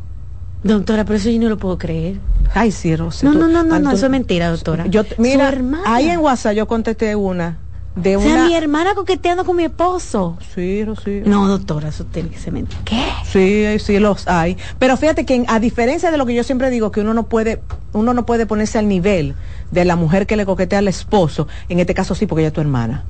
Doctora, 0.64 1.04
pero 1.04 1.16
eso 1.16 1.30
yo 1.30 1.40
no 1.40 1.48
lo 1.48 1.56
puedo 1.56 1.78
creer. 1.78 2.16
Ay, 2.54 2.72
sí, 2.72 2.96
Rosy. 2.96 3.24
No, 3.24 3.34
no, 3.34 3.46
no, 3.46 3.62
no, 3.62 3.92
eso 3.92 4.06
es 4.06 4.10
mentira, 4.10 4.50
doctora. 4.50 4.86
Yo, 4.86 5.04
mira, 5.18 5.54
ahí 5.86 6.08
en 6.08 6.18
WhatsApp 6.18 6.54
yo 6.54 6.66
contesté 6.66 7.14
una 7.14 7.58
de 8.02 8.16
o 8.16 8.20
sea, 8.20 8.46
mi 8.46 8.54
hermana 8.54 8.94
coqueteando 8.94 9.44
con 9.44 9.56
mi 9.56 9.64
esposo. 9.64 10.38
Sí, 10.54 10.84
sí. 11.04 11.22
No, 11.24 11.48
doctora, 11.48 11.88
eso 11.88 12.04
tiene 12.04 12.28
que 12.28 12.38
ser 12.38 12.52
mentira. 12.52 12.80
¿Qué? 12.84 13.04
Sí, 13.24 13.84
sí 13.84 13.98
los 13.98 14.28
hay. 14.28 14.56
Pero 14.78 14.96
fíjate 14.96 15.26
que 15.26 15.44
a 15.48 15.58
diferencia 15.58 16.10
de 16.10 16.16
lo 16.16 16.24
que 16.26 16.34
yo 16.34 16.44
siempre 16.44 16.70
digo, 16.70 16.92
que 16.92 17.00
uno 17.00 17.14
no 17.14 17.24
puede, 17.24 17.60
uno 17.92 18.14
no 18.14 18.24
puede 18.24 18.46
ponerse 18.46 18.78
al 18.78 18.88
nivel 18.88 19.34
de 19.70 19.84
la 19.84 19.96
mujer 19.96 20.26
que 20.26 20.36
le 20.36 20.46
coquetea 20.46 20.78
al 20.78 20.88
esposo, 20.88 21.48
en 21.68 21.80
este 21.80 21.94
caso 21.94 22.14
sí, 22.14 22.26
porque 22.26 22.42
ella 22.42 22.48
es 22.48 22.54
tu 22.54 22.60
hermana. 22.60 23.04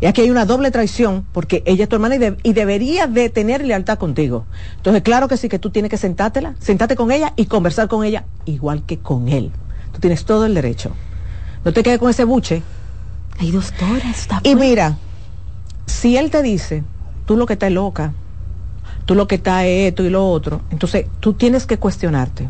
Y 0.00 0.06
aquí 0.06 0.20
hay 0.20 0.30
una 0.30 0.44
doble 0.44 0.70
traición, 0.70 1.26
porque 1.32 1.62
ella 1.66 1.84
es 1.84 1.88
tu 1.88 1.96
hermana 1.96 2.16
y, 2.42 2.52
debería 2.52 3.06
de 3.06 3.30
tener 3.30 3.64
lealtad 3.64 3.98
contigo. 3.98 4.44
Entonces, 4.76 5.02
claro 5.02 5.28
que 5.28 5.36
sí, 5.36 5.48
que 5.48 5.58
tú 5.58 5.70
tienes 5.70 5.90
que 5.90 5.96
sentártela, 5.96 6.54
sentarte 6.58 6.96
con 6.96 7.10
ella 7.10 7.32
y 7.36 7.46
conversar 7.46 7.88
con 7.88 8.04
ella 8.04 8.24
igual 8.44 8.82
que 8.84 8.98
con 8.98 9.28
él. 9.28 9.50
Tú 9.92 10.00
tienes 10.00 10.24
todo 10.24 10.44
el 10.44 10.54
derecho. 10.54 10.90
No 11.64 11.72
te 11.72 11.82
quedes 11.82 11.98
con 11.98 12.10
ese 12.10 12.24
buche. 12.24 12.62
Hay 13.38 13.50
dos 13.50 13.72
horas. 13.82 14.28
Y 14.42 14.54
mira, 14.54 14.96
si 15.86 16.16
él 16.16 16.30
te 16.30 16.42
dice, 16.42 16.84
tú 17.26 17.36
lo 17.36 17.46
que 17.46 17.54
estás 17.54 17.72
loca, 17.72 18.12
tú 19.04 19.14
lo 19.14 19.28
que 19.28 19.36
estás 19.36 19.64
es 19.64 19.88
esto 19.88 20.04
y 20.04 20.10
lo 20.10 20.28
otro, 20.28 20.62
entonces 20.70 21.06
tú 21.20 21.34
tienes 21.34 21.66
que 21.66 21.78
cuestionarte. 21.78 22.48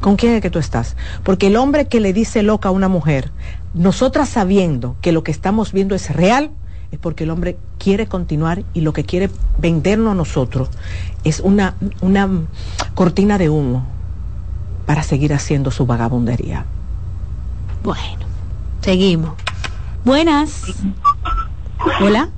¿Con 0.00 0.16
quién 0.16 0.34
es 0.34 0.42
que 0.42 0.50
tú 0.50 0.58
estás? 0.58 0.96
Porque 1.22 1.46
el 1.46 1.56
hombre 1.56 1.86
que 1.86 2.00
le 2.00 2.12
dice 2.12 2.42
loca 2.42 2.68
a 2.68 2.72
una 2.72 2.88
mujer, 2.88 3.30
nosotras 3.72 4.28
sabiendo 4.28 4.96
que 5.00 5.12
lo 5.12 5.22
que 5.22 5.30
estamos 5.30 5.72
viendo 5.72 5.94
es 5.94 6.10
real, 6.10 6.50
es 6.90 6.98
porque 6.98 7.24
el 7.24 7.30
hombre 7.30 7.56
quiere 7.78 8.06
continuar 8.06 8.64
y 8.74 8.80
lo 8.82 8.92
que 8.92 9.04
quiere 9.04 9.30
vendernos 9.58 10.12
a 10.12 10.14
nosotros 10.14 10.68
es 11.24 11.40
una, 11.40 11.74
una 12.00 12.28
cortina 12.94 13.38
de 13.38 13.48
humo 13.48 13.86
para 14.86 15.02
seguir 15.02 15.32
haciendo 15.32 15.70
su 15.70 15.86
vagabundería. 15.86 16.66
Bueno, 17.82 18.26
seguimos. 18.82 19.34
Buenas. 20.04 20.64
Hola. 22.00 22.28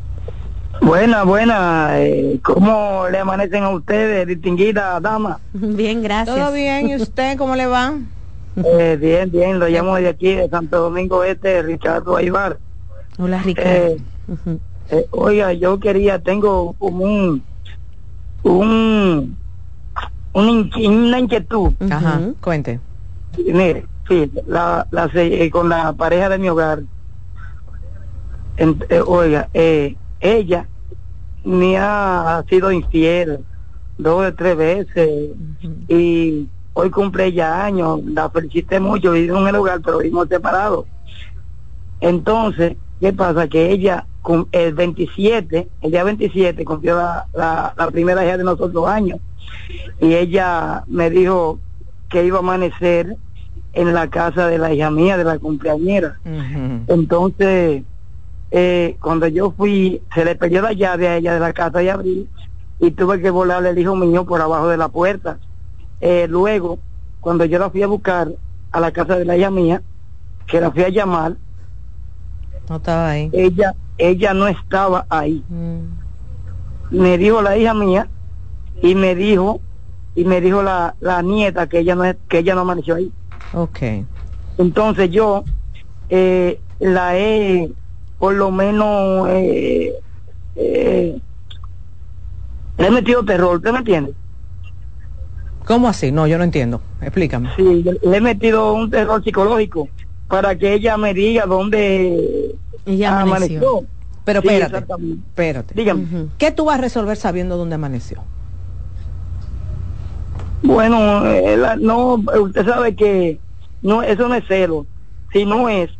Buena, 0.82 1.22
buena. 1.24 2.00
Eh, 2.00 2.40
¿Cómo 2.42 3.06
le 3.10 3.18
amanecen 3.18 3.62
a 3.62 3.70
ustedes, 3.70 4.26
distinguida 4.26 5.00
dama? 5.00 5.38
Bien, 5.52 6.02
gracias. 6.02 6.36
Todo 6.36 6.52
bien, 6.52 6.88
¿y 6.88 6.96
usted 6.96 7.38
cómo 7.38 7.56
le 7.56 7.66
va? 7.66 7.94
Eh, 8.56 8.96
bien, 9.00 9.32
bien, 9.32 9.58
lo 9.58 9.66
llamo 9.66 9.96
de 9.96 10.06
aquí, 10.06 10.32
de 10.32 10.48
Santo 10.48 10.80
Domingo 10.80 11.24
Este, 11.24 11.60
Ricardo 11.60 12.16
Aybar. 12.16 12.56
Hola, 13.18 13.42
Ricardo. 13.42 13.70
Eh, 13.70 13.98
eh, 14.90 15.06
oiga, 15.10 15.52
yo 15.54 15.80
quería, 15.80 16.20
tengo 16.20 16.72
como 16.74 17.04
un, 17.04 17.42
un, 18.44 19.36
una 20.32 21.18
inquietud. 21.18 21.72
Ajá, 21.90 22.20
cuente. 22.40 22.78
Mire, 23.36 23.86
sí, 24.08 24.30
la, 24.46 24.86
la, 24.92 25.10
con 25.50 25.68
la 25.68 25.92
pareja 25.92 26.28
de 26.28 26.38
mi 26.38 26.48
hogar. 26.48 26.84
En- 28.56 28.84
eh, 28.88 29.00
oiga, 29.04 29.48
eh, 29.52 29.96
ella 30.20 30.68
me 31.44 31.76
ha 31.78 32.44
sido 32.48 32.70
infiel 32.72 33.44
dos 33.98 34.26
o 34.26 34.34
tres 34.34 34.56
veces 34.56 35.10
y 35.88 36.48
hoy 36.72 36.90
cumple 36.90 37.32
ya 37.32 37.64
años, 37.64 38.00
la 38.04 38.30
felicité 38.30 38.80
mucho, 38.80 39.12
vivimos 39.12 39.42
en 39.42 39.48
el 39.48 39.56
hogar, 39.56 39.80
pero 39.82 39.98
vivimos 39.98 40.28
separados. 40.28 40.86
Entonces, 42.00 42.76
¿qué 43.00 43.12
pasa? 43.12 43.48
Que 43.48 43.70
ella, 43.70 44.06
el 44.52 44.74
27, 44.74 45.68
el 45.80 45.90
día 45.90 46.04
27, 46.04 46.64
cumplió 46.64 46.96
la, 46.96 47.26
la, 47.34 47.74
la 47.76 47.90
primera 47.90 48.24
hija 48.24 48.36
de 48.38 48.44
nosotros 48.44 48.86
años. 48.88 49.20
Y 50.00 50.14
ella 50.14 50.84
me 50.86 51.10
dijo 51.10 51.58
que 52.08 52.24
iba 52.24 52.36
a 52.38 52.40
amanecer 52.40 53.16
en 53.72 53.92
la 53.94 54.08
casa 54.08 54.48
de 54.48 54.58
la 54.58 54.72
hija 54.72 54.90
mía, 54.90 55.16
de 55.16 55.24
la 55.24 55.38
cumpleañera. 55.38 56.18
Entonces, 56.88 57.82
eh, 58.56 58.96
cuando 59.00 59.26
yo 59.26 59.50
fui, 59.50 60.00
se 60.14 60.24
le 60.24 60.36
perdió 60.36 60.62
la 60.62 60.72
llave 60.72 61.08
a 61.08 61.16
ella 61.16 61.34
de 61.34 61.40
la 61.40 61.52
casa 61.52 61.80
de 61.80 61.90
abril 61.90 62.30
y 62.78 62.92
tuve 62.92 63.20
que 63.20 63.28
volarle 63.30 63.70
el 63.70 63.78
hijo 63.80 63.96
mío 63.96 64.24
por 64.24 64.40
abajo 64.40 64.68
de 64.68 64.76
la 64.76 64.86
puerta. 64.88 65.38
Eh, 66.00 66.26
luego, 66.28 66.78
cuando 67.18 67.44
yo 67.46 67.58
la 67.58 67.68
fui 67.68 67.82
a 67.82 67.88
buscar 67.88 68.28
a 68.70 68.78
la 68.80 68.92
casa 68.92 69.16
de 69.18 69.24
la 69.24 69.36
hija 69.36 69.50
mía, 69.50 69.82
que 70.46 70.60
la 70.60 70.70
fui 70.70 70.84
a 70.84 70.88
llamar, 70.88 71.36
No 72.68 72.76
estaba 72.76 73.10
ahí. 73.10 73.28
ella, 73.32 73.74
ella 73.98 74.34
no 74.34 74.46
estaba 74.46 75.04
ahí. 75.08 75.42
Me 76.90 77.18
dijo 77.18 77.42
la 77.42 77.56
hija 77.56 77.74
mía 77.74 78.08
y 78.82 78.94
me 78.94 79.16
dijo 79.16 79.60
y 80.14 80.24
me 80.24 80.40
dijo 80.40 80.62
la, 80.62 80.94
la 81.00 81.22
nieta 81.22 81.66
que 81.66 81.80
ella 81.80 81.96
no 81.96 82.04
es- 82.04 82.16
que 82.28 82.38
ella 82.38 82.54
no 82.54 82.60
amaneció 82.60 82.94
ahí. 82.94 83.10
Ok. 83.52 83.80
Entonces 84.58 85.10
yo 85.10 85.42
eh, 86.08 86.60
la 86.78 87.18
he, 87.18 87.70
por 88.18 88.34
lo 88.34 88.50
menos, 88.50 89.28
eh, 89.30 89.94
eh, 90.56 91.18
le 92.78 92.86
he 92.86 92.90
metido 92.90 93.24
terror, 93.24 93.56
¿usted 93.56 93.72
me 93.72 93.78
entiende? 93.78 94.14
¿Cómo 95.66 95.88
así? 95.88 96.12
No, 96.12 96.26
yo 96.26 96.36
no 96.38 96.44
entiendo. 96.44 96.80
Explícame. 97.00 97.50
Sí, 97.56 97.82
le- 97.82 97.98
he 98.16 98.20
metido 98.20 98.74
un 98.74 98.90
terror 98.90 99.22
psicológico 99.24 99.88
para 100.28 100.56
que 100.56 100.74
ella 100.74 100.96
me 100.96 101.14
diga 101.14 101.46
dónde 101.46 102.54
ella 102.84 103.20
amaneció. 103.20 103.84
Pero 104.24 104.40
Sí, 104.40 104.48
espérate, 104.48 104.78
espérate. 105.28 105.74
Dígame. 105.74 106.06
¿Qué 106.38 106.50
tú 106.50 106.66
vas 106.66 106.78
a 106.78 106.80
resolver 106.82 107.16
sabiendo 107.16 107.56
dónde 107.56 107.74
amaneció? 107.74 108.22
Bueno, 110.62 111.26
eh, 111.26 111.56
la- 111.56 111.76
no, 111.76 112.14
usted 112.14 112.64
sabe 112.66 112.96
que 112.96 113.38
no, 113.82 114.02
eso 114.02 114.28
no 114.28 114.34
es 114.34 114.46
celo, 114.46 114.86
sino 115.32 115.68
es 115.68 115.90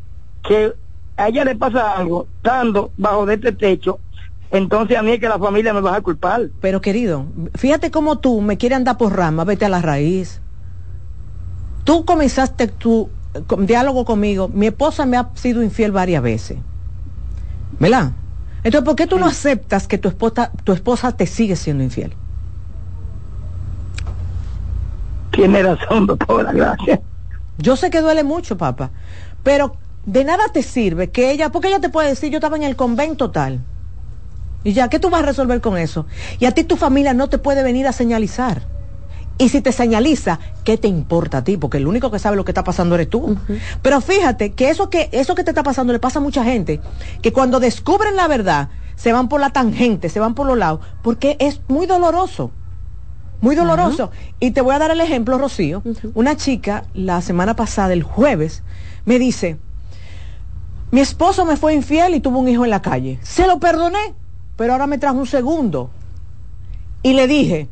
que 0.43 0.73
a 1.17 1.29
ella 1.29 1.45
le 1.45 1.55
pasa 1.57 1.93
algo, 1.93 2.27
estando 2.37 2.91
bajo 2.97 3.27
de 3.27 3.35
este 3.35 3.53
techo, 3.53 3.99
entonces 4.51 4.97
a 4.97 5.03
mí 5.03 5.13
es 5.13 5.21
que 5.21 5.29
la 5.29 5.39
familia 5.39 5.73
me 5.73 5.81
va 5.81 5.97
a 5.97 6.01
culpar. 6.01 6.49
Pero 6.61 6.81
querido, 6.81 7.27
fíjate 7.55 7.91
cómo 7.91 8.19
tú 8.19 8.41
me 8.41 8.57
quieres 8.59 8.77
andar 8.77 8.97
por 8.99 9.17
rama, 9.17 9.45
vete 9.45 9.65
a 9.65 9.69
la 9.69 9.81
raíz. 9.81 10.41
Tú 11.85 12.05
comenzaste 12.05 12.69
tu 12.69 13.11
eh, 13.35 13.43
con- 13.47 13.67
diálogo 13.67 14.05
conmigo, 14.05 14.49
mi 14.49 14.67
esposa 14.67 15.07
me 15.07 15.17
ha 15.17 15.29
sido 15.35 15.63
infiel 15.63 15.93
varias 15.93 16.23
veces. 16.23 16.59
¿Verdad? 17.79 18.13
Entonces, 18.63 18.87
¿por 18.87 18.97
qué 18.97 19.07
tú 19.07 19.19
no 19.19 19.27
aceptas 19.27 19.87
que 19.87 19.99
tu 19.99 20.09
esposa, 20.09 20.51
tu 20.65 20.73
esposa 20.73 21.13
te 21.13 21.27
sigue 21.27 21.57
siendo 21.57 21.83
infiel? 21.85 22.15
Tiene 25.33 25.63
razón, 25.63 26.07
doctora, 26.07 26.53
gracias. 26.53 27.01
Yo 27.59 27.77
sé 27.77 27.91
que 27.91 28.01
duele 28.01 28.25
mucho, 28.25 28.57
papá, 28.57 28.91
pero 29.43 29.77
de 30.07 30.25
nada 30.25 30.45
te 30.53 30.63
sirve 30.63 31.11
que 31.11 31.31
ella, 31.31 31.51
porque 31.51 31.69
ella 31.69 31.81
te 31.81 31.89
puede 31.89 32.09
decir, 32.09 32.31
yo 32.31 32.39
estaba 32.39 32.57
en 32.57 32.63
el 32.63 32.77
convento 32.77 33.31
tal. 33.31 33.61
Y 34.65 34.73
ya, 34.73 34.89
¿qué 34.89 34.99
tú 34.99 35.11
vas 35.11 35.23
a 35.23 35.27
resolver 35.27 35.61
con 35.61 35.77
eso? 35.77 36.07
Y 36.39 36.47
a 36.47 36.53
ti 36.53 36.65
tu 36.65 36.77
familia 36.77 37.13
no 37.13 37.29
te 37.29 37.39
puede 37.39 37.63
venir 37.63 37.87
a 37.87 37.93
señalizar. 37.93 38.63
Y 39.37 39.49
si 39.49 39.61
te 39.61 39.73
señaliza, 39.73 40.39
¿qué 40.63 40.79
te 40.79 40.89
importa 40.89 41.39
a 41.39 41.45
ti? 41.45 41.57
Porque 41.57 41.79
el 41.79 41.87
único 41.87 42.11
que 42.11 42.19
sabe 42.19 42.37
lo 42.37 42.45
que 42.45 42.53
está 42.53 42.65
pasando 42.65 42.95
eres 42.95 43.11
tú. 43.11 43.37
Pero 43.83 44.01
fíjate 44.01 44.53
que 44.53 44.71
eso 44.71 44.91
que 44.91 45.09
eso 45.13 45.35
que 45.35 45.43
te 45.43 45.51
está 45.51 45.63
pasando 45.63 45.93
le 45.93 45.99
pasa 45.99 46.21
a 46.21 46.23
mucha 46.23 46.45
gente, 46.45 46.81
que 47.21 47.33
cuando 47.33 47.59
descubren 47.59 48.15
la 48.17 48.29
verdad, 48.29 48.69
se 48.95 49.13
van 49.13 49.29
por 49.29 49.41
la 49.41 49.51
tangente, 49.51 50.09
se 50.09 50.21
van 50.21 50.35
por 50.35 50.47
los 50.47 50.57
lados, 50.57 50.81
porque 51.03 51.37
es 51.41 51.61
muy 51.69 51.87
doloroso. 51.87 52.53
Muy 53.41 53.57
doloroso. 53.57 54.11
Y 54.41 54.53
te 54.53 54.63
voy 54.63 54.75
a 54.75 54.79
dar 54.79 54.91
el 54.91 55.01
ejemplo, 55.01 55.37
Rocío. 55.37 55.83
Una 56.15 56.37
chica 56.37 56.85
la 56.95 57.21
semana 57.21 57.57
pasada, 57.57 57.93
el 57.93 58.03
jueves, 58.03 58.63
me 59.05 59.19
dice, 59.19 59.59
mi 60.95 61.01
esposo 61.01 61.45
me 61.45 61.57
fue 61.57 61.75
infiel 61.75 62.15
y 62.15 62.21
tuvo 62.21 62.39
un 62.39 62.47
hijo 62.47 62.63
en 62.63 62.71
la 62.71 62.81
calle. 62.81 63.19
Se 63.23 63.49
lo 63.49 63.59
perdoné, 63.59 64.15
pero 64.55 64.75
ahora 64.75 64.87
me 64.87 64.97
trajo 64.97 65.17
un 65.19 65.27
segundo. 65.27 65.91
Y 67.03 67.15
le 67.15 67.27
dije, 67.27 67.69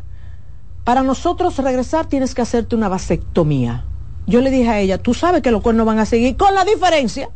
para 0.83 1.05
nosotros 1.05 1.57
regresar 1.59 2.07
tienes 2.07 2.35
que 2.35 2.43
hacerte 2.43 2.75
una 2.75 2.89
vasectomía. 2.89 3.85
Yo 4.27 4.41
le 4.41 4.51
dije 4.51 4.69
a 4.69 4.81
ella, 4.81 4.99
tú 4.99 5.15
sabes 5.15 5.41
que 5.41 5.53
los 5.53 5.63
cuernos 5.63 5.87
van 5.87 6.01
a 6.01 6.05
seguir, 6.05 6.37
con 6.37 6.53
la 6.53 6.65
diferencia 6.65 7.29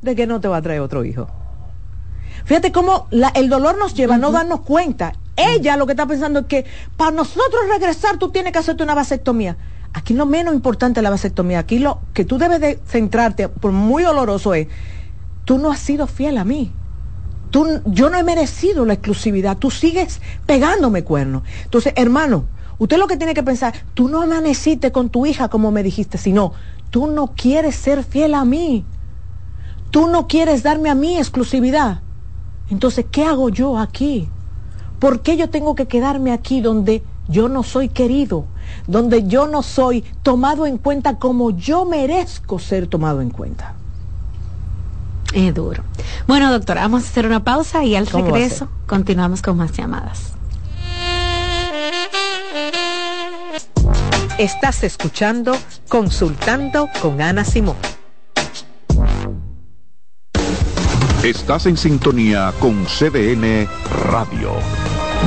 de 0.00 0.14
que 0.14 0.28
no 0.28 0.40
te 0.40 0.46
va 0.46 0.58
a 0.58 0.62
traer 0.62 0.80
otro 0.80 1.04
hijo. 1.04 1.26
Fíjate 2.44 2.70
cómo 2.70 3.08
la- 3.10 3.30
el 3.34 3.48
dolor 3.48 3.76
nos 3.78 3.94
lleva 3.94 4.14
a 4.14 4.18
no 4.18 4.30
darnos 4.30 4.60
cuenta. 4.60 5.12
Ella 5.34 5.76
lo 5.76 5.86
que 5.86 5.92
está 5.94 6.06
pensando 6.06 6.38
es 6.38 6.46
que 6.46 6.64
para 6.96 7.10
nosotros 7.10 7.62
regresar 7.68 8.16
tú 8.16 8.30
tienes 8.30 8.52
que 8.52 8.60
hacerte 8.60 8.84
una 8.84 8.94
vasectomía. 8.94 9.56
Aquí 9.92 10.14
lo 10.14 10.24
menos 10.24 10.54
importante 10.54 11.00
es 11.00 11.02
la 11.04 11.10
vasectomía. 11.10 11.58
Aquí 11.58 11.80
lo 11.80 11.98
que 12.14 12.24
tú 12.24 12.38
debes 12.38 12.60
de 12.60 12.78
centrarte, 12.86 13.48
por 13.48 13.72
muy 13.72 14.04
doloroso 14.04 14.54
es, 14.54 14.68
tú 15.44 15.58
no 15.58 15.70
has 15.70 15.80
sido 15.80 16.06
fiel 16.06 16.38
a 16.38 16.44
mí. 16.44 16.72
Tú, 17.50 17.66
yo 17.84 18.08
no 18.08 18.18
he 18.18 18.22
merecido 18.22 18.84
la 18.86 18.94
exclusividad. 18.94 19.58
Tú 19.58 19.70
sigues 19.70 20.20
pegándome 20.46 21.04
cuernos. 21.04 21.42
Entonces, 21.64 21.92
hermano, 21.96 22.46
usted 22.78 22.96
lo 22.96 23.06
que 23.06 23.18
tiene 23.18 23.34
que 23.34 23.42
pensar, 23.42 23.74
tú 23.94 24.08
no 24.08 24.22
amaneciste 24.22 24.90
con 24.90 25.10
tu 25.10 25.26
hija 25.26 25.48
como 25.48 25.70
me 25.70 25.82
dijiste, 25.82 26.16
sino 26.16 26.52
tú 26.90 27.06
no 27.06 27.34
quieres 27.36 27.76
ser 27.76 28.04
fiel 28.04 28.34
a 28.34 28.44
mí. 28.44 28.84
Tú 29.90 30.08
no 30.08 30.26
quieres 30.26 30.62
darme 30.62 30.88
a 30.88 30.94
mí 30.94 31.18
exclusividad. 31.18 32.00
Entonces, 32.70 33.04
¿qué 33.10 33.24
hago 33.24 33.50
yo 33.50 33.76
aquí? 33.76 34.28
¿Por 34.98 35.20
qué 35.20 35.36
yo 35.36 35.50
tengo 35.50 35.74
que 35.74 35.86
quedarme 35.86 36.32
aquí 36.32 36.62
donde 36.62 37.02
yo 37.28 37.50
no 37.50 37.62
soy 37.62 37.90
querido? 37.90 38.46
Donde 38.86 39.26
yo 39.26 39.46
no 39.46 39.62
soy 39.62 40.02
tomado 40.22 40.64
en 40.64 40.78
cuenta 40.78 41.18
como 41.18 41.50
yo 41.50 41.84
merezco 41.84 42.58
ser 42.58 42.86
tomado 42.86 43.20
en 43.20 43.28
cuenta. 43.28 43.74
Es 45.32 45.54
duro. 45.54 45.82
Bueno, 46.26 46.52
doctora, 46.52 46.82
vamos 46.82 47.04
a 47.04 47.06
hacer 47.06 47.26
una 47.26 47.42
pausa 47.42 47.84
y 47.84 47.96
al 47.96 48.08
¿Cómo 48.08 48.24
va 48.24 48.30
a 48.30 48.32
regreso 48.32 48.68
continuamos 48.86 49.42
con 49.42 49.56
más 49.56 49.72
llamadas. 49.72 50.34
Estás 54.38 54.82
escuchando 54.82 55.56
Consultando 55.88 56.88
con 57.00 57.20
Ana 57.20 57.44
Simón. 57.44 57.76
Estás 61.22 61.66
en 61.66 61.76
sintonía 61.76 62.52
con 62.58 62.84
CDN 62.84 63.68
Radio. 64.10 64.52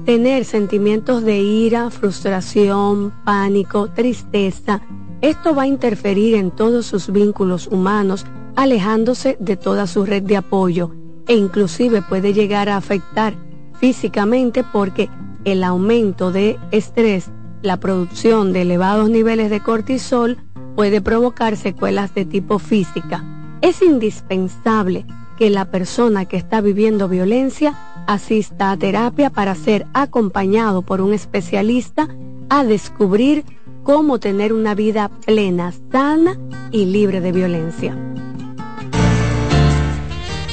tener 0.06 0.46
sentimientos 0.46 1.24
de 1.24 1.40
ira, 1.40 1.90
frustración, 1.90 3.14
pánico, 3.26 3.90
tristeza. 3.90 4.82
Esto 5.22 5.56
va 5.56 5.64
a 5.64 5.68
interferir 5.68 6.36
en 6.36 6.52
todos 6.52 6.86
sus 6.86 7.12
vínculos 7.12 7.68
humanos, 7.68 8.26
alejándose 8.56 9.38
de 9.40 9.58
toda 9.58 9.88
su 9.88 10.06
red 10.06 10.24
de 10.24 10.38
apoyo 10.38 10.92
e 11.28 11.36
inclusive 11.36 12.02
puede 12.02 12.34
llegar 12.34 12.70
a 12.70 12.78
afectar 12.78 13.36
físicamente 13.80 14.64
porque 14.64 15.10
el 15.44 15.64
aumento 15.64 16.32
de 16.32 16.58
estrés, 16.72 17.30
la 17.62 17.78
producción 17.78 18.54
de 18.54 18.64
elevados 18.64 19.10
niveles 19.10 19.50
de 19.50 19.62
cortisol 19.62 20.38
puede 20.78 21.02
provocar 21.02 21.58
secuelas 21.58 22.14
de 22.14 22.24
tipo 22.24 22.60
física. 22.60 23.26
Es 23.62 23.82
indispensable 23.82 25.08
que 25.36 25.50
la 25.50 25.72
persona 25.72 26.26
que 26.26 26.38
está 26.38 26.62
viviendo 26.62 27.10
violencia 27.10 27.74
asista 28.06 28.70
a 28.70 28.78
terapia 28.78 29.32
para 29.32 29.56
ser 29.56 29.88
acompañado 29.96 30.84
por 30.84 31.02
un 31.02 31.16
especialista 31.16 32.08
a 32.50 32.64
descubrir 32.64 33.44
cómo 33.82 34.20
tener 34.20 34.54
una 34.54 34.76
vida 34.76 35.10
plena, 35.26 35.74
sana 35.92 36.38
y 36.70 36.86
libre 36.86 37.22
de 37.22 37.32
violencia. 37.32 37.98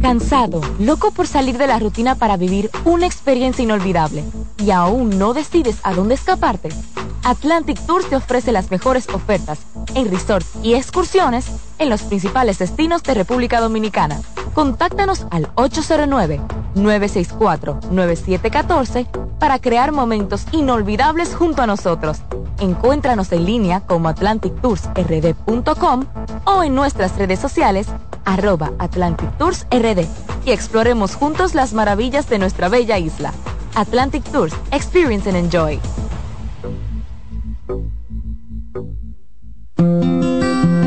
Cansado, 0.00 0.60
loco 0.78 1.10
por 1.10 1.26
salir 1.26 1.58
de 1.58 1.66
la 1.66 1.78
rutina 1.78 2.14
para 2.14 2.36
vivir 2.36 2.70
una 2.84 3.06
experiencia 3.06 3.64
inolvidable 3.64 4.22
y 4.58 4.70
aún 4.70 5.18
no 5.18 5.34
decides 5.34 5.78
a 5.82 5.94
dónde 5.94 6.14
escaparte. 6.14 6.68
Atlantic 7.24 7.80
Tours 7.86 8.08
te 8.08 8.14
ofrece 8.14 8.52
las 8.52 8.70
mejores 8.70 9.08
ofertas 9.08 9.58
en 9.94 10.08
resorts 10.08 10.46
y 10.62 10.74
excursiones 10.74 11.46
en 11.78 11.90
los 11.90 12.02
principales 12.02 12.58
destinos 12.58 13.02
de 13.02 13.14
República 13.14 13.60
Dominicana. 13.60 14.20
Contáctanos 14.54 15.26
al 15.30 15.50
809-964-9714 16.76 19.06
para 19.38 19.58
crear 19.58 19.92
momentos 19.92 20.46
inolvidables 20.52 21.34
junto 21.34 21.62
a 21.62 21.66
nosotros. 21.66 22.18
Encuéntranos 22.60 23.32
en 23.32 23.44
línea 23.44 23.80
como 23.80 24.08
atlantictoursrd.com 24.08 26.04
o 26.44 26.62
en 26.62 26.74
nuestras 26.74 27.16
redes 27.16 27.40
sociales 27.40 27.86
arroba 28.24 28.72
Atlantic 28.78 29.30
Tours 29.38 29.66
RD 29.70 30.06
y 30.44 30.52
exploremos 30.52 31.14
juntos 31.14 31.54
las 31.54 31.72
maravillas 31.72 32.28
de 32.28 32.38
nuestra 32.38 32.68
bella 32.68 32.98
isla. 32.98 33.32
Atlantic 33.74 34.22
Tours, 34.24 34.54
Experience 34.70 35.26
and 35.28 35.38
Enjoy. 35.38 35.80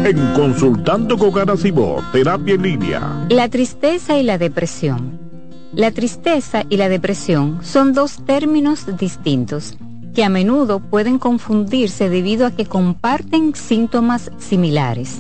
En 0.06 0.34
Consultando 0.34 1.18
con 1.18 1.32
Garacimo, 1.32 1.98
Terapia 2.12 2.56
en 2.56 2.62
Línea. 2.64 3.26
La 3.30 3.48
tristeza 3.48 4.18
y 4.18 4.24
la 4.24 4.40
depresión. 4.40 5.19
La 5.80 5.92
tristeza 5.92 6.66
y 6.68 6.76
la 6.76 6.90
depresión 6.90 7.60
son 7.64 7.94
dos 7.94 8.26
términos 8.26 8.98
distintos 8.98 9.78
que 10.14 10.26
a 10.26 10.30
menudo 10.30 10.82
pueden 10.82 11.20
confundirse 11.20 12.10
debido 12.10 12.46
a 12.46 12.52
que 12.52 12.66
comparten 12.66 13.56
síntomas 13.56 14.30
similares. 14.40 15.20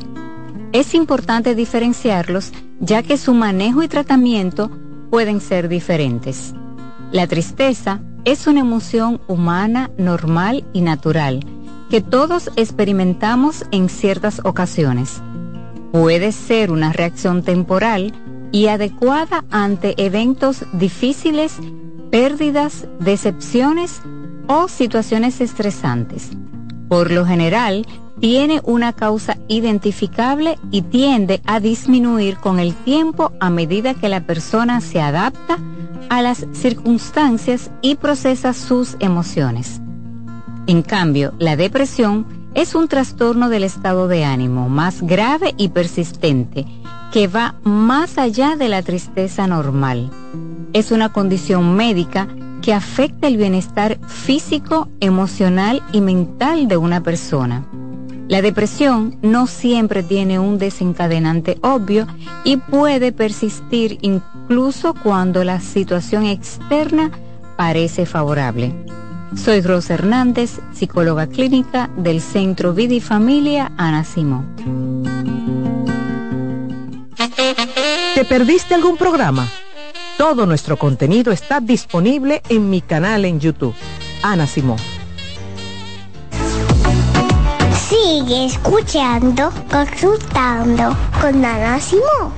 Es 0.73 0.95
importante 0.95 1.55
diferenciarlos 1.55 2.51
ya 2.81 3.03
que 3.03 3.15
su 3.17 3.33
manejo 3.33 3.83
y 3.83 3.87
tratamiento 3.87 4.69
pueden 5.09 5.39
ser 5.39 5.69
diferentes. 5.69 6.53
La 7.13 7.25
tristeza 7.25 8.01
es 8.25 8.45
una 8.45 8.59
emoción 8.59 9.21
humana, 9.29 9.91
normal 9.97 10.65
y 10.73 10.81
natural 10.81 11.39
que 11.89 12.01
todos 12.01 12.51
experimentamos 12.57 13.63
en 13.71 13.87
ciertas 13.87 14.41
ocasiones. 14.43 15.21
Puede 15.93 16.33
ser 16.33 16.69
una 16.69 16.91
reacción 16.91 17.43
temporal 17.43 18.13
y 18.51 18.67
adecuada 18.67 19.45
ante 19.51 19.93
eventos 20.03 20.65
difíciles, 20.73 21.57
pérdidas, 22.11 22.87
decepciones 22.99 24.01
o 24.47 24.67
situaciones 24.67 25.41
estresantes. 25.41 26.31
Por 26.87 27.11
lo 27.11 27.25
general, 27.25 27.85
tiene 28.19 28.61
una 28.63 28.93
causa 28.93 29.37
identificable 29.47 30.57
y 30.71 30.81
tiende 30.81 31.41
a 31.45 31.59
disminuir 31.59 32.37
con 32.37 32.59
el 32.59 32.73
tiempo 32.73 33.31
a 33.39 33.49
medida 33.49 33.93
que 33.93 34.09
la 34.09 34.21
persona 34.21 34.81
se 34.81 34.99
adapta 34.99 35.57
a 36.09 36.21
las 36.21 36.45
circunstancias 36.53 37.71
y 37.81 37.95
procesa 37.95 38.53
sus 38.53 38.97
emociones. 38.99 39.79
En 40.67 40.81
cambio, 40.81 41.33
la 41.39 41.55
depresión 41.55 42.25
es 42.55 42.75
un 42.75 42.87
trastorno 42.87 43.49
del 43.49 43.63
estado 43.63 44.07
de 44.07 44.25
ánimo 44.25 44.69
más 44.69 45.03
grave 45.03 45.53
y 45.57 45.69
persistente 45.69 46.65
que 47.11 47.27
va 47.27 47.55
más 47.63 48.17
allá 48.17 48.55
de 48.55 48.69
la 48.69 48.81
tristeza 48.81 49.47
normal. 49.47 50.09
Es 50.73 50.91
una 50.91 51.11
condición 51.11 51.75
médica 51.75 52.27
que 52.61 52.73
afecta 52.73 53.27
el 53.27 53.37
bienestar 53.37 53.99
físico, 54.07 54.89
emocional 54.99 55.81
y 55.91 56.01
mental 56.01 56.67
de 56.67 56.77
una 56.77 57.01
persona. 57.01 57.65
La 58.27 58.43
depresión 58.43 59.17
no 59.23 59.47
siempre 59.47 60.03
tiene 60.03 60.37
un 60.37 60.59
desencadenante 60.59 61.57
obvio 61.63 62.05
y 62.43 62.57
puede 62.57 63.11
persistir 63.11 63.97
incluso 64.01 64.93
cuando 64.93 65.43
la 65.43 65.59
situación 65.59 66.25
externa 66.25 67.09
parece 67.57 68.05
favorable. 68.05 68.71
Soy 69.35 69.61
Rosa 69.61 69.95
Hernández, 69.95 70.59
psicóloga 70.73 71.27
clínica 71.27 71.89
del 71.97 72.21
Centro 72.21 72.73
Vida 72.73 72.93
y 72.93 72.99
Familia 72.99 73.71
Ana 73.77 74.03
Simón. 74.03 75.38
¿Te 78.19 78.25
perdiste 78.25 78.75
algún 78.75 78.97
programa? 78.97 79.47
Todo 80.17 80.45
nuestro 80.45 80.75
contenido 80.75 81.31
está 81.31 81.61
disponible 81.61 82.41
en 82.49 82.69
mi 82.69 82.81
canal 82.81 83.23
en 83.23 83.39
YouTube, 83.39 83.73
Ana 84.21 84.45
Simón. 84.45 84.77
Sigue 87.71 88.47
escuchando, 88.47 89.53
consultando 89.71 90.97
con 91.21 91.45
Ana 91.45 91.79
Simón. 91.79 92.33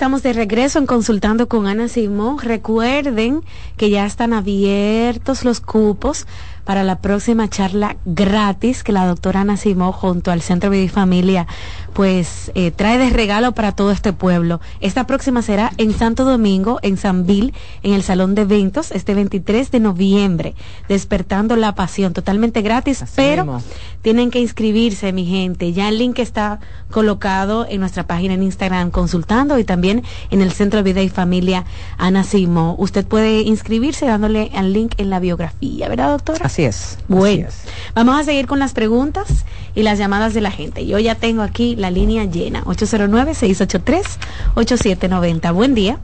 Estamos 0.00 0.22
de 0.22 0.32
regreso 0.32 0.78
en 0.78 0.86
Consultando 0.86 1.46
con 1.46 1.66
Ana 1.66 1.86
Simón. 1.86 2.38
Recuerden 2.38 3.42
que 3.76 3.90
ya 3.90 4.06
están 4.06 4.32
abiertos 4.32 5.44
los 5.44 5.60
cupos 5.60 6.26
para 6.64 6.84
la 6.84 7.00
próxima 7.00 7.48
charla 7.48 7.96
gratis 8.04 8.82
que 8.82 8.92
la 8.92 9.06
doctora 9.06 9.40
Ana 9.40 9.56
Simón 9.56 9.92
junto 9.92 10.30
al 10.30 10.42
Centro 10.42 10.70
Vida 10.70 10.82
y 10.82 10.88
Familia 10.88 11.46
pues 11.92 12.52
eh, 12.54 12.70
trae 12.70 12.98
de 12.98 13.10
regalo 13.10 13.52
para 13.52 13.72
todo 13.72 13.90
este 13.90 14.12
pueblo. 14.12 14.60
Esta 14.80 15.06
próxima 15.06 15.42
será 15.42 15.72
en 15.76 15.92
Santo 15.92 16.24
Domingo, 16.24 16.78
en 16.82 16.96
San 16.96 17.26
Bill, 17.26 17.52
en 17.82 17.94
el 17.94 18.02
Salón 18.02 18.34
de 18.34 18.42
Eventos, 18.42 18.90
este 18.92 19.14
23 19.14 19.70
de 19.70 19.80
noviembre, 19.80 20.54
despertando 20.88 21.56
la 21.56 21.74
pasión, 21.74 22.12
totalmente 22.12 22.62
gratis, 22.62 23.04
pero 23.16 23.60
tienen 24.02 24.30
que 24.30 24.40
inscribirse, 24.40 25.12
mi 25.12 25.26
gente. 25.26 25.72
Ya 25.72 25.88
el 25.88 25.98
link 25.98 26.18
está 26.18 26.60
colocado 26.90 27.66
en 27.68 27.80
nuestra 27.80 28.06
página 28.06 28.34
en 28.34 28.42
Instagram 28.42 28.90
consultando 28.90 29.58
y 29.58 29.64
también 29.64 30.02
en 30.30 30.42
el 30.42 30.52
Centro 30.52 30.78
de 30.78 30.92
Vida 30.92 31.02
y 31.02 31.08
Familia 31.08 31.64
Ana 31.98 32.24
Simón. 32.24 32.74
Usted 32.78 33.06
puede 33.06 33.42
inscribirse 33.42 34.06
dándole 34.06 34.50
al 34.54 34.72
link 34.72 34.94
en 34.98 35.10
la 35.10 35.18
biografía, 35.18 35.88
¿verdad, 35.88 36.10
doctora? 36.10 36.48
Así 36.50 36.64
es. 36.64 36.98
Bueno, 37.06 37.46
vamos 37.94 38.18
a 38.18 38.24
seguir 38.24 38.48
con 38.48 38.58
las 38.58 38.72
preguntas 38.72 39.46
y 39.76 39.84
las 39.84 40.00
llamadas 40.00 40.34
de 40.34 40.40
la 40.40 40.50
gente. 40.50 40.84
Yo 40.84 40.98
ya 40.98 41.14
tengo 41.14 41.42
aquí 41.42 41.76
la 41.76 41.92
línea 41.92 42.24
llena, 42.24 42.64
809-683-8790. 42.64 45.54
Buen 45.54 45.76
día. 45.76 46.00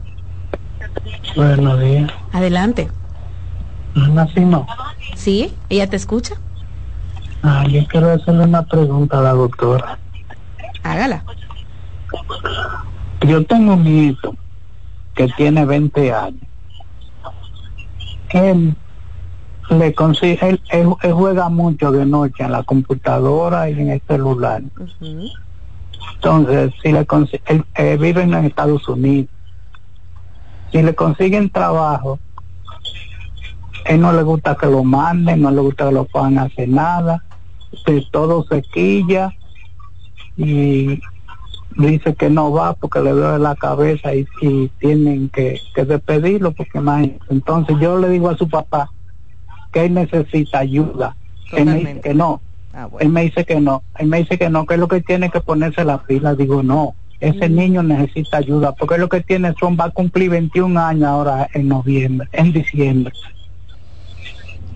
Buenos 1.35 1.81
días. 1.81 2.09
Adelante. 2.31 2.87
No. 3.93 4.65
Sí, 5.17 5.53
ella 5.67 5.89
te 5.89 5.97
escucha. 5.97 6.35
Ah, 7.43 7.65
yo 7.67 7.85
quiero 7.87 8.13
hacerle 8.13 8.45
una 8.45 8.65
pregunta 8.65 9.19
a 9.19 9.23
la 9.23 9.33
doctora. 9.33 9.99
Hágala. 10.81 11.25
Yo 13.19 13.45
tengo 13.45 13.73
un 13.73 13.83
nieto 13.83 14.33
que 15.13 15.27
tiene 15.35 15.65
20 15.65 16.13
años. 16.13 16.41
Él 18.29 18.77
le 19.69 19.93
consigue, 19.93 20.59
él, 20.69 20.93
juega 21.13 21.49
mucho 21.49 21.91
de 21.91 22.05
noche 22.05 22.43
en 22.43 22.51
la 22.51 22.63
computadora 22.63 23.69
y 23.69 23.73
en 23.73 23.89
el 23.89 24.01
celular. 24.07 24.61
Entonces, 26.15 26.73
si 26.81 26.91
le 26.91 27.05
él, 27.45 27.65
eh, 27.75 27.97
vive 27.99 28.21
en 28.23 28.33
Estados 28.33 28.87
Unidos, 28.87 29.29
si 30.71 30.81
le 30.81 30.95
consiguen 30.95 31.49
trabajo, 31.49 32.19
él 33.85 34.01
no 34.01 34.11
le 34.11 34.23
gusta 34.23 34.55
que 34.55 34.67
lo 34.67 34.83
manden, 34.83 35.41
no 35.41 35.51
le 35.51 35.61
gusta 35.61 35.87
que 35.87 35.93
lo 35.93 36.05
puedan 36.05 36.39
hacer 36.39 36.67
nada, 36.67 37.23
de 37.85 38.05
todo 38.11 38.45
se 38.49 38.61
quilla 38.61 39.33
y 40.35 40.99
dice 41.77 42.15
que 42.15 42.29
no 42.29 42.51
va 42.51 42.73
porque 42.73 42.99
le 43.01 43.11
duele 43.11 43.39
la 43.39 43.55
cabeza 43.55 44.13
y, 44.13 44.25
tienen 44.79 45.29
que, 45.29 45.61
despedirlo 45.75 46.51
porque 46.51 46.79
más 46.79 47.07
entonces 47.29 47.77
yo 47.79 47.97
le 47.97 48.09
digo 48.09 48.29
a 48.29 48.37
su 48.37 48.47
papá 48.47 48.91
que 49.77 49.85
él 49.85 49.93
necesita 49.93 50.59
ayuda. 50.59 51.15
Él 51.53 51.65
me 51.65 51.75
dice 51.75 52.01
que 52.01 52.13
no. 52.15 52.41
Ah, 52.73 52.89
él 52.99 53.09
me 53.09 53.21
dice 53.21 53.45
que 53.45 53.59
no. 53.59 53.83
Él 53.99 54.07
me 54.07 54.17
dice 54.17 54.37
que 54.39 54.49
no 54.49 54.65
que 54.65 54.73
es 54.73 54.79
lo 54.79 54.87
que 54.87 55.01
tiene 55.01 55.29
que 55.29 55.39
ponerse 55.39 55.85
la 55.85 55.99
pila. 56.03 56.33
Digo 56.33 56.63
no 56.63 56.95
ese 57.19 57.49
mm. 57.49 57.55
niño 57.55 57.83
necesita 57.83 58.37
ayuda 58.37 58.73
porque 58.73 58.97
lo 58.99 59.09
que 59.09 59.21
tiene 59.21 59.53
son 59.59 59.75
va 59.75 59.85
a 59.85 59.89
cumplir 59.89 60.29
21 60.29 60.79
años 60.79 61.05
ahora 61.05 61.49
en 61.51 61.67
noviembre 61.67 62.27
en 62.31 62.53
diciembre 62.53 63.11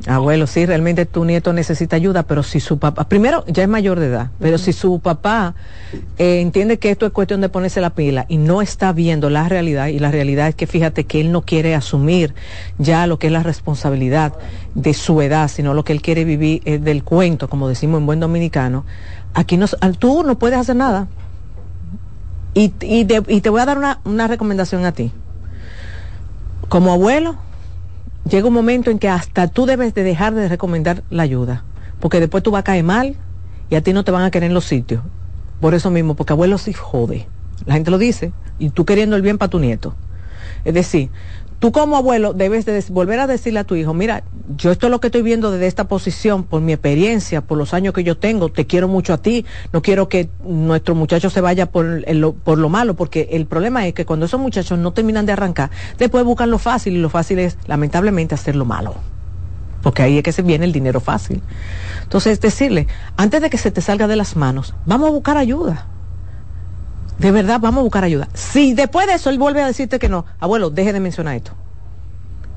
Abuelo, 0.07 0.47
sí, 0.47 0.65
realmente 0.65 1.05
tu 1.05 1.25
nieto 1.25 1.53
necesita 1.53 1.95
ayuda, 1.95 2.23
pero 2.23 2.41
si 2.41 2.59
su 2.59 2.79
papá, 2.79 3.03
primero 3.03 3.45
ya 3.45 3.61
es 3.63 3.69
mayor 3.69 3.99
de 3.99 4.07
edad, 4.07 4.31
pero 4.39 4.57
si 4.57 4.73
su 4.73 4.99
papá 4.99 5.53
eh, 6.17 6.41
entiende 6.41 6.79
que 6.79 6.89
esto 6.89 7.05
es 7.05 7.11
cuestión 7.11 7.39
de 7.41 7.49
ponerse 7.49 7.81
la 7.81 7.91
pila 7.91 8.25
y 8.27 8.37
no 8.37 8.63
está 8.63 8.93
viendo 8.93 9.29
la 9.29 9.47
realidad, 9.47 9.87
y 9.87 9.99
la 9.99 10.09
realidad 10.09 10.47
es 10.47 10.55
que 10.55 10.65
fíjate 10.65 11.03
que 11.03 11.21
él 11.21 11.31
no 11.31 11.43
quiere 11.43 11.75
asumir 11.75 12.33
ya 12.79 13.05
lo 13.05 13.19
que 13.19 13.27
es 13.27 13.33
la 13.33 13.43
responsabilidad 13.43 14.33
de 14.73 14.93
su 14.95 15.21
edad, 15.21 15.49
sino 15.49 15.75
lo 15.75 15.83
que 15.83 15.93
él 15.93 16.01
quiere 16.01 16.25
vivir 16.25 16.63
eh, 16.65 16.79
del 16.79 17.03
cuento, 17.03 17.47
como 17.47 17.67
decimos 17.67 17.99
en 17.99 18.07
buen 18.07 18.19
dominicano, 18.19 18.85
aquí 19.35 19.55
no, 19.55 19.67
tú 19.99 20.23
no 20.23 20.39
puedes 20.39 20.57
hacer 20.57 20.77
nada. 20.77 21.07
Y, 22.55 22.73
y, 22.81 23.07
y 23.27 23.41
te 23.41 23.49
voy 23.49 23.61
a 23.61 23.65
dar 23.65 23.77
una, 23.77 23.99
una 24.03 24.27
recomendación 24.27 24.83
a 24.85 24.93
ti. 24.93 25.11
Como 26.69 26.91
abuelo, 26.91 27.37
llega 28.29 28.47
un 28.47 28.53
momento 28.53 28.91
en 28.91 28.99
que 28.99 29.09
hasta 29.09 29.47
tú 29.47 29.65
debes 29.65 29.93
de 29.93 30.03
dejar 30.03 30.33
de 30.33 30.47
recomendar 30.47 31.03
la 31.09 31.23
ayuda, 31.23 31.63
porque 31.99 32.19
después 32.19 32.43
tú 32.43 32.51
vas 32.51 32.61
a 32.61 32.63
caer 32.63 32.83
mal 32.83 33.15
y 33.69 33.75
a 33.75 33.81
ti 33.81 33.93
no 33.93 34.03
te 34.03 34.11
van 34.11 34.23
a 34.23 34.31
querer 34.31 34.49
en 34.49 34.53
los 34.53 34.65
sitios. 34.65 35.03
Por 35.59 35.73
eso 35.73 35.91
mismo, 35.91 36.15
porque 36.15 36.33
abuelo 36.33 36.57
sí 36.57 36.73
jode. 36.73 37.27
La 37.65 37.75
gente 37.75 37.91
lo 37.91 37.97
dice, 37.97 38.33
y 38.57 38.69
tú 38.69 38.85
queriendo 38.85 39.15
el 39.15 39.21
bien 39.21 39.37
para 39.37 39.49
tu 39.49 39.59
nieto. 39.59 39.95
Es 40.65 40.73
decir, 40.73 41.09
tú 41.61 41.71
como 41.71 41.95
abuelo 41.95 42.33
debes 42.33 42.65
de 42.65 42.83
volver 42.89 43.19
a 43.19 43.27
decirle 43.27 43.59
a 43.59 43.63
tu 43.63 43.75
hijo, 43.75 43.93
mira, 43.93 44.23
yo 44.57 44.71
esto 44.71 44.87
es 44.87 44.91
lo 44.91 44.99
que 44.99 45.09
estoy 45.09 45.21
viendo 45.21 45.51
desde 45.51 45.67
esta 45.67 45.87
posición, 45.87 46.43
por 46.43 46.59
mi 46.59 46.73
experiencia, 46.73 47.41
por 47.41 47.55
los 47.55 47.75
años 47.75 47.93
que 47.93 48.03
yo 48.03 48.17
tengo, 48.17 48.49
te 48.49 48.65
quiero 48.65 48.87
mucho 48.87 49.13
a 49.13 49.19
ti, 49.19 49.45
no 49.71 49.83
quiero 49.83 50.09
que 50.09 50.27
nuestro 50.43 50.95
muchacho 50.95 51.29
se 51.29 51.39
vaya 51.39 51.67
por, 51.67 51.85
lo, 51.85 52.69
malo, 52.69 52.95
porque 52.95 53.29
el 53.33 53.45
problema 53.45 53.85
es 53.85 53.93
que 53.93 54.07
cuando 54.07 54.25
esos 54.25 54.41
muchachos 54.41 54.79
no 54.79 54.91
terminan 54.91 55.27
de 55.27 55.33
arrancar, 55.33 55.69
después 55.99 56.25
buscan 56.25 56.49
lo 56.49 56.57
fácil 56.57 56.95
y 56.95 56.99
lo 56.99 57.09
fácil 57.09 57.37
es, 57.37 57.59
lamentablemente, 57.67 58.33
hacer 58.33 58.55
lo 58.55 58.65
malo. 58.65 58.95
Porque 59.83 60.01
ahí 60.01 60.17
es 60.17 60.23
que 60.23 60.31
se 60.31 60.41
viene 60.41 60.65
el 60.65 60.71
dinero 60.71 60.99
fácil. 60.99 61.43
Entonces, 62.01 62.41
decirle, 62.41 62.87
antes 63.17 63.39
de 63.39 63.51
que 63.51 63.59
se 63.59 63.69
te 63.69 63.81
salga 63.81 64.07
de 64.07 64.15
las 64.15 64.35
manos, 64.35 64.73
vamos 64.87 65.09
a 65.09 65.11
buscar 65.11 65.37
ayuda 65.37 65.85
de 67.21 67.31
verdad, 67.31 67.59
vamos 67.59 67.81
a 67.81 67.83
buscar 67.83 68.03
ayuda. 68.03 68.27
Si 68.33 68.73
después 68.73 69.05
de 69.05 69.13
eso 69.13 69.29
él 69.29 69.37
vuelve 69.37 69.61
a 69.61 69.67
decirte 69.67 69.99
que 69.99 70.09
no, 70.09 70.25
abuelo, 70.39 70.71
deje 70.71 70.91
de 70.91 70.99
mencionar 70.99 71.35
esto. 71.35 71.51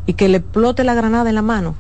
Y 0.06 0.14
que 0.14 0.26
le 0.28 0.38
explote 0.38 0.84
la 0.84 0.94
granada 0.94 1.28
en 1.28 1.34
la 1.34 1.42
mano. 1.42 1.74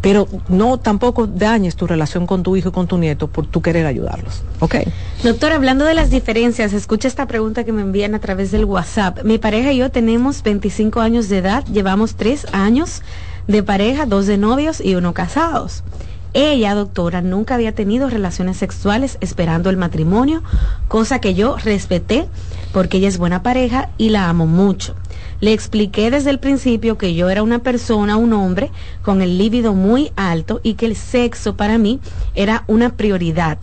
Pero 0.00 0.26
no 0.48 0.78
tampoco 0.78 1.26
dañes 1.26 1.76
tu 1.76 1.86
relación 1.86 2.26
con 2.26 2.42
tu 2.42 2.56
hijo 2.56 2.70
y 2.70 2.72
con 2.72 2.88
tu 2.88 2.96
nieto 2.96 3.28
por 3.28 3.46
tu 3.46 3.60
querer 3.60 3.84
ayudarlos. 3.84 4.42
¿Ok? 4.60 4.76
Doctor, 5.22 5.52
hablando 5.52 5.84
de 5.84 5.92
las 5.92 6.10
diferencias, 6.10 6.72
escucha 6.72 7.06
esta 7.06 7.26
pregunta 7.26 7.64
que 7.64 7.72
me 7.72 7.82
envían 7.82 8.14
a 8.14 8.18
través 8.18 8.50
del 8.50 8.64
WhatsApp. 8.64 9.22
Mi 9.22 9.36
pareja 9.36 9.72
y 9.72 9.76
yo 9.76 9.90
tenemos 9.90 10.42
25 10.42 11.00
años 11.00 11.28
de 11.28 11.38
edad, 11.38 11.64
llevamos 11.66 12.16
3 12.16 12.46
años 12.52 13.02
de 13.46 13.62
pareja, 13.62 14.06
dos 14.06 14.26
de 14.26 14.38
novios 14.38 14.80
y 14.80 14.94
uno 14.94 15.12
casados. 15.12 15.84
Ella, 16.34 16.74
doctora, 16.74 17.20
nunca 17.20 17.56
había 17.56 17.74
tenido 17.74 18.08
relaciones 18.08 18.56
sexuales 18.56 19.18
esperando 19.20 19.68
el 19.68 19.76
matrimonio, 19.76 20.42
cosa 20.88 21.20
que 21.20 21.34
yo 21.34 21.56
respeté 21.58 22.26
porque 22.72 22.96
ella 22.96 23.08
es 23.08 23.18
buena 23.18 23.42
pareja 23.42 23.90
y 23.98 24.08
la 24.08 24.30
amo 24.30 24.46
mucho. 24.46 24.94
Le 25.40 25.52
expliqué 25.52 26.10
desde 26.10 26.30
el 26.30 26.38
principio 26.38 26.96
que 26.96 27.14
yo 27.14 27.28
era 27.28 27.42
una 27.42 27.58
persona, 27.58 28.16
un 28.16 28.32
hombre, 28.32 28.70
con 29.02 29.20
el 29.20 29.36
líbido 29.36 29.74
muy 29.74 30.10
alto 30.16 30.60
y 30.62 30.74
que 30.74 30.86
el 30.86 30.96
sexo 30.96 31.54
para 31.54 31.76
mí 31.76 32.00
era 32.34 32.64
una 32.66 32.96
prioridad. 32.96 33.58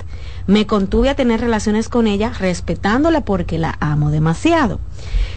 Me 0.45 0.67
contuve 0.67 1.09
a 1.09 1.15
tener 1.15 1.39
relaciones 1.39 1.89
con 1.89 2.05
ella 2.05 2.31
respetándola 2.37 3.21
porque 3.21 3.57
la 3.57 3.77
amo 3.79 4.11
demasiado. 4.11 4.79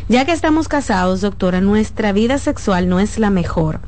Ya 0.09 0.26
que 0.26 0.32
estamos 0.32 0.68
casados, 0.68 1.22
doctora, 1.22 1.60
nuestra 1.60 2.12
vida 2.12 2.36
sexual 2.36 2.88
no 2.88 3.00
es 3.00 3.18
la 3.18 3.30
mejor 3.30 3.80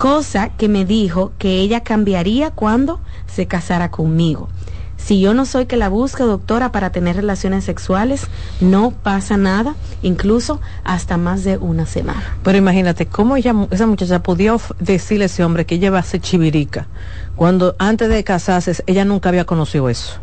cosa 0.00 0.48
que 0.48 0.70
me 0.70 0.86
dijo 0.86 1.32
que 1.36 1.60
ella 1.60 1.80
cambiaría 1.80 2.50
cuando 2.52 3.00
se 3.26 3.46
casara 3.46 3.90
conmigo. 3.90 4.48
Si 4.96 5.20
yo 5.20 5.34
no 5.34 5.44
soy 5.44 5.66
que 5.66 5.76
la 5.76 5.90
busque, 5.90 6.22
doctora, 6.22 6.72
para 6.72 6.88
tener 6.88 7.16
relaciones 7.16 7.64
sexuales, 7.64 8.26
no 8.62 8.92
pasa 8.92 9.36
nada, 9.36 9.74
incluso 10.00 10.58
hasta 10.84 11.18
más 11.18 11.44
de 11.44 11.58
una 11.58 11.84
semana. 11.84 12.38
Pero 12.42 12.56
imagínate, 12.56 13.04
¿cómo 13.04 13.36
ella, 13.36 13.54
esa 13.70 13.86
muchacha 13.86 14.22
podía 14.22 14.56
decirle 14.78 15.24
a 15.24 15.26
ese 15.26 15.44
hombre 15.44 15.66
que 15.66 15.74
ella 15.74 15.90
va 15.90 15.98
a 15.98 16.02
ser 16.02 16.22
chivirica, 16.22 16.88
cuando 17.36 17.76
antes 17.78 18.08
de 18.08 18.24
casarse 18.24 18.82
ella 18.86 19.04
nunca 19.04 19.28
había 19.28 19.44
conocido 19.44 19.90
eso? 19.90 20.14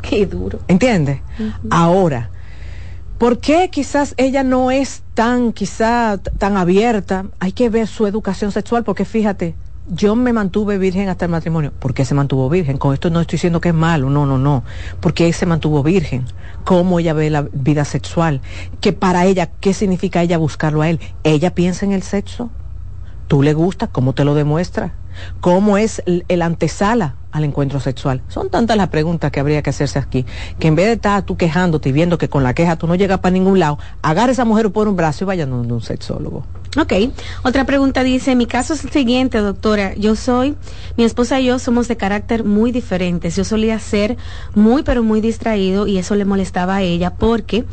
Qué 0.00 0.24
duro. 0.24 0.60
¿Entiendes? 0.66 1.20
Ahora, 1.68 2.30
¿Por 3.18 3.40
qué 3.40 3.68
quizás 3.68 4.14
ella 4.16 4.44
no 4.44 4.70
es 4.70 5.02
tan, 5.14 5.52
quizá, 5.52 6.18
tan 6.18 6.56
abierta? 6.56 7.26
Hay 7.40 7.50
que 7.50 7.68
ver 7.68 7.88
su 7.88 8.06
educación 8.06 8.52
sexual, 8.52 8.84
porque 8.84 9.04
fíjate, 9.04 9.56
yo 9.88 10.14
me 10.14 10.32
mantuve 10.32 10.78
virgen 10.78 11.08
hasta 11.08 11.24
el 11.24 11.32
matrimonio. 11.32 11.72
¿Por 11.76 11.94
qué 11.94 12.04
se 12.04 12.14
mantuvo 12.14 12.48
virgen? 12.48 12.78
Con 12.78 12.94
esto 12.94 13.10
no 13.10 13.20
estoy 13.20 13.38
diciendo 13.38 13.60
que 13.60 13.70
es 13.70 13.74
malo, 13.74 14.08
no, 14.08 14.24
no, 14.24 14.38
no. 14.38 14.62
Porque 15.00 15.32
se 15.32 15.46
mantuvo 15.46 15.82
virgen. 15.82 16.26
¿Cómo 16.64 17.00
ella 17.00 17.12
ve 17.12 17.28
la 17.28 17.42
vida 17.52 17.84
sexual? 17.84 18.40
Que 18.80 18.92
para 18.92 19.26
ella, 19.26 19.46
¿qué 19.46 19.74
significa 19.74 20.22
ella 20.22 20.38
buscarlo 20.38 20.82
a 20.82 20.88
él? 20.88 21.00
¿Ella 21.24 21.52
piensa 21.56 21.84
en 21.84 21.90
el 21.90 22.04
sexo? 22.04 22.50
¿Tú 23.26 23.42
le 23.42 23.52
gusta? 23.52 23.88
¿Cómo 23.88 24.12
te 24.12 24.24
lo 24.24 24.36
demuestra? 24.36 24.94
¿Cómo 25.40 25.76
es 25.76 26.04
el 26.06 26.42
antesala 26.42 27.16
al 27.32 27.44
encuentro 27.44 27.80
sexual? 27.80 28.22
Son 28.28 28.50
tantas 28.50 28.76
las 28.76 28.88
preguntas 28.88 29.30
que 29.30 29.40
habría 29.40 29.62
que 29.62 29.70
hacerse 29.70 29.98
aquí, 29.98 30.24
que 30.58 30.68
en 30.68 30.74
vez 30.74 30.86
de 30.86 30.92
estar 30.92 31.22
tú 31.22 31.36
quejándote 31.36 31.88
y 31.88 31.92
viendo 31.92 32.18
que 32.18 32.28
con 32.28 32.42
la 32.42 32.54
queja 32.54 32.76
tú 32.76 32.86
no 32.86 32.94
llegas 32.94 33.20
para 33.20 33.32
ningún 33.32 33.58
lado, 33.58 33.78
agarre 34.02 34.30
a 34.30 34.32
esa 34.32 34.44
mujer 34.44 34.70
por 34.70 34.88
un 34.88 34.96
brazo 34.96 35.24
y 35.24 35.26
vaya 35.26 35.46
donde 35.46 35.72
un 35.72 35.82
sexólogo. 35.82 36.44
Ok, 36.76 36.92
otra 37.44 37.64
pregunta 37.64 38.04
dice, 38.04 38.36
mi 38.36 38.46
caso 38.46 38.74
es 38.74 38.84
el 38.84 38.90
siguiente, 38.90 39.38
doctora, 39.38 39.94
yo 39.94 40.14
soy, 40.14 40.54
mi 40.98 41.04
esposa 41.04 41.40
y 41.40 41.46
yo 41.46 41.58
somos 41.58 41.88
de 41.88 41.96
carácter 41.96 42.44
muy 42.44 42.72
diferentes, 42.72 43.34
yo 43.36 43.44
solía 43.44 43.78
ser 43.78 44.18
muy 44.54 44.82
pero 44.82 45.02
muy 45.02 45.22
distraído 45.22 45.86
y 45.86 45.96
eso 45.96 46.14
le 46.14 46.26
molestaba 46.26 46.76
a 46.76 46.82
ella 46.82 47.14
porque 47.14 47.64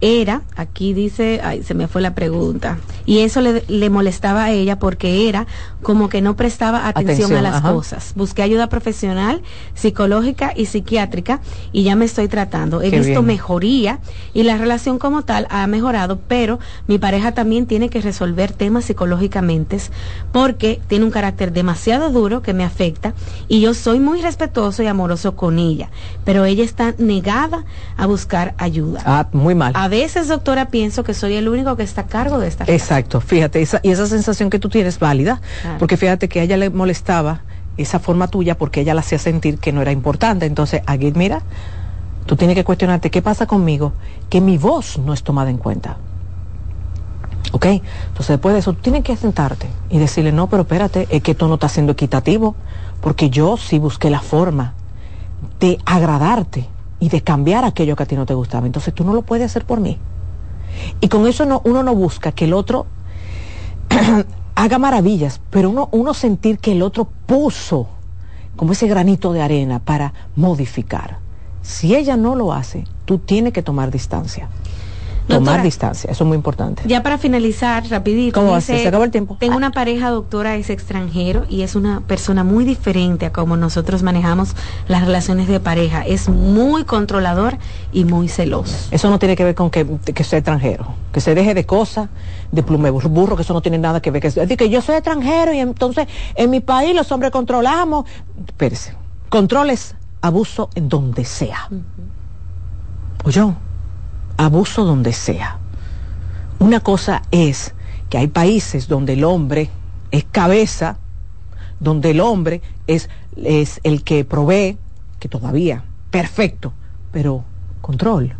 era, 0.00 0.42
aquí 0.56 0.92
dice, 0.92 1.40
ay, 1.42 1.62
se 1.62 1.74
me 1.74 1.88
fue 1.88 2.02
la 2.02 2.14
pregunta, 2.14 2.78
y 3.06 3.20
eso 3.20 3.40
le, 3.40 3.90
molestaba 3.90 4.44
a 4.44 4.50
ella 4.50 4.78
porque 4.78 5.28
era 5.28 5.46
como 5.82 6.08
que 6.08 6.20
no 6.20 6.36
prestaba 6.36 6.88
atención, 6.88 7.34
a 7.34 7.42
las 7.42 7.60
cosas. 7.60 8.12
Busqué 8.16 8.42
ayuda 8.42 8.68
profesional, 8.68 9.42
psicológica 9.74 10.52
y 10.56 10.66
psiquiátrica 10.66 11.40
y 11.72 11.84
ya 11.84 11.96
me 11.96 12.06
estoy 12.06 12.28
tratando. 12.28 12.82
He 12.82 12.90
visto 12.90 13.22
mejoría 13.22 14.00
y 14.32 14.42
la 14.42 14.56
relación 14.56 14.98
como 14.98 15.22
tal 15.22 15.46
ha 15.50 15.66
mejorado, 15.66 16.18
pero 16.26 16.58
mi 16.86 16.98
pareja 16.98 17.32
también 17.32 17.66
tiene 17.66 17.88
que 17.88 18.00
resolver 18.00 18.52
temas 18.52 18.86
psicológicamente 18.86 19.64
porque 20.32 20.80
tiene 20.86 21.04
un 21.04 21.10
carácter 21.10 21.52
demasiado 21.52 22.10
duro 22.10 22.42
que 22.42 22.54
me 22.54 22.64
afecta 22.64 23.14
y 23.48 23.60
yo 23.60 23.74
soy 23.74 24.00
muy 24.00 24.20
respetuoso 24.20 24.82
y 24.82 24.86
amoroso 24.86 25.36
con 25.36 25.58
ella, 25.58 25.90
pero 26.24 26.44
ella 26.44 26.64
está 26.64 26.94
negada 26.98 27.64
a 27.96 28.06
buscar 28.06 28.54
ayuda. 28.58 29.02
Ah, 29.04 29.28
muy 29.32 29.54
mal. 29.54 29.72
A 29.74 29.83
veces, 29.88 30.28
doctora, 30.28 30.66
pienso 30.68 31.04
que 31.04 31.14
soy 31.14 31.34
el 31.34 31.48
único 31.48 31.76
que 31.76 31.82
está 31.82 32.02
a 32.02 32.06
cargo 32.06 32.38
de 32.38 32.48
esta. 32.48 32.64
Exacto, 32.66 33.20
fíjate, 33.20 33.62
esa, 33.62 33.80
y 33.82 33.90
esa 33.90 34.06
sensación 34.06 34.50
que 34.50 34.58
tú 34.58 34.68
tienes 34.68 34.98
válida, 34.98 35.40
porque 35.78 35.96
fíjate 35.96 36.28
que 36.28 36.40
a 36.40 36.42
ella 36.42 36.56
le 36.56 36.70
molestaba 36.70 37.42
esa 37.76 37.98
forma 37.98 38.28
tuya 38.28 38.56
porque 38.56 38.80
ella 38.80 38.94
la 38.94 39.00
hacía 39.00 39.18
sentir 39.18 39.58
que 39.58 39.72
no 39.72 39.82
era 39.82 39.92
importante. 39.92 40.46
Entonces, 40.46 40.82
aquí, 40.86 41.12
mira, 41.14 41.42
tú 42.26 42.36
tienes 42.36 42.56
que 42.56 42.64
cuestionarte, 42.64 43.10
¿qué 43.10 43.22
pasa 43.22 43.46
conmigo? 43.46 43.92
Que 44.30 44.40
mi 44.40 44.58
voz 44.58 44.98
no 44.98 45.12
es 45.12 45.22
tomada 45.22 45.50
en 45.50 45.58
cuenta. 45.58 45.96
¿Ok? 47.52 47.66
Entonces 47.66 48.28
después 48.28 48.52
de 48.54 48.60
eso, 48.60 48.72
tú 48.72 48.80
tienes 48.82 49.04
que 49.04 49.16
sentarte 49.16 49.68
y 49.90 49.98
decirle, 49.98 50.32
no, 50.32 50.48
pero 50.48 50.62
espérate, 50.62 51.06
es 51.10 51.22
que 51.22 51.32
esto 51.32 51.46
no 51.46 51.54
está 51.54 51.68
siendo 51.68 51.92
equitativo, 51.92 52.56
porque 53.00 53.30
yo 53.30 53.56
sí 53.56 53.78
busqué 53.78 54.10
la 54.10 54.20
forma 54.20 54.74
de 55.60 55.78
agradarte 55.84 56.68
y 57.04 57.10
de 57.10 57.20
cambiar 57.20 57.66
aquello 57.66 57.96
que 57.96 58.02
a 58.04 58.06
ti 58.06 58.16
no 58.16 58.24
te 58.24 58.32
gustaba. 58.32 58.64
Entonces 58.64 58.94
tú 58.94 59.04
no 59.04 59.12
lo 59.12 59.20
puedes 59.20 59.44
hacer 59.44 59.66
por 59.66 59.78
mí. 59.78 59.98
Y 61.02 61.08
con 61.08 61.26
eso 61.26 61.44
no, 61.44 61.60
uno 61.64 61.82
no 61.82 61.94
busca 61.94 62.32
que 62.32 62.46
el 62.46 62.54
otro 62.54 62.86
haga 64.54 64.78
maravillas, 64.78 65.38
pero 65.50 65.68
uno, 65.68 65.90
uno 65.92 66.14
sentir 66.14 66.58
que 66.58 66.72
el 66.72 66.80
otro 66.80 67.06
puso 67.26 67.88
como 68.56 68.72
ese 68.72 68.86
granito 68.86 69.34
de 69.34 69.42
arena 69.42 69.80
para 69.80 70.14
modificar. 70.34 71.18
Si 71.60 71.94
ella 71.94 72.16
no 72.16 72.36
lo 72.36 72.54
hace, 72.54 72.84
tú 73.04 73.18
tienes 73.18 73.52
que 73.52 73.62
tomar 73.62 73.90
distancia 73.90 74.48
tomar 75.26 75.62
distancia, 75.62 76.10
eso 76.10 76.24
es 76.24 76.28
muy 76.28 76.36
importante. 76.36 76.82
Ya 76.86 77.02
para 77.02 77.18
finalizar, 77.18 77.84
rapidito. 77.88 78.40
¿Cómo 78.40 78.60
Se 78.60 78.86
acabó 78.86 79.04
el 79.04 79.10
tiempo. 79.10 79.36
Tengo 79.38 79.56
una 79.56 79.70
pareja, 79.70 80.10
doctora, 80.10 80.56
es 80.56 80.70
extranjero 80.70 81.44
y 81.48 81.62
es 81.62 81.74
una 81.74 82.00
persona 82.00 82.44
muy 82.44 82.64
diferente 82.64 83.26
a 83.26 83.32
como 83.32 83.56
nosotros 83.56 84.02
manejamos 84.02 84.54
las 84.88 85.04
relaciones 85.04 85.48
de 85.48 85.60
pareja. 85.60 86.02
Es 86.02 86.28
muy 86.28 86.84
controlador 86.84 87.58
y 87.92 88.04
muy 88.04 88.28
celoso. 88.28 88.88
Eso 88.90 89.10
no 89.10 89.18
tiene 89.18 89.36
que 89.36 89.44
ver 89.44 89.54
con 89.54 89.70
que, 89.70 89.84
sea 90.24 90.38
extranjero, 90.38 90.94
que 91.12 91.20
se 91.20 91.34
deje 91.34 91.54
de 91.54 91.64
cosas, 91.64 92.08
de 92.52 92.62
plume 92.62 92.90
burro, 92.90 93.36
que 93.36 93.42
eso 93.42 93.54
no 93.54 93.62
tiene 93.62 93.78
nada 93.78 94.00
que 94.00 94.10
ver. 94.10 94.20
Que, 94.22 94.28
es 94.28 94.34
decir, 94.34 94.56
que 94.56 94.68
yo 94.68 94.80
soy 94.82 94.96
extranjero 94.96 95.52
y 95.52 95.58
entonces 95.58 96.06
en 96.34 96.50
mi 96.50 96.60
país 96.60 96.94
los 96.94 97.10
hombres 97.12 97.30
controlamos. 97.30 98.04
Espérese, 98.46 98.94
controles 99.28 99.94
abuso 100.20 100.70
en 100.74 100.88
donde 100.88 101.24
sea. 101.24 101.68
Uh 101.70 101.82
yo 103.30 103.54
abuso 104.36 104.84
donde 104.84 105.12
sea. 105.12 105.58
Una 106.58 106.80
cosa 106.80 107.22
es 107.30 107.74
que 108.08 108.18
hay 108.18 108.28
países 108.28 108.88
donde 108.88 109.14
el 109.14 109.24
hombre 109.24 109.70
es 110.10 110.24
cabeza, 110.24 110.98
donde 111.80 112.10
el 112.10 112.20
hombre 112.20 112.62
es, 112.86 113.10
es 113.36 113.80
el 113.82 114.02
que 114.04 114.24
provee, 114.24 114.78
que 115.18 115.28
todavía, 115.28 115.84
perfecto, 116.10 116.72
pero 117.12 117.44
control. 117.80 118.34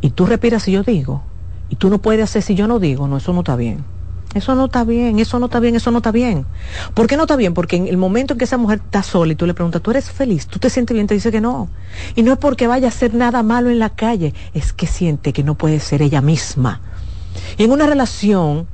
Y 0.00 0.10
tú 0.10 0.26
respiras 0.26 0.62
si 0.62 0.72
yo 0.72 0.82
digo, 0.82 1.22
y 1.68 1.76
tú 1.76 1.90
no 1.90 1.98
puedes 1.98 2.24
hacer 2.24 2.42
si 2.42 2.54
yo 2.54 2.66
no 2.66 2.78
digo, 2.78 3.08
no, 3.08 3.16
eso 3.16 3.32
no 3.32 3.40
está 3.40 3.56
bien. 3.56 3.84
Eso 4.36 4.54
no 4.54 4.66
está 4.66 4.84
bien, 4.84 5.18
eso 5.18 5.38
no 5.38 5.46
está 5.46 5.60
bien, 5.60 5.76
eso 5.76 5.90
no 5.90 5.96
está 5.98 6.12
bien. 6.12 6.44
¿Por 6.92 7.06
qué 7.06 7.16
no 7.16 7.22
está 7.22 7.36
bien? 7.36 7.54
Porque 7.54 7.76
en 7.76 7.86
el 7.86 7.96
momento 7.96 8.34
en 8.34 8.38
que 8.38 8.44
esa 8.44 8.58
mujer 8.58 8.82
está 8.84 9.02
sola 9.02 9.32
y 9.32 9.34
tú 9.34 9.46
le 9.46 9.54
preguntas, 9.54 9.80
¿tú 9.80 9.90
eres 9.90 10.10
feliz? 10.10 10.46
¿Tú 10.46 10.58
te 10.58 10.68
sientes 10.68 10.92
bien? 10.92 11.06
Te 11.06 11.14
dice 11.14 11.32
que 11.32 11.40
no. 11.40 11.70
Y 12.16 12.22
no 12.22 12.32
es 12.32 12.38
porque 12.38 12.66
vaya 12.66 12.88
a 12.88 12.90
hacer 12.90 13.14
nada 13.14 13.42
malo 13.42 13.70
en 13.70 13.78
la 13.78 13.88
calle, 13.88 14.34
es 14.52 14.74
que 14.74 14.86
siente 14.86 15.32
que 15.32 15.42
no 15.42 15.54
puede 15.54 15.80
ser 15.80 16.02
ella 16.02 16.20
misma. 16.20 16.82
Y 17.56 17.64
en 17.64 17.72
una 17.72 17.86
relación, 17.86 18.66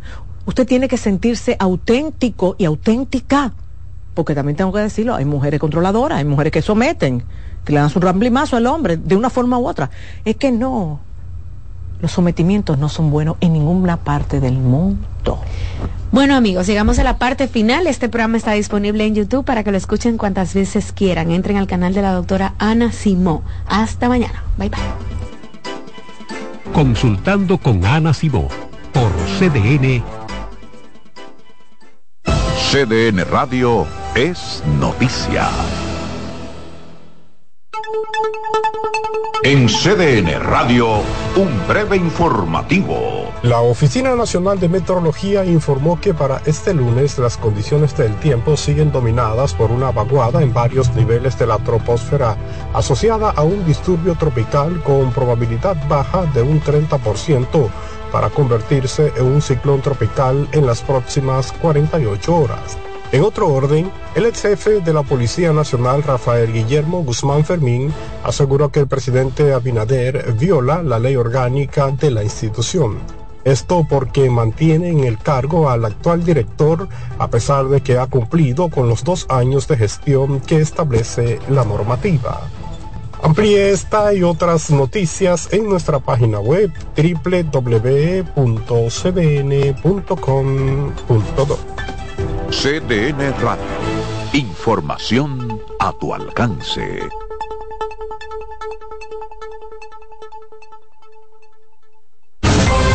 usted 0.46 0.66
tiene 0.66 0.88
que 0.88 0.96
sentirse 0.96 1.56
auténtico 1.60 2.56
y 2.58 2.64
auténtica. 2.64 3.52
Porque 4.14 4.34
también 4.34 4.56
tengo 4.56 4.72
que 4.72 4.80
decirlo, 4.80 5.14
hay 5.14 5.26
mujeres 5.26 5.60
controladoras, 5.60 6.18
hay 6.18 6.24
mujeres 6.24 6.52
que 6.52 6.60
someten, 6.60 7.22
que 7.64 7.72
le 7.72 7.78
dan 7.78 7.88
su 7.88 8.00
ramblimazo 8.00 8.56
al 8.56 8.66
hombre 8.66 8.96
de 8.96 9.14
una 9.14 9.30
forma 9.30 9.58
u 9.58 9.68
otra. 9.68 9.90
Es 10.24 10.34
que 10.34 10.50
no, 10.50 10.98
los 12.02 12.12
sometimientos 12.12 12.76
no 12.78 12.90
son 12.90 13.10
buenos 13.10 13.36
en 13.40 13.54
ninguna 13.54 13.96
parte 13.96 14.40
del 14.40 14.58
mundo. 14.58 15.40
Bueno 16.10 16.34
amigos, 16.34 16.66
llegamos 16.66 16.98
a 16.98 17.04
la 17.04 17.16
parte 17.16 17.48
final. 17.48 17.86
Este 17.86 18.10
programa 18.10 18.36
está 18.36 18.52
disponible 18.52 19.06
en 19.06 19.14
YouTube 19.14 19.44
para 19.46 19.64
que 19.64 19.70
lo 19.70 19.78
escuchen 19.78 20.18
cuantas 20.18 20.52
veces 20.52 20.92
quieran. 20.92 21.30
Entren 21.30 21.56
al 21.56 21.66
canal 21.66 21.94
de 21.94 22.02
la 22.02 22.12
doctora 22.12 22.54
Ana 22.58 22.92
Simó. 22.92 23.42
Hasta 23.66 24.08
mañana. 24.08 24.42
Bye 24.58 24.68
bye. 24.68 24.80
Consultando 26.74 27.56
con 27.56 27.84
Ana 27.86 28.12
Simó 28.12 28.48
por 28.92 29.10
CDN. 29.38 30.02
CDN 32.70 33.24
Radio 33.30 33.86
es 34.14 34.62
noticia. 34.80 35.48
En 39.44 39.66
CDN 39.66 40.38
Radio, 40.38 40.98
un 41.34 41.66
breve 41.66 41.96
informativo. 41.96 43.28
La 43.42 43.60
Oficina 43.60 44.14
Nacional 44.14 44.60
de 44.60 44.68
Meteorología 44.68 45.44
informó 45.44 46.00
que 46.00 46.14
para 46.14 46.40
este 46.46 46.72
lunes 46.72 47.18
las 47.18 47.38
condiciones 47.38 47.96
del 47.96 48.14
tiempo 48.20 48.56
siguen 48.56 48.92
dominadas 48.92 49.52
por 49.52 49.72
una 49.72 49.90
vaguada 49.90 50.44
en 50.44 50.54
varios 50.54 50.94
niveles 50.94 51.36
de 51.40 51.48
la 51.48 51.58
troposfera, 51.58 52.36
asociada 52.72 53.30
a 53.30 53.42
un 53.42 53.66
disturbio 53.66 54.14
tropical 54.14 54.80
con 54.84 55.10
probabilidad 55.10 55.76
baja 55.88 56.24
de 56.26 56.42
un 56.42 56.62
30% 56.62 57.68
para 58.12 58.30
convertirse 58.30 59.12
en 59.16 59.24
un 59.24 59.42
ciclón 59.42 59.82
tropical 59.82 60.46
en 60.52 60.66
las 60.66 60.82
próximas 60.82 61.50
48 61.50 62.32
horas. 62.32 62.78
En 63.12 63.22
otro 63.24 63.48
orden, 63.48 63.90
el 64.14 64.24
ex 64.24 64.40
jefe 64.40 64.80
de 64.80 64.94
la 64.94 65.02
Policía 65.02 65.52
Nacional, 65.52 66.02
Rafael 66.02 66.50
Guillermo 66.50 67.04
Guzmán 67.04 67.44
Fermín, 67.44 67.92
aseguró 68.24 68.70
que 68.70 68.80
el 68.80 68.86
presidente 68.88 69.52
Abinader 69.52 70.32
viola 70.32 70.82
la 70.82 70.98
ley 70.98 71.16
orgánica 71.16 71.90
de 71.90 72.10
la 72.10 72.24
institución. 72.24 72.96
Esto 73.44 73.86
porque 73.86 74.30
mantiene 74.30 74.88
en 74.88 75.00
el 75.00 75.18
cargo 75.18 75.68
al 75.68 75.84
actual 75.84 76.24
director 76.24 76.88
a 77.18 77.28
pesar 77.28 77.66
de 77.68 77.82
que 77.82 77.98
ha 77.98 78.06
cumplido 78.06 78.70
con 78.70 78.88
los 78.88 79.04
dos 79.04 79.26
años 79.28 79.68
de 79.68 79.76
gestión 79.76 80.40
que 80.40 80.62
establece 80.62 81.38
la 81.50 81.66
normativa. 81.66 82.48
Amplíe 83.22 83.72
esta 83.72 84.14
y 84.14 84.22
otras 84.22 84.70
noticias 84.70 85.52
en 85.52 85.68
nuestra 85.68 85.98
página 85.98 86.40
web 86.40 86.72
www.cbn.com.do. 86.96 88.32
CDN 92.52 93.32
Radio. 93.40 93.64
Información 94.34 95.60
a 95.80 95.90
tu 95.92 96.14
alcance. 96.14 97.00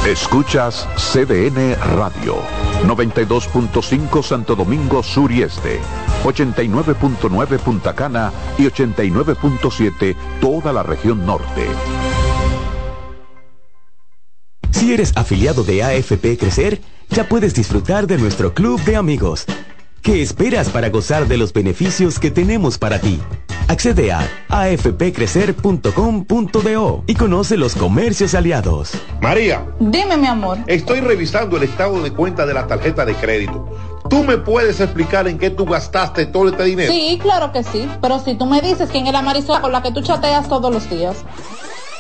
Escuchas 0.08 0.88
CDN 0.96 1.76
Radio. 1.98 2.38
92.5 2.86 4.24
Santo 4.24 4.56
Domingo 4.56 5.02
Sur 5.02 5.32
y 5.32 5.42
Este. 5.42 5.82
89.9 6.24 7.60
Punta 7.60 7.94
Cana 7.94 8.32
y 8.60 8.68
89.7 8.68 10.16
toda 10.40 10.72
la 10.72 10.84
región 10.84 11.26
norte. 11.26 11.66
Si 14.72 14.94
eres 14.94 15.12
afiliado 15.18 15.64
de 15.64 15.84
AFP 15.84 16.38
Crecer, 16.38 16.80
ya 17.10 17.28
puedes 17.28 17.54
disfrutar 17.54 18.08
de 18.08 18.18
nuestro 18.18 18.54
club 18.54 18.82
de 18.84 18.96
amigos. 18.96 19.46
¿Qué 20.02 20.22
esperas 20.22 20.70
para 20.70 20.88
gozar 20.90 21.28
de 21.28 21.36
los 21.38 21.52
beneficios 21.52 22.20
que 22.20 22.32
tenemos 22.32 22.78
para 22.78 23.00
ti? 23.00 23.20
Accede 23.68 24.14
a 24.14 24.26
afpcrecer.com.do 24.48 27.04
y 27.06 27.16
conoce 27.16 27.58
los 27.58 27.76
comercios 27.76 28.34
aliados. 28.34 28.94
María. 29.22 29.66
Dime, 29.80 30.16
mi 30.16 30.28
amor. 30.28 30.60
Estoy 30.68 31.02
revisando 31.02 31.58
el 31.58 31.64
estado 31.64 32.02
de 32.02 32.14
cuenta 32.14 32.46
de 32.46 32.54
la 32.54 32.66
tarjeta 32.68 33.06
de 33.06 33.16
crédito. 33.16 33.70
¿Tú 34.10 34.24
me 34.24 34.38
puedes 34.38 34.80
explicar 34.80 35.28
en 35.28 35.38
qué 35.38 35.50
tú 35.50 35.66
gastaste 35.66 36.28
todo 36.28 36.48
este 36.48 36.64
dinero? 36.64 36.94
Sí, 36.94 37.20
claro 37.22 37.52
que 37.52 37.62
sí. 37.64 37.90
Pero 38.02 38.20
si 38.20 38.36
tú 38.36 38.46
me 38.46 38.62
dices 38.62 38.88
quién 38.90 39.06
es 39.08 39.12
la 39.12 39.22
Marisol 39.22 39.60
con 39.60 39.74
la 39.74 39.82
que 39.82 39.92
tú 39.92 40.02
chateas 40.02 40.48
todos 40.48 40.74
los 40.74 40.90
días. 40.90 41.18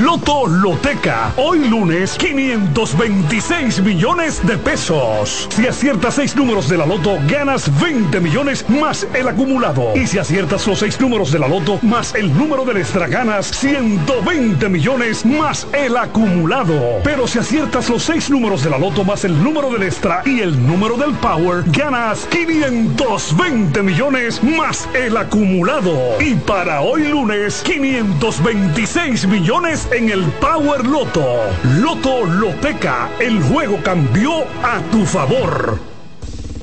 Loto 0.00 0.46
Loteca. 0.46 1.32
Hoy 1.36 1.68
lunes, 1.68 2.16
526 2.18 3.82
millones 3.82 4.44
de 4.46 4.58
pesos. 4.58 5.48
Si 5.50 5.66
aciertas 5.66 6.14
seis 6.14 6.36
números 6.36 6.68
de 6.68 6.78
la 6.78 6.86
Loto, 6.86 7.18
ganas 7.28 7.70
20 7.80 8.20
millones 8.20 8.68
más 8.68 9.06
el 9.14 9.28
acumulado. 9.28 9.94
Y 9.94 10.06
si 10.06 10.18
aciertas 10.18 10.66
los 10.66 10.78
seis 10.78 11.00
números 11.00 11.32
de 11.32 11.38
la 11.38 11.48
Loto 11.48 11.78
más 11.82 12.14
el 12.14 12.36
número 12.36 12.64
del 12.64 12.78
extra, 12.78 13.06
ganas 13.06 13.46
120 13.46 14.68
millones 14.68 15.24
más 15.24 15.66
el 15.72 15.96
acumulado. 15.96 17.00
Pero 17.02 17.26
si 17.26 17.38
aciertas 17.38 17.88
los 17.88 18.02
seis 18.02 18.28
números 18.30 18.62
de 18.64 18.70
la 18.70 18.78
Loto 18.78 19.04
más 19.04 19.24
el 19.24 19.42
número 19.42 19.70
del 19.70 19.84
extra 19.84 20.22
y 20.24 20.40
el 20.40 20.66
número 20.66 20.96
del 20.96 21.12
Power, 21.14 21.64
ganas 21.66 22.26
520 22.30 23.82
millones 23.82 24.42
más 24.42 24.88
el 24.94 25.16
acumulado. 25.16 26.20
Y 26.20 26.34
para 26.34 26.82
hoy 26.82 27.08
lunes, 27.08 27.62
526 27.64 29.26
millones 29.26 29.61
en 29.64 30.10
el 30.10 30.24
Power 30.40 30.84
Loto. 30.84 31.36
Loto 31.78 32.26
Loteca, 32.26 33.10
el 33.20 33.40
juego 33.44 33.78
cambió 33.82 34.40
a 34.60 34.80
tu 34.90 35.06
favor. 35.06 35.78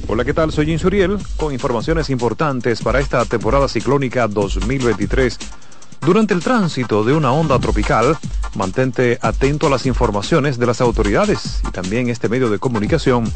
Hola, 0.07 0.25
¿qué 0.25 0.33
tal? 0.33 0.51
Soy 0.51 0.65
Jim 0.65 0.79
Suriel 0.79 1.17
con 1.37 1.53
informaciones 1.53 2.09
importantes 2.09 2.81
para 2.81 2.99
esta 2.99 3.23
temporada 3.23 3.69
ciclónica 3.69 4.27
2023. 4.27 5.39
Durante 6.01 6.33
el 6.33 6.43
tránsito 6.43 7.03
de 7.03 7.13
una 7.13 7.31
onda 7.31 7.59
tropical, 7.59 8.17
mantente 8.55 9.19
atento 9.21 9.67
a 9.67 9.69
las 9.69 9.85
informaciones 9.85 10.57
de 10.57 10.65
las 10.65 10.81
autoridades 10.81 11.61
y 11.67 11.71
también 11.71 12.09
este 12.09 12.29
medio 12.29 12.49
de 12.49 12.59
comunicación 12.59 13.31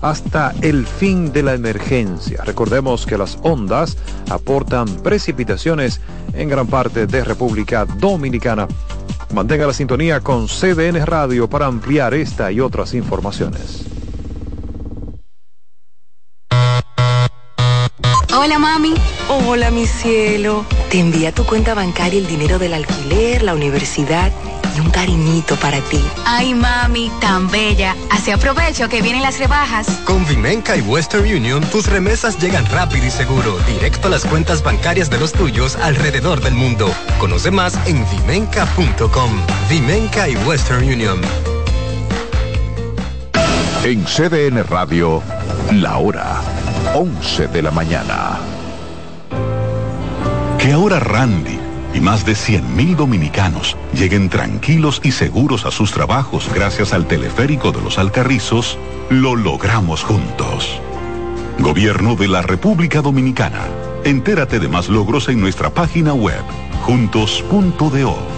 hasta 0.00 0.54
el 0.60 0.86
fin 0.86 1.32
de 1.32 1.42
la 1.42 1.54
emergencia. 1.54 2.44
Recordemos 2.44 3.06
que 3.06 3.18
las 3.18 3.38
ondas 3.42 3.96
aportan 4.30 4.86
precipitaciones 5.02 6.00
en 6.34 6.48
gran 6.48 6.66
parte 6.66 7.06
de 7.06 7.24
República 7.24 7.84
Dominicana 7.84 8.68
Mantenga 9.34 9.66
la 9.66 9.74
sintonía 9.74 10.20
con 10.20 10.46
CDN 10.46 11.04
Radio 11.04 11.48
para 11.48 11.66
ampliar 11.66 12.14
esta 12.14 12.50
y 12.50 12.60
otras 12.60 12.94
informaciones. 12.94 13.97
Hola 18.40 18.58
mami. 18.58 18.94
Hola 19.28 19.70
mi 19.72 19.84
cielo. 19.86 20.64
Te 20.90 21.00
envía 21.00 21.32
tu 21.32 21.44
cuenta 21.44 21.74
bancaria 21.74 22.20
el 22.20 22.26
dinero 22.28 22.60
del 22.60 22.72
alquiler, 22.74 23.42
la 23.42 23.54
universidad 23.54 24.32
un 24.80 24.90
cariñito 24.90 25.56
para 25.56 25.80
ti. 25.80 26.00
Ay, 26.24 26.54
mami, 26.54 27.10
tan 27.20 27.50
bella. 27.50 27.96
Así 28.10 28.30
aprovecho 28.30 28.88
que 28.88 29.02
vienen 29.02 29.22
las 29.22 29.38
rebajas. 29.38 29.88
Con 30.04 30.26
Vimenca 30.26 30.76
y 30.76 30.80
Western 30.82 31.24
Union, 31.24 31.62
tus 31.70 31.86
remesas 31.86 32.38
llegan 32.38 32.66
rápido 32.66 33.06
y 33.06 33.10
seguro, 33.10 33.58
directo 33.66 34.08
a 34.08 34.10
las 34.10 34.24
cuentas 34.24 34.62
bancarias 34.62 35.10
de 35.10 35.18
los 35.18 35.32
tuyos 35.32 35.76
alrededor 35.76 36.40
del 36.40 36.54
mundo. 36.54 36.94
Conoce 37.18 37.50
más 37.50 37.74
en 37.86 38.04
vimenca.com. 38.10 39.30
Vimenca 39.68 40.28
y 40.28 40.36
Western 40.36 40.84
Union. 40.84 41.20
En 43.88 44.04
CDN 44.04 44.64
Radio, 44.64 45.22
la 45.72 45.96
hora 45.96 46.42
11 46.94 47.48
de 47.48 47.62
la 47.62 47.70
mañana. 47.70 48.38
Que 50.58 50.72
ahora 50.72 51.00
Randy 51.00 51.58
y 51.94 52.00
más 52.00 52.26
de 52.26 52.32
100.000 52.32 52.96
dominicanos 52.96 53.78
lleguen 53.94 54.28
tranquilos 54.28 55.00
y 55.02 55.12
seguros 55.12 55.64
a 55.64 55.70
sus 55.70 55.90
trabajos 55.90 56.50
gracias 56.54 56.92
al 56.92 57.06
teleférico 57.06 57.72
de 57.72 57.80
los 57.80 57.98
Alcarrizos, 57.98 58.76
lo 59.08 59.34
logramos 59.36 60.04
juntos. 60.04 60.82
Gobierno 61.58 62.14
de 62.14 62.28
la 62.28 62.42
República 62.42 63.00
Dominicana. 63.00 63.68
Entérate 64.04 64.58
de 64.58 64.68
más 64.68 64.90
logros 64.90 65.30
en 65.30 65.40
nuestra 65.40 65.70
página 65.70 66.12
web, 66.12 66.42
juntos.do. 66.82 68.37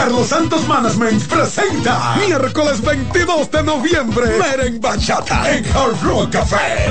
Carlos 0.00 0.28
Santos 0.28 0.66
Management 0.66 1.22
presenta 1.28 2.16
miércoles 2.26 2.80
22 2.80 3.50
de 3.50 3.62
noviembre 3.62 4.38
Meren 4.38 4.80
Bachata 4.80 5.52
en 5.52 5.62
Hard 5.76 6.02
Rock 6.02 6.30
Café. 6.30 6.88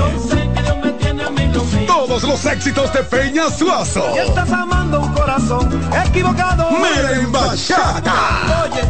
Todos 1.88 2.22
los 2.22 2.44
éxitos 2.44 2.92
de 2.92 3.02
Peña 3.02 3.50
Suazo. 3.50 4.14
Y 4.14 4.18
estás 4.20 4.52
amando 4.52 5.00
un 5.00 5.12
corazón 5.12 5.90
equivocado. 6.06 6.70
Meren 6.70 7.32
Bachata. 7.32 8.14
Oye, 8.62 8.82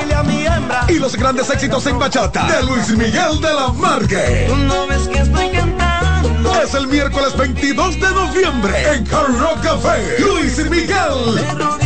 dile 0.00 0.14
a 0.14 0.22
mi 0.22 0.46
hembra. 0.46 0.84
Y 0.86 1.00
los 1.00 1.16
grandes 1.16 1.50
éxitos 1.50 1.84
en 1.86 1.98
bachata 1.98 2.46
de 2.46 2.62
Luis 2.62 2.88
Miguel 2.90 3.40
de 3.40 3.52
la 3.52 3.72
Margue. 3.72 4.48
No 4.68 4.86
ves 4.86 5.08
que 5.08 5.18
estoy 5.18 5.50
cantando. 5.50 6.54
Es 6.62 6.72
el 6.72 6.86
miércoles 6.86 7.36
22 7.36 7.94
de 7.96 8.10
noviembre 8.12 8.92
en 8.92 9.12
Hard 9.12 9.36
Rock 9.40 9.60
Café. 9.64 10.20
Luis 10.20 10.56
Miguel. 10.70 11.85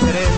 Querer, 0.00 0.28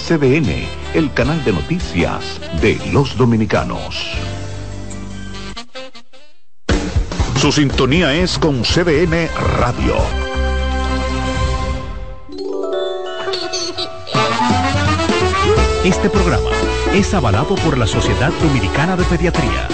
CDN, 0.05 0.65
el 0.93 1.13
canal 1.13 1.43
de 1.43 1.53
noticias 1.53 2.39
de 2.61 2.79
los 2.91 3.17
dominicanos. 3.17 4.17
Su 7.39 7.51
sintonía 7.51 8.15
es 8.15 8.39
con 8.39 8.63
CDN 8.63 9.29
Radio. 9.59 9.95
Este 15.83 16.09
programa 16.09 16.49
es 16.95 17.13
avalado 17.13 17.53
por 17.55 17.77
la 17.77 17.85
Sociedad 17.85 18.31
Dominicana 18.41 18.97
de 18.97 19.03
Pediatría. 19.03 19.67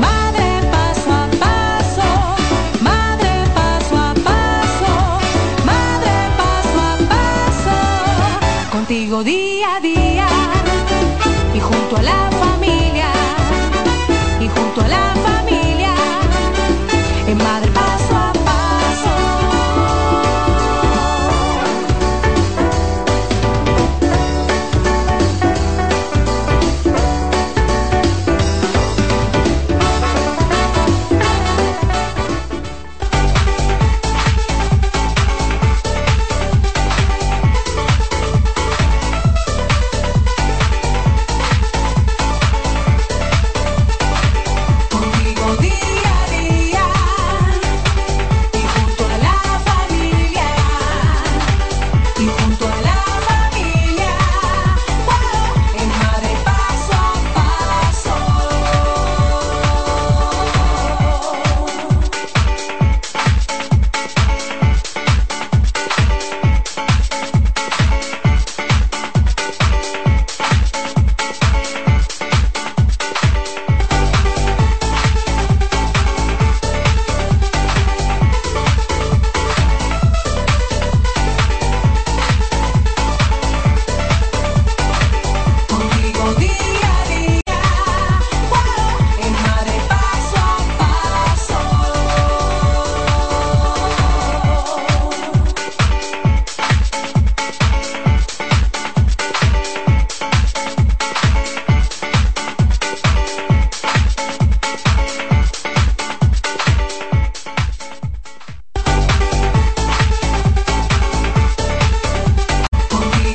Madre 0.00 0.66
paso 0.72 1.12
a 1.12 1.28
paso, 1.38 2.36
madre 2.80 3.44
paso 3.54 3.96
a 3.96 4.14
paso, 4.14 5.18
madre 5.66 6.10
paso 6.38 6.80
a 6.80 6.96
paso. 7.10 8.70
Contigo 8.72 9.22